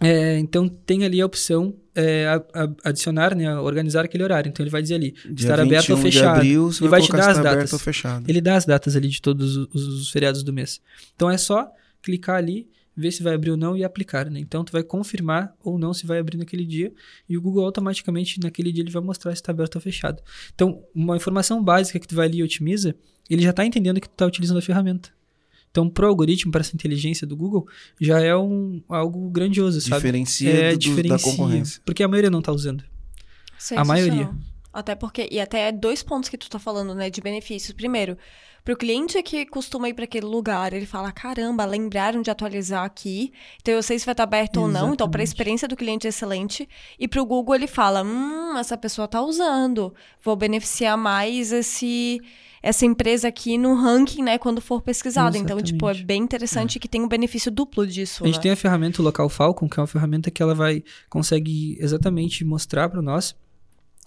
É, 0.00 0.38
então 0.38 0.68
tem 0.68 1.04
ali 1.04 1.20
a 1.20 1.26
opção 1.26 1.74
é, 1.94 2.26
a- 2.28 2.62
a- 2.62 2.88
adicionar, 2.90 3.34
né, 3.34 3.52
organizar 3.58 4.04
aquele 4.04 4.22
horário. 4.22 4.48
Então 4.48 4.62
ele 4.62 4.70
vai 4.70 4.80
dizer 4.80 4.94
ali, 4.94 5.12
Dia 5.24 5.32
estar 5.50 5.58
aberto 5.60 5.90
ou 5.90 5.96
21 5.96 6.08
de 6.10 6.16
fechado. 6.18 6.36
abril, 6.36 6.72
você 6.72 6.82
Ele 6.84 6.88
vai, 6.90 7.00
vai 7.00 7.06
te 7.08 7.12
dar 7.12 7.30
as 7.30 7.36
tá 7.38 7.42
datas. 7.42 7.72
ou 7.72 7.78
fechado. 7.80 8.24
Ele 8.30 8.40
dá 8.40 8.54
as 8.56 8.64
datas 8.64 8.94
ali 8.94 9.08
de 9.08 9.20
todos 9.20 9.56
os, 9.56 9.74
os 9.74 10.10
feriados 10.10 10.44
do 10.44 10.52
mês. 10.52 10.80
Então 11.16 11.28
é 11.28 11.36
só 11.36 11.68
clicar 12.00 12.36
ali, 12.36 12.68
ver 12.96 13.10
se 13.10 13.22
vai 13.24 13.34
abrir 13.34 13.50
ou 13.50 13.56
não 13.56 13.76
e 13.76 13.82
aplicar, 13.82 14.30
né? 14.30 14.38
Então 14.38 14.62
tu 14.64 14.70
vai 14.72 14.84
confirmar 14.84 15.52
ou 15.64 15.76
não 15.78 15.92
se 15.92 16.06
vai 16.06 16.18
abrir 16.20 16.36
naquele 16.36 16.64
dia 16.64 16.92
e 17.28 17.36
o 17.36 17.42
Google 17.42 17.64
automaticamente 17.64 18.38
naquele 18.40 18.70
dia 18.70 18.84
ele 18.84 18.90
vai 18.92 19.02
mostrar 19.02 19.32
se 19.32 19.36
está 19.42 19.50
aberto 19.50 19.74
ou 19.76 19.80
fechado. 19.80 20.22
Então, 20.54 20.80
uma 20.94 21.16
informação 21.16 21.60
básica 21.62 21.98
que 21.98 22.06
tu 22.06 22.14
vai 22.14 22.26
ali 22.28 22.38
e 22.38 22.42
otimiza, 22.44 22.94
ele 23.28 23.42
já 23.42 23.50
está 23.50 23.64
entendendo 23.64 24.00
que 24.00 24.08
tu 24.08 24.12
está 24.12 24.26
utilizando 24.26 24.58
a 24.58 24.62
ferramenta. 24.62 25.10
Então, 25.78 25.88
pro 25.88 26.08
algoritmo, 26.08 26.50
para 26.50 26.60
essa 26.60 26.74
inteligência 26.74 27.24
do 27.24 27.36
Google, 27.36 27.68
já 28.00 28.20
é 28.20 28.36
um, 28.36 28.82
algo 28.88 29.30
grandioso, 29.30 29.80
sabe? 29.80 29.94
Diferencia 29.96 30.50
é, 30.50 30.72
do- 30.72 30.78
diferencia, 30.78 31.16
da 31.16 31.22
concorrência. 31.22 31.80
Porque 31.84 32.02
a 32.02 32.08
maioria 32.08 32.30
não 32.30 32.40
está 32.40 32.50
usando. 32.50 32.82
Sensacional. 33.56 33.86
maioria. 33.86 34.30
Até 34.72 34.96
porque, 34.96 35.28
e 35.30 35.38
até 35.40 35.70
dois 35.70 36.02
pontos 36.02 36.28
que 36.28 36.36
tu 36.36 36.50
tá 36.50 36.58
falando, 36.58 36.94
né, 36.96 37.10
de 37.10 37.20
benefícios. 37.20 37.72
Primeiro, 37.72 38.18
pro 38.64 38.76
cliente 38.76 39.22
que 39.22 39.46
costuma 39.46 39.88
ir 39.88 39.94
para 39.94 40.04
aquele 40.04 40.26
lugar, 40.26 40.72
ele 40.72 40.84
fala: 40.84 41.12
caramba, 41.12 41.64
lembraram 41.64 42.22
de 42.22 42.30
atualizar 42.30 42.84
aqui, 42.84 43.32
então 43.62 43.74
eu 43.74 43.82
sei 43.82 43.98
se 44.00 44.04
vai 44.04 44.12
estar 44.14 44.24
aberto 44.24 44.58
ou 44.60 44.66
não. 44.68 44.92
Então, 44.94 45.08
para 45.08 45.20
a 45.20 45.22
Exatamente. 45.22 45.28
experiência 45.28 45.68
do 45.68 45.76
cliente 45.76 46.06
é 46.06 46.10
excelente. 46.10 46.68
E 46.98 47.06
pro 47.08 47.24
Google, 47.24 47.54
ele 47.54 47.66
fala: 47.68 48.02
hum, 48.02 48.56
essa 48.58 48.76
pessoa 48.76 49.06
tá 49.08 49.22
usando, 49.22 49.94
vou 50.22 50.34
beneficiar 50.34 50.98
mais 50.98 51.52
esse. 51.52 52.20
Essa 52.62 52.84
empresa 52.84 53.28
aqui 53.28 53.56
no 53.56 53.74
ranking, 53.74 54.22
né, 54.22 54.38
quando 54.38 54.60
for 54.60 54.82
pesquisado. 54.82 55.36
Então, 55.36 55.60
tipo, 55.60 55.86
é 55.86 55.90
Exatamente. 55.90 56.04
bem 56.06 56.22
interessante 56.22 56.78
que 56.78 56.88
tem 56.88 57.02
um 57.02 57.08
benefício 57.08 57.50
duplo 57.50 57.86
disso, 57.86 58.24
A 58.24 58.26
gente 58.26 58.36
né? 58.36 58.42
tem 58.42 58.52
a 58.52 58.56
ferramenta 58.56 59.02
Local 59.02 59.28
Falcon, 59.28 59.68
que 59.68 59.78
é 59.78 59.80
uma 59.80 59.86
ferramenta 59.86 60.30
que 60.30 60.42
ela 60.42 60.54
vai 60.54 60.82
consegue 61.08 61.76
exatamente 61.80 62.44
mostrar 62.44 62.88
para 62.88 63.02
nós 63.02 63.34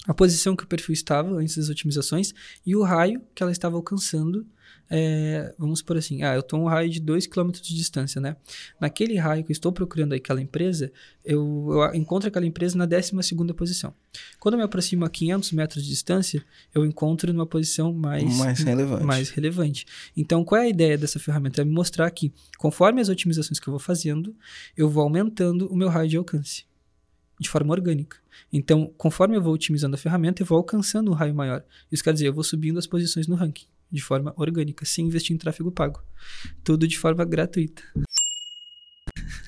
a 0.08 0.14
posição 0.14 0.56
que 0.56 0.64
o 0.64 0.68
perfil 0.68 0.94
estava 0.94 1.30
antes 1.36 1.58
das 1.58 1.70
otimizações 1.70 2.34
e 2.66 2.76
o 2.76 2.84
raio 2.84 3.22
que 3.36 3.44
ela 3.44 3.52
estava 3.52 3.76
alcançando. 3.76 4.46
É, 4.94 5.56
vamos 5.58 5.82
por 5.82 5.96
assim, 5.96 6.22
ah, 6.22 6.34
eu 6.34 6.42
estou 6.42 6.60
a 6.60 6.64
um 6.64 6.66
raio 6.66 6.90
de 6.90 7.00
2 7.00 7.26
km 7.26 7.50
de 7.52 7.74
distância, 7.74 8.20
né? 8.20 8.36
Naquele 8.78 9.16
raio 9.16 9.42
que 9.42 9.50
eu 9.50 9.54
estou 9.54 9.72
procurando 9.72 10.12
aquela 10.12 10.42
empresa, 10.42 10.92
eu, 11.24 11.70
eu 11.72 11.96
encontro 11.96 12.28
aquela 12.28 12.46
empresa 12.46 12.78
na 12.78 12.86
12ª 12.86 13.54
posição. 13.54 13.94
Quando 14.38 14.56
eu 14.56 14.58
me 14.58 14.66
aproximo 14.66 15.06
a 15.06 15.10
500 15.10 15.54
metros 15.54 15.84
de 15.84 15.90
distância, 15.90 16.44
eu 16.76 16.86
encontro 16.86 17.32
numa 17.32 17.46
posição 17.46 17.94
mais, 17.94 18.36
Mais 18.38 18.60
relevante. 18.60 19.04
mais 19.06 19.30
relevante. 19.30 19.86
Então, 20.18 20.44
qual 20.44 20.60
é 20.60 20.66
a 20.66 20.70
ideia 20.70 20.98
dessa 20.98 21.20
ferramenta? 21.20 21.62
É 21.62 21.64
me 21.64 21.72
mostrar 21.72 22.12
que, 22.12 22.34
conforme 22.58 23.00
as 23.00 23.08
otimizações 23.08 23.62
que 23.62 23.68
eu 23.70 23.72
vou 23.72 23.80
fazendo, 23.80 24.36
eu 24.76 24.90
vou 24.90 25.04
aumentando 25.04 25.68
o 25.68 25.76
meu 25.76 25.88
raio 25.88 26.10
de 26.10 26.18
alcance 26.18 26.66
de 27.40 27.50
forma 27.50 27.74
orgânica. 27.74 28.18
Então, 28.52 28.94
conforme 28.98 29.38
eu 29.38 29.42
vou 29.42 29.54
otimizando 29.54 29.96
a 29.96 29.98
ferramenta, 29.98 30.42
eu 30.42 30.46
vou 30.46 30.58
alcançando 30.58 31.10
um 31.10 31.14
raio 31.14 31.34
maior. 31.34 31.64
Isso 31.90 32.04
quer 32.04 32.12
dizer, 32.12 32.28
eu 32.28 32.34
vou 32.34 32.44
subindo 32.44 32.78
as 32.78 32.86
posições 32.86 33.26
no 33.26 33.36
ranking 33.36 33.71
de 33.92 34.02
forma 34.02 34.34
orgânica, 34.38 34.86
sem 34.86 35.06
investir 35.06 35.36
em 35.36 35.38
tráfego 35.40 35.72
pago. 35.72 36.02
Tudo 36.64 36.88
de 36.88 36.98
forma 36.98 37.26
gratuita. 37.26 37.82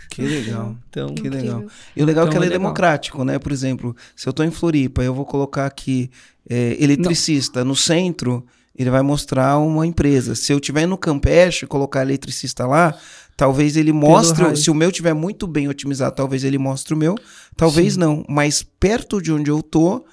Que 0.10 0.22
legal. 0.22 0.78
Então, 0.90 1.08
Que 1.16 1.28
Incrível. 1.28 1.42
legal. 1.58 1.68
E 1.96 2.04
o 2.04 2.06
legal 2.06 2.26
é 2.26 2.28
que 2.28 2.36
Então 2.36 2.38
ela 2.38 2.46
é, 2.46 2.48
é 2.48 2.50
legal. 2.50 2.60
democrático, 2.60 3.24
né? 3.24 3.40
Por 3.40 3.52
exemplo, 3.52 3.96
se 4.16 4.28
eu 4.28 4.32
estou 4.32 4.46
em 4.46 4.52
Floripa, 4.52 5.04
eu 5.04 5.14
vou 5.14 5.26
colocar 5.26 5.66
aqui 5.66 6.12
é, 6.48 6.78
eletricista 6.80 7.64
no 7.66 7.76
centro, 7.76 8.46
ele 8.76 8.90
vai 8.92 9.02
mostrar 9.02 9.58
uma 9.58 9.88
empresa. 9.88 10.36
Se 10.36 10.52
eu 10.54 10.60
tiver 10.60 10.86
no 10.86 10.98
Campeche, 10.98 11.66
colocar 11.66 12.02
eletricista 12.04 12.68
lá, 12.68 12.96
talvez 13.36 13.76
ele 13.76 13.92
mostre. 13.92 14.56
Se 14.56 14.70
o 14.70 14.76
meu 14.76 14.92
tiver 14.92 15.14
muito 15.14 15.48
bem 15.48 15.68
otimizado, 15.68 16.16
talvez 16.16 16.44
ele 16.44 16.58
mostre 16.60 16.94
o 16.94 16.98
meu. 16.98 17.16
Talvez 17.56 17.94
Sim. 17.94 18.00
não. 18.00 18.26
Mas 18.30 18.62
perto 18.62 19.20
de 19.22 19.32
onde 19.32 19.50
eu 19.50 19.64
tô, 19.64 20.06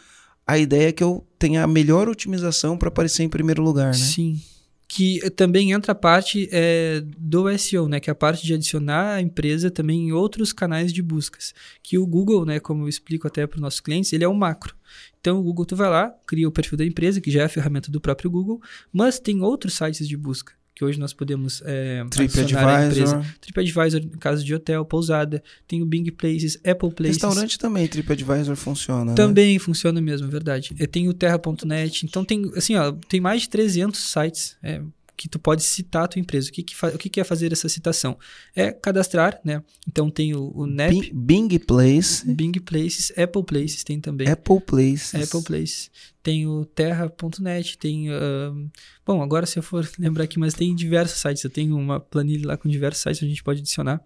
a 0.50 0.58
ideia 0.58 0.88
é 0.88 0.92
que 0.92 1.02
eu 1.02 1.24
tenha 1.38 1.62
a 1.62 1.66
melhor 1.66 2.08
otimização 2.08 2.76
para 2.76 2.88
aparecer 2.88 3.22
em 3.22 3.28
primeiro 3.28 3.62
lugar, 3.62 3.88
né? 3.88 3.92
Sim. 3.92 4.40
Que 4.88 5.30
também 5.30 5.70
entra 5.70 5.92
a 5.92 5.94
parte 5.94 6.48
eh, 6.50 7.04
do 7.16 7.56
SEO, 7.56 7.88
né? 7.88 8.00
Que 8.00 8.10
é 8.10 8.12
a 8.12 8.16
parte 8.16 8.44
de 8.44 8.54
adicionar 8.54 9.14
a 9.14 9.22
empresa 9.22 9.70
também 9.70 10.08
em 10.08 10.12
outros 10.12 10.52
canais 10.52 10.92
de 10.92 11.00
buscas. 11.00 11.54
Que 11.80 11.96
o 11.96 12.04
Google, 12.04 12.44
né? 12.44 12.58
Como 12.58 12.82
eu 12.82 12.88
explico 12.88 13.28
até 13.28 13.46
para 13.46 13.58
os 13.58 13.60
nossos 13.60 13.78
clientes, 13.78 14.12
ele 14.12 14.24
é 14.24 14.28
um 14.28 14.34
macro. 14.34 14.74
Então 15.20 15.38
o 15.38 15.42
Google 15.44 15.64
tu 15.64 15.76
vai 15.76 15.88
lá, 15.88 16.12
cria 16.26 16.48
o 16.48 16.52
perfil 16.52 16.76
da 16.76 16.84
empresa, 16.84 17.20
que 17.20 17.30
já 17.30 17.42
é 17.42 17.44
a 17.44 17.48
ferramenta 17.48 17.88
do 17.88 18.00
próprio 18.00 18.28
Google, 18.28 18.60
mas 18.92 19.20
tem 19.20 19.40
outros 19.42 19.74
sites 19.74 20.08
de 20.08 20.16
busca 20.16 20.59
que 20.74 20.84
hoje 20.84 20.98
nós 20.98 21.12
podemos 21.12 21.62
empresa. 22.06 22.44
TripAdvisor. 22.44 23.24
TripAdvisor, 23.40 24.02
no 24.02 24.18
caso 24.18 24.44
de 24.44 24.54
hotel, 24.54 24.84
pousada, 24.84 25.42
tem 25.66 25.82
o 25.82 25.86
Bing 25.86 26.10
Places, 26.10 26.56
Apple 26.64 26.90
Places. 26.94 27.22
Restaurante 27.22 27.58
também, 27.58 27.86
TripAdvisor 27.86 28.56
funciona. 28.56 29.10
né? 29.10 29.14
Também 29.14 29.58
funciona 29.58 30.00
mesmo, 30.00 30.26
é 30.26 30.30
verdade. 30.30 30.74
Eu 30.78 30.86
tenho 30.86 31.10
o 31.10 31.14
terra.net, 31.14 32.06
então 32.06 32.24
tem, 32.24 32.50
assim, 32.56 32.76
ó, 32.76 32.92
tem 33.08 33.20
mais 33.20 33.42
de 33.42 33.50
300 33.50 33.98
sites 34.00 34.56
é, 34.62 34.80
que 35.20 35.28
tu 35.28 35.38
pode 35.38 35.62
citar 35.62 36.04
a 36.04 36.08
tua 36.08 36.18
empresa. 36.18 36.48
O 36.48 36.52
que 36.52 36.62
que, 36.62 36.74
o 36.86 36.96
que 36.96 37.10
que 37.10 37.20
é 37.20 37.24
fazer 37.24 37.52
essa 37.52 37.68
citação? 37.68 38.18
É 38.56 38.72
cadastrar, 38.72 39.38
né? 39.44 39.62
Então 39.86 40.10
tem 40.10 40.34
o, 40.34 40.50
o 40.54 40.66
NEP, 40.66 41.12
Bing, 41.12 41.46
Bing 41.46 41.58
Place, 41.58 42.26
Bing 42.26 42.52
Places, 42.52 43.12
Apple 43.18 43.44
Places 43.44 43.84
tem 43.84 44.00
também. 44.00 44.26
Apple 44.26 44.62
Place. 44.62 45.14
Apple 45.14 45.42
Places. 45.42 45.90
Tem 46.22 46.46
o 46.46 46.64
terra.net, 46.64 47.76
tem... 47.76 48.08
ahn, 48.08 48.70
bom, 49.04 49.22
agora 49.22 49.44
se 49.44 49.58
eu 49.58 49.62
for 49.62 49.86
lembrar 50.00 50.24
aqui, 50.24 50.38
mas 50.38 50.54
tem 50.54 50.74
diversos 50.74 51.20
sites. 51.20 51.44
Eu 51.44 51.50
tenho 51.50 51.76
uma 51.76 52.00
planilha 52.00 52.48
lá 52.48 52.56
com 52.56 52.66
diversos 52.66 53.02
sites 53.02 53.18
que 53.18 53.26
a 53.26 53.28
gente 53.28 53.44
pode 53.44 53.60
adicionar. 53.60 54.02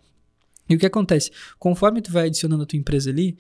E 0.69 0.75
o 0.75 0.79
que 0.81 0.87
acontece? 0.87 1.31
Conforme 1.61 2.03
tu 2.03 2.11
vai 2.11 2.27
adicionando 2.27 2.65
a 2.65 2.67
tua 2.67 2.77
empresa 2.77 3.09
ali, 3.09 3.39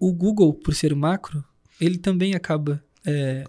o 0.00 0.12
Google, 0.12 0.52
por 0.52 0.74
ser 0.74 0.92
macro, 0.96 1.44
ele 1.80 1.96
também 1.96 2.34
acaba 2.34 2.82
é, 3.06 3.44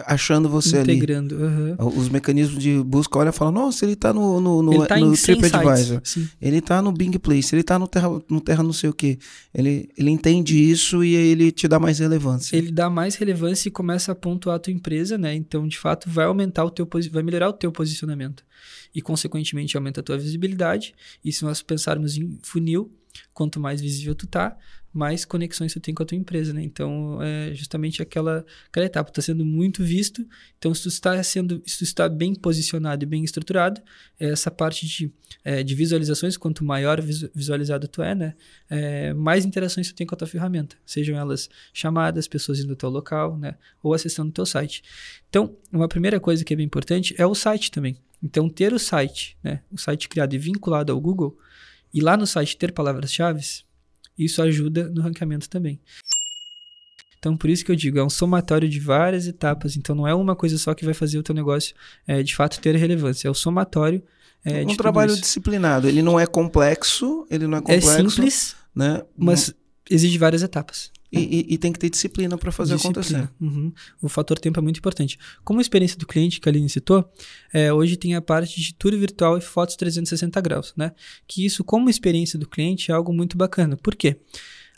achando 0.00 0.48
você 0.48 0.78
ali. 0.78 0.94
integrando. 0.94 1.36
aham. 1.36 1.76
Os 1.96 2.08
mecanismos 2.08 2.60
de 2.60 2.82
busca, 2.82 3.16
olha 3.18 3.28
e 3.28 3.32
fala, 3.32 3.52
nossa, 3.52 3.84
ele 3.84 3.94
tá 3.94 4.12
no, 4.12 4.40
no, 4.40 4.62
no, 4.62 4.74
ele 4.74 4.86
tá 4.86 4.98
no 4.98 5.12
em 5.12 5.16
100 5.16 5.40
TripAdvisor. 5.40 6.02
Ele 6.42 6.60
tá 6.60 6.82
no 6.82 6.90
Bing 6.90 7.12
Place, 7.12 7.54
ele 7.54 7.62
tá 7.62 7.78
no 7.78 7.86
Terra, 7.86 8.08
no 8.28 8.40
Terra 8.40 8.64
não 8.64 8.72
sei 8.72 8.90
o 8.90 8.92
quê. 8.92 9.16
Ele, 9.54 9.88
ele 9.96 10.10
entende 10.10 10.60
isso 10.60 11.04
e 11.04 11.14
ele 11.14 11.52
te 11.52 11.68
dá 11.68 11.78
mais 11.78 12.00
relevância. 12.00 12.56
Ele 12.56 12.72
dá 12.72 12.90
mais 12.90 13.14
relevância 13.14 13.68
e 13.68 13.70
começa 13.70 14.10
a 14.10 14.14
pontuar 14.14 14.56
a 14.56 14.58
tua 14.58 14.72
empresa, 14.72 15.16
né? 15.16 15.34
Então, 15.34 15.68
de 15.68 15.78
fato, 15.78 16.10
vai 16.10 16.24
aumentar 16.24 16.64
o 16.64 16.70
teu 16.70 16.88
vai 17.12 17.22
melhorar 17.22 17.48
o 17.48 17.52
teu 17.52 17.70
posicionamento. 17.70 18.44
E, 18.92 19.00
consequentemente, 19.00 19.76
aumenta 19.76 20.00
a 20.00 20.02
tua 20.02 20.18
visibilidade. 20.18 20.94
E 21.24 21.32
se 21.32 21.44
nós 21.44 21.62
pensarmos 21.62 22.16
em 22.16 22.38
funil, 22.42 22.90
quanto 23.32 23.60
mais 23.60 23.80
visível 23.80 24.14
tu 24.14 24.26
tá, 24.26 24.56
mais 24.92 25.26
conexões 25.26 25.74
tu 25.74 25.80
tem 25.80 25.94
com 25.94 26.02
a 26.02 26.06
tua 26.06 26.16
empresa, 26.16 26.54
né? 26.54 26.62
Então, 26.62 27.20
é 27.20 27.52
justamente 27.52 28.00
aquela, 28.00 28.46
aquela 28.66 28.86
etapa. 28.86 29.10
Tu 29.10 29.16
tá 29.16 29.20
sendo 29.20 29.44
muito 29.44 29.84
visto. 29.84 30.26
Então, 30.58 30.72
se 30.72 30.84
tu 30.84 30.88
está 30.88 31.22
sendo, 31.22 31.62
se 31.66 31.76
tu 31.76 31.84
está 31.84 32.08
bem 32.08 32.34
posicionado 32.34 33.04
e 33.04 33.06
bem 33.06 33.22
estruturado, 33.22 33.82
essa 34.18 34.50
parte 34.50 34.86
de, 34.86 35.12
é, 35.44 35.62
de 35.62 35.74
visualizações, 35.74 36.38
quanto 36.38 36.64
maior 36.64 37.02
visu- 37.02 37.30
visualizado 37.34 37.86
tu 37.86 38.00
é, 38.00 38.14
né? 38.14 38.34
É, 38.70 39.12
mais 39.12 39.44
interações 39.44 39.88
tu 39.88 39.94
tem 39.94 40.06
com 40.06 40.14
a 40.14 40.18
tua 40.18 40.26
ferramenta. 40.26 40.76
Sejam 40.86 41.18
elas 41.18 41.50
chamadas, 41.74 42.26
pessoas 42.26 42.60
indo 42.60 42.70
ao 42.70 42.76
teu 42.76 42.88
local, 42.88 43.36
né? 43.36 43.56
Ou 43.82 43.92
acessando 43.92 44.30
o 44.30 44.32
teu 44.32 44.46
site. 44.46 44.82
Então, 45.28 45.54
uma 45.70 45.88
primeira 45.88 46.18
coisa 46.18 46.42
que 46.42 46.54
é 46.54 46.56
bem 46.56 46.64
importante 46.64 47.14
é 47.18 47.26
o 47.26 47.34
site 47.34 47.70
também. 47.70 47.98
Então, 48.22 48.48
ter 48.48 48.72
o 48.72 48.78
site, 48.78 49.36
né? 49.44 49.60
O 49.70 49.76
site 49.76 50.08
criado 50.08 50.32
e 50.32 50.38
vinculado 50.38 50.90
ao 50.90 50.98
Google, 50.98 51.38
e 51.96 52.00
lá 52.02 52.14
no 52.14 52.26
site 52.26 52.58
ter 52.58 52.72
palavras-chave, 52.72 53.40
isso 54.18 54.42
ajuda 54.42 54.90
no 54.90 55.00
ranqueamento 55.00 55.48
também. 55.48 55.80
Então, 57.18 57.36
por 57.36 57.48
isso 57.48 57.64
que 57.64 57.72
eu 57.72 57.76
digo, 57.76 57.98
é 57.98 58.04
um 58.04 58.10
somatório 58.10 58.68
de 58.68 58.78
várias 58.78 59.26
etapas. 59.26 59.76
Então, 59.76 59.96
não 59.96 60.06
é 60.06 60.14
uma 60.14 60.36
coisa 60.36 60.58
só 60.58 60.74
que 60.74 60.84
vai 60.84 60.92
fazer 60.94 61.18
o 61.18 61.22
teu 61.22 61.34
negócio, 61.34 61.74
é, 62.06 62.22
de 62.22 62.36
fato, 62.36 62.60
ter 62.60 62.76
relevância. 62.76 63.26
É 63.26 63.30
o 63.30 63.34
somatório 63.34 64.02
é, 64.44 64.62
de 64.62 64.74
um 64.74 64.76
trabalho 64.76 65.16
disciplinado. 65.16 65.88
Ele 65.88 66.02
não 66.02 66.20
é 66.20 66.26
complexo, 66.26 67.26
ele 67.30 67.46
não 67.46 67.56
é 67.56 67.60
É 67.60 67.80
complexo. 67.80 68.10
simples, 68.10 68.56
né? 68.74 69.02
mas 69.16 69.52
exige 69.90 70.18
várias 70.18 70.42
etapas. 70.42 70.92
E, 71.18 71.40
e- 71.40 71.54
e 71.54 71.58
tem 71.58 71.72
que 71.72 71.78
ter 71.78 71.90
disciplina 71.90 72.36
para 72.38 72.50
fazer 72.52 72.76
Disciplina. 72.76 73.00
acontecer. 73.24 73.30
Uhum. 73.40 73.72
O 74.02 74.08
fator 74.08 74.38
tempo 74.38 74.58
é 74.58 74.62
muito 74.62 74.78
importante. 74.78 75.18
Como 75.44 75.58
a 75.58 75.62
experiência 75.62 75.96
do 75.98 76.06
cliente 76.06 76.40
que 76.40 76.48
a 76.48 76.52
Aline 76.52 76.68
citou, 76.68 77.08
é, 77.52 77.72
hoje 77.72 77.96
tem 77.96 78.14
a 78.14 78.20
parte 78.22 78.60
de 78.60 78.74
tour 78.74 78.92
virtual 78.96 79.36
e 79.38 79.40
fotos 79.40 79.76
360 79.76 80.40
graus, 80.40 80.72
né? 80.76 80.92
Que 81.26 81.44
isso, 81.44 81.62
como 81.64 81.88
experiência 81.90 82.38
do 82.38 82.48
cliente, 82.48 82.90
é 82.90 82.94
algo 82.94 83.12
muito 83.12 83.36
bacana. 83.36 83.76
Por 83.76 83.94
quê? 83.94 84.16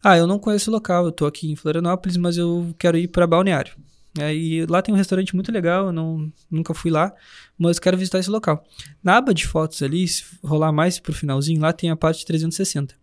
Ah, 0.03 0.17
eu 0.17 0.27
não 0.27 0.39
conheço 0.39 0.71
o 0.71 0.73
local, 0.73 1.05
eu 1.07 1.13
tô 1.13 1.27
aqui 1.27 1.51
em 1.51 1.57
Florianópolis, 1.57 2.17
mas 2.17 2.37
eu 2.37 2.75
quero 2.79 2.97
ir 2.97 3.09
para 3.09 3.27
Balneário. 3.27 3.75
É, 4.19 4.35
e 4.35 4.65
lá 4.67 4.81
tem 4.83 4.93
um 4.93 4.97
restaurante 4.97 5.35
muito 5.35 5.53
legal, 5.53 5.87
eu 5.87 5.93
não, 5.93 6.33
nunca 6.51 6.73
fui 6.75 6.91
lá, 6.91 7.13
mas 7.59 7.79
quero 7.79 7.97
visitar 7.97 8.19
esse 8.19 8.31
local. 8.31 8.65
Na 9.03 9.17
aba 9.19 9.33
de 9.35 9.47
fotos 9.47 9.83
ali, 9.83 10.09
se 10.09 10.25
rolar 10.43 10.73
mais 10.73 10.99
pro 10.99 11.13
finalzinho, 11.13 11.61
lá 11.61 11.73
tem 11.73 11.91
a 11.91 11.97
parte 11.97 12.25
360. 12.27 12.95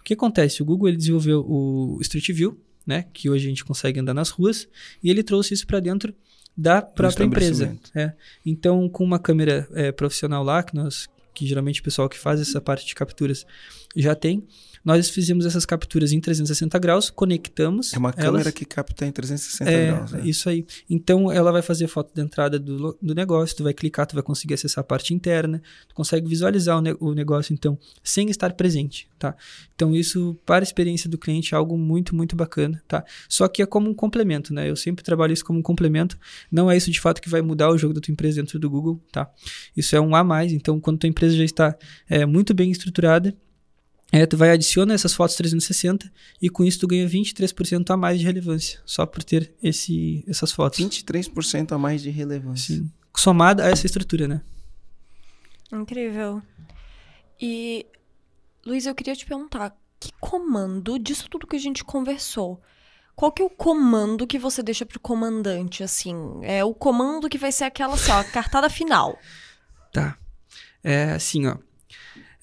O 0.00 0.02
que 0.04 0.14
acontece? 0.14 0.62
O 0.62 0.64
Google 0.64 0.88
ele 0.88 0.96
desenvolveu 0.96 1.40
o 1.40 1.98
Street 2.02 2.28
View, 2.30 2.58
né, 2.86 3.06
que 3.12 3.30
hoje 3.30 3.46
a 3.46 3.48
gente 3.48 3.64
consegue 3.64 4.00
andar 4.00 4.14
nas 4.14 4.30
ruas, 4.30 4.68
e 5.02 5.10
ele 5.10 5.22
trouxe 5.22 5.54
isso 5.54 5.66
para 5.66 5.80
dentro 5.80 6.14
da 6.56 6.80
própria 6.80 7.24
empresa. 7.24 7.76
É. 7.94 8.12
Então, 8.44 8.88
com 8.88 9.04
uma 9.04 9.18
câmera 9.18 9.68
é, 9.72 9.90
profissional 9.90 10.44
lá, 10.44 10.62
que 10.62 10.74
nós, 10.74 11.08
que 11.32 11.46
geralmente 11.46 11.80
o 11.80 11.84
pessoal 11.84 12.08
que 12.08 12.18
faz 12.18 12.40
essa 12.40 12.60
parte 12.60 12.86
de 12.86 12.94
capturas 12.94 13.46
já 13.94 14.14
tem, 14.14 14.44
nós 14.84 15.08
fizemos 15.08 15.46
essas 15.46 15.64
capturas 15.64 16.12
em 16.12 16.20
360 16.20 16.78
graus, 16.78 17.08
conectamos 17.08 17.94
É 17.94 17.98
uma 17.98 18.10
elas. 18.10 18.24
câmera 18.24 18.52
que 18.52 18.66
capta 18.66 19.06
em 19.06 19.10
360 19.12 19.70
É, 19.70 19.86
graus. 19.92 20.12
né? 20.12 20.20
isso 20.24 20.46
aí. 20.48 20.66
Então, 20.90 21.32
ela 21.32 21.50
vai 21.50 21.62
fazer 21.62 21.86
foto 21.88 22.14
da 22.14 22.22
entrada 22.22 22.58
do, 22.58 22.96
do 23.00 23.14
negócio, 23.14 23.56
tu 23.56 23.62
vai 23.64 23.72
clicar, 23.72 24.06
tu 24.06 24.14
vai 24.14 24.22
conseguir 24.22 24.52
acessar 24.54 24.82
a 24.82 24.86
parte 24.86 25.14
interna, 25.14 25.62
tu 25.88 25.94
consegue 25.94 26.28
visualizar 26.28 26.76
o, 26.76 26.82
ne- 26.82 26.96
o 27.00 27.14
negócio, 27.14 27.54
então, 27.54 27.78
sem 28.02 28.28
estar 28.28 28.52
presente, 28.52 29.08
tá? 29.18 29.34
Então, 29.74 29.94
isso, 29.94 30.36
para 30.44 30.62
a 30.62 30.66
experiência 30.68 31.08
do 31.08 31.16
cliente, 31.16 31.54
é 31.54 31.56
algo 31.56 31.78
muito, 31.78 32.14
muito 32.14 32.36
bacana, 32.36 32.82
tá? 32.86 33.04
Só 33.26 33.48
que 33.48 33.62
é 33.62 33.66
como 33.66 33.88
um 33.88 33.94
complemento, 33.94 34.52
né? 34.52 34.68
Eu 34.70 34.76
sempre 34.76 35.02
trabalho 35.02 35.32
isso 35.32 35.44
como 35.46 35.58
um 35.58 35.62
complemento, 35.62 36.18
não 36.52 36.70
é 36.70 36.76
isso 36.76 36.90
de 36.90 37.00
fato 37.00 37.22
que 37.22 37.28
vai 37.30 37.40
mudar 37.40 37.70
o 37.70 37.78
jogo 37.78 37.94
da 37.94 38.02
tua 38.02 38.12
empresa 38.12 38.40
dentro 38.42 38.58
do 38.58 38.68
Google, 38.68 39.00
tá? 39.10 39.30
Isso 39.74 39.96
é 39.96 40.00
um 40.00 40.14
a 40.14 40.22
mais, 40.22 40.52
então, 40.52 40.78
quando 40.78 40.98
tua 40.98 41.08
empresa 41.08 41.34
já 41.34 41.44
está 41.44 41.74
é, 42.06 42.26
muito 42.26 42.52
bem 42.52 42.70
estruturada, 42.70 43.34
é, 44.14 44.26
tu 44.26 44.36
vai 44.36 44.52
adiciona 44.52 44.94
essas 44.94 45.12
fotos 45.12 45.34
360 45.34 46.08
e 46.40 46.48
com 46.48 46.62
isso 46.62 46.78
tu 46.78 46.86
ganha 46.86 47.04
23% 47.08 47.90
a 47.90 47.96
mais 47.96 48.20
de 48.20 48.24
relevância, 48.24 48.78
só 48.86 49.04
por 49.04 49.24
ter 49.24 49.52
esse, 49.60 50.24
essas 50.28 50.52
fotos. 50.52 50.78
23% 50.78 51.72
a 51.72 51.78
mais 51.78 52.00
de 52.00 52.10
relevância. 52.10 52.76
Sim. 52.76 52.92
Somada 53.16 53.64
a 53.64 53.70
essa 53.70 53.86
estrutura, 53.86 54.28
né? 54.28 54.40
Incrível. 55.72 56.40
E, 57.42 57.84
Luiz, 58.64 58.86
eu 58.86 58.94
queria 58.94 59.16
te 59.16 59.26
perguntar, 59.26 59.76
que 59.98 60.12
comando 60.20 60.96
disso 60.96 61.28
tudo 61.28 61.44
que 61.44 61.56
a 61.56 61.60
gente 61.60 61.82
conversou, 61.82 62.62
qual 63.16 63.32
que 63.32 63.42
é 63.42 63.44
o 63.44 63.50
comando 63.50 64.28
que 64.28 64.38
você 64.38 64.62
deixa 64.62 64.86
pro 64.86 65.00
comandante, 65.00 65.82
assim? 65.82 66.14
É 66.42 66.62
o 66.62 66.72
comando 66.72 67.28
que 67.28 67.38
vai 67.38 67.50
ser 67.50 67.64
aquela, 67.64 67.94
assim, 67.94 68.12
ó, 68.12 68.20
a 68.20 68.24
cartada 68.24 68.70
final. 68.70 69.18
Tá. 69.92 70.16
É 70.84 71.10
assim, 71.14 71.48
ó. 71.48 71.56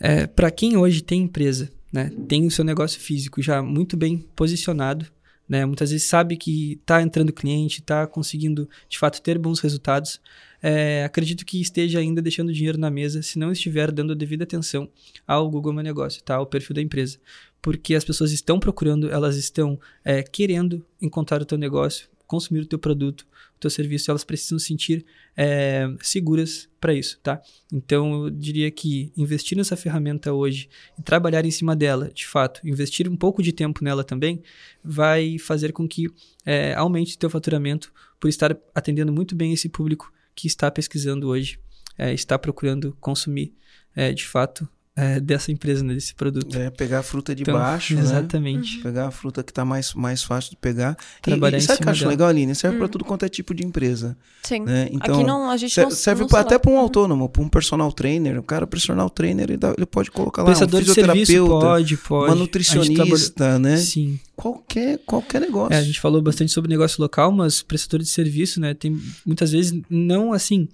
É, 0.01 0.25
para 0.25 0.49
quem 0.49 0.75
hoje 0.77 1.01
tem 1.01 1.21
empresa, 1.21 1.71
né, 1.93 2.11
tem 2.27 2.47
o 2.47 2.51
seu 2.51 2.65
negócio 2.65 2.99
físico 2.99 3.41
já 3.41 3.61
muito 3.61 3.95
bem 3.95 4.17
posicionado, 4.35 5.05
né, 5.47 5.63
muitas 5.65 5.91
vezes 5.91 6.07
sabe 6.07 6.37
que 6.37 6.73
está 6.73 7.01
entrando 7.01 7.31
cliente, 7.31 7.81
está 7.81 8.07
conseguindo 8.07 8.67
de 8.89 8.97
fato 8.97 9.21
ter 9.21 9.37
bons 9.37 9.59
resultados, 9.59 10.19
é, 10.61 11.03
acredito 11.03 11.45
que 11.45 11.61
esteja 11.61 11.99
ainda 11.99 12.21
deixando 12.21 12.53
dinheiro 12.53 12.77
na 12.77 12.89
mesa 12.89 13.21
se 13.21 13.37
não 13.39 13.51
estiver 13.51 13.91
dando 13.91 14.13
a 14.13 14.15
devida 14.15 14.43
atenção 14.43 14.89
ao 15.27 15.49
Google 15.49 15.73
Meu 15.73 15.83
Negócio, 15.83 16.23
tá? 16.23 16.35
Ao 16.35 16.45
perfil 16.45 16.75
da 16.75 16.81
empresa. 16.81 17.17
Porque 17.61 17.95
as 17.95 18.03
pessoas 18.03 18.31
estão 18.31 18.59
procurando, 18.59 19.09
elas 19.09 19.37
estão 19.37 19.79
é, 20.05 20.21
querendo 20.21 20.85
encontrar 21.01 21.41
o 21.41 21.45
teu 21.45 21.57
negócio, 21.57 22.07
consumir 22.27 22.61
o 22.61 22.65
teu 22.65 22.77
produto, 22.77 23.25
teu 23.61 23.69
serviço, 23.69 24.11
elas 24.11 24.23
precisam 24.23 24.59
se 24.59 24.65
sentir 24.65 25.05
é, 25.37 25.87
seguras 26.01 26.67
para 26.79 26.93
isso, 26.93 27.19
tá? 27.21 27.41
Então 27.71 28.25
eu 28.25 28.29
diria 28.29 28.69
que 28.71 29.13
investir 29.15 29.57
nessa 29.57 29.77
ferramenta 29.77 30.33
hoje 30.33 30.67
e 30.99 31.01
trabalhar 31.03 31.45
em 31.45 31.51
cima 31.51 31.75
dela, 31.75 32.11
de 32.13 32.25
fato, 32.25 32.59
investir 32.67 33.07
um 33.07 33.15
pouco 33.15 33.41
de 33.41 33.53
tempo 33.53 33.83
nela 33.83 34.03
também, 34.03 34.41
vai 34.83 35.37
fazer 35.37 35.71
com 35.71 35.87
que 35.87 36.09
é, 36.45 36.73
aumente 36.73 37.17
teu 37.17 37.29
faturamento 37.29 37.93
por 38.19 38.27
estar 38.27 38.57
atendendo 38.73 39.13
muito 39.13 39.35
bem 39.35 39.53
esse 39.53 39.69
público 39.69 40.11
que 40.35 40.47
está 40.47 40.69
pesquisando 40.71 41.27
hoje, 41.27 41.59
é, 41.97 42.13
está 42.13 42.37
procurando 42.37 42.97
consumir 42.99 43.53
é, 43.95 44.11
de 44.11 44.25
fato 44.25 44.67
é, 44.95 45.19
dessa 45.21 45.51
empresa, 45.51 45.83
né, 45.83 45.93
desse 45.93 46.13
produto. 46.13 46.53
É, 46.57 46.69
pegar 46.69 46.99
a 46.99 47.03
fruta 47.03 47.33
de 47.33 47.43
Então, 47.43 47.53
baixo, 47.53 47.95
né? 47.95 48.01
Exatamente. 48.01 48.79
Pegar 48.79 49.07
a 49.07 49.11
fruta 49.11 49.41
que 49.41 49.53
tá 49.53 49.63
mais, 49.63 49.93
mais 49.93 50.21
fácil 50.21 50.51
de 50.51 50.57
pegar. 50.57 50.97
E, 51.19 51.21
Trabalhar 51.21 51.57
e 51.57 51.61
em 51.61 51.63
sabe 51.63 51.79
o 51.79 51.81
que 51.83 51.87
eu 51.87 51.91
acho 51.91 52.07
legal, 52.07 52.27
Aline? 52.27 52.53
Serve 52.53 52.77
pra 52.77 52.87
tudo 52.89 53.05
quanto 53.05 53.23
é 53.23 53.29
tipo 53.29 53.53
de 53.53 53.65
empresa. 53.65 54.17
Sim. 54.43 54.59
Né? 54.61 54.89
Então, 54.91 55.15
Aqui 55.15 55.23
não, 55.23 55.49
a 55.49 55.55
gente 55.55 55.73
se- 55.73 55.81
não 55.81 55.91
serve 55.91 56.21
não 56.21 56.27
pra- 56.27 56.41
até 56.41 56.59
para 56.59 56.69
um 56.71 56.77
autônomo, 56.77 57.29
para 57.29 57.41
um 57.41 57.47
personal 57.47 57.91
trainer. 57.91 58.37
O 58.37 58.43
cara, 58.43 58.67
personal 58.67 59.09
trainer, 59.09 59.45
ele, 59.49 59.57
dá- 59.57 59.73
ele 59.77 59.85
pode 59.85 60.11
colocar 60.11 60.41
lá 60.43 60.49
um 60.49 60.51
Prestador 60.51 60.81
de 60.81 60.93
serviço 60.93 61.15
fisioterapeuta, 61.31 61.65
pode, 61.65 61.97
pode. 61.97 62.11
uma 62.11 62.17
A 62.17 62.23
gente 62.25 62.25
trabalha- 62.25 62.39
nutricionista, 62.41 63.59
né? 63.59 63.77
Sim. 63.77 64.19
Qualquer, 64.35 64.97
qualquer 65.05 65.39
negócio. 65.41 65.73
É, 65.73 65.77
a 65.77 65.83
gente 65.83 65.99
falou 66.01 66.21
bastante 66.21 66.51
sobre 66.51 66.69
negócio 66.69 67.01
local, 67.01 67.31
mas 67.31 67.61
prestador 67.61 67.99
de 67.99 68.09
serviço, 68.09 68.59
né? 68.59 68.73
Tem 68.73 68.99
muitas 69.25 69.51
vezes 69.51 69.79
não 69.89 70.33
assim. 70.33 70.67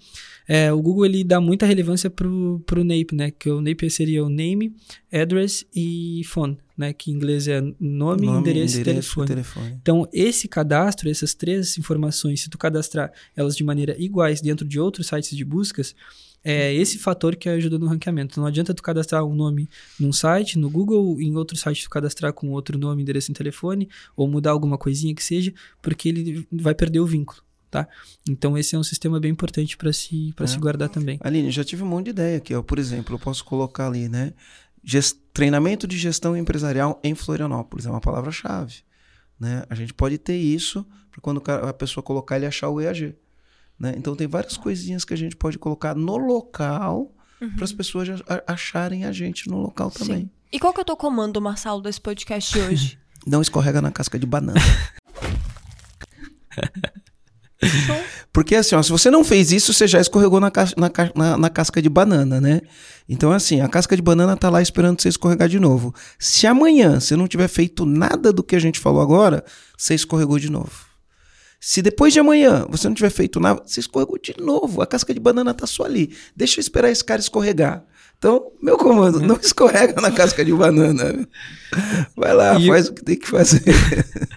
É, 0.48 0.72
o 0.72 0.82
Google 0.82 1.06
ele 1.06 1.24
dá 1.24 1.42
muita 1.42 1.66
relevância 1.66 2.10
pro, 2.10 2.62
pro 2.66 2.84
NAPE, 2.84 3.14
né? 3.14 3.32
Que 3.32 3.50
o 3.50 3.60
NAPE 3.60 3.90
seria 3.90 4.24
o 4.24 4.30
name, 4.30 4.74
address 5.12 5.66
e 5.76 6.22
phone, 6.26 6.58
né? 6.78 6.94
Que 6.94 7.12
em 7.12 7.16
inglês 7.16 7.48
é 7.48 7.62
nome, 7.80 8.28
endereço, 8.28 8.80
e 8.80 8.84
telefone. 8.84 9.28
telefone. 9.28 9.78
Então, 9.82 10.08
esse 10.14 10.48
cadastro, 10.48 11.10
essas 11.10 11.34
três 11.34 11.78
informações, 11.78 12.42
se 12.42 12.50
tu 12.50 12.58
cadastrar 12.58 13.12
elas 13.36 13.58
de 13.58 13.64
maneira 13.64 13.96
iguais 14.00 14.40
dentro 14.40 14.66
de 14.66 14.80
outros 14.80 15.08
sites 15.08 15.36
de 15.36 15.44
buscas, 15.44 15.94
é 16.44 16.74
esse 16.74 16.98
fator 16.98 17.36
que 17.36 17.50
ajuda 17.50 17.78
no 17.78 17.88
ranqueamento. 17.88 18.40
Não 18.40 18.48
adianta 18.48 18.74
tu 18.74 18.82
cadastrar 18.82 19.26
um 19.26 19.36
nome 19.36 19.68
num 20.00 20.14
site, 20.14 20.58
no 20.58 20.70
Google, 20.70 21.20
em 21.20 21.36
outro 21.36 21.58
site 21.58 21.84
tu 21.84 21.90
cadastrar 21.90 22.32
com 22.32 22.52
outro 22.52 22.78
nome, 22.78 23.02
endereço 23.02 23.32
e 23.32 23.34
telefone, 23.34 23.90
ou 24.16 24.30
mudar 24.30 24.52
alguma 24.52 24.78
coisinha 24.78 25.14
que 25.14 25.24
seja, 25.24 25.54
porque 25.82 26.08
ele 26.08 26.48
vai 26.50 26.74
perder 26.74 27.02
o 27.02 27.06
vínculo, 27.06 27.42
tá? 27.70 27.88
Então, 28.30 28.58
esse 28.58 28.76
é 28.76 28.80
um 28.80 28.84
sistema 28.84 29.20
bem 29.20 29.32
importante 29.32 29.78
para 29.78 29.92
se, 29.94 30.34
pra 30.36 30.46
É. 30.46 30.48
se 30.48 30.58
guardar 30.58 30.90
também. 30.90 31.18
Aline, 31.22 31.52
já 31.52 31.64
tive 31.64 31.84
um 31.84 31.88
monte 31.88 32.06
de 32.06 32.12
ideia 32.12 32.38
aqui, 32.38 32.54
ó. 32.56 32.62
Por 32.62 32.80
exemplo, 32.80 33.16
eu 33.16 33.20
posso 33.20 33.44
colocar 33.46 33.88
ali, 33.88 34.08
né? 34.10 34.34
Ges- 34.84 35.16
treinamento 35.34 35.88
de 35.88 35.98
gestão 35.98 36.36
empresarial 36.38 37.00
em 37.04 37.14
Florianópolis. 37.16 37.86
É 37.86 37.90
uma 37.90 38.00
palavra-chave. 38.02 38.76
Né? 39.40 39.64
A 39.70 39.76
gente 39.76 39.94
pode 39.94 40.18
ter 40.18 40.38
isso 40.38 40.86
para 41.12 41.22
quando 41.22 41.42
a 41.46 41.74
pessoa 41.74 42.04
colocar 42.04 42.38
ele 42.38 42.46
achar 42.46 42.70
o 42.70 42.80
EAG. 42.82 43.16
Né? 43.80 43.94
Então 43.98 44.16
tem 44.16 44.28
várias 44.28 44.58
coisinhas 44.58 45.06
que 45.06 45.14
a 45.14 45.18
gente 45.18 45.36
pode 45.36 45.60
colocar 45.60 45.94
no 45.96 46.18
local 46.18 47.14
para 47.56 47.64
as 47.66 47.72
pessoas 47.72 48.08
acharem 48.48 49.06
a 49.06 49.12
gente 49.12 49.48
no 49.48 49.60
local 49.62 49.92
Sim. 49.92 50.00
também. 50.00 50.32
E 50.52 50.60
qual 50.60 50.74
que 50.74 50.80
é 50.80 50.82
o 50.82 50.86
teu 50.86 50.98
comando, 50.98 51.40
Marcelo, 51.42 51.82
desse 51.82 52.02
podcast 52.02 52.58
hoje? 52.58 52.98
Não 53.28 53.42
escorrega 53.42 53.82
na 53.82 53.92
casca 53.92 54.18
de 54.18 54.26
banana. 54.26 54.60
Porque 58.32 58.56
assim, 58.56 58.76
ó, 58.76 58.84
se 58.84 58.92
você 58.92 59.10
não 59.10 59.24
fez 59.24 59.52
isso, 59.52 59.74
você 59.74 59.88
já 59.88 60.00
escorregou 60.00 60.40
na, 60.40 60.52
ca- 60.52 60.72
na 60.78 60.90
ca- 60.90 61.12
na- 61.16 61.38
na 61.38 61.50
casca 61.50 61.82
de 61.82 61.90
banana, 61.90 62.40
né? 62.40 62.62
Então, 63.10 63.32
assim, 63.32 63.62
a 63.62 63.68
casca 63.68 63.96
de 63.96 64.02
banana 64.02 64.38
tá 64.38 64.50
lá 64.50 64.62
esperando 64.62 65.02
você 65.02 65.10
escorregar 65.10 65.50
de 65.50 65.60
novo. 65.60 65.94
Se 66.20 66.46
amanhã 66.46 67.00
você 67.00 67.16
não 67.16 67.28
tiver 67.28 67.48
feito 67.48 67.86
nada 67.86 68.32
do 68.32 68.44
que 68.44 68.56
a 68.56 68.60
gente 68.60 68.80
falou 68.80 69.02
agora, 69.02 69.44
você 69.78 69.96
escorregou 69.96 70.38
de 70.38 70.52
novo. 70.52 70.86
Se 71.60 71.82
depois 71.82 72.14
de 72.14 72.20
amanhã 72.20 72.66
você 72.70 72.88
não 72.88 72.94
tiver 72.96 73.10
feito 73.10 73.40
nada, 73.40 73.64
você 73.66 73.80
escorregou 73.80 74.20
de 74.22 74.36
novo. 74.40 74.82
A 74.82 74.86
casca 74.86 75.12
de 75.14 75.20
banana 75.20 75.54
tá 75.54 75.66
só 75.66 75.84
ali. 75.84 76.16
Deixa 76.36 76.60
eu 76.60 76.62
esperar 76.62 76.92
esse 76.92 77.04
cara 77.04 77.20
escorregar. 77.20 77.84
Então, 78.18 78.52
meu 78.62 78.78
comando, 78.78 79.20
não 79.20 79.36
escorrega 79.40 80.02
na 80.02 80.10
casca 80.12 80.44
de 80.44 80.52
banana. 80.52 81.28
Vai 82.16 82.34
lá, 82.34 82.60
E- 82.60 82.66
faz 82.66 82.88
o 82.88 82.94
que 82.94 83.04
tem 83.04 83.18
que 83.18 83.28
fazer. 83.28 83.64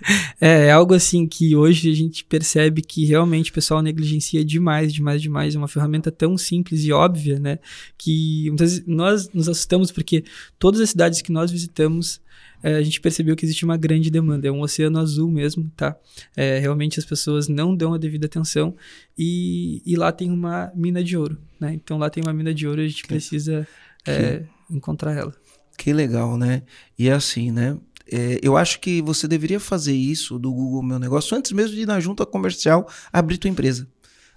É, 0.41 0.67
é 0.69 0.71
algo 0.73 0.95
assim 0.95 1.27
que 1.27 1.55
hoje 1.55 1.91
a 1.91 1.95
gente 1.95 2.25
percebe 2.25 2.81
que 2.81 3.05
realmente 3.05 3.51
o 3.51 3.55
pessoal 3.55 3.83
negligencia 3.83 4.43
demais, 4.43 4.93
demais, 4.93 5.21
demais. 5.21 5.55
É 5.55 5.59
uma 5.59 5.69
ferramenta 5.69 6.11
tão 6.11 6.39
simples 6.39 6.83
e 6.85 6.91
óbvia, 6.93 7.39
né? 7.39 7.59
Que 7.99 8.47
muitas 8.49 8.71
vezes 8.73 8.87
nós 8.87 9.29
nos 9.35 9.49
assustamos 9.51 9.93
porque 9.93 10.25
todas 10.59 10.81
as 10.81 10.89
cidades 10.91 11.21
que 11.21 11.31
nós 11.31 11.51
visitamos, 11.51 12.19
é, 12.63 12.77
a 12.77 12.83
gente 12.83 13.01
percebeu 13.01 13.35
que 13.35 13.45
existe 13.45 13.65
uma 13.65 13.77
grande 13.77 14.11
demanda. 14.11 14.49
É 14.49 14.51
um 14.51 14.61
oceano 14.61 14.99
azul 14.99 15.31
mesmo, 15.31 15.71
tá? 15.77 15.97
É, 16.37 16.59
realmente 16.59 16.99
as 16.99 17.05
pessoas 17.05 17.49
não 17.49 17.75
dão 17.75 17.95
a 17.95 17.99
devida 17.99 18.27
atenção 18.27 18.75
e, 19.17 19.83
e 19.85 19.97
lá 19.97 20.13
tem 20.13 20.31
uma 20.31 20.71
mina 20.75 21.03
de 21.03 21.17
ouro, 21.17 21.39
né? 21.59 21.73
Então 21.75 21.99
lá 21.99 22.11
tem 22.11 22.23
uma 22.23 22.33
mina 22.33 22.53
de 22.53 22.67
ouro 22.67 22.83
e 22.83 22.87
a 22.87 22.89
gente 22.89 23.07
precisa 23.07 23.67
é, 24.07 24.43
encontrar 24.71 25.15
ela. 25.15 25.35
Que 25.77 25.93
legal, 25.93 26.37
né? 26.37 26.63
E 26.99 27.09
é 27.09 27.13
assim, 27.13 27.51
né? 27.51 27.77
É, 28.13 28.41
eu 28.43 28.57
acho 28.57 28.81
que 28.81 29.01
você 29.01 29.29
deveria 29.29 29.61
fazer 29.61 29.95
isso 29.95 30.39
do 30.39 30.53
Google 30.53 30.83
Meu 30.83 30.99
Negócio 30.99 31.37
antes 31.37 31.53
mesmo 31.53 31.75
de 31.75 31.83
ir 31.83 31.87
na 31.87 32.01
junta 32.01 32.27
comercial 32.27 32.89
abrir 33.13 33.39
tua 33.39 33.49
empresa. 33.49 33.87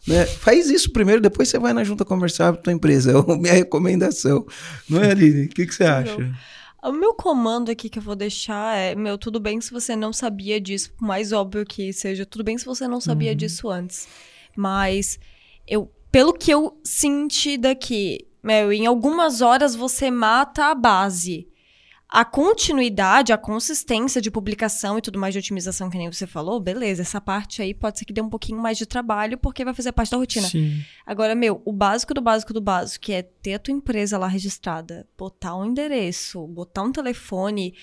Né? 0.07 0.26
Faz 0.26 0.69
isso 0.69 0.91
primeiro, 0.91 1.21
depois 1.21 1.49
você 1.49 1.57
vai 1.57 1.74
na 1.74 1.84
junta 1.84 2.05
comercial 2.05 2.49
abrir 2.49 2.61
tua 2.61 2.74
empresa. 2.74 3.13
É 3.28 3.34
a 3.34 3.38
minha 3.38 3.53
recomendação. 3.53 4.45
Não 4.88 5.01
é, 5.01 5.11
Aline? 5.11 5.45
O 5.45 5.49
que, 5.49 5.65
que 5.65 5.74
você 5.74 5.86
acha? 5.86 6.34
O 6.84 6.91
meu 6.91 7.13
comando 7.13 7.71
aqui 7.71 7.88
que 7.89 7.97
eu 7.99 8.03
vou 8.03 8.15
deixar 8.15 8.75
é, 8.77 8.93
meu, 8.93 9.17
tudo 9.17 9.39
bem 9.39 9.61
se 9.61 9.71
você 9.71 9.95
não 9.95 10.11
sabia 10.11 10.59
disso, 10.59 10.91
por 10.93 11.07
mais 11.07 11.31
óbvio 11.31 11.65
que 11.65 11.93
seja, 11.93 12.25
tudo 12.25 12.43
bem 12.43 12.57
se 12.57 12.65
você 12.65 12.88
não 12.88 12.99
sabia 12.99 13.31
Uhum. 13.31 13.38
disso 13.38 13.69
antes. 13.69 14.07
Mas 14.55 15.17
eu, 15.65 15.89
pelo 16.11 16.34
que 16.34 16.51
eu 16.51 16.77
senti 16.84 17.57
daqui, 17.57 18.27
meu, 18.43 18.73
em 18.73 18.86
algumas 18.86 19.39
horas 19.41 19.75
você 19.75 20.11
mata 20.11 20.65
a 20.65 20.75
base. 20.75 21.47
A 22.16 22.24
continuidade, 22.24 23.34
a 23.34 23.38
consistência 23.39 24.22
de 24.22 24.30
publicação 24.30 24.99
e 24.99 25.01
tudo 25.01 25.18
mais 25.18 25.34
de 25.34 25.39
otimização 25.39 25.89
que 25.89 25.97
nem 25.97 26.11
você 26.11 26.28
falou, 26.28 26.59
beleza, 26.59 27.01
essa 27.01 27.20
parte 27.20 27.59
aí 27.59 27.74
pode 27.74 27.97
ser 27.97 28.05
que 28.05 28.14
dê 28.14 28.22
um 28.22 28.30
pouquinho 28.30 28.61
mais 28.61 28.78
de 28.78 28.86
trabalho, 28.86 29.36
porque 29.36 29.66
vai 29.66 29.74
fazer 29.74 29.91
parte 29.93 30.11
da 30.11 30.18
rotina. 30.18 30.47
Sim. 30.47 30.86
Agora, 31.07 31.34
meu, 31.34 31.59
o 31.66 31.74
básico 31.74 32.14
do 32.14 32.22
básico 32.22 32.53
do 32.53 32.61
básico, 32.61 33.03
que 33.03 33.14
é 33.14 33.24
ter 33.24 33.55
a 33.55 33.59
tua 33.59 33.74
empresa 33.74 34.16
lá 34.20 34.28
registrada, 34.28 35.07
botar 35.18 35.55
um 35.55 35.66
endereço, 35.66 36.45
botar 36.45 36.84
um 36.84 36.91
telefone. 36.91 37.74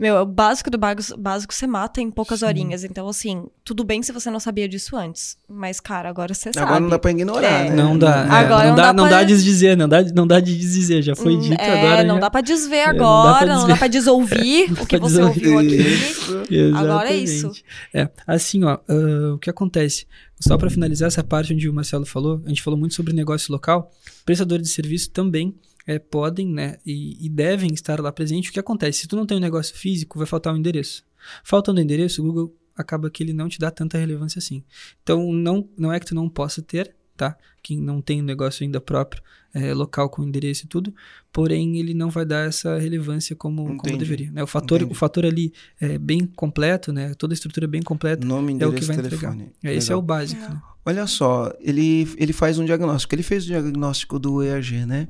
Meu, 0.00 0.16
é 0.16 0.20
o 0.22 0.24
básico 0.24 0.70
do 0.70 0.78
básico, 0.78 1.20
básico 1.20 1.52
você 1.52 1.66
mata 1.66 2.00
em 2.00 2.10
poucas 2.10 2.40
Sim. 2.40 2.46
horinhas. 2.46 2.84
Então, 2.84 3.06
assim, 3.06 3.44
tudo 3.62 3.84
bem 3.84 4.02
se 4.02 4.12
você 4.12 4.30
não 4.30 4.40
sabia 4.40 4.66
disso 4.66 4.96
antes. 4.96 5.36
Mas, 5.46 5.78
cara, 5.78 6.08
agora 6.08 6.32
você 6.32 6.50
sabe. 6.54 6.64
Agora 6.66 6.80
não 6.80 6.88
dá 6.88 6.98
pra 6.98 7.10
ignorar, 7.10 7.66
É. 7.66 7.68
né? 7.68 7.76
Não 7.76 7.98
dá. 7.98 8.24
é, 8.24 8.30
Agora 8.30 8.62
não, 8.62 8.68
não 8.70 8.74
dá, 8.76 8.82
dá 8.84 8.92
não 8.94 9.04
pra- 9.08 9.18
dá 9.18 9.24
de 9.24 9.44
dizer, 9.44 9.76
não 9.76 9.86
dá, 9.86 10.02
não 10.02 10.26
dá 10.26 10.40
de 10.40 10.56
desdizer. 10.56 11.02
Já 11.02 11.14
foi 11.14 11.36
Hum, 11.36 11.40
dito 11.40 11.60
é, 11.60 11.80
agora. 11.84 12.04
não 12.04 12.14
já- 12.14 12.20
dá 12.22 12.30
pra 12.30 12.40
desver 12.40 12.76
É, 12.76 12.84
agora, 12.88 13.44
não 13.54 13.66
dá 13.68 13.76
pra 13.76 13.88
desouvir 13.88 14.72
o 14.80 14.86
que 14.86 14.96
você 14.98 15.20
ouviu 15.20 15.58
aqui. 15.58 15.76
Isso. 15.76 16.40
Agora 16.74 17.10
é 17.10 17.16
isso. 17.16 17.52
É, 17.92 18.08
assim, 18.26 18.64
ó, 18.64 18.78
ah, 18.88 19.34
o 19.34 19.38
que 19.38 19.50
acontece? 19.50 20.06
Só 20.40 20.56
para 20.56 20.70
finalizar 20.70 21.08
essa 21.08 21.22
parte 21.22 21.52
onde 21.52 21.68
o 21.68 21.74
Marcelo 21.74 22.06
falou, 22.06 22.40
a 22.46 22.48
gente 22.48 22.62
falou 22.62 22.78
muito 22.80 22.94
sobre 22.94 23.12
negócio 23.12 23.52
local. 23.52 23.90
Prestadores 24.24 24.66
de 24.66 24.72
serviço 24.72 25.10
também 25.10 25.54
é, 25.86 25.98
podem, 25.98 26.48
né, 26.48 26.76
e, 26.84 27.24
e 27.24 27.28
devem 27.28 27.72
estar 27.72 28.00
lá 28.00 28.12
presente. 28.12 28.50
O 28.50 28.52
que 28.52 28.60
acontece? 28.60 29.00
Se 29.00 29.08
tu 29.08 29.16
não 29.16 29.26
tem 29.26 29.36
um 29.36 29.40
negócio 29.40 29.74
físico, 29.74 30.18
vai 30.18 30.26
faltar 30.26 30.54
o 30.54 30.56
endereço. 30.56 31.04
Faltando 31.44 31.80
o 31.80 31.82
endereço, 31.82 32.22
o 32.22 32.24
Google 32.24 32.56
acaba 32.76 33.10
que 33.10 33.22
ele 33.22 33.32
não 33.32 33.48
te 33.48 33.58
dá 33.58 33.70
tanta 33.70 33.98
relevância 33.98 34.38
assim. 34.38 34.64
Então, 35.02 35.32
não, 35.32 35.68
não 35.76 35.92
é 35.92 36.00
que 36.00 36.06
tu 36.06 36.14
não 36.14 36.28
possa 36.28 36.62
ter, 36.62 36.94
tá? 37.16 37.36
Quem 37.62 37.78
não 37.78 38.00
tem 38.00 38.22
um 38.22 38.24
negócio 38.24 38.64
ainda 38.64 38.80
próprio, 38.80 39.22
é, 39.52 39.74
local 39.74 40.08
com 40.08 40.22
endereço 40.22 40.64
e 40.64 40.68
tudo, 40.68 40.94
porém 41.32 41.78
ele 41.78 41.92
não 41.92 42.08
vai 42.08 42.24
dar 42.24 42.46
essa 42.46 42.78
relevância 42.78 43.36
como, 43.36 43.76
como 43.76 43.98
deveria. 43.98 44.30
Né? 44.30 44.42
O, 44.42 44.46
fator, 44.46 44.80
Entendi. 44.80 44.92
o 44.92 44.94
fator 44.94 45.26
ali 45.26 45.52
é 45.80 45.98
bem 45.98 46.24
completo, 46.24 46.92
né? 46.92 47.12
Toda 47.14 47.32
a 47.32 47.34
estrutura 47.34 47.66
bem 47.66 47.82
completa 47.82 48.26
Nome, 48.26 48.52
é 48.52 48.66
o 48.66 48.72
que 48.72 48.84
endereço, 48.84 48.86
vai 48.86 48.96
entregar. 48.96 49.32
telefone. 49.32 49.52
É, 49.62 49.74
esse 49.74 49.92
é 49.92 49.96
o 49.96 50.00
básico. 50.00 50.40
Né? 50.40 50.62
Olha 50.84 51.06
só, 51.06 51.52
ele, 51.60 52.08
ele 52.16 52.32
faz 52.32 52.58
um 52.58 52.64
diagnóstico. 52.64 53.14
Ele 53.14 53.22
fez 53.22 53.44
o 53.44 53.48
diagnóstico 53.48 54.18
do 54.18 54.42
EAG, 54.42 54.86
né? 54.86 55.08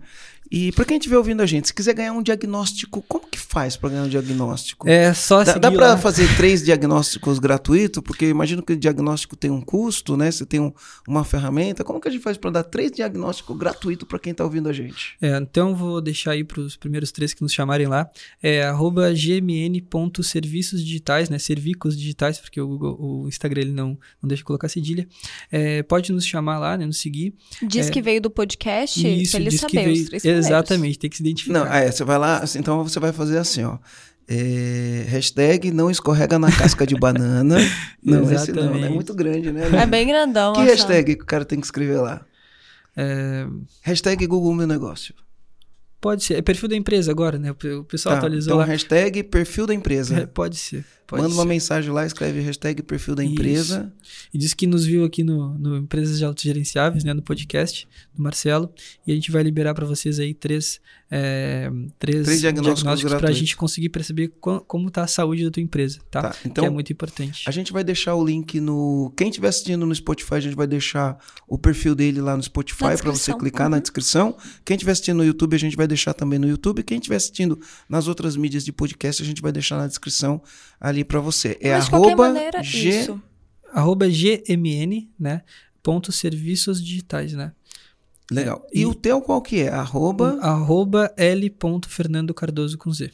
E 0.50 0.72
para 0.72 0.84
quem 0.84 0.96
estiver 0.98 1.16
ouvindo 1.16 1.40
a 1.42 1.46
gente, 1.46 1.68
se 1.68 1.74
quiser 1.74 1.94
ganhar 1.94 2.12
um 2.12 2.22
diagnóstico, 2.22 3.02
como 3.06 3.26
que 3.26 3.38
faz 3.38 3.76
para 3.76 3.90
ganhar 3.90 4.02
um 4.04 4.08
diagnóstico? 4.08 4.88
É 4.88 5.14
só 5.14 5.38
Dá, 5.44 5.52
seguir 5.52 5.60
dá 5.60 5.70
para 5.70 5.96
fazer 5.96 6.26
três 6.36 6.64
diagnósticos 6.64 7.38
gratuitos? 7.38 8.02
Porque 8.02 8.28
imagino 8.28 8.62
que 8.62 8.72
o 8.72 8.76
diagnóstico 8.76 9.36
tem 9.36 9.50
um 9.50 9.60
custo, 9.60 10.16
né? 10.16 10.30
Você 10.30 10.44
tem 10.44 10.58
um- 10.60 10.72
uma 11.06 11.24
ferramenta. 11.24 11.84
Como 11.84 12.00
que 12.00 12.08
a 12.08 12.10
gente 12.10 12.22
faz 12.22 12.36
para 12.36 12.50
dar 12.50 12.62
três 12.64 12.90
diagnósticos 12.90 13.56
gratuitos 13.56 14.08
para 14.08 14.18
quem 14.18 14.32
está 14.32 14.42
ouvindo 14.44 14.68
a 14.68 14.72
gente? 14.72 15.16
É, 15.22 15.36
então 15.38 15.74
vou 15.76 16.00
deixar 16.00 16.32
aí 16.32 16.42
para 16.42 16.60
os 16.60 16.76
primeiros 16.76 17.12
três 17.12 17.32
que 17.32 17.42
nos 17.42 17.52
chamarem 17.52 17.86
lá. 17.86 18.10
É 18.42 18.64
arroba 18.64 19.12
gmn.serviços 19.14 20.82
digitais, 20.84 21.28
né? 21.28 21.38
Servicos 21.38 21.96
digitais, 21.96 22.38
porque 22.38 22.60
o, 22.60 22.66
Google- 22.66 22.96
o 23.00 23.28
Instagram 23.28 23.62
ele 23.62 23.72
não, 23.72 23.98
não 24.22 24.28
deixa 24.28 24.42
colocar 24.44 24.68
cedilha. 24.68 25.06
É, 25.50 25.82
pode 25.82 26.12
nos 26.12 26.24
chamar 26.24 26.58
lá, 26.58 26.76
né? 26.76 26.86
Nos 26.86 26.98
seguir. 26.98 27.34
Diz 27.62 27.88
É. 27.88 27.90
que 27.90 28.02
veio 28.02 28.20
do 28.20 28.30
podcast, 28.30 28.98
Isso, 29.00 29.32
pra 29.32 29.40
ele 29.40 29.50
diz 29.50 29.60
que 29.64 29.76
saber 29.76 29.88
os 29.90 29.94
veio. 29.98 30.06
três 30.06 30.22
primeiros. 30.22 30.39
Exatamente, 30.46 30.98
tem 30.98 31.10
que 31.10 31.16
se 31.16 31.22
identificar. 31.22 31.58
Não, 31.60 31.72
é, 31.72 31.90
você 31.90 32.04
vai 32.04 32.18
lá, 32.18 32.38
assim, 32.38 32.58
então 32.58 32.82
você 32.82 32.98
vai 32.98 33.12
fazer 33.12 33.38
assim, 33.38 33.64
ó. 33.64 33.78
É, 34.28 35.06
hashtag 35.08 35.72
não 35.72 35.90
escorrega 35.90 36.38
na 36.38 36.52
casca 36.52 36.86
de 36.86 36.94
banana. 36.94 37.56
Não, 38.00 38.22
esse 38.32 38.52
não, 38.52 38.62
né? 38.62 38.68
É 38.68 38.74
Exatamente. 38.74 38.94
muito 38.94 39.12
grande, 39.12 39.50
né? 39.52 39.62
É 39.82 39.84
bem 39.84 40.06
grandão. 40.06 40.52
Que 40.52 40.62
hashtag 40.62 41.16
que 41.16 41.22
o 41.22 41.26
cara 41.26 41.44
tem 41.44 41.58
que 41.58 41.66
escrever 41.66 42.00
lá? 42.00 42.24
É, 42.96 43.46
Hashtag 43.82 44.26
Google 44.26 44.54
Meu 44.54 44.66
Negócio. 44.66 45.14
Pode 46.00 46.24
ser. 46.24 46.34
É 46.34 46.42
perfil 46.42 46.68
da 46.68 46.76
empresa 46.76 47.10
agora, 47.10 47.38
né? 47.38 47.50
O 47.50 47.84
pessoal 47.84 48.14
Tá, 48.14 48.18
atualizou 48.18 48.52
então, 48.52 48.58
lá. 48.58 48.64
hashtag 48.64 49.22
perfil 49.24 49.66
da 49.66 49.74
empresa. 49.74 50.20
É, 50.20 50.26
pode 50.26 50.56
ser. 50.56 50.84
Pode 51.06 51.22
Manda 51.24 51.34
ser. 51.34 51.40
uma 51.40 51.44
mensagem 51.44 51.90
lá, 51.92 52.06
escreve 52.06 52.38
hashtag 52.40 52.84
perfil 52.84 53.16
da 53.16 53.24
Isso. 53.24 53.32
empresa. 53.32 53.92
E 54.32 54.38
disse 54.38 54.54
que 54.54 54.64
nos 54.64 54.86
viu 54.86 55.04
aqui 55.04 55.24
no, 55.24 55.58
no 55.58 55.76
Empresas 55.76 56.18
de 56.18 56.24
Autogerenciáveis, 56.24 57.02
né, 57.02 57.12
no 57.12 57.20
podcast 57.20 57.88
do 58.14 58.22
Marcelo. 58.22 58.72
E 59.04 59.10
a 59.10 59.14
gente 59.16 59.28
vai 59.32 59.42
liberar 59.42 59.74
para 59.74 59.84
vocês 59.84 60.20
aí 60.20 60.32
três, 60.32 60.80
é, 61.10 61.68
três, 61.98 62.24
Três 62.24 62.40
diagnósticos 62.40 63.02
para 63.14 63.28
a 63.28 63.32
gente 63.32 63.56
conseguir 63.56 63.88
perceber 63.88 64.28
co- 64.40 64.60
como 64.60 64.86
está 64.86 65.02
a 65.02 65.08
saúde 65.08 65.44
da 65.44 65.50
tua 65.50 65.60
empresa, 65.60 65.98
tá? 66.08 66.22
Tá, 66.22 66.30
que 66.30 66.46
então 66.46 66.64
é 66.64 66.70
muito 66.70 66.92
importante. 66.92 67.42
a 67.44 67.50
gente 67.50 67.72
vai 67.72 67.82
deixar 67.82 68.14
o 68.14 68.24
link 68.24 68.60
no. 68.60 69.12
Quem 69.16 69.30
estiver 69.30 69.48
assistindo 69.48 69.84
no 69.84 69.92
Spotify, 69.94 70.34
a 70.34 70.40
gente 70.40 70.54
vai 70.54 70.68
deixar 70.68 71.18
o 71.48 71.58
perfil 71.58 71.96
dele 71.96 72.20
lá 72.20 72.36
no 72.36 72.42
Spotify 72.44 72.84
Na 72.84 72.96
para 72.98 73.10
você 73.10 73.34
clicar 73.34 73.68
na 73.68 73.78
Uhum. 73.78 73.82
descrição. 73.82 74.36
Quem 74.64 74.76
estiver 74.76 74.92
assistindo 74.92 75.16
no 75.16 75.24
YouTube, 75.24 75.56
a 75.56 75.58
gente 75.58 75.76
vai 75.76 75.88
deixar 75.90 76.14
também 76.14 76.38
no 76.38 76.48
YouTube. 76.48 76.82
Quem 76.82 76.96
estiver 76.98 77.16
assistindo 77.16 77.60
nas 77.88 78.08
outras 78.08 78.34
mídias 78.36 78.64
de 78.64 78.72
podcast, 78.72 79.22
a 79.22 79.26
gente 79.26 79.42
vai 79.42 79.52
deixar 79.52 79.76
na 79.76 79.86
descrição 79.86 80.40
ali 80.80 81.04
para 81.04 81.20
você. 81.20 81.58
É 81.60 81.74
Mas 81.74 81.92
arroba 81.92 82.28
maneira, 82.28 82.62
G. 82.62 82.88
isso. 82.88 83.22
Arroba 83.72 84.06
GMN, 84.08 85.08
né? 85.18 85.42
Ponto 85.82 86.10
serviços 86.10 86.82
digitais, 86.82 87.32
né? 87.34 87.52
Legal. 88.30 88.66
E, 88.72 88.80
E- 88.82 88.86
o 88.86 88.94
teu 88.94 89.20
qual 89.20 89.42
que 89.42 89.60
é? 89.60 89.68
Arroba, 89.68 90.38
Arroba 90.40 91.12
L. 91.16 91.50
ponto 91.50 91.88
Fernando 91.88 92.32
Cardoso 92.32 92.78
com 92.78 92.92
Z. 92.92 93.10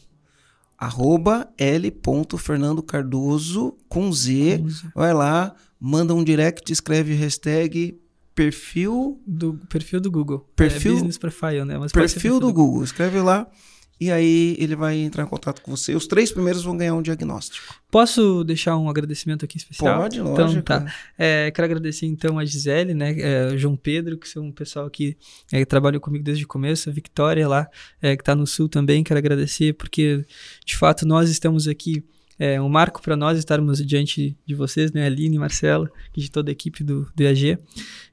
arroba 0.78 1.48
L. 1.56 1.90
Fernando 2.38 2.82
Cardoso 2.82 3.76
com 3.88 4.12
Z. 4.12 4.58
Com 4.58 4.68
Z. 4.68 4.88
Vai 4.94 5.14
lá, 5.14 5.54
manda 5.80 6.14
um 6.14 6.22
direct, 6.22 6.70
escreve 6.72 7.14
hashtag 7.14 7.98
perfil 8.36 9.20
Do 9.26 9.54
perfil 9.68 10.00
do 10.00 10.10
Google. 10.10 10.48
Perfil- 10.54 10.92
É 10.92 10.94
business 10.94 11.18
profile, 11.18 11.64
né? 11.64 11.76
Mas 11.78 11.90
ser 11.90 11.98
perfil 11.98 12.38
do 12.38 12.52
Google. 12.52 12.84
Escreve 12.84 13.18
lá 13.20 13.50
e 13.98 14.10
aí 14.10 14.54
ele 14.60 14.76
vai 14.76 14.98
entrar 14.98 15.24
em 15.24 15.26
contato 15.26 15.62
com 15.62 15.74
você. 15.74 15.94
Os 15.94 16.06
três 16.06 16.30
primeiros 16.30 16.62
vão 16.62 16.76
ganhar 16.76 16.94
um 16.94 17.00
diagnóstico. 17.00 17.74
Posso 17.90 18.44
deixar 18.44 18.76
um 18.76 18.90
agradecimento 18.90 19.42
aqui 19.42 19.56
especial? 19.56 20.02
Pode, 20.02 20.20
Então, 20.20 20.34
lógico. 20.34 20.62
tá. 20.62 20.84
É, 21.16 21.50
quero 21.50 21.64
agradecer 21.64 22.04
então 22.04 22.38
a 22.38 22.44
Gisele, 22.44 22.92
né, 22.92 23.16
é, 23.18 23.56
João 23.56 23.74
Pedro, 23.74 24.18
que 24.18 24.28
são 24.28 24.44
um 24.44 24.52
pessoal 24.52 24.90
que 24.90 25.16
é, 25.50 25.64
trabalham 25.64 25.98
comigo 25.98 26.22
desde 26.22 26.44
o 26.44 26.46
começo, 26.46 26.90
a 26.90 26.92
Victoria 26.92 27.48
lá, 27.48 27.66
é, 28.02 28.14
que 28.14 28.20
está 28.22 28.34
no 28.34 28.46
Sul 28.46 28.68
também, 28.68 29.02
quero 29.02 29.16
agradecer, 29.16 29.72
porque 29.72 30.26
de 30.64 30.76
fato 30.76 31.06
nós 31.06 31.30
estamos 31.30 31.66
aqui, 31.66 32.04
é 32.38 32.60
um 32.60 32.68
marco 32.68 33.00
para 33.02 33.16
nós 33.16 33.38
estarmos 33.38 33.84
diante 33.84 34.36
de 34.44 34.54
vocês, 34.54 34.92
né, 34.92 35.06
Aline, 35.06 35.38
Marcelo, 35.38 35.88
e 36.16 36.20
de 36.20 36.30
toda 36.30 36.50
a 36.50 36.52
equipe 36.52 36.84
do, 36.84 37.08
do 37.14 37.22
EAG, 37.22 37.58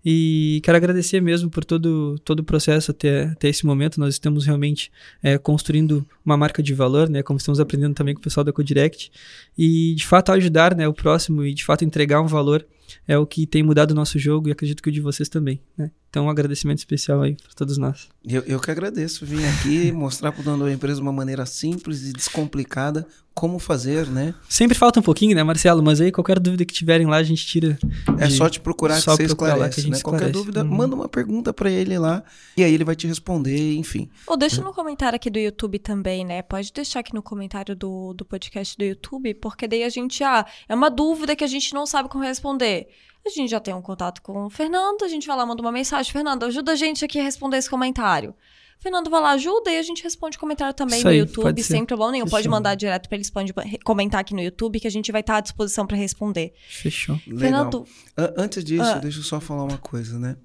e 0.06 0.62
quero 0.64 0.78
agradecer 0.78 1.22
mesmo 1.22 1.50
por 1.50 1.66
todo, 1.66 2.18
todo 2.20 2.40
o 2.40 2.44
processo 2.44 2.91
até, 2.91 3.26
até 3.26 3.50
esse 3.50 3.66
momento, 3.66 4.00
nós 4.00 4.16
estamos 4.16 4.45
realmente 4.45 4.91
é, 5.22 5.38
construindo 5.38 6.06
uma 6.26 6.38
marca 6.38 6.64
de 6.64 6.74
valor, 6.74 7.10
né, 7.10 7.22
como 7.22 7.38
estamos 7.38 7.60
aprendendo 7.60 7.94
também 7.94 8.14
com 8.14 8.20
o 8.20 8.24
pessoal 8.24 8.44
da 8.44 8.54
Codirect, 8.54 9.12
e 9.58 9.94
de 9.95 10.06
fato 10.06 10.32
ajudar 10.32 10.76
né, 10.76 10.88
o 10.88 10.94
próximo 10.94 11.44
e 11.44 11.54
de 11.54 11.64
fato 11.64 11.84
entregar 11.84 12.22
um 12.22 12.28
valor 12.28 12.66
é 13.08 13.18
o 13.18 13.26
que 13.26 13.45
tem 13.45 13.64
mudado 13.64 13.91
o 13.91 13.95
nosso 13.95 14.20
jogo 14.20 14.48
e 14.48 14.52
acredito 14.52 14.82
que 14.82 14.90
o 14.90 14.91
de 14.91 15.02
vocês 15.02 15.28
também. 15.28 15.60
Né? 15.78 15.91
Então, 16.14 16.26
um 16.27 16.30
agradecimento 16.30 16.77
especial 16.77 17.23
aí 17.23 17.34
para 17.34 17.56
todos 17.56 17.76
nós. 17.80 18.07
Eu, 18.23 18.44
eu 18.44 18.60
que 18.60 18.69
agradeço. 18.69 19.26
Vim 19.26 19.44
aqui 19.48 19.90
mostrar 19.91 20.31
para 20.31 20.41
o 20.41 20.44
dono 20.44 20.64
da 20.65 20.72
empresa 20.72 21.02
uma 21.02 21.11
maneira 21.11 21.44
simples 21.44 22.03
e 22.07 22.14
descomplicada 22.14 23.07
como 23.34 23.57
fazer, 23.57 24.06
né? 24.06 24.35
Sempre 24.48 24.77
falta 24.77 24.99
um 24.99 25.03
pouquinho, 25.03 25.35
né, 25.35 25.41
Marcelo? 25.41 25.81
Mas 25.81 25.99
aí 25.99 26.11
qualquer 26.11 26.38
dúvida 26.40 26.64
que 26.65 26.73
tiverem 26.73 27.07
lá, 27.07 27.18
a 27.18 27.23
gente 27.23 27.44
tira. 27.48 27.80
É 28.19 28.27
de- 28.27 28.35
só 28.35 28.48
te 28.48 28.60
procurar 28.60 29.02
só 29.02 29.18
que 29.18 29.23
você 29.23 29.27
procurar 29.30 29.56
lá 29.56 29.68
esclarece, 29.69 29.76
que 29.76 29.81
a 29.81 29.84
gente 29.85 29.94
né? 29.95 30.02
Qualquer 30.03 30.27
esclarece. 30.27 30.40
dúvida, 30.45 30.61
Uhum. 30.64 30.77
manda 30.77 30.95
uma 30.95 31.10
pergunta 31.10 31.52
para 31.52 31.72
ele 31.72 31.98
lá 31.98 32.23
e 32.56 32.64
aí 32.64 32.72
ele 32.72 32.84
vai 32.84 32.95
te 32.95 33.07
responder, 33.07 33.73
enfim. 33.76 34.07
Ou 34.27 34.38
deixa 34.38 34.61
no 34.61 34.72
comentário 34.72 35.15
aqui 35.15 35.31
do 35.31 35.40
YouTube 35.40 35.80
também, 35.80 36.23
né? 36.23 36.44
Pode 36.44 36.72
deixar 36.72 36.99
aqui 36.99 37.11
no 37.15 37.23
comentário 37.23 37.76
do, 37.76 38.14
do 38.14 38.23
podcast 38.23 38.77
do 38.77 38.84
YouTube, 38.84 39.34
porque 39.34 39.68
daí 39.68 39.81
a 39.84 39.90
gente, 39.90 40.23
ah, 40.23 40.45
é 40.69 40.76
uma 40.76 40.91
dúvida 40.91 41.35
que 41.35 41.44
a 41.44 41.48
gente 41.48 41.73
não 41.73 41.88
sabe 41.88 42.07
como 42.07 42.23
responder. 42.23 42.88
A 43.26 43.30
gente 43.30 43.50
já 43.50 43.60
tem 43.60 43.74
um 43.74 43.82
contato 43.82 44.22
com 44.22 44.45
o 44.45 44.50
Fernando, 44.50 45.04
a 45.04 45.08
gente 45.08 45.26
vai 45.26 45.36
lá, 45.38 45.45
manda 45.45 45.62
uma 45.62 45.72
mensagem. 45.72 46.12
Fernando, 46.12 46.44
ajuda 46.44 46.74
a 46.74 46.76
gente 46.76 47.04
aqui 47.06 47.20
a 47.20 47.24
responder 47.24 47.58
esse 47.58 47.70
comentário. 47.70 48.36
Fernando 48.80 49.10
vai 49.10 49.22
lá, 49.22 49.32
ajuda 49.32 49.72
e 49.72 49.78
a 49.78 49.82
gente 49.82 50.04
responde 50.04 50.38
comentário 50.38 50.74
também 50.74 50.98
Isso 50.98 51.06
no 51.06 51.12
aí, 51.12 51.20
YouTube, 51.20 51.44
pode 51.45 51.64
sem 51.64 51.86
problema 51.86 52.12
nenhum. 52.12 52.26
Pode 52.26 52.44
Fechou. 52.44 52.52
mandar 52.52 52.76
direto 52.76 53.08
pra 53.08 53.16
eles, 53.16 53.30
pode 53.30 53.54
comentar 53.86 54.20
aqui 54.20 54.34
no 54.34 54.41
YouTube, 54.41 54.78
que 54.78 54.88
a 54.88 54.91
gente 54.91 55.10
vai 55.10 55.22
estar 55.22 55.38
à 55.38 55.40
disposição 55.40 55.88
pra 55.88 55.95
responder. 55.95 56.52
Fechou. 56.68 57.16
Legal. 57.26 57.40
Fernando, 57.40 57.88
A- 58.18 58.34
Antes 58.36 58.62
disso, 58.62 58.84
Ah. 58.84 58.95
deixa 58.95 59.20
eu 59.20 59.24
só 59.24 59.40
falar 59.40 59.64
uma 59.64 59.78
coisa, 59.78 60.20
né? 60.20 60.36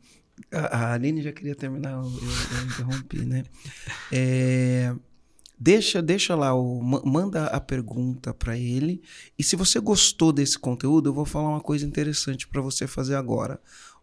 A, 0.53 0.59
a 0.79 0.93
Aline 0.95 1.21
já 1.21 1.33
queria 1.33 1.57
terminar, 1.57 1.91
eu, 1.95 2.03
eu- 2.03 2.59
eu 2.59 2.65
interrompi, 2.67 3.19
né? 3.25 3.43
É, 4.13 4.95
deixa, 5.59 6.01
deixa 6.01 6.35
lá, 6.35 6.55
o, 6.55 6.83
ma- 6.83 7.03
manda 7.05 7.47
a 7.47 7.61
pergunta 7.61 8.33
para 8.33 8.57
ele. 8.57 9.03
E 9.39 9.43
se 9.43 9.57
você 9.57 9.81
gostou 9.81 10.33
desse 10.33 10.59
conteúdo, 10.59 11.09
eu 11.09 11.15
vou 11.15 11.25
falar 11.25 11.51
uma 11.51 11.61
coisa 11.61 11.87
interessante 11.87 12.47
para 12.47 12.61
você 12.63 12.87
fazer 12.87 13.15
agora. 13.15 13.61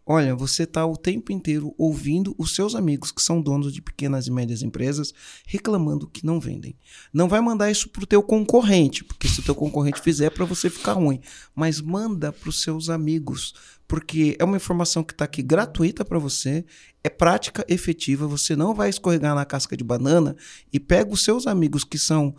Olha, 0.08 0.36
você 0.36 0.62
está 0.62 0.86
o 0.86 0.96
tempo 0.96 1.32
inteiro 1.32 1.74
ouvindo 1.76 2.32
os 2.38 2.54
seus 2.54 2.76
amigos 2.76 3.10
que 3.10 3.20
são 3.20 3.42
donos 3.42 3.72
de 3.72 3.82
pequenas 3.82 4.28
e 4.28 4.30
médias 4.30 4.62
empresas 4.62 5.12
reclamando 5.44 6.06
que 6.06 6.24
não 6.24 6.38
vendem. 6.38 6.76
Não 7.12 7.28
vai 7.28 7.40
mandar 7.40 7.72
isso 7.72 7.88
pro 7.88 8.06
teu 8.06 8.22
concorrente, 8.22 9.02
porque 9.02 9.26
se 9.26 9.40
o 9.40 9.42
teu 9.42 9.54
concorrente 9.56 10.00
fizer 10.00 10.26
é 10.26 10.30
para 10.30 10.44
você 10.44 10.70
ficar 10.70 10.92
ruim, 10.92 11.20
mas 11.56 11.80
manda 11.80 12.32
para 12.32 12.48
os 12.48 12.62
seus 12.62 12.88
amigos, 12.88 13.52
porque 13.88 14.36
é 14.38 14.44
uma 14.44 14.56
informação 14.56 15.04
que 15.04 15.12
está 15.12 15.24
aqui 15.24 15.42
gratuita 15.42 16.04
para 16.04 16.18
você, 16.18 16.64
é 17.04 17.08
prática, 17.08 17.64
efetiva, 17.68 18.26
você 18.26 18.56
não 18.56 18.74
vai 18.74 18.88
escorregar 18.88 19.34
na 19.34 19.44
casca 19.44 19.76
de 19.76 19.84
banana 19.84 20.36
e 20.72 20.80
pega 20.80 21.12
os 21.12 21.22
seus 21.22 21.46
amigos 21.46 21.84
que 21.84 21.98
são 21.98 22.34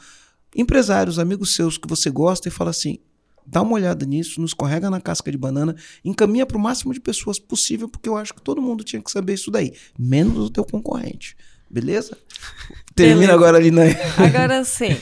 empresários, 0.56 1.20
amigos 1.20 1.56
seus 1.56 1.78
que 1.78 1.88
você 1.88 2.10
gosta 2.10 2.48
e 2.48 2.52
fala 2.52 2.72
assim: 2.72 3.00
dá 3.46 3.62
uma 3.62 3.74
olhada 3.74 4.06
nisso, 4.06 4.40
não 4.40 4.46
escorrega 4.46 4.90
na 4.90 5.00
casca 5.00 5.32
de 5.32 5.38
banana, 5.38 5.76
encaminha 6.04 6.46
para 6.46 6.58
o 6.58 6.60
máximo 6.60 6.94
de 6.94 7.00
pessoas 7.00 7.40
possível, 7.40 7.88
porque 7.88 8.10
eu 8.10 8.18
acho 8.18 8.34
que 8.34 8.42
todo 8.42 8.62
mundo 8.62 8.84
tinha 8.84 9.02
que 9.02 9.10
saber 9.10 9.34
isso 9.34 9.50
daí, 9.50 9.74
menos 9.98 10.48
o 10.48 10.50
teu 10.50 10.66
concorrente. 10.66 11.38
Beleza? 11.70 12.18
Termina 12.96 13.20
Beleza. 13.20 13.34
agora 13.34 13.58
ali 13.58 13.72
na. 13.72 13.84
agora 14.18 14.64
sim. 14.64 14.98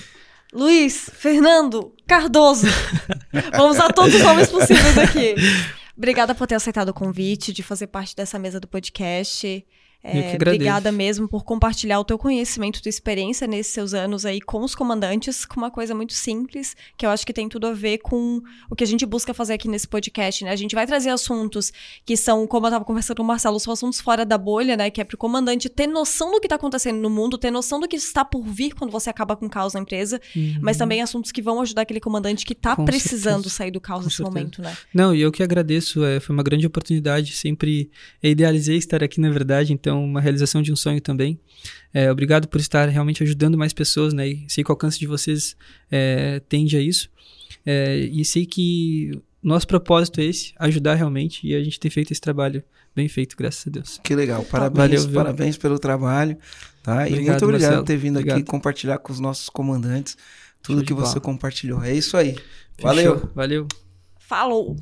Luiz, 0.54 1.10
Fernando, 1.14 1.94
Cardoso. 2.08 2.68
Vamos 3.58 3.78
a 3.78 3.90
todos 3.90 4.16
os 4.16 4.22
nomes 4.22 4.48
possíveis 4.48 4.98
aqui. 4.98 5.36
Obrigada 5.98 6.36
por 6.36 6.46
ter 6.46 6.56
aceitado 6.56 6.90
o 6.90 6.94
convite 6.94 7.54
de 7.54 7.64
fazer 7.64 7.88
parte 7.88 8.16
dessa 8.16 8.38
mesa 8.38 8.60
do 8.60 8.68
podcast. 8.68 9.66
É, 10.06 10.36
obrigada 10.36 10.92
mesmo 10.92 11.28
por 11.28 11.44
compartilhar 11.44 12.00
o 12.00 12.04
teu 12.04 12.18
conhecimento, 12.18 12.82
tua 12.82 12.90
experiência 12.90 13.48
nesses 13.48 13.74
seus 13.74 13.94
anos 13.94 14.24
aí 14.24 14.40
com 14.40 14.62
os 14.62 14.76
comandantes, 14.76 15.46
com 15.46 15.58
uma 15.58 15.72
coisa 15.72 15.96
muito 15.96 16.14
simples, 16.14 16.76
que 16.96 17.06
eu 17.06 17.10
acho 17.10 17.26
que 17.26 17.34
tem 17.34 17.50
tudo 17.50 17.66
a 17.66 17.74
ver 17.74 17.98
com 17.98 18.40
o 18.70 18.76
que 18.76 18.84
a 18.84 18.88
gente 18.88 19.06
busca 19.06 19.34
fazer 19.34 19.54
aqui 19.54 19.68
nesse 19.68 19.88
podcast, 19.88 20.44
né? 20.44 20.52
A 20.52 20.56
gente 20.56 20.76
vai 20.76 20.86
trazer 20.86 21.10
assuntos 21.10 21.74
que 22.06 22.16
são, 22.16 22.46
como 22.46 22.68
eu 22.68 22.72
tava 22.72 22.86
conversando 22.86 23.18
com 23.18 23.24
o 23.24 23.26
Marcelo, 23.26 23.60
são 23.60 23.74
assuntos 23.74 24.00
fora 24.00 24.24
da 24.24 24.38
bolha, 24.38 24.78
né? 24.78 24.92
Que 24.92 25.02
é 25.02 25.04
pro 25.04 25.18
comandante 25.18 25.70
ter 25.70 25.88
noção 25.88 26.32
do 26.32 26.40
que 26.40 26.48
tá 26.48 26.56
acontecendo 26.56 27.00
no 27.00 27.10
mundo, 27.10 27.38
ter 27.38 27.50
noção 27.50 27.80
do 27.80 27.88
que 27.88 27.96
está 27.96 28.24
por 28.24 28.44
vir 28.44 28.76
quando 28.76 28.92
você 28.92 29.10
acaba 29.10 29.36
com 29.36 29.48
o 29.48 29.50
caos 29.50 29.74
na 29.74 29.80
empresa, 29.80 30.22
mas 30.62 30.78
também 30.78 31.02
assuntos 31.02 31.32
que 31.32 31.42
vão 31.42 31.62
ajudar 31.62 31.82
aquele 31.82 32.00
comandante 32.00 32.46
que 32.46 32.54
tá 32.54 32.76
Uhum. 32.76 32.76
Com 32.78 32.86
precisando 32.86 33.44
certeza. 33.44 33.56
sair 33.56 33.72
do 33.72 33.80
caos 33.80 34.00
Com 34.00 34.06
nesse 34.06 34.18
certeza. 34.18 34.38
momento, 34.38 34.62
né? 34.62 34.76
Não, 34.94 35.16
e 35.16 35.22
eu 35.22 35.32
que 35.32 35.42
agradeço, 35.42 36.04
é, 36.04 36.20
foi 36.20 36.34
uma 36.36 36.44
grande 36.44 36.68
oportunidade, 36.68 37.34
sempre 37.34 37.90
idealizei 38.22 38.78
estar 38.78 39.04
aqui, 39.04 39.20
na 39.20 39.30
verdade, 39.30 39.74
então 39.74 39.95
uma 40.04 40.22
realização 40.22 40.62
de 40.62 40.72
um 40.72 40.76
sonho 40.76 41.02
também. 41.02 41.40
É, 41.94 42.12
obrigado 42.12 42.48
por 42.48 42.60
estar 42.60 42.88
realmente 42.90 43.24
ajudando 43.24 43.58
mais 43.58 43.74
pessoas, 43.74 44.14
né? 44.14 44.28
E 44.28 44.46
sei 44.48 44.64
que 44.64 44.72
o 44.72 44.74
alcance 44.74 45.00
de 45.00 45.08
vocês 45.08 45.56
é, 45.92 46.42
tende 46.50 46.76
a 46.78 46.82
isso. 46.82 47.10
É, 47.66 47.98
e 47.98 48.24
sei 48.26 48.46
que 48.46 49.22
nosso 49.42 49.68
propósito 49.68 50.20
é 50.20 50.26
esse, 50.26 50.54
ajudar 50.58 50.96
realmente, 50.96 51.46
e 51.48 51.54
a 51.54 51.64
gente 51.64 51.80
tem 51.80 51.92
feito 51.92 52.12
esse 52.12 52.22
trabalho 52.22 52.64
bem 52.96 53.08
feito, 53.08 53.36
graças 53.38 53.68
a 53.68 53.70
Deus. 53.70 54.00
Que 54.04 54.16
legal. 54.16 54.44
Parabéns, 54.44 55.04
Valeu, 55.06 55.14
parabéns 55.14 55.58
pelo 55.58 55.78
trabalho. 55.78 56.38
Tá? 56.82 57.02
Obrigado, 57.02 57.22
e 57.22 57.30
muito 57.30 57.46
obrigado 57.46 57.78
por 57.78 57.86
ter 57.86 57.98
vindo 57.98 58.18
obrigado. 58.18 58.38
aqui 58.38 58.46
compartilhar 58.46 58.98
com 58.98 59.12
os 59.12 59.20
nossos 59.20 59.50
comandantes 59.50 60.18
tudo 60.62 60.84
que 60.84 60.94
você 60.94 61.20
compartilhou. 61.20 61.84
É 61.84 61.94
isso 61.94 62.18
aí. 62.18 62.36
Valeu. 62.82 63.30
Valeu. 63.36 63.68
Falou. 64.18 64.76